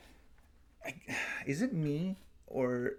Is 1.46 1.60
it 1.60 1.72
me 1.72 2.16
or 2.46 2.92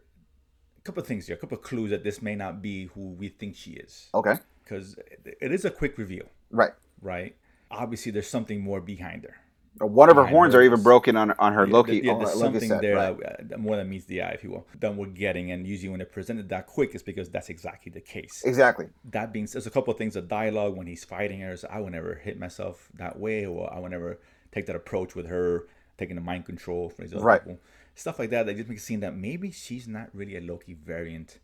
a 0.77 0.81
couple 0.83 1.01
of 1.01 1.07
things 1.07 1.27
here, 1.27 1.35
a 1.35 1.39
couple 1.39 1.57
of 1.57 1.63
clues 1.63 1.89
that 1.89 2.03
this 2.03 2.21
may 2.21 2.35
not 2.35 2.61
be 2.61 2.85
who 2.87 3.09
we 3.09 3.29
think 3.29 3.55
she 3.55 3.71
is, 3.71 4.09
okay, 4.13 4.35
because 4.63 4.95
it 5.25 5.51
is 5.51 5.65
a 5.65 5.71
quick 5.71 5.97
reveal, 5.97 6.25
right. 6.51 6.73
right? 7.01 7.35
Obviously, 7.71 8.11
there's 8.11 8.29
something 8.29 8.61
more 8.61 8.79
behind 8.79 9.23
her. 9.23 9.35
One 9.79 10.09
of 10.09 10.15
her 10.17 10.25
horns 10.25 10.53
are 10.53 10.61
even 10.61 10.83
broken 10.83 11.17
on 11.17 11.31
on 11.39 11.53
her 11.53 11.65
Loki. 11.67 11.97
Yeah, 12.03 12.13
there's 12.17 12.29
her 12.33 12.35
Loki 12.35 12.59
something 12.59 12.81
there 12.81 12.95
right. 12.95 13.19
that, 13.19 13.49
that 13.49 13.59
more 13.59 13.75
than 13.75 13.89
meets 13.89 14.05
the 14.05 14.21
eye, 14.21 14.29
if 14.31 14.43
you 14.43 14.51
will, 14.51 14.67
than 14.79 14.97
we're 14.97 15.07
getting. 15.07 15.51
And 15.51 15.65
usually, 15.65 15.89
when 15.89 15.97
they're 15.97 16.05
presented 16.05 16.49
that 16.49 16.67
quick, 16.67 16.91
it's 16.93 17.01
because 17.03 17.29
that's 17.29 17.49
exactly 17.49 17.91
the 17.91 17.99
case. 18.01 18.43
Exactly. 18.45 18.87
that 19.05 19.33
being 19.33 19.47
there's 19.51 19.65
a 19.67 19.71
couple 19.71 19.91
of 19.91 19.97
things 19.97 20.15
of 20.15 20.27
dialogue 20.27 20.77
when 20.77 20.85
he's 20.87 21.03
fighting 21.03 21.39
her 21.41 21.57
so 21.57 21.67
i 21.71 21.79
would 21.79 21.91
never 21.91 22.15
hit 22.15 22.39
myself 22.39 22.89
that 22.93 23.19
way 23.19 23.45
or 23.45 23.71
i 23.73 23.79
would 23.79 23.91
never 23.91 24.19
take 24.51 24.65
that 24.67 24.75
approach 24.75 25.15
with 25.15 25.25
her 25.27 25.67
taking 25.97 26.15
the 26.15 26.21
mind 26.21 26.45
control 26.45 26.89
for 26.89 27.01
these 27.01 27.13
other 27.13 27.23
Right. 27.23 27.41
people 27.43 27.59
stuff 27.95 28.19
like 28.19 28.29
that 28.29 28.45
that 28.45 28.55
just 28.55 28.69
makes 28.69 28.81
it 28.83 28.85
seem 28.85 28.99
that 29.01 29.15
maybe 29.15 29.51
she's 29.51 29.87
not 29.87 30.09
really 30.13 30.35
a 30.37 30.41
loki 30.41 30.73
variant 30.73 31.39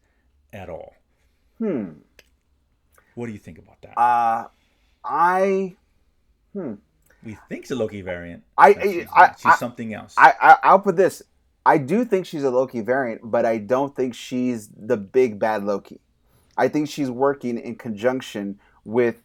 at 0.53 0.69
all 0.69 0.93
hmm 1.57 1.89
what 3.15 3.25
do 3.27 3.33
you 3.33 3.39
think 3.39 3.57
about 3.57 3.81
that 3.81 3.97
Uh, 3.99 4.47
I 5.03 5.75
we 7.23 7.37
think 7.49 7.65
she's 7.65 7.71
a 7.71 7.75
loki 7.75 8.01
variant 8.01 8.43
I- 8.57 8.73
she's, 8.73 9.05
I- 9.13 9.33
she's 9.37 9.45
I- 9.45 9.55
something 9.55 9.93
else 9.93 10.15
I, 10.17 10.33
I 10.41 10.57
I'll 10.63 10.79
put 10.79 10.95
this. 10.95 11.21
I 11.65 11.77
do 11.77 12.03
think 12.05 12.25
she's 12.25 12.43
a 12.43 12.49
Loki 12.49 12.79
variant, 12.81 13.21
but 13.23 13.45
I 13.45 13.57
don't 13.59 13.95
think 13.95 14.15
she's 14.15 14.69
the 14.69 14.97
big 14.97 15.37
bad 15.37 15.63
Loki. 15.65 15.99
I 16.57 16.67
think 16.67 16.89
she's 16.89 17.11
working 17.11 17.59
in 17.59 17.75
conjunction 17.75 18.59
with 18.85 19.17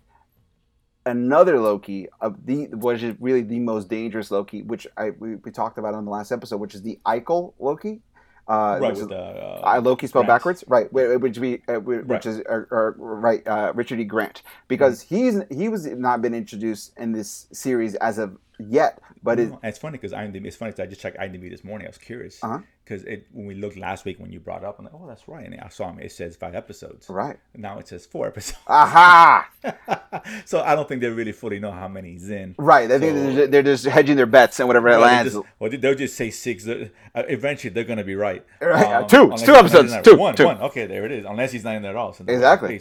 another 1.07 1.61
Loki 1.61 2.09
of 2.21 2.45
the 2.45 2.67
which 2.73 3.03
is 3.03 3.15
really 3.21 3.43
the 3.43 3.61
most 3.61 3.89
dangerous 3.89 4.31
Loki, 4.31 4.63
which 4.63 4.87
I 4.97 5.11
we, 5.11 5.37
we 5.37 5.51
talked 5.53 5.79
about 5.79 5.95
on 5.95 6.05
the 6.05 6.11
last 6.11 6.33
episode, 6.33 6.59
which 6.59 6.75
is 6.75 6.83
the 6.83 6.99
Ikol 7.07 7.55
Loki. 7.59 8.01
Uh, 8.47 8.79
right 8.81 8.93
is, 8.93 9.07
the 9.09 9.17
uh, 9.17 9.81
Loki 9.83 10.07
spelled 10.07 10.27
Grant. 10.27 10.39
backwards, 10.39 10.65
right? 10.69 10.93
Which 10.93 11.39
we, 11.39 11.63
uh, 11.67 11.75
which 11.81 12.05
Right. 12.07 12.27
is 12.27 12.43
right, 12.47 13.47
uh, 13.49 13.73
Richard 13.75 14.01
E. 14.01 14.05
Grant, 14.05 14.43
because 14.69 15.01
he's 15.01 15.41
he 15.51 15.69
was 15.69 15.87
not 15.87 16.21
been 16.21 16.35
introduced 16.35 16.93
in 16.99 17.13
this 17.13 17.47
series 17.53 17.95
as 17.97 18.19
of 18.19 18.37
yet, 18.59 19.01
but 19.23 19.39
it, 19.41 19.51
No, 19.51 19.61
it's 19.63 19.79
funny 19.79 19.99
because 19.99 20.13
IMDb. 20.13 20.47
It's 20.47 20.57
funny 20.57 20.73
'cause 20.73 20.81
I 20.81 20.87
just 20.87 21.01
checked 21.01 21.19
IMDb 21.19 21.49
this 21.51 21.65
morning. 21.65 21.87
I 21.87 21.91
was 21.91 21.99
curious 21.99 22.43
Uh-huh. 22.43 22.59
because 22.85 23.03
it 23.05 23.27
when 23.33 23.47
we 23.47 23.55
looked 23.55 23.77
last 23.77 24.05
week 24.05 24.19
when 24.21 24.31
you 24.33 24.41
brought 24.41 24.63
it 24.63 24.67
up, 24.67 24.79
I'm 24.79 24.85
like, 24.85 24.95
oh, 24.95 25.07
that's 25.07 25.27
right. 25.29 25.45
And 25.47 25.61
I 25.61 25.69
saw 25.69 25.91
him. 25.91 25.99
It 26.01 26.13
says 26.13 26.37
five 26.37 26.55
episodes. 26.55 27.09
right, 27.09 27.39
Now 27.57 27.79
it 27.79 27.89
says 27.89 28.07
four 28.07 28.27
episodes. 28.33 28.59
aha, 28.67 29.49
so 30.45 30.61
I 30.63 30.75
don't 30.75 30.89
think 30.89 31.01
they 31.01 31.09
really 31.09 31.33
fully 31.33 31.59
know 31.59 31.73
how 31.73 31.89
many 31.89 32.13
he's 32.13 32.31
in. 32.31 32.55
right. 32.59 32.91
I 32.91 32.99
think 32.99 33.17
So- 33.17 33.23
they're, 33.23 33.35
just, 33.37 33.51
they're 33.51 33.63
just 33.63 33.85
hedging 33.87 34.17
their 34.17 34.27
bets 34.27 34.61
and 34.61 34.67
whatever 34.69 34.89
it 34.89 34.99
lands. 34.99 35.33
just, 35.35 35.45
well, 35.59 35.71
they'll 35.71 35.95
just 35.95 36.17
say 36.17 36.31
six. 36.31 36.65
They're- 36.65 36.91
uh, 37.15 37.23
Eventually, 37.29 37.73
they're 37.73 37.85
going 37.85 37.99
to 37.99 38.05
be 38.05 38.15
right. 38.17 38.45
Right, 38.61 38.87
uh, 38.87 39.01
Um, 39.03 39.09
two. 39.09 39.33
It's 39.33 39.43
two 39.43 39.55
episodes. 39.55 39.95
Two, 40.03 40.17
One. 40.17 40.35
two. 40.35 40.47
One. 40.47 40.61
Okay, 40.61 40.87
there 40.87 41.05
it 41.05 41.13
is. 41.13 41.25
Unless 41.25 41.53
he's 41.53 41.65
not 41.65 41.75
in 41.77 41.83
there 41.83 41.93
at 41.93 41.97
all. 41.97 42.13
So 42.13 42.25
Exactly. 42.29 42.81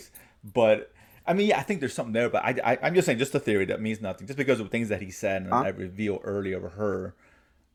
But 0.54 0.92
I 1.26 1.34
mean, 1.34 1.48
yeah, 1.48 1.60
I 1.60 1.64
think 1.64 1.80
there's 1.80 1.94
something 1.94 2.14
there. 2.14 2.30
But 2.30 2.44
I, 2.44 2.56
I, 2.74 2.78
I'm 2.84 2.96
just 2.96 3.06
saying, 3.06 3.18
just 3.20 3.34
a 3.36 3.40
theory 3.40 3.66
that 3.66 3.82
means 3.82 4.02
nothing. 4.02 4.28
Just 4.28 4.38
because 4.38 4.60
of 4.60 4.70
things 4.70 4.90
that 4.90 5.02
he 5.02 5.12
said 5.12 5.44
and 5.44 5.54
Uh-huh. 5.54 5.64
I 5.66 5.70
reveal 5.70 6.20
earlier 6.24 6.66
of 6.66 6.74
her. 6.74 7.16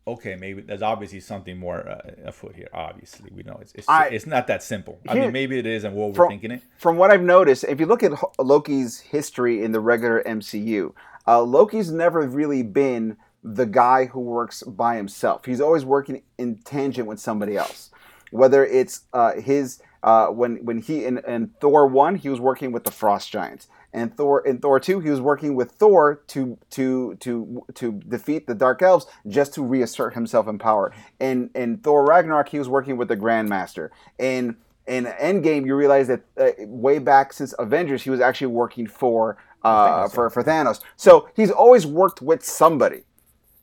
Okay, 0.07 0.37
maybe 0.37 0.63
there's 0.63 0.81
obviously 0.81 1.21
something 1.21 1.59
more 1.59 1.87
uh, 1.87 2.01
afoot 2.25 2.57
here. 2.57 2.69
Obviously, 2.73 3.31
we 3.35 3.43
know 3.43 3.59
it's 3.61 3.73
it's, 3.75 3.87
I- 3.89 4.07
it's 4.09 4.27
not 4.27 4.47
that 4.47 4.63
simple. 4.63 4.99
I 5.07 5.13
mean, 5.15 5.33
maybe 5.33 5.59
it 5.59 5.67
is, 5.67 5.85
and 5.85 5.95
we're 5.95 6.15
From- 6.15 6.31
overthinking 6.33 6.53
it. 6.53 6.63
From 6.79 6.97
what 6.97 7.11
I've 7.11 7.21
noticed, 7.23 7.65
if 7.65 7.79
you 7.79 7.85
look 7.85 8.03
at 8.03 8.13
Loki's 8.39 9.01
history 9.01 9.63
in 9.63 9.73
the 9.73 9.81
regular 9.81 10.23
MCU, 10.25 10.95
uh, 11.27 11.43
Loki's 11.43 11.91
never 11.93 12.27
really 12.27 12.63
been 12.63 13.19
the 13.45 13.67
guy 13.67 14.07
who 14.07 14.21
works 14.21 14.63
by 14.63 14.97
himself. 14.97 15.45
He's 15.45 15.61
always 15.61 15.85
working 15.85 16.23
in 16.39 16.57
tangent 16.65 17.07
with 17.07 17.21
somebody 17.21 17.57
else. 17.59 17.91
Whether 18.31 18.65
it's 18.65 19.03
uh, 19.13 19.35
his 19.35 19.81
uh, 20.03 20.27
when 20.29 20.65
when 20.65 20.79
he 20.79 21.05
in, 21.05 21.19
in 21.27 21.49
Thor 21.61 21.87
one, 21.87 22.17
he 22.17 22.29
was 22.29 22.41
working 22.41 22.73
with 22.73 22.85
the 22.85 22.91
Frost 22.91 23.31
Giants, 23.31 23.69
and 23.93 24.17
Thor 24.17 24.47
in 24.47 24.59
Thor 24.59 24.79
two, 24.79 25.01
he 25.01 25.11
was 25.11 25.21
working 25.21 25.55
with 25.55 25.73
Thor 25.73 26.23
to 26.29 26.59
to 26.71 27.17
to 27.21 27.65
to 27.75 27.93
defeat 28.09 28.47
the 28.47 28.55
Dark 28.55 28.83
Elves, 28.83 29.07
just 29.27 29.55
to 29.55 29.63
reassert 29.63 30.15
himself 30.15 30.47
in 30.47 30.59
power. 30.59 30.93
And 31.19 31.51
in 31.55 31.79
Thor 31.79 32.05
Ragnarok, 32.05 32.49
he 32.49 32.59
was 32.59 32.69
working 32.69 32.97
with 32.97 33.09
the 33.09 33.17
Grandmaster. 33.17 33.91
And 34.19 34.57
in 34.87 35.05
Endgame, 35.05 35.67
you 35.67 35.75
realize 35.75 36.07
that 36.09 36.23
uh, 36.39 36.51
way 36.67 36.99
back 36.99 37.33
since 37.33 37.55
Avengers, 37.59 38.03
he 38.03 38.11
was 38.11 38.21
actually 38.21 38.47
working 38.49 38.87
for 38.87 39.37
uh, 39.63 40.05
Thanos. 40.05 40.15
for 40.15 40.31
for 40.31 40.43
Thanos. 40.45 40.81
So 40.97 41.29
he's 41.35 41.51
always 41.51 41.87
worked 41.87 42.23
with 42.23 42.45
somebody, 42.45 43.03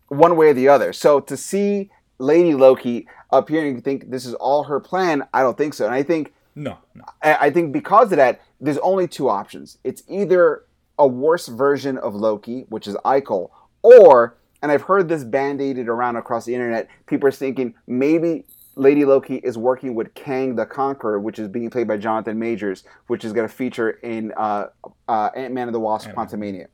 one 0.09 0.36
way 0.36 0.49
or 0.49 0.53
the 0.53 0.67
other. 0.67 0.93
So 0.93 1.19
to 1.21 1.38
see 1.38 1.89
Lady 2.18 2.53
Loki 2.53 3.07
up 3.32 3.49
here 3.49 3.66
and 3.66 3.76
you 3.76 3.82
think 3.82 4.09
this 4.09 4.26
is 4.26 4.34
all 4.36 4.63
her 4.63 4.80
plan, 4.80 5.28
I 5.34 5.41
don't 5.41 5.57
think 5.57 5.74
so. 5.74 5.86
And 5.86 5.93
I 5.93 6.03
think 6.03 6.34
No, 6.55 6.78
no. 6.93 7.03
I 7.22 7.36
I 7.47 7.49
think 7.51 7.74
because 7.74 8.11
of 8.11 8.18
that, 8.18 8.41
there's 8.61 8.78
only 8.80 9.07
two 9.07 9.30
options. 9.30 9.78
It's 9.84 10.03
either 10.07 10.63
a 10.97 11.07
worse 11.07 11.47
version 11.47 11.97
of 11.97 12.16
Loki, 12.16 12.66
which 12.70 12.88
is 12.88 12.95
Ikol, 13.03 13.49
or, 13.82 14.38
and 14.61 14.72
I've 14.72 14.84
heard 14.84 15.09
this 15.09 15.26
band-aided 15.26 15.89
around 15.89 16.16
across 16.16 16.45
the 16.45 16.55
internet, 16.55 16.88
people 17.05 17.28
are 17.28 17.34
thinking 17.34 17.76
maybe 17.86 18.45
Lady 18.78 19.03
Loki 19.05 19.36
is 19.36 19.57
working 19.57 19.93
with 19.93 20.13
Kang 20.13 20.55
the 20.55 20.66
Conqueror, 20.66 21.20
which 21.20 21.38
is 21.38 21.47
being 21.49 21.70
played 21.70 21.88
by 21.88 21.97
Jonathan 21.97 22.39
Majors, 22.39 22.84
which 23.07 23.26
is 23.26 23.34
going 23.34 23.47
to 23.47 23.53
feature 23.53 23.89
in 23.89 24.32
uh, 24.38 24.68
uh, 25.07 25.30
Ant-Man 25.36 25.68
and 25.68 25.76
the 25.76 25.80
Wasp: 25.80 26.09
Quantumania. 26.09 26.68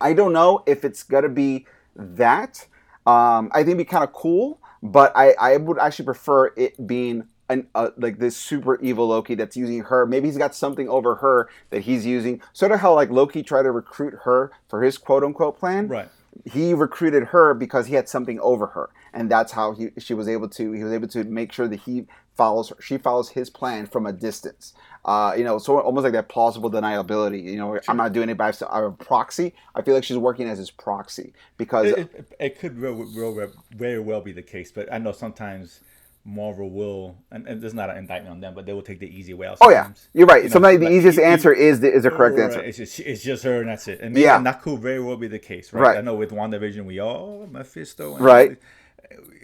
I 0.00 0.12
don't 0.12 0.32
know 0.34 0.62
if 0.66 0.84
it's 0.84 1.02
gonna 1.02 1.30
be 1.30 1.66
that. 1.94 2.66
Um, 3.06 3.50
I 3.52 3.58
think 3.58 3.68
it'd 3.68 3.78
be 3.78 3.84
kind 3.84 4.04
of 4.04 4.12
cool, 4.12 4.60
but 4.82 5.12
I, 5.16 5.32
I 5.32 5.56
would 5.56 5.78
actually 5.78 6.04
prefer 6.04 6.52
it 6.56 6.86
being 6.86 7.28
an 7.48 7.68
uh, 7.74 7.90
like 7.96 8.18
this 8.18 8.36
super 8.36 8.80
evil 8.80 9.08
Loki 9.08 9.34
that's 9.34 9.56
using 9.56 9.80
her. 9.84 10.06
Maybe 10.06 10.28
he's 10.28 10.38
got 10.38 10.54
something 10.54 10.88
over 10.88 11.16
her 11.16 11.48
that 11.70 11.82
he's 11.82 12.04
using. 12.04 12.40
Sort 12.52 12.72
of 12.72 12.80
how 12.80 12.94
like 12.94 13.10
Loki 13.10 13.42
tried 13.42 13.62
to 13.62 13.70
recruit 13.70 14.14
her 14.24 14.50
for 14.68 14.82
his 14.82 14.98
quote 14.98 15.22
unquote 15.22 15.58
plan. 15.58 15.88
Right. 15.88 16.08
He 16.44 16.74
recruited 16.74 17.24
her 17.24 17.54
because 17.54 17.86
he 17.86 17.94
had 17.94 18.08
something 18.08 18.38
over 18.40 18.66
her, 18.68 18.90
and 19.12 19.30
that's 19.30 19.52
how 19.52 19.72
he 19.72 19.90
she 19.98 20.14
was 20.14 20.28
able 20.28 20.48
to 20.50 20.72
he 20.72 20.84
was 20.84 20.92
able 20.92 21.08
to 21.08 21.24
make 21.24 21.52
sure 21.52 21.68
that 21.68 21.80
he 21.80 22.06
follows 22.36 22.68
her, 22.68 22.76
she 22.80 22.98
follows 22.98 23.30
his 23.30 23.50
plan 23.50 23.86
from 23.86 24.06
a 24.06 24.12
distance. 24.12 24.74
Uh, 25.04 25.34
you 25.36 25.44
know, 25.44 25.58
so 25.58 25.80
almost 25.80 26.04
like 26.04 26.12
that 26.12 26.28
plausible 26.28 26.70
deniability. 26.70 27.42
You 27.42 27.56
know, 27.56 27.78
I'm 27.88 27.96
not 27.96 28.12
doing 28.12 28.28
it 28.28 28.36
by 28.36 28.52
I'm 28.70 28.84
a 28.84 28.90
proxy. 28.90 29.54
I 29.74 29.82
feel 29.82 29.94
like 29.94 30.04
she's 30.04 30.18
working 30.18 30.48
as 30.48 30.58
his 30.58 30.70
proxy 30.70 31.32
because 31.56 31.86
It, 31.86 31.98
it, 31.98 32.32
it 32.40 32.58
could 32.58 32.78
real, 32.78 32.94
real, 32.94 33.52
very 33.70 34.00
well 34.00 34.20
be 34.20 34.32
the 34.32 34.42
case, 34.42 34.72
but 34.72 34.92
I 34.92 34.98
know 34.98 35.12
sometimes 35.12 35.80
Marvel 36.26 36.68
will, 36.68 37.16
and, 37.30 37.46
and 37.46 37.62
this 37.62 37.68
is 37.68 37.74
not 37.74 37.88
an 37.88 37.96
indictment 37.98 38.32
on 38.32 38.40
them, 38.40 38.52
but 38.52 38.66
they 38.66 38.72
will 38.72 38.82
take 38.82 38.98
the 38.98 39.06
easy 39.06 39.32
way 39.32 39.46
out. 39.46 39.58
oh 39.60 39.70
yeah, 39.70 39.92
you're 40.12 40.26
right. 40.26 40.42
You 40.42 40.48
know, 40.48 40.52
Sometimes 40.54 40.80
the 40.80 40.86
like, 40.86 40.92
easiest 40.94 41.18
answer 41.20 41.52
is 41.52 41.78
the 41.80 41.92
is 41.92 42.02
the 42.02 42.10
correct 42.10 42.36
answer. 42.38 42.60
It's 42.60 42.78
just, 42.78 42.98
it's 43.00 43.22
just 43.22 43.44
her 43.44 43.60
and 43.60 43.68
that's 43.68 43.86
it. 43.86 44.00
And 44.00 44.12
maybe 44.12 44.24
Yeah. 44.24 44.42
that 44.42 44.60
could 44.60 44.80
very 44.80 45.00
well 45.00 45.16
be 45.16 45.28
the 45.28 45.38
case, 45.38 45.72
right? 45.72 45.82
Right. 45.82 45.98
I 45.98 46.00
know 46.00 46.16
with 46.16 46.32
WandaVision, 46.32 46.84
we 46.84 46.98
all, 46.98 47.46
Mephisto. 47.50 48.16
And 48.16 48.24
Right. 48.24 48.58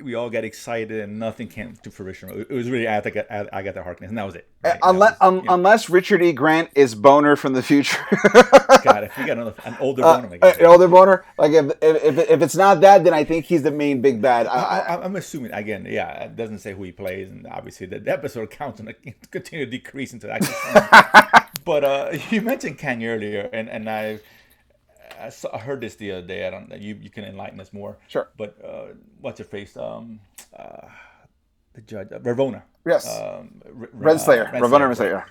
We 0.02 0.14
all 0.14 0.30
got 0.30 0.42
excited 0.44 1.00
and 1.00 1.18
nothing 1.18 1.46
came 1.48 1.76
to 1.84 1.90
fruition. 1.90 2.28
It 2.30 2.50
was 2.50 2.68
really, 2.68 2.88
I 2.88 3.00
think 3.00 3.16
I, 3.16 3.46
I 3.52 3.62
got 3.62 3.74
the 3.74 3.82
Harkness 3.82 4.08
and 4.08 4.18
that 4.18 4.24
was 4.26 4.34
it. 4.34 4.48
right? 4.64 4.72
That 4.74 4.80
Unless 4.82 5.12
was- 5.12 5.18
um, 5.20 5.36
you 5.36 5.42
know, 5.42 5.54
unless 5.54 5.88
Richard 5.90 6.22
E. 6.22 6.32
Grant 6.32 6.70
is 6.74 6.94
Boner 6.96 7.36
from 7.36 7.52
the 7.52 7.62
future. 7.62 7.98
God, 8.82 9.04
if 9.04 9.16
we 9.16 9.24
got 9.26 9.36
another, 9.38 9.54
an 9.64 9.76
older 9.80 10.04
Uh, 10.04 10.20
one, 10.20 10.30
like, 10.30 10.44
uh, 10.44 10.54
older 10.66 10.88
boner. 10.88 11.24
Like 11.38 11.52
if, 11.52 11.66
if 11.80 12.04
if 12.04 12.18
if 12.30 12.42
it's 12.42 12.56
not 12.56 12.80
that, 12.80 13.04
then 13.04 13.14
I 13.14 13.22
think 13.22 13.44
he's 13.44 13.62
the 13.62 13.70
main 13.70 14.00
big 14.00 14.20
bad. 14.20 14.46
I, 14.48 15.00
I'm 15.02 15.14
assuming 15.16 15.52
again, 15.52 15.86
yeah, 15.88 16.24
it 16.24 16.34
doesn't 16.36 16.58
say 16.58 16.74
who 16.74 16.82
he 16.82 16.90
plays, 16.92 17.30
and 17.30 17.46
obviously 17.46 17.86
the, 17.86 18.00
the 18.00 18.10
episode 18.10 18.50
counts 18.50 18.80
and 18.80 18.88
it 18.88 19.30
continue 19.30 19.64
to 19.66 19.70
decrease 19.70 20.12
into 20.12 20.26
that. 20.26 21.50
but 21.64 21.84
uh, 21.84 22.10
you 22.30 22.40
mentioned 22.42 22.78
Kang 22.78 23.04
earlier, 23.04 23.48
and 23.52 23.68
and 23.68 23.88
I, 23.88 24.18
I, 25.20 25.28
saw, 25.30 25.54
I 25.54 25.58
heard 25.58 25.80
this 25.80 25.94
the 25.96 26.12
other 26.12 26.26
day. 26.26 26.46
I 26.46 26.50
don't. 26.50 26.70
You 26.80 26.94
you 27.00 27.10
can 27.10 27.24
enlighten 27.24 27.60
us 27.60 27.72
more. 27.72 27.98
Sure. 28.08 28.28
But 28.36 28.56
uh, 28.64 28.94
what's 29.20 29.38
her 29.38 29.44
face? 29.44 29.76
Um, 29.76 30.20
uh, 30.58 30.88
the 31.74 31.80
judge, 31.82 32.08
uh, 32.12 32.18
Ravonna. 32.18 32.62
Yes. 32.86 33.06
Um, 33.08 33.62
R- 33.66 33.88
Renslayer, 33.96 34.48
uh, 34.54 34.58
Ravonna 34.60 34.88
Renslayer. 34.94 35.24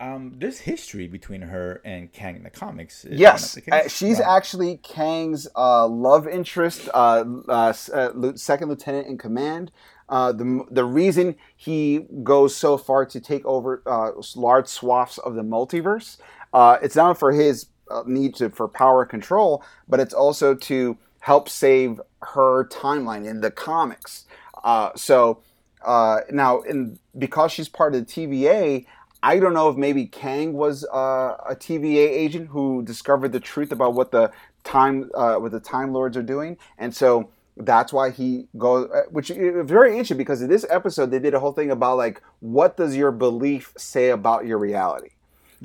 Um, 0.00 0.34
there's 0.38 0.58
history 0.58 1.06
between 1.06 1.42
her 1.42 1.80
and 1.84 2.12
Kang 2.12 2.34
in 2.36 2.42
the 2.42 2.50
comics. 2.50 3.04
is 3.04 3.20
Yes, 3.20 3.54
the 3.54 3.72
uh, 3.72 3.88
she's 3.88 4.18
Right. 4.18 4.36
actually 4.36 4.76
Kang's 4.78 5.46
uh, 5.56 5.86
love 5.86 6.26
interest, 6.26 6.88
uh, 6.92 7.24
uh, 7.48 7.72
uh, 7.92 8.32
second 8.34 8.68
lieutenant 8.68 9.06
in 9.06 9.16
command. 9.16 9.70
Uh, 10.08 10.32
the 10.32 10.64
the 10.70 10.84
reason 10.84 11.36
he 11.56 12.00
goes 12.22 12.54
so 12.56 12.76
far 12.76 13.06
to 13.06 13.20
take 13.20 13.44
over 13.46 13.82
uh, 13.86 14.10
large 14.34 14.66
swaths 14.66 15.18
of 15.18 15.34
the 15.34 15.42
multiverse, 15.42 16.16
uh, 16.52 16.78
it's 16.82 16.96
not 16.96 17.16
for 17.16 17.30
his 17.32 17.66
need 18.06 18.34
to 18.36 18.50
for 18.50 18.68
power 18.68 19.04
control, 19.04 19.64
but 19.88 20.00
it's 20.00 20.14
also 20.14 20.54
to 20.54 20.96
help 21.20 21.48
save 21.48 22.00
her 22.22 22.66
timeline 22.68 23.26
in 23.26 23.40
the 23.40 23.50
comics. 23.50 24.26
Uh, 24.64 24.90
so 24.96 25.40
uh, 25.84 26.20
now, 26.30 26.60
in 26.60 26.98
because 27.18 27.52
she's 27.52 27.68
part 27.68 27.94
of 27.94 28.06
the 28.06 28.12
TVA, 28.12 28.86
I 29.22 29.38
don't 29.38 29.54
know 29.54 29.68
if 29.68 29.76
maybe 29.76 30.06
Kang 30.06 30.52
was 30.52 30.84
uh, 30.86 31.36
a 31.48 31.54
TVA 31.56 32.08
agent 32.08 32.48
who 32.48 32.82
discovered 32.82 33.32
the 33.32 33.40
truth 33.40 33.72
about 33.72 33.94
what 33.94 34.10
the 34.10 34.32
time 34.64 35.10
uh, 35.14 35.36
what 35.36 35.52
the 35.52 35.60
Time 35.60 35.92
Lords 35.92 36.16
are 36.16 36.22
doing, 36.22 36.56
and 36.78 36.94
so 36.94 37.30
that's 37.56 37.92
why 37.92 38.10
he 38.10 38.48
goes. 38.56 38.90
uh, 38.90 39.02
Which 39.10 39.30
is 39.30 39.68
very 39.68 39.92
interesting 39.92 40.18
because 40.18 40.42
in 40.42 40.48
this 40.48 40.66
episode 40.70 41.10
they 41.10 41.18
did 41.18 41.34
a 41.34 41.40
whole 41.40 41.52
thing 41.52 41.70
about 41.70 41.96
like 41.98 42.22
what 42.40 42.76
does 42.76 42.96
your 42.96 43.12
belief 43.12 43.72
say 43.76 44.10
about 44.10 44.46
your 44.46 44.58
reality, 44.58 45.10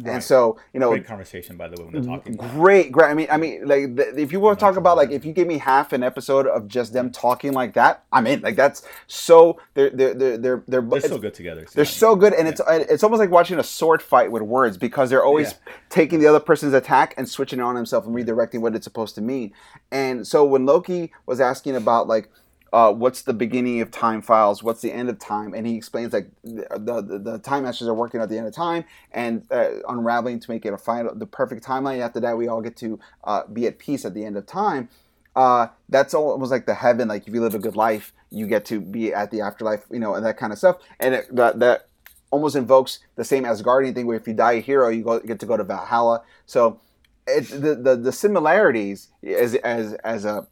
and 0.05 0.23
so 0.23 0.57
you 0.73 0.79
know 0.79 0.89
Great 0.91 1.05
conversation, 1.05 1.57
by 1.57 1.67
the 1.67 1.75
way, 1.81 1.89
when 1.89 1.93
they're 1.93 2.15
talking. 2.17 2.35
great 2.35 2.91
great 2.91 3.09
i 3.09 3.13
mean 3.13 3.27
i 3.31 3.37
mean 3.37 3.65
like 3.67 3.95
the, 3.95 4.19
if 4.19 4.31
you 4.31 4.39
want 4.39 4.59
to 4.59 4.63
talk 4.63 4.75
about 4.75 4.95
like 4.97 5.09
if 5.11 5.25
you 5.25 5.33
give 5.33 5.47
me 5.47 5.57
half 5.57 5.91
an 5.93 6.03
episode 6.03 6.45
of 6.47 6.67
just 6.67 6.93
them 6.93 7.11
talking 7.11 7.51
like 7.53 7.73
that 7.73 8.03
i'm 8.11 8.27
in 8.27 8.41
like 8.41 8.55
that's 8.55 8.83
so 9.07 9.59
they're 9.73 9.89
they're 9.89 10.13
they're 10.13 10.37
they're, 10.37 10.63
they're, 10.67 10.81
They're 10.81 11.01
so 11.01 11.17
good 11.17 11.33
together. 11.33 11.65
they're 11.73 11.85
so 11.85 12.15
good 12.15 12.33
and 12.33 12.47
it's 12.47 12.61
it's 12.67 13.03
almost 13.03 13.19
like 13.19 13.31
watching 13.31 13.57
a 13.59 13.63
sword 13.63 14.01
fight 14.01 14.31
with 14.31 14.43
words 14.43 14.77
because 14.77 15.09
they're 15.09 15.23
always 15.25 15.51
Yeah. 15.65 15.73
taking 15.89 16.19
the 16.19 16.27
other 16.27 16.39
person's 16.39 16.73
attack 16.73 17.13
and 17.17 17.27
switching 17.27 17.59
it 17.59 17.63
on 17.63 17.75
himself 17.75 18.05
and 18.05 18.15
redirecting 18.15 18.61
what 18.61 18.75
it's 18.75 18.83
supposed 18.83 19.15
to 19.15 19.21
mean 19.21 19.51
and 19.91 20.27
so 20.27 20.45
when 20.45 20.65
loki 20.65 21.11
was 21.25 21.39
asking 21.39 21.75
about 21.75 22.07
like 22.07 22.29
uh, 22.73 22.91
what's 22.91 23.21
the 23.21 23.33
beginning 23.33 23.81
of 23.81 23.91
time 23.91 24.21
files 24.21 24.61
what's 24.61 24.81
the 24.81 24.91
end 24.91 25.09
of 25.09 25.17
time 25.19 25.53
and 25.53 25.65
he 25.65 25.75
explains 25.75 26.13
like 26.13 26.29
the, 26.43 27.01
the, 27.07 27.19
the 27.19 27.39
time 27.39 27.63
masters 27.63 27.87
are 27.87 27.93
working 27.93 28.21
at 28.21 28.29
the 28.29 28.37
end 28.37 28.47
of 28.47 28.53
time 28.53 28.83
and 29.11 29.45
uh, 29.51 29.69
unraveling 29.89 30.39
to 30.39 30.51
make 30.51 30.65
it 30.65 30.73
a 30.73 30.77
final 30.77 31.13
the 31.15 31.25
perfect 31.25 31.65
timeline 31.65 31.99
after 31.99 32.19
that 32.19 32.37
we 32.37 32.47
all 32.47 32.61
get 32.61 32.75
to 32.75 32.99
uh, 33.23 33.45
be 33.47 33.67
at 33.67 33.79
peace 33.79 34.05
at 34.05 34.13
the 34.13 34.23
end 34.25 34.37
of 34.37 34.45
time 34.45 34.89
uh, 35.37 35.67
that's 35.87 36.15
almost 36.15 36.49
like 36.49 36.65
the 36.65 36.73
heaven. 36.73 37.07
Like 37.07 37.27
if 37.27 37.33
you 37.33 37.41
live 37.41 37.53
a 37.53 37.59
good 37.59 37.75
life, 37.75 38.11
you 38.31 38.47
get 38.47 38.65
to 38.65 38.81
be 38.81 39.13
at 39.13 39.29
the 39.29 39.41
afterlife, 39.41 39.85
you 39.91 39.99
know, 39.99 40.15
and 40.15 40.25
that 40.25 40.35
kind 40.35 40.51
of 40.51 40.57
stuff. 40.57 40.77
And 40.99 41.13
it, 41.13 41.35
that 41.35 41.59
that 41.59 41.89
almost 42.31 42.55
invokes 42.55 42.99
the 43.15 43.23
same 43.23 43.43
Asgardian 43.43 43.93
thing, 43.93 44.07
where 44.07 44.17
if 44.17 44.27
you 44.27 44.33
die 44.33 44.53
a 44.53 44.61
hero, 44.61 44.89
you 44.89 45.03
go 45.03 45.19
get 45.19 45.39
to 45.41 45.45
go 45.45 45.55
to 45.55 45.63
Valhalla. 45.63 46.23
So 46.47 46.81
it's 47.27 47.51
the 47.51 47.75
the, 47.75 47.95
the 47.95 48.11
similarities 48.11 49.09
as 49.23 49.53
as 49.55 49.93
as 50.03 50.25
a 50.25 50.47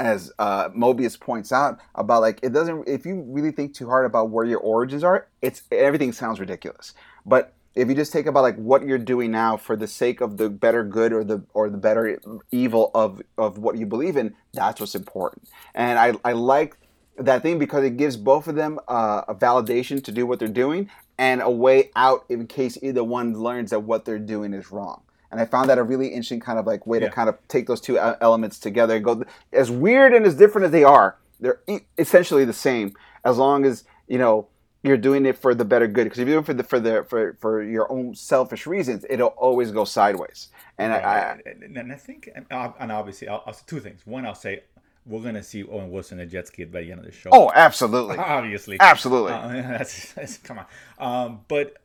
as 0.00 0.32
uh, 0.38 0.70
Mobius 0.70 1.20
points 1.20 1.52
out 1.52 1.78
about 1.94 2.22
like 2.22 2.40
it 2.42 2.52
doesn't 2.52 2.88
if 2.88 3.04
you 3.04 3.22
really 3.28 3.52
think 3.52 3.74
too 3.74 3.86
hard 3.86 4.06
about 4.06 4.30
where 4.30 4.46
your 4.46 4.58
origins 4.58 5.04
are, 5.04 5.28
it's 5.42 5.62
everything 5.70 6.12
sounds 6.12 6.40
ridiculous. 6.40 6.94
But 7.26 7.52
if 7.74 7.88
you 7.88 7.94
just 7.94 8.12
take 8.12 8.26
about 8.26 8.42
like 8.42 8.56
what 8.56 8.84
you're 8.84 8.98
doing 8.98 9.30
now 9.30 9.56
for 9.56 9.76
the 9.76 9.86
sake 9.86 10.20
of 10.20 10.38
the 10.38 10.48
better 10.48 10.82
good 10.82 11.12
or 11.12 11.22
the 11.22 11.44
or 11.52 11.68
the 11.68 11.76
better 11.76 12.18
evil 12.50 12.90
of 12.94 13.20
of 13.36 13.58
what 13.58 13.76
you 13.76 13.86
believe 13.86 14.16
in, 14.16 14.34
that's 14.54 14.80
what's 14.80 14.94
important. 14.94 15.48
And 15.74 15.98
I 15.98 16.14
I 16.24 16.32
like 16.32 16.78
that 17.18 17.42
thing 17.42 17.58
because 17.58 17.84
it 17.84 17.98
gives 17.98 18.16
both 18.16 18.48
of 18.48 18.54
them 18.54 18.78
uh, 18.88 19.22
a 19.28 19.34
validation 19.34 20.02
to 20.02 20.12
do 20.12 20.26
what 20.26 20.38
they're 20.38 20.48
doing 20.48 20.88
and 21.18 21.42
a 21.42 21.50
way 21.50 21.90
out 21.94 22.24
in 22.30 22.46
case 22.46 22.78
either 22.82 23.04
one 23.04 23.34
learns 23.34 23.70
that 23.70 23.80
what 23.80 24.06
they're 24.06 24.18
doing 24.18 24.54
is 24.54 24.72
wrong. 24.72 25.02
And 25.30 25.40
I 25.40 25.44
found 25.44 25.68
that 25.70 25.78
a 25.78 25.82
really 25.82 26.08
interesting 26.08 26.40
kind 26.40 26.58
of 26.58 26.66
like 26.66 26.86
way 26.86 26.98
Yeah. 27.00 27.06
to 27.08 27.12
kind 27.14 27.28
of 27.28 27.38
take 27.48 27.66
those 27.66 27.80
two 27.80 27.96
e- 27.96 28.14
elements 28.20 28.58
together 28.58 28.96
and 28.96 29.04
go 29.04 29.24
as 29.52 29.70
weird 29.70 30.12
and 30.12 30.26
as 30.26 30.34
different 30.34 30.64
as 30.66 30.70
they 30.72 30.84
are. 30.84 31.16
They're 31.38 31.60
essentially 31.98 32.44
the 32.44 32.52
same 32.52 32.94
as 33.24 33.38
long 33.38 33.64
as 33.64 33.84
you 34.08 34.18
know 34.18 34.48
you're 34.82 34.96
doing 34.96 35.26
it 35.26 35.36
for 35.38 35.54
the 35.54 35.64
better 35.64 35.86
good. 35.86 36.04
Because 36.04 36.18
if 36.18 36.26
you're 36.28 36.42
doing 36.42 36.42
it 36.42 36.46
for 36.46 36.54
the 36.54 36.64
for 36.64 36.80
the 36.80 37.04
for 37.08 37.36
for 37.40 37.62
your 37.62 37.90
own 37.92 38.14
selfish 38.14 38.66
reasons, 38.66 39.04
it'll 39.08 39.28
always 39.28 39.70
go 39.70 39.84
sideways. 39.84 40.48
And 40.78 40.92
I, 40.92 40.96
I 40.96 41.38
and, 41.76 41.92
I 41.92 41.96
think, 41.96 42.30
and, 42.34 42.46
uh, 42.50 42.72
and 42.80 42.90
obviously, 42.90 43.28
I'll, 43.28 43.42
I'll 43.46 43.52
say 43.52 43.62
two 43.66 43.80
things. 43.80 44.00
One, 44.06 44.24
I'll 44.26 44.34
say 44.34 44.62
we're 45.06 45.20
gonna 45.22 45.42
see 45.42 45.64
Owen 45.64 45.90
Wilson 45.90 46.20
and 46.20 46.30
jet 46.30 46.46
ski 46.48 46.64
by 46.64 46.80
the 46.82 46.90
end 46.92 47.00
of 47.00 47.06
the 47.06 47.12
show. 47.12 47.30
oh, 47.32 47.50
absolutely, 47.54 48.16
obviously, 48.18 48.76
absolutely. 48.80 49.32
Uh, 49.32 49.48
that's, 49.78 50.12
that's 50.14 50.38
come 50.38 50.58
on. 50.60 50.66
Um, 50.98 51.40
but 51.48 51.76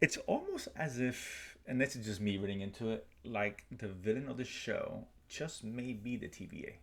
it's 0.00 0.16
almost 0.26 0.68
as 0.76 0.98
if, 0.98 1.51
and 1.66 1.80
this 1.80 1.96
is 1.96 2.04
just 2.06 2.20
me 2.20 2.38
reading 2.38 2.60
into 2.60 2.90
it, 2.90 3.06
like 3.24 3.64
the 3.76 3.88
villain 3.88 4.28
of 4.28 4.36
the 4.36 4.44
show 4.44 5.04
just 5.28 5.64
may 5.64 5.92
be 5.92 6.16
the 6.16 6.28
TVA. 6.28 6.74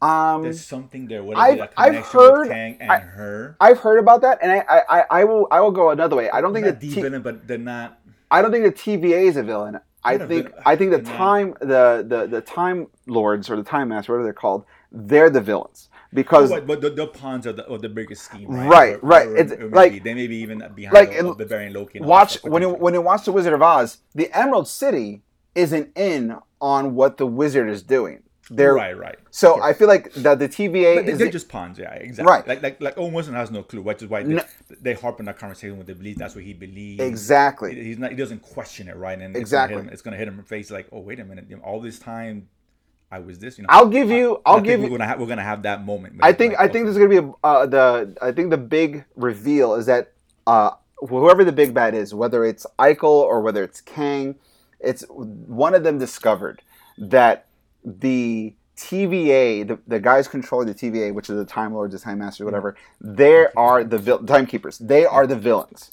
um, 0.00 0.42
There's 0.42 0.64
something 0.64 1.06
there. 1.06 1.22
What 1.22 1.36
I've- 1.36 1.58
that 1.58 1.72
I've 1.76 1.94
heard- 2.06 2.48
Kang 2.48 2.76
and 2.80 2.90
I- 2.90 2.98
her? 2.98 3.56
I've 3.60 3.78
heard 3.78 3.98
about 3.98 4.22
that, 4.22 4.38
and 4.42 4.50
I, 4.50 4.64
I, 4.88 5.04
I- 5.10 5.24
will 5.24 5.46
I 5.50 5.60
will 5.60 5.70
go 5.70 5.90
another 5.90 6.16
way. 6.16 6.28
I 6.30 6.40
don't 6.40 6.52
think 6.52 6.66
Not 6.66 6.80
the 6.80 6.88
the 6.88 6.94
T- 6.96 7.02
villain, 7.02 7.22
but 7.22 7.46
they're 7.46 7.58
not. 7.58 8.00
I 8.30 8.42
don't 8.42 8.50
think 8.50 8.64
the 8.64 8.72
TVA 8.72 9.26
is 9.28 9.36
a 9.36 9.42
villain. 9.44 9.78
I 10.04 10.18
think 10.18 10.46
villain. 10.48 10.62
I 10.66 10.74
think 10.74 10.90
the 10.90 10.98
They're 10.98 11.12
not. 11.12 11.16
time 11.16 11.54
the, 11.60 12.04
the 12.08 12.26
the 12.28 12.40
time 12.40 12.88
lords 13.06 13.48
or 13.48 13.54
the 13.56 13.62
time 13.62 13.88
masters, 13.90 14.08
whatever 14.08 14.24
they're 14.24 14.32
called, 14.32 14.64
they're 14.90 15.30
the 15.30 15.40
villains 15.40 15.88
because 16.14 16.50
But, 16.50 16.66
but 16.66 16.80
the, 16.80 16.90
the 16.90 17.06
pawns 17.06 17.46
are 17.46 17.52
the, 17.52 17.68
are 17.70 17.78
the 17.78 17.88
biggest 17.88 18.24
scheme, 18.24 18.48
right? 18.48 18.68
Right, 18.68 18.94
Or- 18.96 18.98
right. 19.06 19.26
or- 19.28 19.36
It's 19.36 19.52
or 19.52 19.56
maybe 19.68 19.74
like- 19.74 20.04
they 20.04 20.14
may 20.14 20.26
be 20.26 20.36
even 20.36 20.58
behind 20.74 20.94
like, 20.94 21.16
the, 21.16 21.22
the 21.24 21.34
Bavarian 21.34 21.72
Loki. 21.72 21.98
and 21.98 22.04
all 22.04 22.10
that 22.10 22.14
watch 22.14 22.42
when 22.44 22.62
you 22.62 22.70
when 22.70 22.94
you 22.94 23.00
watch 23.00 23.24
the 23.24 23.32
Wizard 23.32 23.52
of 23.54 23.62
Oz, 23.62 23.98
the 24.14 24.30
Emerald 24.36 24.68
City 24.68 25.22
isn't 25.54 25.90
in 25.96 26.36
on 26.60 26.94
what 26.94 27.16
the 27.18 27.26
wizard 27.26 27.68
is 27.68 27.82
doing. 27.82 28.22
They're 28.50 28.74
right, 28.74 28.96
right. 28.98 29.18
so 29.30 29.54
Sure. 29.54 29.62
I 29.62 29.72
feel 29.72 29.88
like 29.88 30.12
that 30.14 30.38
the 30.38 30.48
TVA 30.48 30.96
But 30.96 31.06
they- 31.06 31.12
the- 31.12 31.30
just 31.30 31.48
pawns, 31.48 31.78
yeah, 31.78 31.92
exactly. 31.94 32.30
Right. 32.30 32.46
Like, 32.46 32.62
like, 32.62 32.82
like 32.82 32.98
Owen 32.98 33.12
Wilson 33.14 33.34
has 33.34 33.50
no 33.50 33.62
clue, 33.62 33.80
which 33.82 34.02
is 34.02 34.08
why 34.08 34.22
they, 34.24 34.34
No. 34.34 34.42
they 34.80 34.94
harp 34.94 35.20
on 35.20 35.26
that 35.26 35.38
conversation 35.38 35.78
with 35.78 35.86
the 35.86 35.94
belief. 35.94 36.16
That's 36.18 36.34
what 36.34 36.44
he 36.44 36.52
believes. 36.52 37.00
exactly 37.02 37.74
He's 37.82 37.98
not. 37.98 38.10
He 38.10 38.16
doesn't 38.16 38.42
question 38.42 38.88
it, 38.88 38.96
right? 38.96 39.18
And 39.18 39.36
Exactly. 39.36 39.76
it's 39.76 39.82
gonna, 39.82 39.88
hit 39.88 39.94
him, 39.94 40.02
gonna 40.04 40.16
hit 40.16 40.28
him 40.28 40.34
in 40.34 40.38
the 40.38 40.46
face, 40.48 40.70
like, 40.70 40.88
oh, 40.92 41.00
wait 41.00 41.20
a 41.20 41.24
minute, 41.24 41.46
all 41.64 41.80
this 41.80 41.98
time, 41.98 42.48
I 43.12 43.20
was 43.20 43.38
this. 43.38 43.58
You 43.58 43.64
know, 43.64 43.70
I'll 43.70 43.88
give 43.88 44.10
you 44.10 44.42
I 44.46 44.54
I'll 44.54 44.56
think 44.56 44.66
give 44.66 44.80
we're 44.80 44.86
you 44.86 44.90
gonna 44.90 45.06
have 45.06 45.20
we're 45.20 45.26
gonna 45.28 45.42
have 45.44 45.62
that 45.64 45.84
moment. 45.84 46.16
I 46.22 46.32
think 46.32 46.54
Like, 46.54 46.60
I 46.60 46.68
think 46.68 46.84
okay. 46.84 46.84
there's 46.84 46.98
gonna 46.98 47.08
be 47.08 47.18
a, 47.18 47.32
uh, 47.44 47.66
the 47.66 48.16
I 48.22 48.32
think 48.32 48.50
the 48.50 48.58
big 48.58 49.04
reveal 49.16 49.74
is 49.74 49.86
that 49.86 50.12
uh, 50.46 50.72
whoever 50.96 51.44
the 51.44 51.52
big 51.52 51.74
bad 51.74 51.94
is, 51.94 52.14
whether 52.14 52.44
it's 52.44 52.66
Ikol 52.78 53.04
or 53.04 53.40
whether 53.42 53.62
it's 53.64 53.80
Kang, 53.80 54.36
it's 54.80 55.04
one 55.08 55.74
of 55.74 55.84
them 55.84 55.98
discovered 55.98 56.62
that 56.98 57.46
the 57.84 58.54
TVA, 58.76 59.66
the, 59.68 59.78
the 59.86 60.00
guys 60.00 60.28
controlling 60.28 60.68
the 60.68 60.74
TVA, 60.74 61.14
which 61.14 61.30
is 61.30 61.36
the 61.36 61.44
Time 61.44 61.74
Lords, 61.74 61.92
the 61.94 62.00
Time 62.00 62.18
Masters, 62.18 62.44
whatever, 62.44 62.76
they 63.00 63.46
are 63.56 63.84
the 63.84 63.98
vil- 63.98 64.24
timekeepers. 64.24 64.78
They 64.78 65.06
are 65.06 65.26
the 65.26 65.36
villains, 65.36 65.90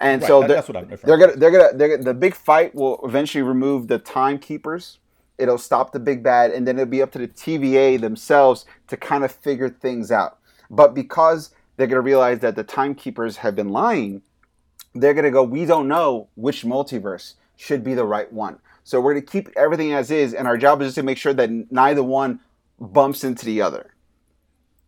and 0.00 0.22
Right, 0.22 0.28
so 0.28 0.40
they're, 0.40 0.48
that's 0.48 0.68
what 0.68 0.76
I'm 0.76 0.88
referring 0.88 1.18
they're 1.18 1.28
to. 1.28 1.34
gonna 1.34 1.36
they're 1.38 1.50
gonna 1.50 1.78
they're 1.78 1.88
gonna 1.98 2.02
the 2.04 2.14
big 2.14 2.34
fight 2.34 2.74
will 2.74 3.00
eventually 3.04 3.42
remove 3.42 3.88
the 3.88 3.98
timekeepers. 3.98 4.98
It'll 5.38 5.58
stop 5.58 5.92
the 5.92 5.98
big 6.00 6.22
bad, 6.22 6.52
and 6.52 6.66
then 6.66 6.78
it'll 6.78 6.90
be 6.90 7.02
up 7.02 7.10
to 7.12 7.18
the 7.18 7.28
TVA 7.28 8.00
themselves 8.00 8.64
to 8.88 8.96
kind 8.96 9.24
of 9.24 9.32
figure 9.32 9.68
things 9.68 10.10
out. 10.12 10.38
But 10.70 10.94
because 10.94 11.50
they're 11.76 11.86
gonna 11.88 12.00
realize 12.00 12.38
that 12.40 12.54
the 12.56 12.64
timekeepers 12.64 13.38
have 13.38 13.56
been 13.56 13.68
lying, 13.70 14.22
they're 14.94 15.14
gonna 15.14 15.30
go. 15.30 15.42
We 15.42 15.64
don't 15.64 15.88
know 15.88 16.28
which 16.36 16.62
multiverse 16.64 17.34
should 17.56 17.82
be 17.82 17.94
the 17.94 18.04
right 18.04 18.32
one. 18.32 18.58
So 18.84 19.00
we're 19.00 19.14
gonna 19.14 19.26
keep 19.26 19.48
everything 19.56 19.92
as 19.92 20.10
is, 20.10 20.34
and 20.34 20.46
our 20.46 20.56
job 20.56 20.80
is 20.82 20.88
just 20.88 20.94
to 20.96 21.02
make 21.02 21.18
sure 21.18 21.32
that 21.34 21.50
neither 21.72 22.02
one 22.02 22.40
bumps 22.78 23.24
into 23.24 23.44
the 23.44 23.60
other. 23.60 23.90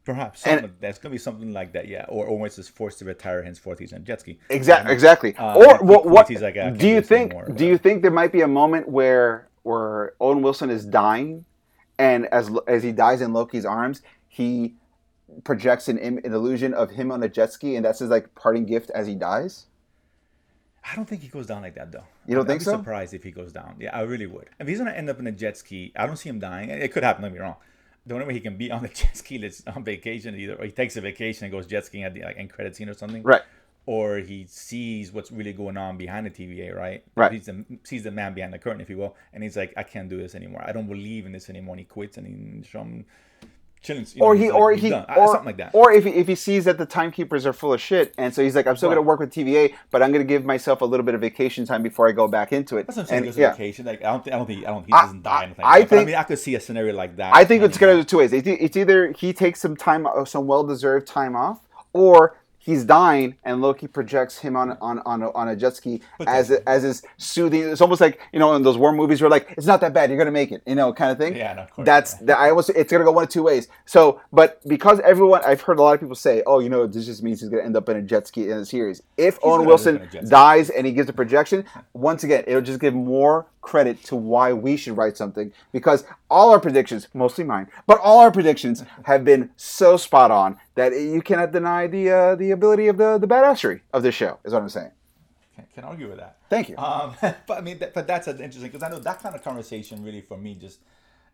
Perhaps 0.05 0.47
And- 0.47 0.61
something, 0.61 0.77
there's 0.81 0.99
gonna 0.99 1.13
be 1.13 1.19
something 1.19 1.53
like 1.53 1.73
that, 1.73 1.89
yeah. 1.89 2.05
Or 2.09 2.29
Owens 2.29 2.59
is 2.59 2.69
forced 2.69 3.01
to 3.01 3.05
retire, 3.05 3.43
henceforth 3.43 3.81
he's 3.81 3.93
on 3.93 4.05
jet 4.05 4.21
ski. 4.21 4.39
Exactly. 4.51 4.93
Exactly. 4.93 5.37
Uh, 5.37 5.55
or 5.57 5.79
what? 5.85 6.07
What 6.07 6.29
he's 6.29 6.43
like, 6.43 6.55
do 6.79 6.87
you 6.87 7.01
think? 7.01 7.33
anymore," 7.33 7.49
Do 7.53 7.67
you 7.67 7.77
think 7.77 8.03
there 8.03 8.13
might 8.13 8.31
be 8.31 8.43
a 8.43 8.49
moment 8.49 8.89
where 8.89 9.49
where 9.67 10.15
Owen 10.21 10.43
Wilson 10.43 10.71
is 10.71 10.85
dying, 10.87 11.45
and 11.99 12.27
as 12.27 12.51
as 12.69 12.83
he 12.83 12.93
dies 12.93 13.21
in 13.21 13.33
Loki's 13.33 13.65
arms, 13.67 14.01
he 14.29 14.75
projects 15.43 15.89
an, 15.89 15.99
an 15.99 16.21
illusion 16.25 16.73
of 16.73 16.91
him 16.91 17.11
on 17.11 17.23
a 17.23 17.29
jet 17.29 17.53
ski, 17.53 17.75
and 17.77 17.85
that's 17.85 17.99
his 17.99 18.11
like 18.11 18.35
parting 18.35 18.65
gift 18.65 18.91
as 18.91 19.07
he 19.07 19.15
dies. 19.15 19.67
I 20.89 20.95
don't 20.95 21.05
think 21.09 21.23
he 21.23 21.29
goes 21.29 21.47
down 21.49 21.63
like 21.63 21.75
that 21.75 21.91
though. 21.91 22.05
You 22.29 22.37
don't 22.37 22.47
think 22.47 22.61
so? 22.63 22.71
I'd 22.71 22.75
think 22.77 22.83
be 22.85 22.85
so? 22.85 22.85
surprised 22.85 23.15
if 23.15 23.25
he 23.25 23.33
goes 23.33 23.53
down. 23.53 23.75
Yeah, 23.81 23.97
I 23.97 24.03
really 24.03 24.27
would. 24.27 24.49
If 24.61 24.69
he's 24.69 24.79
gonna 24.79 24.93
end 24.93 25.11
up 25.11 25.19
in 25.19 25.27
a 25.27 25.33
jet 25.33 25.57
ski, 25.57 25.93
I 25.97 26.07
don't 26.07 26.17
see 26.17 26.29
him 26.29 26.39
dying. 26.39 26.71
It 26.71 26.93
could 26.93 27.03
happen. 27.03 27.23
Don't 27.23 27.33
get 27.33 27.39
me 27.41 27.43
wrong. 27.43 27.57
The 28.07 28.15
only 28.15 28.27
way 28.27 28.35
he 28.35 28.41
can 28.41 28.57
be 28.57 28.71
on 28.71 28.83
the 28.83 28.89
jet 29.01 29.17
ski 29.17 29.37
is 29.45 29.65
on 29.67 29.83
vacation, 29.83 30.37
either 30.39 30.55
or 30.55 30.65
he 30.65 30.71
takes 30.71 30.97
a 30.97 31.01
vacation 31.01 31.45
and 31.45 31.53
goes 31.53 31.67
jet 31.67 31.85
skiing 31.85 32.05
at 32.05 32.15
the 32.15 32.23
like 32.23 32.37
end 32.39 32.51
credit 32.51 32.77
scene 32.77 32.89
or 32.89 32.95
something, 32.95 33.23
Right. 33.25 33.43
Or 33.87 34.17
he 34.19 34.47
sees 34.49 35.13
what's 35.13 35.31
really 35.31 35.53
going 35.53 35.77
on 35.77 35.97
behind 35.97 36.27
the 36.27 36.31
TVA, 36.31 36.75
right? 36.75 37.05
Right. 37.15 37.31
He's 37.33 37.47
the, 37.47 37.65
sees 37.85 38.03
the 38.03 38.11
man 38.11 38.35
behind 38.35 38.53
the 38.53 38.59
curtain, 38.59 38.81
if 38.81 38.91
you 38.91 38.97
will, 38.99 39.15
and 39.33 39.45
he's 39.45 39.57
like, 39.57 39.73
I 39.77 39.85
can't 39.85 40.09
do 40.09 40.17
this 40.19 40.35
anymore. 40.35 40.65
I 40.67 40.73
don't 40.73 40.89
believe 40.89 41.25
in 41.25 41.31
this 41.33 41.49
anymore. 41.49 41.75
And 41.75 41.81
he 41.81 41.85
quits 41.87 42.17
and 42.17 42.27
he 42.27 42.69
show 42.69 42.81
him 42.81 43.05
chilling. 43.83 44.05
You 44.15 44.21
know, 44.21 44.27
or 44.27 44.35
he 44.35 44.51
like, 44.51 44.59
or 44.59 44.73
he 44.73 44.91
done. 44.91 45.05
or, 45.17 45.29
something 45.29 45.45
like 45.47 45.57
that. 45.59 45.71
or 45.73 45.93
if 45.93 46.03
he, 46.03 46.11
if 46.11 46.27
he 46.27 46.35
sees 46.35 46.65
that 46.65 46.79
the 46.79 46.87
timekeepers 46.87 47.47
are 47.47 47.53
full 47.53 47.73
of 47.73 47.81
shit 47.81 48.13
and 48.19 48.35
so 48.35 48.43
he's 48.43 48.57
like 48.57 48.67
i'm 48.67 48.77
still 48.77 48.89
going 48.89 48.97
to 48.97 49.03
work 49.03 49.21
with 49.21 49.31
tva 49.31 49.73
but 49.93 50.03
i'm 50.03 50.11
going 50.11 50.27
to 50.27 50.29
give 50.29 50.45
myself 50.45 50.81
a 50.81 50.85
little 50.85 51.07
bit 51.07 51.15
of 51.15 51.21
vacation 51.21 51.65
time 51.65 51.83
before 51.85 52.09
i 52.09 52.13
go 52.13 52.27
back 52.27 52.53
into 52.53 52.79
it 52.79 52.87
That's 52.89 52.97
what 52.97 53.03
I'm 53.03 53.09
saying. 53.09 53.27
and 53.29 53.37
yeah 53.37 53.51
vacation. 53.53 53.85
Like 53.87 54.01
I 54.03 54.11
don't 54.11 54.25
think 54.25 54.35
I 54.35 54.39
don't 54.39 54.47
think 54.47 54.65
I 54.67 54.71
don't 54.71 54.85
he 54.87 54.91
doesn't 54.91 55.23
die. 55.23 55.45
anything 55.45 55.65
I 55.65 55.79
like 55.81 55.89
think- 55.89 56.03
I 56.03 56.05
mean, 56.07 56.15
I 56.17 56.23
could 56.25 56.39
see 56.41 56.57
a 56.57 56.61
scenario 56.61 56.95
like 56.95 57.15
that. 57.17 57.33
i 57.37 57.45
think 57.45 57.63
it's 57.63 57.79
going 57.79 57.97
to 57.97 58.03
go 58.03 58.05
two 58.05 58.19
ways 58.19 58.33
it's, 58.33 58.77
either 58.77 59.13
he 59.13 59.33
takes 59.33 59.61
some 59.61 59.77
time 59.77 60.09
some 60.25 60.47
well-deserved 60.49 61.07
time 61.07 61.37
off 61.37 61.61
or 61.93 62.37
he's 62.67 62.85
dying 62.85 63.37
and 63.45 63.63
loki 63.63 63.87
projects 63.87 64.39
him 64.39 64.57
on 64.57 64.77
on 64.81 64.99
on 65.07 65.23
a, 65.23 65.31
on 65.33 65.49
a 65.49 65.57
jet 65.57 65.75
ski 65.77 66.01
as 66.27 66.51
as 66.75 66.83
is 66.85 67.03
soothing 67.17 67.63
it's 67.63 67.81
almost 67.81 68.01
like 68.01 68.21
you 68.33 68.41
know 68.41 68.55
in 68.57 68.63
those 68.63 68.77
war 68.77 68.93
movies 68.93 69.21
where 69.23 69.31
like 69.31 69.55
it's 69.57 69.67
not 69.67 69.81
that 69.81 69.95
bad 69.95 70.11
you're 70.11 70.19
going 70.19 70.27
to 70.27 70.33
make 70.33 70.51
it 70.51 70.61
you 70.67 70.75
know 70.75 70.93
kind 70.93 71.11
of 71.13 71.19
thing 71.19 71.37
Yeah, 71.37 71.55
no, 71.55 71.63
of 71.63 71.71
course, 71.71 71.87
that's 71.87 72.13
yeah. 72.15 72.27
that 72.27 72.39
I 72.39 72.51
almost 72.51 72.71
it's 72.71 72.91
gonna 72.91 73.05
go 73.05 73.13
one 73.13 73.25
of 73.25 73.31
two 73.31 73.43
ways. 73.43 73.69
So, 73.85 74.21
but 74.33 74.61
because 74.67 74.99
everyone, 75.01 75.43
I've 75.45 75.61
heard 75.61 75.79
a 75.79 75.83
lot 75.83 75.95
of 75.95 76.01
people 76.01 76.15
say, 76.17 76.43
"Oh, 76.47 76.59
you 76.59 76.69
know, 76.69 76.87
this 76.87 77.07
just 77.07 77.23
means 77.23 77.41
he's 77.41 77.51
gonna 77.51 77.63
end 77.63 77.77
up 77.77 77.89
in 77.89 77.97
a 77.97 78.03
jet 78.03 78.27
ski 78.27 78.51
in 78.51 78.59
the 78.59 78.67
series." 78.67 79.03
If 79.17 79.39
Owen 79.43 79.43
gonna 79.43 79.55
end 79.55 79.63
up 79.63 79.67
Wilson 79.69 79.97
in 79.97 80.03
a 80.03 80.07
jet 80.07 80.23
ski. 80.27 80.31
dies 80.31 80.71
and 80.71 80.87
he 80.87 80.93
gives 80.93 81.09
a 81.09 81.13
projection, 81.13 81.65
once 81.93 82.25
again, 82.25 82.45
it'll 82.47 82.63
just 82.63 82.81
give 82.81 82.95
more 82.95 83.47
credit 83.67 84.03
to 84.05 84.15
why 84.15 84.53
we 84.53 84.77
should 84.77 84.97
write 84.97 85.17
something 85.17 85.53
because 85.73 86.05
all 86.31 86.51
our 86.53 86.61
predictions, 86.61 87.09
mostly 87.13 87.45
mine, 87.45 87.67
but 87.87 87.99
all 88.01 88.21
our 88.21 88.31
predictions 88.31 88.85
have 89.05 89.25
been 89.25 89.51
so 89.57 89.97
spot 89.97 90.31
on 90.31 90.57
that 90.77 90.93
you 90.93 91.21
cannot 91.21 91.51
deny 91.53 91.87
the 91.89 92.11
uh, 92.11 92.35
the 92.37 92.53
ability 92.53 92.87
of 92.87 92.97
the 92.97 93.19
the 93.19 93.27
badassery 93.27 93.81
of 93.93 94.03
this 94.03 94.15
show. 94.15 94.39
Is 94.45 94.53
what 94.53 94.63
I'm 94.63 94.69
saying. 94.69 94.93
Can't, 95.57 95.75
can't 95.75 95.87
argue 95.87 96.09
with 96.09 96.19
that. 96.19 96.37
Thank 96.49 96.69
you. 96.69 96.77
Um, 96.79 97.15
but 97.21 97.59
I 97.59 97.61
mean, 97.61 97.79
that, 97.79 97.93
but 97.93 98.07
that's 98.07 98.29
interesting 98.29 98.63
because 98.71 98.83
I 98.83 98.89
know 98.89 99.01
that 99.01 99.21
kind 99.23 99.35
of 99.35 99.43
conversation 99.43 100.05
really 100.05 100.21
for 100.21 100.37
me 100.39 100.55
just 100.55 100.79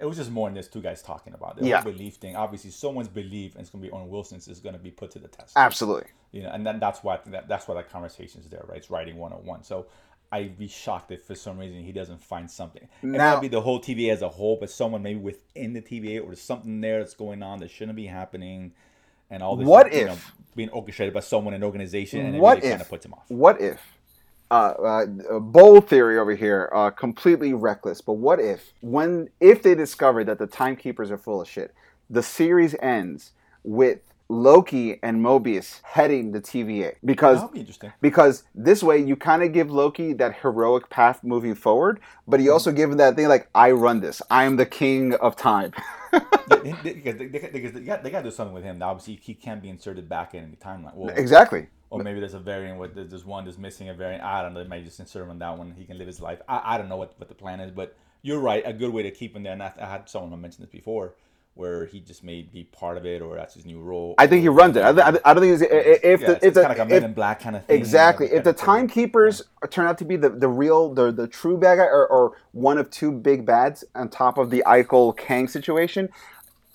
it 0.02 0.06
was 0.06 0.16
just 0.16 0.30
more 0.30 0.48
than 0.48 0.56
just 0.56 0.72
two 0.72 0.80
guys 0.80 1.00
talking 1.00 1.32
about 1.34 1.58
it. 1.58 1.60
The 1.62 1.68
Yeah. 1.68 1.82
belief 1.82 2.14
thing. 2.16 2.34
Obviously, 2.34 2.70
someone's 2.70 3.08
belief 3.08 3.52
and 3.54 3.60
it's 3.62 3.70
going 3.70 3.84
to 3.84 3.88
be 3.88 3.92
on 3.92 4.08
Wilson's 4.08 4.48
is 4.48 4.58
going 4.58 4.74
to 4.74 4.80
be 4.80 4.90
put 4.90 5.10
to 5.12 5.18
the 5.20 5.28
test. 5.28 5.52
Absolutely. 5.56 6.08
You 6.32 6.42
know, 6.42 6.50
and 6.50 6.66
then 6.66 6.80
that's 6.80 7.04
why 7.04 7.18
that 7.26 7.46
that's 7.46 7.68
why 7.68 7.74
that 7.74 7.90
conversation 7.90 8.40
is 8.40 8.48
there, 8.48 8.64
right? 8.66 8.78
It's 8.78 8.90
writing 8.90 9.16
101. 9.16 9.62
So 9.64 9.86
I'd 10.32 10.58
be 10.58 10.66
shocked 10.66 11.12
if 11.12 11.24
for 11.24 11.34
some 11.34 11.58
reason 11.58 11.82
he 11.82 11.92
doesn't 11.92 12.22
find 12.22 12.50
something. 12.50 12.88
It 13.02 13.06
Now- 13.06 13.34
might 13.34 13.42
be 13.42 13.48
the 13.48 13.60
whole 13.60 13.78
TVA 13.80 14.12
as 14.12 14.22
a 14.22 14.28
whole, 14.30 14.56
but 14.58 14.70
someone 14.70 15.02
maybe 15.02 15.20
within 15.20 15.74
the 15.74 15.82
TVA 15.82 16.20
or 16.26 16.34
something 16.34 16.80
there 16.80 17.00
that's 17.00 17.14
going 17.14 17.42
on 17.42 17.58
that 17.60 17.70
shouldn't 17.70 17.96
be 17.96 18.06
happening, 18.06 18.72
and 19.30 19.42
all 19.42 19.56
this. 19.56 19.66
What 19.68 19.92
you 19.92 20.00
if- 20.00 20.06
know, 20.08 20.16
being 20.56 20.70
orchestrated 20.70 21.12
by 21.14 21.20
someone 21.20 21.52
in 21.54 21.60
an 21.62 21.64
organization 21.66 22.24
and 22.26 22.38
What 22.40 22.58
if? 22.58 22.70
kind 22.70 22.80
of 22.80 22.88
puts 22.88 23.04
him 23.04 23.12
off. 23.14 23.24
What 23.28 23.60
if? 23.60 23.80
Uh, 24.50 24.74
uh, 24.82 25.06
a 25.36 25.40
bold 25.40 25.88
theory 25.88 26.18
over 26.18 26.34
here, 26.34 26.68
uh, 26.74 26.90
completely 26.90 27.54
reckless. 27.54 28.00
But 28.02 28.14
what 28.14 28.38
if, 28.40 28.72
when 28.82 29.28
if 29.40 29.62
they 29.62 29.74
discover 29.74 30.24
that 30.24 30.38
the 30.38 30.46
timekeepers 30.46 31.10
are 31.10 31.16
full 31.16 31.40
of 31.40 31.48
shit, 31.48 31.72
the 32.10 32.22
series 32.22 32.74
ends 32.80 33.32
with 33.64 34.00
Loki 34.28 34.98
and 35.02 35.24
Mobius 35.24 35.80
heading 35.82 36.32
the 36.32 36.40
TVA 36.40 36.94
because 37.04 37.38
That'll 37.38 37.52
be 37.52 37.60
interesting. 37.60 37.92
because 38.00 38.44
this 38.54 38.82
way 38.82 38.98
you 38.98 39.16
kind 39.16 39.42
of 39.42 39.52
give 39.52 39.70
Loki 39.70 40.12
that 40.14 40.36
heroic 40.40 40.88
path 40.90 41.22
moving 41.22 41.54
forward, 41.54 42.00
but 42.26 42.40
you 42.40 42.46
hmm. 42.46 42.54
also 42.54 42.72
give 42.72 42.90
him 42.90 42.98
that 42.98 43.16
thing 43.16 43.28
like 43.28 43.48
I 43.54 43.72
run 43.72 44.00
this, 44.00 44.22
I 44.30 44.44
am 44.44 44.56
the 44.56 44.66
king 44.66 45.14
of 45.14 45.36
time. 45.36 45.72
they, 46.12 46.72
they, 46.82 46.92
because 46.94 47.16
they, 47.16 47.26
they, 47.26 47.38
they, 47.38 47.60
they 47.60 47.80
got, 47.80 48.02
they 48.02 48.10
got 48.10 48.18
to 48.18 48.30
do 48.30 48.34
something 48.34 48.54
with 48.54 48.64
him. 48.64 48.78
Now, 48.78 48.90
Obviously, 48.90 49.18
he 49.22 49.34
can't 49.34 49.62
be 49.62 49.68
inserted 49.68 50.08
back 50.08 50.34
in 50.34 50.50
the 50.50 50.56
timeline. 50.56 50.94
Well, 50.94 51.14
exactly. 51.16 51.68
Or 51.90 52.02
maybe 52.02 52.20
there's 52.20 52.34
a 52.34 52.38
variant 52.38 52.78
where 52.78 52.88
there's 52.88 53.10
there's 53.10 53.24
one 53.24 53.44
that's 53.44 53.58
missing 53.58 53.90
a 53.90 53.94
variant. 53.94 54.24
I 54.24 54.40
don't 54.40 54.54
know. 54.54 54.62
They 54.62 54.68
might 54.68 54.84
just 54.84 54.98
insert 54.98 55.24
him 55.24 55.30
on 55.30 55.38
that 55.40 55.58
one. 55.58 55.74
He 55.76 55.84
can 55.84 55.98
live 55.98 56.06
his 56.06 56.20
life. 56.20 56.40
I, 56.48 56.74
I 56.74 56.78
don't 56.78 56.88
know 56.88 56.96
what, 56.96 57.12
what 57.18 57.28
the 57.28 57.34
plan 57.34 57.60
is, 57.60 57.70
but 57.70 57.94
you're 58.22 58.40
right. 58.40 58.62
A 58.64 58.72
good 58.72 58.92
way 58.94 59.02
to 59.02 59.10
keep 59.10 59.36
him 59.36 59.42
there. 59.42 59.52
And 59.52 59.62
I, 59.62 59.72
I 59.78 59.86
had 59.86 60.08
someone 60.08 60.40
mention 60.40 60.62
this 60.62 60.70
before, 60.70 61.14
where 61.54 61.84
he 61.84 62.00
just 62.00 62.24
may 62.24 62.42
be 62.42 62.64
part 62.64 62.96
of 62.96 63.04
it, 63.04 63.20
or 63.20 63.36
that's 63.36 63.54
his 63.54 63.66
new 63.66 63.80
role. 63.80 64.14
I 64.16 64.26
think 64.26 64.42
he 64.42 64.48
runs 64.48 64.76
it. 64.76 64.82
I, 64.84 64.92
th- 64.92 65.20
I 65.24 65.34
don't 65.34 65.42
think 65.42 65.60
it's, 65.60 66.02
if 66.02 66.20
yeah, 66.20 66.26
the 66.26 66.32
it's, 66.36 66.44
if 66.46 66.54
the 66.54 66.62
kind 66.62 66.72
of 66.72 66.78
like 66.78 66.86
a 66.86 66.88
Men 66.88 66.98
if- 66.98 67.04
in 67.04 67.12
Black 67.12 67.40
kind 67.40 67.56
of 67.56 67.66
thing. 67.66 67.78
Exactly. 67.78 68.26
If 68.26 68.44
the 68.44 68.54
kind 68.54 68.54
of 68.54 68.56
thing. 68.56 68.66
timekeepers 68.66 69.42
turn 69.70 69.86
out 69.86 69.98
to 69.98 70.04
be 70.06 70.16
the, 70.16 70.30
the 70.30 70.48
real, 70.48 70.94
the, 70.94 71.12
the 71.12 71.26
true 71.26 71.58
bad 71.58 71.76
guy, 71.76 71.84
or, 71.84 72.06
or 72.08 72.38
one 72.52 72.78
of 72.78 72.90
two 72.90 73.12
big 73.12 73.44
bads 73.44 73.84
on 73.94 74.08
top 74.08 74.38
of 74.38 74.50
the 74.50 74.62
Ikol 74.66 75.16
Kang 75.16 75.46
situation, 75.46 76.08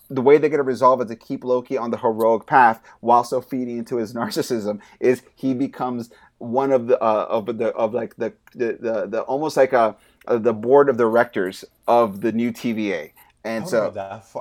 the 0.09 0.21
way 0.21 0.37
they're 0.37 0.49
going 0.49 0.59
to 0.59 0.63
resolve 0.63 1.01
it 1.01 1.07
to 1.07 1.15
keep 1.15 1.43
Loki 1.43 1.77
on 1.77 1.91
the 1.91 1.97
heroic 1.97 2.45
path 2.45 2.79
while 3.01 3.23
still 3.23 3.41
feeding 3.41 3.77
into 3.77 3.97
his 3.97 4.13
narcissism 4.19 4.79
is 4.99 5.23
he 5.35 5.53
becomes 5.53 6.11
one 6.37 6.71
of 6.71 6.85
the 6.85 7.01
uh, 7.01 7.25
of 7.29 7.45
the 7.57 7.69
of 7.69 7.95
like 7.95 8.15
the 8.17 8.31
the, 8.53 8.77
the, 8.79 9.07
the 9.07 9.21
almost 9.21 9.57
like 9.57 9.73
a, 9.73 9.95
uh 10.27 10.37
the 10.37 10.53
board 10.53 10.87
of 10.87 10.97
directors 10.97 11.65
of 11.87 12.21
the 12.21 12.31
new 12.31 12.51
TVA. 12.51 13.11
And 13.43 13.67
so 13.67 13.93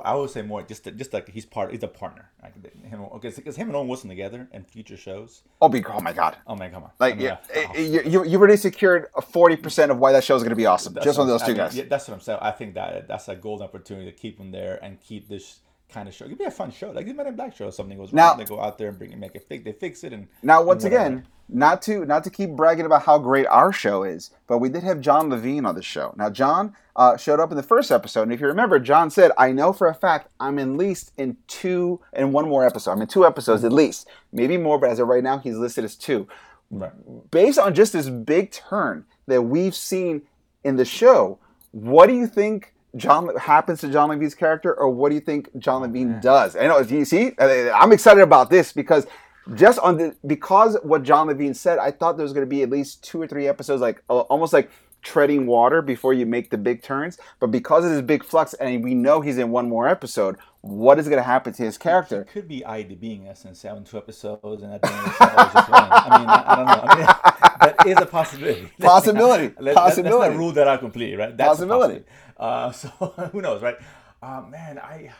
I 0.03 0.15
would 0.15 0.29
say 0.29 0.41
more 0.41 0.61
just 0.63 0.83
just 0.95 1.13
like 1.13 1.29
he's 1.29 1.45
part. 1.45 1.71
He's 1.71 1.83
a 1.83 1.87
partner. 1.87 2.29
Like, 2.43 2.83
him, 2.83 3.01
okay, 3.01 3.31
because 3.35 3.55
him 3.55 3.67
and 3.67 3.75
Owen 3.75 3.87
Wilson 3.87 4.09
together 4.09 4.47
in 4.51 4.63
future 4.63 4.97
shows. 4.97 5.43
oh, 5.61 5.69
be, 5.69 5.83
oh 5.85 6.01
my 6.01 6.13
god. 6.13 6.37
Oh 6.45 6.55
man, 6.55 6.71
come 6.71 6.83
on. 6.83 6.91
Like 6.99 7.13
I 7.13 7.17
mean, 7.17 7.25
yeah, 7.25 7.37
uh, 7.55 7.67
oh. 7.69 7.77
you, 7.79 8.01
you, 8.03 8.25
you 8.25 8.37
already 8.37 8.57
secured 8.57 9.07
forty 9.31 9.55
percent 9.55 9.91
of 9.91 9.99
why 9.99 10.11
that 10.11 10.23
show 10.23 10.35
is 10.35 10.43
going 10.43 10.49
to 10.49 10.57
be 10.57 10.65
awesome. 10.65 10.93
That's 10.93 11.05
just 11.05 11.17
what 11.17 11.23
on 11.23 11.29
I'm 11.29 11.33
those 11.33 11.41
two 11.41 11.47
saying. 11.47 11.59
I 11.59 11.63
guys. 11.63 11.75
yeah, 11.77 11.83
that's 11.89 12.07
what 12.07 12.15
I'm 12.15 12.21
saying. 12.21 12.39
I 12.41 12.51
think 12.51 12.73
that 12.75 13.07
that's 13.07 13.27
a 13.27 13.35
golden 13.35 13.65
opportunity 13.65 14.11
to 14.11 14.17
keep 14.17 14.39
him 14.39 14.51
there 14.51 14.79
and 14.83 14.99
keep 14.99 15.29
this 15.29 15.59
kind 15.91 16.07
of 16.07 16.13
show. 16.13 16.25
It'd 16.25 16.37
be 16.37 16.43
a 16.45 16.51
fun 16.51 16.71
show, 16.71 16.91
like 16.91 17.05
the 17.05 17.13
Men 17.13 17.27
in 17.27 17.35
Black 17.35 17.55
show. 17.55 17.67
If 17.69 17.75
something 17.75 17.97
goes 17.97 18.11
Now- 18.13 18.29
wrong, 18.29 18.37
they 18.39 18.45
go 18.45 18.59
out 18.61 18.77
there 18.77 18.89
and 18.89 18.97
bring 18.97 19.11
it, 19.11 19.17
make 19.17 19.35
it 19.35 19.45
fix. 19.47 19.63
They 19.63 19.71
fix 19.71 20.03
it, 20.03 20.13
and 20.13 20.27
Now, 20.43 20.61
once 20.63 20.83
whatever. 20.83 21.05
again, 21.05 21.27
not 21.49 21.81
to 21.83 22.05
not 22.05 22.25
to 22.25 22.29
keep 22.29 22.49
bragging 22.51 22.85
about 22.85 23.03
how 23.03 23.17
great 23.19 23.45
our 23.47 23.71
show 23.71 24.03
is, 24.03 24.31
but 24.47 24.57
we 24.57 24.67
did 24.69 24.83
have 24.83 24.99
John 24.99 25.29
Levine 25.29 25.65
on 25.65 25.75
the 25.75 25.81
show. 25.81 26.13
Now, 26.17 26.29
John 26.29 26.73
uh, 26.97 27.15
showed 27.15 27.39
up 27.39 27.51
in 27.51 27.57
the 27.57 27.63
first 27.63 27.89
episode, 27.89 28.23
and 28.23 28.33
if 28.33 28.41
you 28.41 28.47
remember, 28.47 28.79
John 28.79 29.09
said, 29.09 29.31
"I 29.37 29.53
know 29.53 29.71
for 29.71 29.87
a 29.87 29.93
fact 29.93 30.29
I'm 30.41 30.59
at 30.59 30.67
least 30.67 31.13
in 31.17 31.37
two 31.47 32.01
and 32.11 32.33
one 32.33 32.49
more 32.49 32.65
episode. 32.65 32.91
I'm 32.91 33.01
in 33.01 33.07
two 33.07 33.25
episodes 33.25 33.63
at 33.63 33.71
least, 33.71 34.09
maybe 34.33 34.57
more, 34.57 34.77
but 34.77 34.89
as 34.89 34.99
of 34.99 35.07
right 35.07 35.23
now, 35.23 35.37
he's 35.37 35.55
listed 35.57 35.85
as 35.85 35.95
two. 35.95 36.27
Right. 36.69 36.91
Based 37.31 37.57
on 37.59 37.73
just 37.73 37.93
this 37.93 38.09
big 38.09 38.51
turn 38.51 39.05
that 39.27 39.43
we've 39.43 39.75
seen 39.75 40.23
in 40.65 40.75
the 40.75 40.83
show, 40.85 41.39
what 41.71 42.07
do 42.07 42.13
you 42.13 42.27
think?" 42.27 42.73
John 42.97 43.35
happens 43.37 43.81
to 43.81 43.89
John 43.89 44.09
Levine's 44.09 44.35
character, 44.35 44.73
or 44.73 44.89
what 44.89 45.09
do 45.09 45.15
you 45.15 45.21
think 45.21 45.49
John 45.57 45.81
Levine 45.81 46.19
does? 46.19 46.55
I 46.55 46.67
know. 46.67 46.79
You 46.79 47.05
see, 47.05 47.31
I'm 47.39 47.91
excited 47.91 48.21
about 48.21 48.49
this 48.49 48.73
because 48.73 49.07
just 49.55 49.79
on 49.79 49.97
the 49.97 50.15
because 50.25 50.77
what 50.83 51.03
John 51.03 51.27
Levine 51.27 51.53
said, 51.53 51.77
I 51.79 51.91
thought 51.91 52.17
there 52.17 52.23
was 52.23 52.33
going 52.33 52.45
to 52.45 52.49
be 52.49 52.63
at 52.63 52.69
least 52.69 53.03
two 53.03 53.21
or 53.21 53.27
three 53.27 53.47
episodes, 53.47 53.81
like 53.81 54.03
uh, 54.09 54.19
almost 54.21 54.53
like 54.53 54.69
treading 55.01 55.45
water 55.45 55.81
before 55.81 56.13
you 56.13 56.25
make 56.25 56.49
the 56.49 56.57
big 56.57 56.81
turns. 56.81 57.17
But 57.39 57.47
because 57.47 57.85
of 57.85 57.91
this 57.91 58.01
big 58.01 58.23
flux, 58.23 58.53
and 58.55 58.83
we 58.83 58.93
know 58.93 59.21
he's 59.21 59.37
in 59.37 59.51
one 59.51 59.69
more 59.69 59.87
episode, 59.87 60.37
what 60.61 60.99
is 60.99 61.07
going 61.07 61.19
to 61.19 61.23
happen 61.23 61.53
to 61.53 61.63
his 61.63 61.77
character? 61.77 62.21
It 62.21 62.27
could 62.27 62.47
be 62.47 62.61
IDBing 62.61 63.29
us 63.29 63.45
and 63.45 63.55
seven 63.55 63.83
two 63.83 63.97
episodes, 63.97 64.63
and 64.63 64.73
at 64.73 64.81
the 64.81 64.91
end 64.91 64.99
of 64.99 65.05
the 65.05 65.11
show, 65.11 65.43
it's 65.45 65.53
just 65.53 65.69
one. 65.69 65.87
I 65.91 66.19
mean, 66.19 66.27
I, 66.27 66.43
I 66.45 66.55
don't 66.55 66.65
know. 66.65 66.83
I 66.83 66.95
mean, 66.95 67.05
that 67.61 67.87
is 67.87 67.97
a 68.01 68.05
possibility. 68.05 68.69
Possibility. 68.79 69.55
Let, 69.59 69.75
Possibility. 69.75 70.19
Let's 70.19 70.31
not 70.31 70.37
rule 70.37 70.51
that 70.53 70.67
out 70.67 70.79
completely, 70.79 71.15
right? 71.15 71.35
That's 71.35 71.47
a 71.47 71.65
Possibility. 71.65 72.03
Uh, 72.37 72.71
so 72.81 72.87
who 73.31 73.41
knows, 73.41 73.61
right? 73.61 73.77
Uh, 74.21 74.41
man, 74.41 74.79
I. 74.79 75.11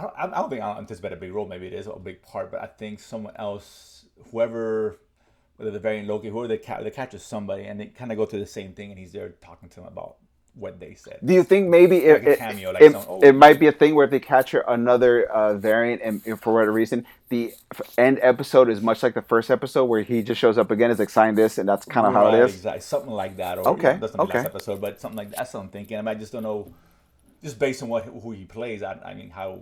I 0.00 0.02
don't, 0.02 0.14
I 0.16 0.40
don't 0.40 0.48
think 0.48 0.62
I'll 0.62 0.78
anticipate 0.78 1.12
a 1.12 1.16
big 1.16 1.34
role. 1.34 1.48
Maybe 1.48 1.66
it 1.66 1.72
is 1.72 1.88
a 1.88 1.98
big 1.98 2.22
part, 2.22 2.52
but 2.52 2.62
I 2.62 2.66
think 2.66 3.00
someone 3.00 3.34
else, 3.34 4.04
whoever, 4.30 5.00
whether 5.56 5.72
the 5.72 5.80
variant 5.80 6.06
Loki, 6.06 6.28
whoever 6.28 6.46
they 6.46 6.58
catch, 6.58 6.84
they 6.84 6.90
catches 6.92 7.24
somebody, 7.24 7.64
and 7.64 7.80
they 7.80 7.86
kind 7.86 8.12
of 8.12 8.16
go 8.16 8.24
through 8.24 8.38
the 8.38 8.46
same 8.46 8.74
thing, 8.74 8.90
and 8.90 8.98
he's 8.98 9.10
there 9.10 9.30
talking 9.40 9.68
to 9.70 9.76
them 9.80 9.86
about 9.86 10.18
what 10.58 10.80
they 10.80 10.94
said. 10.94 11.18
Do 11.24 11.32
you 11.32 11.44
think 11.44 11.68
maybe 11.68 11.98
it, 12.04 12.14
Like 12.14 12.22
a 12.22 12.32
it, 12.32 12.38
cameo, 12.38 12.72
like 12.72 12.82
it, 12.82 12.96
it 13.22 13.34
might 13.34 13.60
be 13.60 13.68
a 13.68 13.72
thing 13.72 13.94
where 13.94 14.04
if 14.04 14.10
they 14.10 14.20
capture 14.20 14.60
another 14.60 15.24
uh, 15.24 15.54
variant 15.54 16.02
and 16.02 16.20
and 16.26 16.40
for 16.40 16.52
whatever 16.52 16.72
reason, 16.72 17.06
the 17.28 17.52
end 17.96 18.18
episode 18.22 18.68
is 18.68 18.80
much 18.80 19.02
like 19.02 19.14
the 19.14 19.22
first 19.22 19.50
episode 19.50 19.84
where 19.84 20.02
he 20.02 20.22
just 20.22 20.40
shows 20.40 20.58
up 20.58 20.70
again, 20.70 20.90
is 20.90 20.98
like 20.98 21.10
sign 21.10 21.34
this, 21.34 21.58
and 21.58 21.68
that's 21.68 21.84
kind 21.84 22.06
of 22.06 22.12
how 22.12 22.34
it 22.34 22.44
is. 22.44 22.56
Exactly, 22.56 22.80
something 22.80 23.12
like 23.12 23.36
that. 23.36 23.58
Or, 23.58 23.68
Okay, 23.68 23.90
okay, 23.90 23.98
that's 23.98 24.14
not 24.14 24.26
the 24.26 24.30
okay. 24.30 24.38
last 24.38 24.46
episode, 24.46 24.80
but 24.80 25.00
something 25.00 25.16
like 25.16 25.30
that's 25.30 25.54
what 25.54 25.60
I'm 25.60 25.68
thinking. 25.68 25.96
I, 25.96 26.02
mean, 26.02 26.08
I 26.08 26.14
just 26.14 26.32
don't 26.32 26.42
know, 26.42 26.72
just 27.42 27.58
based 27.58 27.82
on 27.82 27.88
what 27.88 28.04
who 28.04 28.32
he 28.32 28.44
plays. 28.44 28.82
I, 28.82 28.98
I 29.04 29.14
mean, 29.14 29.30
how 29.30 29.60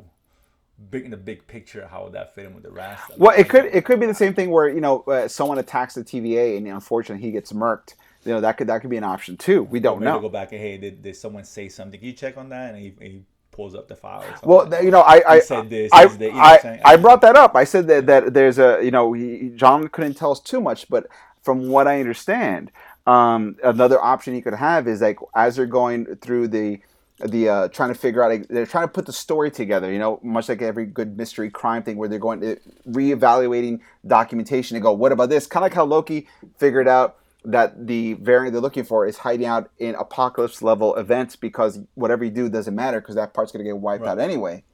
big 0.90 1.04
in 1.04 1.10
the 1.10 1.16
big 1.16 1.46
picture, 1.46 1.86
how 1.86 2.04
would 2.04 2.12
that 2.12 2.34
fit 2.34 2.46
in 2.46 2.54
with 2.54 2.62
the 2.62 2.70
rest? 2.70 3.02
Well, 3.16 3.34
it 3.36 3.48
could 3.48 3.66
it 3.66 3.84
could 3.84 4.00
be 4.00 4.06
the 4.06 4.14
same 4.14 4.34
thing 4.34 4.50
where 4.50 4.68
you 4.68 4.80
know 4.80 5.02
uh, 5.02 5.28
someone 5.28 5.58
attacks 5.58 5.94
the 5.94 6.04
TVA 6.04 6.56
and 6.56 6.66
unfortunately 6.66 7.24
he 7.24 7.32
gets 7.32 7.52
murked. 7.52 7.94
You 8.26 8.32
know 8.32 8.40
that 8.40 8.56
could 8.58 8.66
that 8.66 8.80
could 8.80 8.90
be 8.90 8.96
an 8.96 9.04
option 9.04 9.36
too. 9.36 9.62
We 9.62 9.80
don't 9.80 10.02
know. 10.02 10.18
go 10.20 10.28
back 10.28 10.52
and 10.52 10.60
hey, 10.60 10.76
did, 10.78 11.02
did 11.02 11.16
someone 11.16 11.44
say 11.44 11.68
something? 11.68 11.98
Can 11.98 12.08
you 12.08 12.12
check 12.14 12.36
on 12.36 12.48
that? 12.48 12.74
And 12.74 12.82
he, 12.82 12.94
he 13.00 13.22
pulls 13.52 13.74
up 13.74 13.88
the 13.88 13.96
file. 13.96 14.20
Or 14.20 14.24
something 14.24 14.48
Well, 14.48 14.58
like 14.58 14.70
that. 14.70 14.76
th- 14.78 14.84
you 14.84 14.90
know, 14.90 15.00
I 15.00 15.22
I, 15.26 15.40
said 15.40 15.70
this, 15.70 15.90
I, 15.92 16.06
this, 16.06 16.16
that, 16.16 16.24
you 16.24 16.32
know 16.32 16.40
I? 16.40 16.80
I 16.84 16.96
brought 16.96 17.20
that 17.22 17.36
up. 17.36 17.54
I 17.56 17.64
said 17.64 17.86
that, 17.86 18.06
that 18.06 18.34
there's 18.34 18.58
a 18.58 18.80
you 18.82 18.90
know 18.90 19.12
he, 19.12 19.52
John 19.54 19.88
couldn't 19.88 20.14
tell 20.14 20.32
us 20.32 20.40
too 20.40 20.60
much, 20.60 20.88
but 20.88 21.06
from 21.42 21.68
what 21.68 21.86
I 21.86 22.00
understand, 22.00 22.72
um, 23.06 23.56
another 23.62 24.00
option 24.00 24.34
he 24.34 24.42
could 24.42 24.54
have 24.54 24.88
is 24.88 25.00
like 25.00 25.18
as 25.34 25.56
they're 25.56 25.66
going 25.66 26.16
through 26.16 26.48
the 26.48 26.80
the 27.24 27.48
uh, 27.48 27.68
trying 27.68 27.88
to 27.88 27.94
figure 27.94 28.22
out 28.22 28.30
like, 28.30 28.48
they're 28.48 28.66
trying 28.66 28.84
to 28.84 28.92
put 28.92 29.06
the 29.06 29.12
story 29.12 29.50
together. 29.50 29.90
You 29.90 29.98
know, 29.98 30.20
much 30.22 30.48
like 30.48 30.60
every 30.60 30.84
good 30.84 31.16
mystery 31.16 31.48
crime 31.48 31.82
thing 31.82 31.96
where 31.96 32.08
they're 32.08 32.18
going 32.18 32.40
to 32.40 32.58
reevaluating 32.88 33.80
documentation 34.06 34.76
and 34.76 34.82
go, 34.82 34.92
what 34.92 35.12
about 35.12 35.30
this? 35.30 35.46
Kind 35.46 35.62
of 35.62 35.70
like 35.70 35.74
how 35.74 35.84
Loki 35.84 36.26
figured 36.58 36.88
out 36.88 37.16
that 37.46 37.86
the 37.86 38.14
variant 38.14 38.52
they're 38.52 38.60
looking 38.60 38.84
for 38.84 39.06
is 39.06 39.18
hiding 39.18 39.46
out 39.46 39.70
in 39.78 39.94
apocalypse 39.94 40.62
level 40.62 40.94
events 40.96 41.36
because 41.36 41.78
whatever 41.94 42.24
you 42.24 42.30
do 42.30 42.48
doesn't 42.48 42.74
matter 42.74 43.00
because 43.00 43.14
that 43.14 43.32
part's 43.34 43.52
going 43.52 43.64
to 43.64 43.68
get 43.70 43.78
wiped 43.78 44.02
Right. 44.02 44.10
out 44.10 44.18
anyway. 44.18 44.64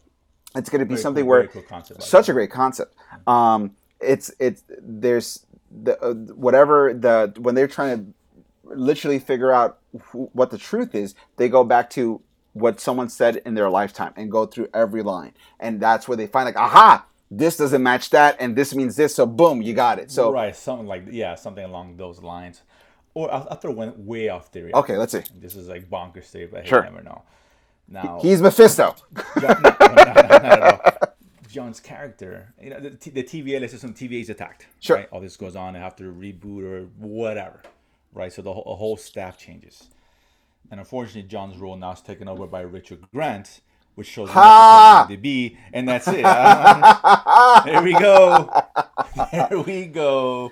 It's 0.57 0.69
going 0.71 0.81
to 0.81 0.87
be 0.87 0.95
Very 0.95 1.03
something 1.03 1.25
cool- 1.25 1.31
where 1.31 1.47
cool 1.49 1.63
concept, 1.63 2.03
such 2.03 2.29
a 2.29 2.33
great 2.33 2.51
concept. 2.51 2.95
Um, 3.27 3.73
it's 4.01 4.31
it's 4.41 4.65
there's 4.81 5.47
the 5.85 5.99
uh, 6.03 6.15
whatever 6.35 6.93
the 6.93 7.33
when 7.39 7.55
they're 7.55 7.69
trying 7.69 7.99
to 7.99 8.75
literally 8.77 9.19
figure 9.19 9.53
out 9.53 9.79
who, 10.07 10.29
what 10.33 10.51
the 10.51 10.59
truth 10.59 10.95
is, 10.95 11.15
they 11.37 11.49
go 11.49 11.65
back 11.65 11.91
to 11.91 12.21
what 12.55 12.81
someone 12.81 13.09
said 13.09 13.37
in 13.47 13.55
their 13.55 13.71
lifetime 13.71 14.13
and 14.17 14.31
go 14.31 14.45
through 14.47 14.69
every 14.75 15.03
line, 15.03 15.33
and 15.61 15.81
that's 15.81 16.07
where 16.09 16.17
they 16.17 16.27
find 16.27 16.45
like, 16.47 16.57
aha, 16.57 17.05
this 17.39 17.57
doesn't 17.57 17.83
match 17.83 18.11
that, 18.11 18.37
and 18.41 18.55
this 18.55 18.75
means 18.75 18.97
this, 18.97 19.15
so 19.15 19.27
boom, 19.27 19.63
you 19.63 19.73
got 19.75 19.99
it. 19.99 20.11
So 20.11 20.33
right, 20.33 20.55
something 20.55 20.87
like 20.87 21.05
yeah, 21.11 21.35
something 21.35 21.65
along 21.65 21.97
those 21.97 22.23
lines. 22.23 22.63
Or 23.15 23.33
I'll, 23.33 23.47
I'll 23.51 23.57
throw 23.57 23.73
one 23.73 24.07
way 24.07 24.29
off 24.29 24.49
theory. 24.49 24.75
okay, 24.75 24.97
let's 24.97 25.13
see. 25.13 25.23
This 25.35 25.55
is 25.55 25.69
like 25.69 25.91
bonkers 25.91 26.25
theory, 26.25 26.47
but 26.47 26.63
hey, 26.63 26.69
Sure. 26.69 26.85
you 26.85 26.91
never 26.91 27.03
know. 27.03 27.23
Now, 27.89 28.21
He's 28.23 28.41
Mephisto. 28.41 28.95
No, 29.41 29.49
no, 29.49 29.55
no, 29.61 29.77
not 29.95 30.45
at 30.45 30.63
all. 30.63 31.09
John's 31.49 31.81
character, 31.81 32.55
you 32.63 32.71
know, 32.71 32.81
the, 32.81 32.91
the 33.11 33.23
TVA, 33.23 33.61
let's 33.61 33.75
assume 33.75 33.93
TVA 33.93 34.23
is 34.23 34.31
attacked. 34.31 34.67
Sure. 34.81 34.97
Right? 34.97 35.09
All 35.13 35.21
this 35.21 35.37
goes 35.37 35.55
on, 35.57 35.75
they 35.75 35.81
have 35.81 35.97
to 35.97 36.05
reboot 36.05 36.65
or 36.65 36.85
whatever. 36.97 37.61
Right? 38.15 38.33
So 38.33 38.41
the 38.41 38.53
whole, 38.55 38.65
the 38.65 38.77
whole 38.77 38.97
staff 38.97 39.37
changes. 39.37 39.91
And 40.71 40.81
unfortunately, 40.81 41.25
John's 41.29 41.59
role 41.59 41.77
now 41.77 41.93
is 41.93 42.01
taken 42.01 42.29
over 42.29 42.47
by 42.47 42.63
Richard 42.63 43.01
Grant, 43.13 43.61
which 43.95 44.09
shows 44.09 44.31
Ha! 44.31 45.07
to 45.11 45.17
be, 45.17 45.57
and 45.73 45.89
that's 45.89 46.09
it. 46.09 46.25
There 47.65 47.83
we 47.83 47.93
go. 47.93 48.51
There 49.33 49.61
we 49.67 49.87
go. 49.87 50.51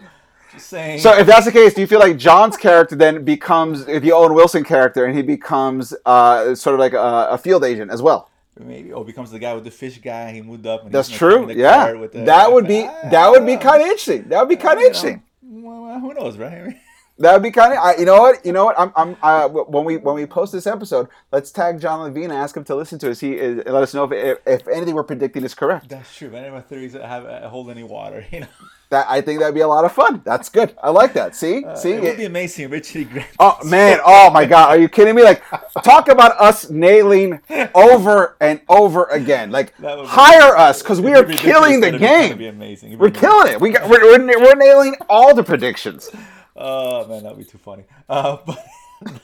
Just 0.52 0.66
saying. 0.68 0.98
So 1.00 1.16
if 1.16 1.26
that's 1.26 1.46
the 1.46 1.52
case, 1.52 1.74
do 1.74 1.80
you 1.80 1.86
feel 1.86 2.00
like 2.00 2.16
John's 2.16 2.56
character 2.56 2.96
then 2.96 3.24
becomes 3.24 3.84
the 3.86 4.12
Owen 4.12 4.34
Wilson 4.34 4.64
character, 4.64 5.04
and 5.04 5.16
he 5.16 5.22
becomes 5.22 5.94
uh, 6.04 6.54
sort 6.54 6.74
of 6.74 6.80
like 6.80 6.92
a, 6.92 7.28
a 7.30 7.38
field 7.38 7.64
agent 7.64 7.90
as 7.90 8.02
well? 8.02 8.28
Maybe 8.58 8.92
or 8.92 9.04
becomes 9.04 9.30
the 9.30 9.38
guy 9.38 9.54
with 9.54 9.64
the 9.64 9.70
fish 9.70 9.98
guy. 9.98 10.32
He 10.32 10.42
moved 10.42 10.66
up. 10.66 10.84
And 10.84 10.92
That's 10.92 11.08
he's 11.08 11.18
gonna 11.18 11.32
come 11.36 11.44
true. 11.46 11.54
the 11.54 11.60
Yeah, 11.60 11.92
the- 11.92 12.24
that 12.24 12.52
would 12.52 12.66
be 12.68 12.82
Ah, 12.86 13.08
that 13.10 13.30
would 13.30 13.46
be 13.46 13.56
kind 13.56 13.80
of 13.80 13.86
interesting. 13.88 14.28
That 14.28 14.40
would 14.40 14.48
be 14.50 14.56
kind 14.56 14.74
of 14.74 14.80
know, 14.80 14.86
interesting. 14.86 15.22
well, 15.42 15.82
well, 15.84 16.00
who 16.00 16.12
knows, 16.14 16.36
right? 16.36 16.76
I 17.20 17.22
That 17.22 17.32
would 17.34 17.42
be 17.42 17.50
kind 17.50 17.74
of. 17.76 17.98
You 17.98 18.06
know 18.06 18.18
what? 18.20 18.44
You 18.46 18.52
know 18.52 18.64
what? 18.64 18.78
I'm. 18.78 18.92
I'm. 18.96 19.16
Uh, 19.22 19.48
when 19.48 19.84
we 19.84 19.98
when 19.98 20.14
we 20.14 20.26
post 20.26 20.52
this 20.52 20.66
episode, 20.66 21.08
let's 21.32 21.50
tag 21.50 21.80
John 21.80 22.00
Levine 22.00 22.24
and 22.24 22.32
ask 22.32 22.56
him 22.56 22.64
to 22.64 22.74
listen 22.74 22.98
to 23.00 23.10
us. 23.10 23.20
He 23.20 23.34
is, 23.36 23.58
let 23.66 23.82
us 23.82 23.94
know 23.94 24.04
if, 24.04 24.12
if 24.12 24.38
if 24.62 24.68
anything 24.68 24.94
we're 24.94 25.02
predicting 25.04 25.44
is 25.44 25.54
correct. 25.54 25.88
That's 25.90 26.16
true. 26.16 26.34
Any 26.34 26.48
of 26.48 26.54
my 26.54 26.60
theories 26.62 26.94
have 26.94 27.26
uh, 27.26 27.48
hold 27.48 27.70
any 27.70 27.82
water. 27.82 28.24
You 28.30 28.40
know, 28.40 28.46
That 28.90 29.06
I 29.08 29.20
think 29.20 29.38
that'd 29.38 29.54
be 29.54 29.60
a 29.60 29.68
lot 29.68 29.84
of 29.84 29.92
fun. 29.92 30.20
That's 30.24 30.48
good. 30.48 30.74
I 30.82 30.90
like 30.90 31.12
that. 31.12 31.36
See, 31.36 31.64
see. 31.76 31.92
it 31.92 32.02
would 32.02 32.16
be 32.16 32.24
amazing. 32.24 32.70
Richard 32.70 33.08
Grant. 33.10 33.28
Oh 33.38 33.56
man! 33.64 34.00
Oh 34.04 34.30
my 34.32 34.44
God! 34.44 34.70
Are 34.70 34.78
you 34.78 34.88
kidding 34.88 35.14
me? 35.14 35.22
Like, 35.22 35.44
talk 35.84 36.08
about 36.08 36.32
us 36.40 36.70
nailing 36.70 37.40
over 37.72 38.36
and 38.40 38.60
over 38.68 39.04
again. 39.04 39.52
Like, 39.52 39.78
would 39.78 40.00
be- 40.00 40.06
hire 40.08 40.56
us 40.56 40.82
because 40.82 41.00
we 41.00 41.14
are 41.14 41.22
be 41.22 41.36
killing 41.36 41.80
the 41.80 41.92
but 41.92 41.94
it'd 41.94 42.00
be- 42.00 42.06
it'd 42.06 42.28
game. 42.30 42.38
be 42.38 42.46
amazing. 42.48 42.88
It'd 42.88 42.98
We're 43.00 43.08
amazing. 43.08 43.20
killing 43.28 43.52
it. 43.52 43.60
We 43.60 43.70
got. 43.70 43.88
We're, 43.88 44.00
we're, 44.18 44.40
we're 44.40 44.54
nailing 44.56 44.96
all 45.08 45.36
the 45.36 45.44
predictions. 45.44 46.10
Oh 46.56 47.06
man, 47.06 47.22
that'd 47.22 47.38
be 47.38 47.44
too 47.44 47.58
funny. 47.58 47.84
Uh, 48.08 48.38
but 48.46 48.64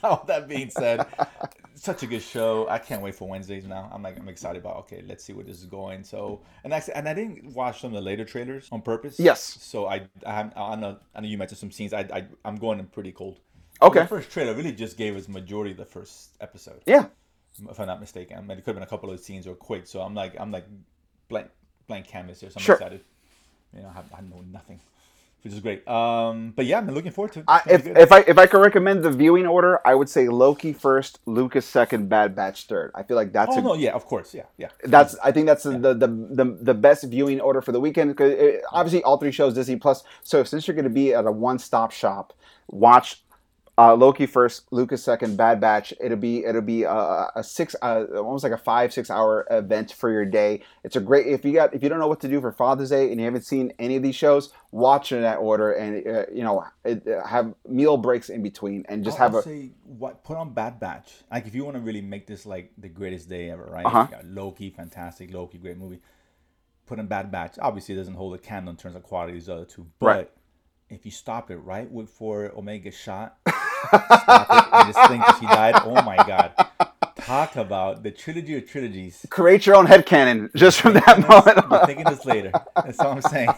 now 0.03 0.23
that 0.27 0.47
being 0.47 0.69
said, 0.69 1.05
such 1.75 2.03
a 2.03 2.07
good 2.07 2.21
show. 2.21 2.67
I 2.69 2.79
can't 2.79 3.01
wait 3.01 3.15
for 3.15 3.27
Wednesdays 3.27 3.65
now. 3.65 3.89
I'm 3.93 4.01
like 4.01 4.17
I'm 4.17 4.27
excited 4.29 4.61
about. 4.61 4.77
Okay, 4.77 5.03
let's 5.07 5.23
see 5.23 5.33
where 5.33 5.45
this 5.45 5.57
is 5.57 5.65
going. 5.65 6.03
So 6.03 6.41
and 6.63 6.73
actually, 6.73 6.95
and 6.95 7.07
I 7.07 7.13
didn't 7.13 7.53
watch 7.53 7.81
some 7.81 7.91
of 7.91 7.95
the 7.95 8.01
later 8.01 8.25
trailers 8.25 8.67
on 8.71 8.81
purpose. 8.81 9.19
Yes. 9.19 9.41
So 9.61 9.87
I 9.87 10.07
I, 10.25 10.49
I 10.55 10.75
know 10.75 10.97
I 11.15 11.21
know 11.21 11.27
you 11.27 11.37
mentioned 11.37 11.59
some 11.59 11.71
scenes. 11.71 11.93
I, 11.93 12.01
I 12.13 12.25
I'm 12.45 12.55
going 12.55 12.79
in 12.79 12.87
pretty 12.87 13.11
cold. 13.11 13.39
Okay. 13.81 13.99
The 14.01 14.07
first 14.07 14.31
trailer 14.31 14.53
really 14.55 14.71
just 14.71 14.97
gave 14.97 15.15
us 15.15 15.27
majority 15.27 15.71
of 15.71 15.77
the 15.77 15.85
first 15.85 16.35
episode. 16.41 16.81
Yeah. 16.87 17.05
If 17.69 17.79
I'm 17.79 17.87
not 17.87 17.99
mistaken. 17.99 18.37
I 18.37 18.41
mean, 18.41 18.51
it 18.51 18.57
could 18.57 18.67
have 18.67 18.75
been 18.75 18.83
a 18.83 18.87
couple 18.87 19.11
of 19.11 19.19
scenes 19.19 19.45
or 19.47 19.53
quick. 19.55 19.85
So 19.87 20.01
I'm 20.01 20.15
like 20.15 20.35
I'm 20.39 20.51
like 20.51 20.65
blank 21.29 21.49
blank 21.87 22.07
canvas 22.07 22.39
here. 22.41 22.49
So 22.49 22.55
I'm 22.57 22.63
Sure. 22.63 22.75
excited. 22.75 23.01
You 23.75 23.81
know, 23.83 23.89
I, 23.89 23.93
have, 23.93 24.05
I 24.17 24.21
know 24.21 24.43
nothing, 24.51 24.79
which 25.43 25.53
is 25.53 25.59
great. 25.59 25.87
Um, 25.87 26.53
but 26.55 26.65
yeah, 26.65 26.79
I'm 26.79 26.89
looking 26.89 27.11
forward 27.11 27.33
to 27.33 27.39
it. 27.39 27.45
I, 27.47 27.61
if, 27.69 27.85
if 27.87 28.11
I 28.11 28.19
if 28.21 28.37
I 28.37 28.47
could 28.47 28.59
recommend 28.59 29.03
the 29.03 29.11
viewing 29.11 29.47
order, 29.47 29.79
I 29.85 29.95
would 29.95 30.09
say 30.09 30.27
Loki 30.27 30.73
first, 30.73 31.19
Luca 31.25 31.61
second, 31.61 32.09
Bad 32.09 32.35
Batch 32.35 32.65
third. 32.65 32.91
I 32.95 33.03
feel 33.03 33.15
like 33.15 33.31
that's 33.31 33.55
Oh 33.55 33.59
a 33.59 33.61
no, 33.61 33.73
yeah, 33.75 33.91
of 33.91 34.05
course, 34.05 34.33
yeah, 34.33 34.43
yeah. 34.57 34.69
that's 34.83 35.17
I 35.23 35.31
think 35.31 35.45
that's 35.47 35.63
the, 35.63 35.77
the, 35.77 35.93
the, 35.93 36.07
the, 36.07 36.57
the 36.61 36.73
best 36.73 37.05
viewing 37.05 37.39
order 37.39 37.61
for 37.61 37.71
the 37.71 37.79
weekend 37.79 38.09
because 38.09 38.61
obviously 38.71 39.03
all 39.03 39.17
three 39.17 39.31
shows 39.31 39.53
Disney 39.53 39.77
Plus. 39.77 40.03
So 40.23 40.43
since 40.43 40.67
you're 40.67 40.75
going 40.75 40.83
to 40.83 40.89
be 40.89 41.13
at 41.13 41.25
a 41.25 41.31
one 41.31 41.59
stop 41.59 41.91
shop, 41.91 42.33
watch 42.67 43.23
uh, 43.79 43.93
Loki 43.95 44.25
first, 44.25 44.63
Luca 44.71 44.97
second, 44.97 45.37
Bad 45.37 45.61
Batch. 45.61 45.93
It'll 46.01 46.17
be 46.17 46.43
it'll 46.45 46.61
be 46.61 46.83
a, 46.83 47.27
a 47.35 47.43
six 47.43 47.75
uh, 47.81 48.05
almost 48.15 48.43
like 48.43 48.53
a 48.53 48.57
five 48.57 48.91
six 48.91 49.09
hour 49.11 49.45
event 49.51 49.91
for 49.91 50.09
your 50.11 50.25
day. 50.25 50.61
It's 50.83 50.95
a 50.95 50.99
great 50.99 51.27
if 51.27 51.45
you 51.45 51.53
got 51.53 51.73
if 51.75 51.83
you 51.83 51.89
don't 51.89 51.99
know 51.99 52.07
what 52.07 52.19
to 52.21 52.27
do 52.27 52.41
for 52.41 52.51
Father's 52.51 52.89
Day 52.89 53.11
and 53.11 53.19
you 53.19 53.25
haven't 53.25 53.45
seen 53.45 53.71
any 53.77 53.95
of 53.95 54.01
these 54.03 54.15
shows, 54.15 54.51
watch 54.71 55.11
in 55.11 55.21
that 55.21 55.35
order 55.37 55.73
and 55.73 56.07
uh, 56.07 56.25
you 56.33 56.43
know 56.43 56.65
it, 56.83 57.07
uh, 57.07 57.25
have 57.27 57.53
meal 57.67 57.97
breaks 57.97 58.29
in 58.29 58.41
between 58.41 58.83
and 58.89 59.03
just 59.03 59.17
have 59.19 59.35
a 59.35 59.43
say 59.43 59.71
what 59.83 60.23
put 60.23 60.37
on 60.37 60.53
Bad 60.53 60.79
Batch. 60.79 61.13
Like 61.31 61.45
if 61.45 61.53
you 61.53 61.63
want 61.63 61.75
to 61.75 61.81
really 61.81 62.01
make 62.01 62.25
this 62.25 62.45
like 62.47 62.71
the 62.79 62.89
greatest 62.89 63.29
day 63.29 63.51
ever, 63.51 63.65
right? 63.65 63.85
Uh-huh. 63.85 64.07
Loki, 64.25 64.71
fantastic. 64.71 65.31
Loki, 65.31 65.59
great 65.59 65.77
movie. 65.77 65.99
Put 66.87 66.97
in 66.99 67.05
Bad 67.07 67.31
Batch. 67.31 67.59
Obviously, 67.61 67.93
it 67.93 67.97
doesn't 67.97 68.13
hold 68.15 68.33
a 68.33 68.37
candle 68.39 68.71
in 68.71 68.77
terms 68.77 68.95
of 68.95 69.03
quality 69.03 69.37
as 69.37 69.45
the 69.47 69.53
other 69.55 69.65
two. 69.65 69.85
But 69.99 70.05
Right. 70.07 70.31
if 70.89 71.03
you 71.05 71.11
stop 71.11 71.51
it 71.51 71.57
right 71.57 71.93
before 71.93 72.53
Omega 72.57 72.91
shot, 72.91 73.37
stop 73.87 74.47
it 74.49 74.73
and 74.73 74.93
just 74.93 75.09
think 75.09 75.23
she 75.39 75.45
died. 75.45 75.75
Oh 75.83 76.01
my 76.03 76.17
god! 76.17 76.51
Talk 77.17 77.55
about 77.55 78.03
the 78.03 78.11
trilogy 78.11 78.57
of 78.57 78.69
trilogies. 78.69 79.25
create 79.29 79.65
your 79.65 79.75
own 79.75 79.85
head 79.85 80.05
headcanon 80.05 80.53
just 80.55 80.79
from 80.81 80.93
that 80.93 81.17
You're 81.17 81.27
moment. 81.27 81.85
thinking 81.85 82.05
this 82.05 82.25
later. 82.25 82.51
That's 82.75 82.99
all 82.99 83.11
I'm 83.13 83.21
saying. 83.21 83.49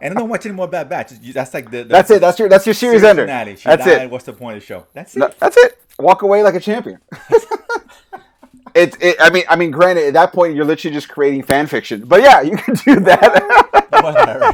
And 0.00 0.14
I 0.14 0.18
don't 0.18 0.28
watch 0.28 0.46
any 0.46 0.54
more 0.54 0.68
Bad 0.68 0.88
Batch. 0.88 1.10
That's 1.10 1.52
like 1.54 1.70
the, 1.70 1.78
the 1.78 1.84
That's 1.84 2.10
it. 2.10 2.20
That's 2.20 2.38
your 2.38 2.48
that's 2.48 2.66
your 2.66 2.74
series 2.74 3.04
ender. 3.04 3.22
finale. 3.24 3.56
She 3.56 3.64
That's 3.64 3.84
died. 3.84 4.02
it. 4.02 4.10
What's 4.10 4.24
the 4.24 4.32
point 4.32 4.56
of 4.56 4.62
the 4.62 4.66
show? 4.66 4.86
That's 4.92 5.16
it. 5.16 5.20
No, 5.20 5.30
that's 5.38 5.56
it. 5.56 5.80
Walk 5.98 6.22
away 6.22 6.42
like 6.42 6.54
a 6.54 6.60
champion. 6.60 7.00
it's. 8.74 8.96
It, 9.00 9.16
I 9.20 9.30
mean. 9.30 9.44
I 9.48 9.56
mean. 9.56 9.70
Granted, 9.70 10.06
at 10.08 10.12
that 10.14 10.32
point, 10.32 10.54
you're 10.54 10.64
literally 10.64 10.94
just 10.94 11.08
creating 11.08 11.42
fan 11.42 11.66
fiction. 11.66 12.04
But 12.06 12.22
yeah, 12.22 12.40
you 12.40 12.56
can 12.56 12.74
do 12.74 13.00
that. 13.00 13.85
Whatever. 14.02 14.52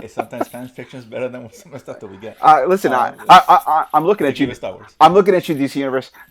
hey, 0.00 0.08
sometimes 0.08 0.48
fan 0.48 0.68
fiction 0.68 0.98
is 0.98 1.04
better 1.04 1.28
than 1.28 1.52
some 1.52 1.72
of 1.72 1.78
the 1.78 1.78
stuff 1.92 2.00
that 2.00 2.06
we 2.08 2.16
get. 2.18 2.36
uh, 2.42 2.64
listen, 2.66 2.92
I, 2.92 3.08
Um, 3.10 3.26
I, 3.28 3.42
I, 3.48 3.62
I, 3.72 3.86
I'm 3.94 4.04
looking 4.04 4.26
at 4.26 4.38
you. 4.40 4.52
Star 4.54 4.72
Wars. 4.72 4.94
I'm 5.00 5.12
looking 5.14 5.34
at 5.34 5.48
you, 5.48 5.54
DC 5.54 5.76
Universe. 5.76 6.10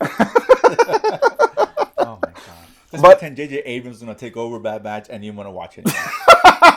Oh 1.98 2.18
my 2.22 2.28
god. 2.30 2.34
Just 2.90 3.02
But- 3.02 3.18
pretend 3.18 3.36
JJ 3.36 3.62
Abrams 3.64 3.96
is 3.96 4.02
gonna 4.02 4.14
take 4.14 4.36
over 4.36 4.58
Bad 4.58 4.82
Batch 4.82 5.06
and 5.10 5.24
you 5.24 5.32
want 5.32 5.46
to 5.46 5.50
watch 5.50 5.78
it. 5.78 5.84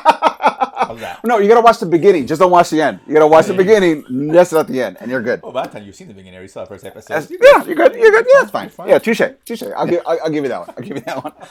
How's 0.89 0.99
that? 1.01 1.23
no, 1.23 1.37
you 1.37 1.47
gotta 1.47 1.61
watch 1.61 1.77
the 1.77 1.85
beginning. 1.85 2.25
Just 2.25 2.41
don't 2.41 2.49
watch 2.49 2.71
the 2.71 2.81
end. 2.81 2.99
You 3.05 3.13
gotta 3.13 3.27
watch 3.27 3.45
the 3.45 3.53
beginning. 3.53 4.03
Just 4.33 4.53
not 4.53 4.67
the 4.67 4.81
end, 4.81 4.97
and 4.99 5.11
you're 5.11 5.21
good. 5.21 5.39
Oh, 5.43 5.51
by 5.51 5.61
that 5.61 5.71
time 5.71 5.83
you've 5.83 5.93
seen 5.93 6.07
the 6.07 6.15
beginning. 6.15 6.41
You 6.41 6.47
saw 6.47 6.61
the 6.61 6.67
first 6.67 6.83
episode. 6.83 7.29
You're 7.29 7.39
yeah, 7.43 7.63
you're 7.63 7.75
good. 7.75 7.93
You're 7.93 8.09
good. 8.09 8.25
Yeah, 8.33 8.41
it's 8.41 8.49
fine. 8.49 8.69
Fine. 8.69 8.89
Yeah, 8.89 8.97
touche, 8.97 9.21
touche. 9.45 9.61
I'll 9.77 9.85
give, 9.85 10.01
I'll, 10.07 10.19
I'll 10.23 10.31
give 10.31 10.43
you 10.43 10.49
that 10.49 10.61
one. 10.61 10.75
I'll 10.75 10.83
give 10.83 10.97
you 10.97 11.03
that 11.03 11.23
one. 11.23 11.33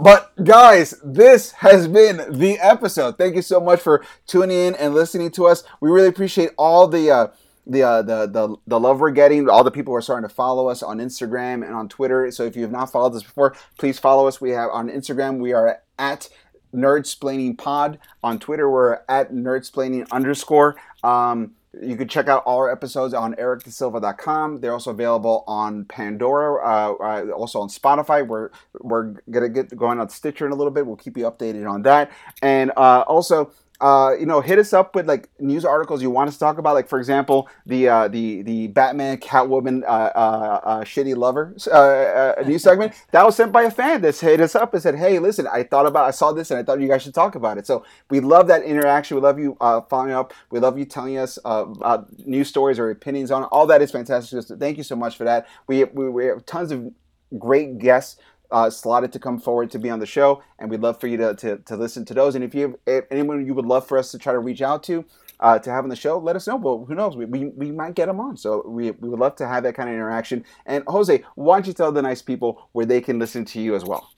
But 0.00 0.32
guys, 0.42 0.94
this 1.04 1.50
has 1.52 1.88
been 1.88 2.38
the 2.38 2.58
episode. 2.60 3.18
Thank 3.18 3.34
you 3.34 3.42
so 3.42 3.60
much 3.60 3.80
for 3.80 4.04
tuning 4.26 4.56
in 4.56 4.74
and 4.76 4.94
listening 4.94 5.32
to 5.32 5.46
us. 5.48 5.64
We 5.80 5.90
really 5.90 6.08
appreciate 6.08 6.50
all 6.56 6.88
the. 6.88 7.10
Uh, 7.10 7.26
the, 7.70 7.82
uh, 7.82 8.00
the 8.00 8.26
the 8.26 8.56
the 8.66 8.80
love 8.80 8.98
we're 8.98 9.10
getting, 9.10 9.46
all 9.46 9.62
the 9.62 9.70
people 9.70 9.92
who 9.92 9.96
are 9.96 10.00
starting 10.00 10.26
to 10.26 10.34
follow 10.34 10.68
us 10.68 10.82
on 10.82 11.00
Instagram 11.00 11.62
and 11.62 11.74
on 11.74 11.86
Twitter. 11.86 12.30
So 12.30 12.44
if 12.44 12.56
you 12.56 12.62
have 12.62 12.72
not 12.72 12.90
followed 12.90 13.14
us 13.14 13.22
before, 13.22 13.54
please 13.76 13.98
follow 13.98 14.26
us. 14.26 14.40
We 14.40 14.52
have 14.52 14.70
on 14.70 14.88
Instagram 14.88 15.38
we 15.38 15.52
are 15.52 15.82
at 15.98 16.30
Nerdsplaining 16.74 17.58
Pod. 17.58 17.98
On 18.22 18.38
Twitter 18.38 18.70
we're 18.70 19.00
at 19.08 19.32
Nerdsplaining 19.32 20.10
underscore. 20.10 20.76
Um, 21.02 21.52
you 21.80 21.96
can 21.96 22.08
check 22.08 22.28
out 22.28 22.42
all 22.44 22.58
our 22.58 22.70
episodes 22.70 23.14
on 23.14 23.34
ericdasilva.com. 23.34 24.60
They're 24.60 24.72
also 24.72 24.90
available 24.90 25.44
on 25.46 25.84
Pandora, 25.84 26.64
uh, 26.64 26.92
uh, 26.94 27.30
also 27.30 27.60
on 27.60 27.68
Spotify. 27.68 28.26
We're 28.26 28.50
we're 28.80 29.14
gonna 29.30 29.48
get 29.48 29.76
going 29.76 30.00
on 30.00 30.08
Stitcher 30.08 30.46
in 30.46 30.52
a 30.52 30.54
little 30.54 30.70
bit. 30.72 30.86
We'll 30.86 30.96
keep 30.96 31.16
you 31.16 31.24
updated 31.24 31.70
on 31.70 31.82
that. 31.82 32.10
And 32.42 32.72
uh, 32.76 33.04
also, 33.06 33.50
uh, 33.80 34.12
you 34.18 34.26
know, 34.26 34.40
hit 34.40 34.58
us 34.58 34.72
up 34.72 34.94
with 34.96 35.06
like 35.06 35.28
news 35.38 35.64
articles 35.64 36.02
you 36.02 36.10
want 36.10 36.28
us 36.28 36.34
to 36.34 36.40
talk 36.40 36.58
about. 36.58 36.74
Like 36.74 36.88
for 36.88 36.98
example, 36.98 37.48
the 37.64 37.88
uh, 37.88 38.08
the 38.08 38.42
the 38.42 38.66
Batman 38.68 39.18
Catwoman 39.18 39.82
uh, 39.84 39.86
uh, 39.86 40.60
uh, 40.64 40.80
shitty 40.84 41.16
lover 41.16 41.54
uh, 41.72 42.42
news 42.42 42.62
segment 42.62 42.92
that 43.12 43.24
was 43.24 43.36
sent 43.36 43.52
by 43.52 43.62
a 43.62 43.70
fan 43.70 44.00
that 44.02 44.18
hit 44.18 44.40
us 44.40 44.56
up 44.56 44.74
and 44.74 44.82
said, 44.82 44.96
"Hey, 44.96 45.20
listen, 45.20 45.46
I 45.46 45.62
thought 45.62 45.86
about, 45.86 46.06
I 46.06 46.10
saw 46.10 46.32
this, 46.32 46.50
and 46.50 46.58
I 46.58 46.64
thought 46.64 46.80
you 46.80 46.88
guys 46.88 47.02
should 47.02 47.14
talk 47.14 47.36
about 47.36 47.56
it." 47.56 47.66
So 47.66 47.84
we 48.10 48.18
love 48.18 48.48
that 48.48 48.64
interaction. 48.64 49.16
We 49.16 49.22
love 49.22 49.38
you 49.38 49.56
uh, 49.60 49.82
following 49.82 50.12
up. 50.12 50.34
We 50.50 50.58
love 50.58 50.76
you 50.76 50.84
telling 50.84 51.16
us 51.16 51.38
uh, 51.44 51.66
about 51.68 52.08
news 52.26 52.48
stories 52.48 52.80
or 52.80 52.90
opinions 52.90 53.30
on 53.30 53.44
it. 53.44 53.48
All 53.52 53.66
that 53.68 53.80
is 53.80 53.92
fantastic. 53.92 54.42
So 54.42 54.56
thank 54.56 54.76
you 54.76 54.82
so 54.84 54.96
much 54.96 55.16
for 55.16 55.24
that. 55.24 55.46
We 55.68 55.84
we, 55.84 56.08
we 56.08 56.24
have 56.26 56.44
tons 56.46 56.72
of 56.72 56.90
great 57.38 57.78
guests 57.78 58.16
uh, 58.50 58.70
slotted 58.70 59.12
to 59.12 59.18
come 59.18 59.38
forward 59.38 59.70
to 59.72 59.78
be 59.78 59.90
on 59.90 60.00
the 60.00 60.06
show, 60.06 60.42
and 60.58 60.70
we'd 60.70 60.80
love 60.80 61.00
for 61.00 61.06
you 61.08 61.16
to, 61.18 61.34
to, 61.36 61.58
to 61.58 61.76
listen 61.76 62.04
to 62.06 62.14
those. 62.14 62.34
And 62.34 62.44
if 62.44 62.54
you 62.54 62.78
have 62.86 63.04
anyone 63.10 63.46
you 63.46 63.54
would 63.54 63.66
love 63.66 63.86
for 63.86 63.98
us 63.98 64.10
to 64.12 64.18
try 64.18 64.32
to 64.32 64.38
reach 64.38 64.62
out 64.62 64.82
to, 64.84 65.04
uh, 65.40 65.58
to 65.58 65.70
have 65.70 65.84
on 65.84 65.90
the 65.90 65.96
show, 65.96 66.18
let 66.18 66.36
us 66.36 66.46
know. 66.46 66.56
Well, 66.56 66.84
who 66.86 66.94
knows? 66.94 67.16
We, 67.16 67.26
we, 67.26 67.46
we 67.46 67.72
might 67.72 67.94
get 67.94 68.06
them 68.06 68.20
on. 68.20 68.36
So 68.36 68.64
we, 68.66 68.92
we 68.92 69.08
would 69.08 69.20
love 69.20 69.36
to 69.36 69.48
have 69.48 69.62
that 69.64 69.74
kind 69.74 69.88
of 69.88 69.94
interaction. 69.94 70.44
And 70.66 70.84
Jose, 70.86 71.22
why 71.36 71.56
don't 71.56 71.66
you 71.66 71.72
tell 71.74 71.92
the 71.92 72.02
nice 72.02 72.22
people 72.22 72.68
where 72.72 72.86
they 72.86 73.00
can 73.00 73.18
listen 73.18 73.44
to 73.46 73.60
you 73.60 73.74
as 73.74 73.84
well? 73.84 74.08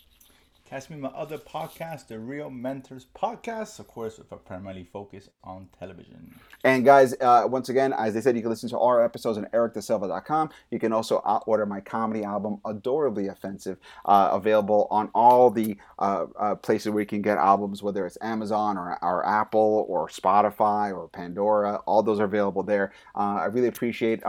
Catch 0.70 0.88
me 0.88 0.98
my 0.98 1.08
other 1.08 1.36
podcast, 1.36 2.06
the 2.06 2.20
Real 2.20 2.48
Mentors 2.48 3.04
Podcast, 3.12 3.80
of 3.80 3.88
course, 3.88 4.18
with 4.18 4.30
a 4.30 4.36
primarily 4.36 4.84
focus 4.84 5.28
on 5.42 5.68
television. 5.76 6.32
And 6.62 6.84
guys, 6.84 7.12
uh, 7.20 7.42
once 7.50 7.70
again, 7.70 7.92
as 7.92 8.16
I 8.16 8.20
said, 8.20 8.36
you 8.36 8.42
can 8.42 8.50
listen 8.50 8.68
to 8.68 8.78
our 8.78 9.04
episodes 9.04 9.36
on 9.36 9.46
ericdasilva.com. 9.46 10.50
You 10.70 10.78
can 10.78 10.92
also 10.92 11.16
order 11.48 11.66
my 11.66 11.80
comedy 11.80 12.22
album, 12.22 12.60
Adorably 12.64 13.26
Offensive, 13.26 13.78
uh, 14.04 14.28
available 14.30 14.86
on 14.92 15.10
all 15.12 15.50
the 15.50 15.76
uh, 15.98 16.26
uh, 16.38 16.54
places 16.54 16.92
where 16.92 17.00
you 17.00 17.06
can 17.06 17.20
get 17.20 17.36
albums, 17.36 17.82
whether 17.82 18.06
it's 18.06 18.18
Amazon 18.22 18.78
or, 18.78 18.96
or 19.02 19.26
Apple 19.26 19.86
or 19.88 20.06
Spotify 20.06 20.96
or 20.96 21.08
Pandora. 21.08 21.80
All 21.84 22.04
those 22.04 22.20
are 22.20 22.26
available 22.26 22.62
there. 22.62 22.92
Uh, 23.16 23.38
I 23.40 23.46
really 23.46 23.66
appreciate 23.66 24.22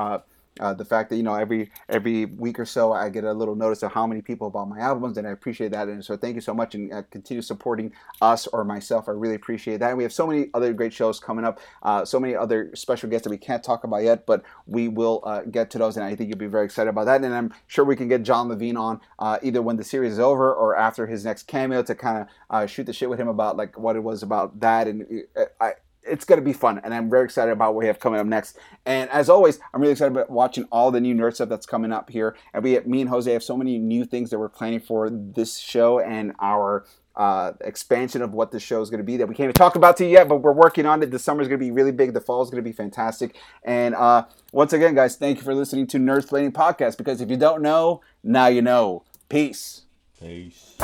uh, 0.61 0.73
the 0.73 0.85
fact 0.85 1.09
that 1.09 1.17
you 1.17 1.23
know 1.23 1.35
every 1.35 1.71
every 1.89 2.25
week 2.25 2.59
or 2.59 2.65
so 2.65 2.93
I 2.93 3.09
get 3.09 3.23
a 3.23 3.33
little 3.33 3.55
notice 3.55 3.83
of 3.83 3.91
how 3.91 4.07
many 4.07 4.21
people 4.21 4.49
bought 4.49 4.69
my 4.69 4.79
albums, 4.79 5.17
and 5.17 5.27
I 5.27 5.31
appreciate 5.31 5.71
that. 5.71 5.87
And 5.87 6.03
so 6.03 6.15
thank 6.15 6.35
you 6.35 6.41
so 6.41 6.53
much, 6.53 6.75
and 6.75 6.93
uh, 6.93 7.01
continue 7.09 7.41
supporting 7.41 7.91
us 8.21 8.47
or 8.47 8.63
myself. 8.63 9.09
I 9.09 9.13
really 9.13 9.35
appreciate 9.35 9.79
that. 9.79 9.89
And 9.89 9.97
we 9.97 10.03
have 10.03 10.13
so 10.13 10.27
many 10.27 10.49
other 10.53 10.73
great 10.73 10.93
shows 10.93 11.19
coming 11.19 11.43
up, 11.43 11.59
uh, 11.83 12.05
so 12.05 12.19
many 12.19 12.35
other 12.35 12.71
special 12.75 13.09
guests 13.09 13.23
that 13.23 13.31
we 13.31 13.37
can't 13.37 13.63
talk 13.63 13.83
about 13.83 14.03
yet, 14.03 14.25
but 14.25 14.43
we 14.67 14.87
will 14.87 15.21
uh, 15.25 15.41
get 15.41 15.69
to 15.71 15.77
those, 15.77 15.97
and 15.97 16.05
I 16.05 16.15
think 16.15 16.29
you'll 16.29 16.37
be 16.37 16.47
very 16.47 16.65
excited 16.65 16.89
about 16.89 17.05
that. 17.05 17.23
And 17.23 17.33
I'm 17.33 17.53
sure 17.67 17.83
we 17.83 17.95
can 17.95 18.07
get 18.07 18.23
John 18.23 18.47
Levine 18.47 18.77
on 18.77 19.01
uh, 19.19 19.39
either 19.41 19.61
when 19.61 19.77
the 19.77 19.83
series 19.83 20.13
is 20.13 20.19
over 20.19 20.53
or 20.53 20.75
after 20.75 21.07
his 21.07 21.25
next 21.25 21.47
cameo 21.47 21.83
to 21.83 21.95
kind 21.95 22.19
of 22.19 22.27
uh, 22.49 22.65
shoot 22.67 22.85
the 22.85 22.93
shit 22.93 23.09
with 23.09 23.19
him 23.19 23.27
about 23.27 23.57
like 23.57 23.77
what 23.77 23.95
it 23.95 24.03
was 24.03 24.23
about 24.23 24.59
that. 24.59 24.87
And 24.87 25.23
I 25.59 25.73
it's 26.03 26.25
going 26.25 26.39
to 26.39 26.45
be 26.45 26.53
fun, 26.53 26.81
and 26.83 26.93
I'm 26.93 27.09
very 27.09 27.25
excited 27.25 27.51
about 27.51 27.73
what 27.73 27.79
we 27.79 27.87
have 27.87 27.99
coming 27.99 28.19
up 28.19 28.25
next. 28.25 28.57
And 28.85 29.09
as 29.09 29.29
always, 29.29 29.59
I'm 29.73 29.81
really 29.81 29.93
excited 29.93 30.11
about 30.11 30.29
watching 30.29 30.65
all 30.71 30.91
the 30.91 30.99
new 30.99 31.13
nerd 31.13 31.35
stuff 31.35 31.49
that's 31.49 31.65
coming 31.65 31.91
up 31.91 32.09
here. 32.09 32.35
And 32.53 32.63
we, 32.63 32.79
me 32.81 33.01
and 33.01 33.09
Jose, 33.09 33.31
have 33.31 33.43
so 33.43 33.55
many 33.55 33.77
new 33.77 34.05
things 34.05 34.29
that 34.31 34.39
we're 34.39 34.49
planning 34.49 34.79
for 34.79 35.09
this 35.09 35.57
show 35.57 35.99
and 35.99 36.33
our 36.39 36.85
uh, 37.15 37.51
expansion 37.61 38.21
of 38.21 38.33
what 38.33 38.51
the 38.51 38.59
show 38.59 38.81
is 38.81 38.89
going 38.89 38.99
to 38.99 39.03
be 39.03 39.17
that 39.17 39.27
we 39.27 39.35
can't 39.35 39.45
even 39.45 39.53
talk 39.53 39.75
about 39.75 39.97
to 39.97 40.05
you 40.05 40.11
yet, 40.11 40.27
but 40.27 40.37
we're 40.37 40.53
working 40.53 40.85
on 40.85 41.03
it. 41.03 41.11
The 41.11 41.19
summer 41.19 41.41
is 41.41 41.47
going 41.47 41.59
to 41.59 41.65
be 41.65 41.71
really 41.71 41.91
big. 41.91 42.13
The 42.13 42.21
fall 42.21 42.41
is 42.41 42.49
going 42.49 42.63
to 42.63 42.67
be 42.67 42.73
fantastic. 42.73 43.35
And 43.63 43.95
uh, 43.95 44.25
once 44.51 44.73
again, 44.73 44.95
guys, 44.95 45.15
thank 45.15 45.37
you 45.37 45.43
for 45.43 45.53
listening 45.53 45.87
to 45.87 45.97
Nerdsplaining 45.97 46.51
Podcast. 46.51 46.97
Because 46.97 47.21
if 47.21 47.29
you 47.29 47.37
don't 47.37 47.61
know, 47.61 48.01
now 48.23 48.47
you 48.47 48.61
know. 48.61 49.03
Peace. 49.29 49.83
Peace. 50.19 50.75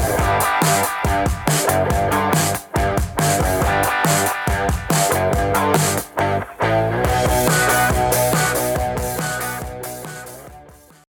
We'll. 0.00 0.40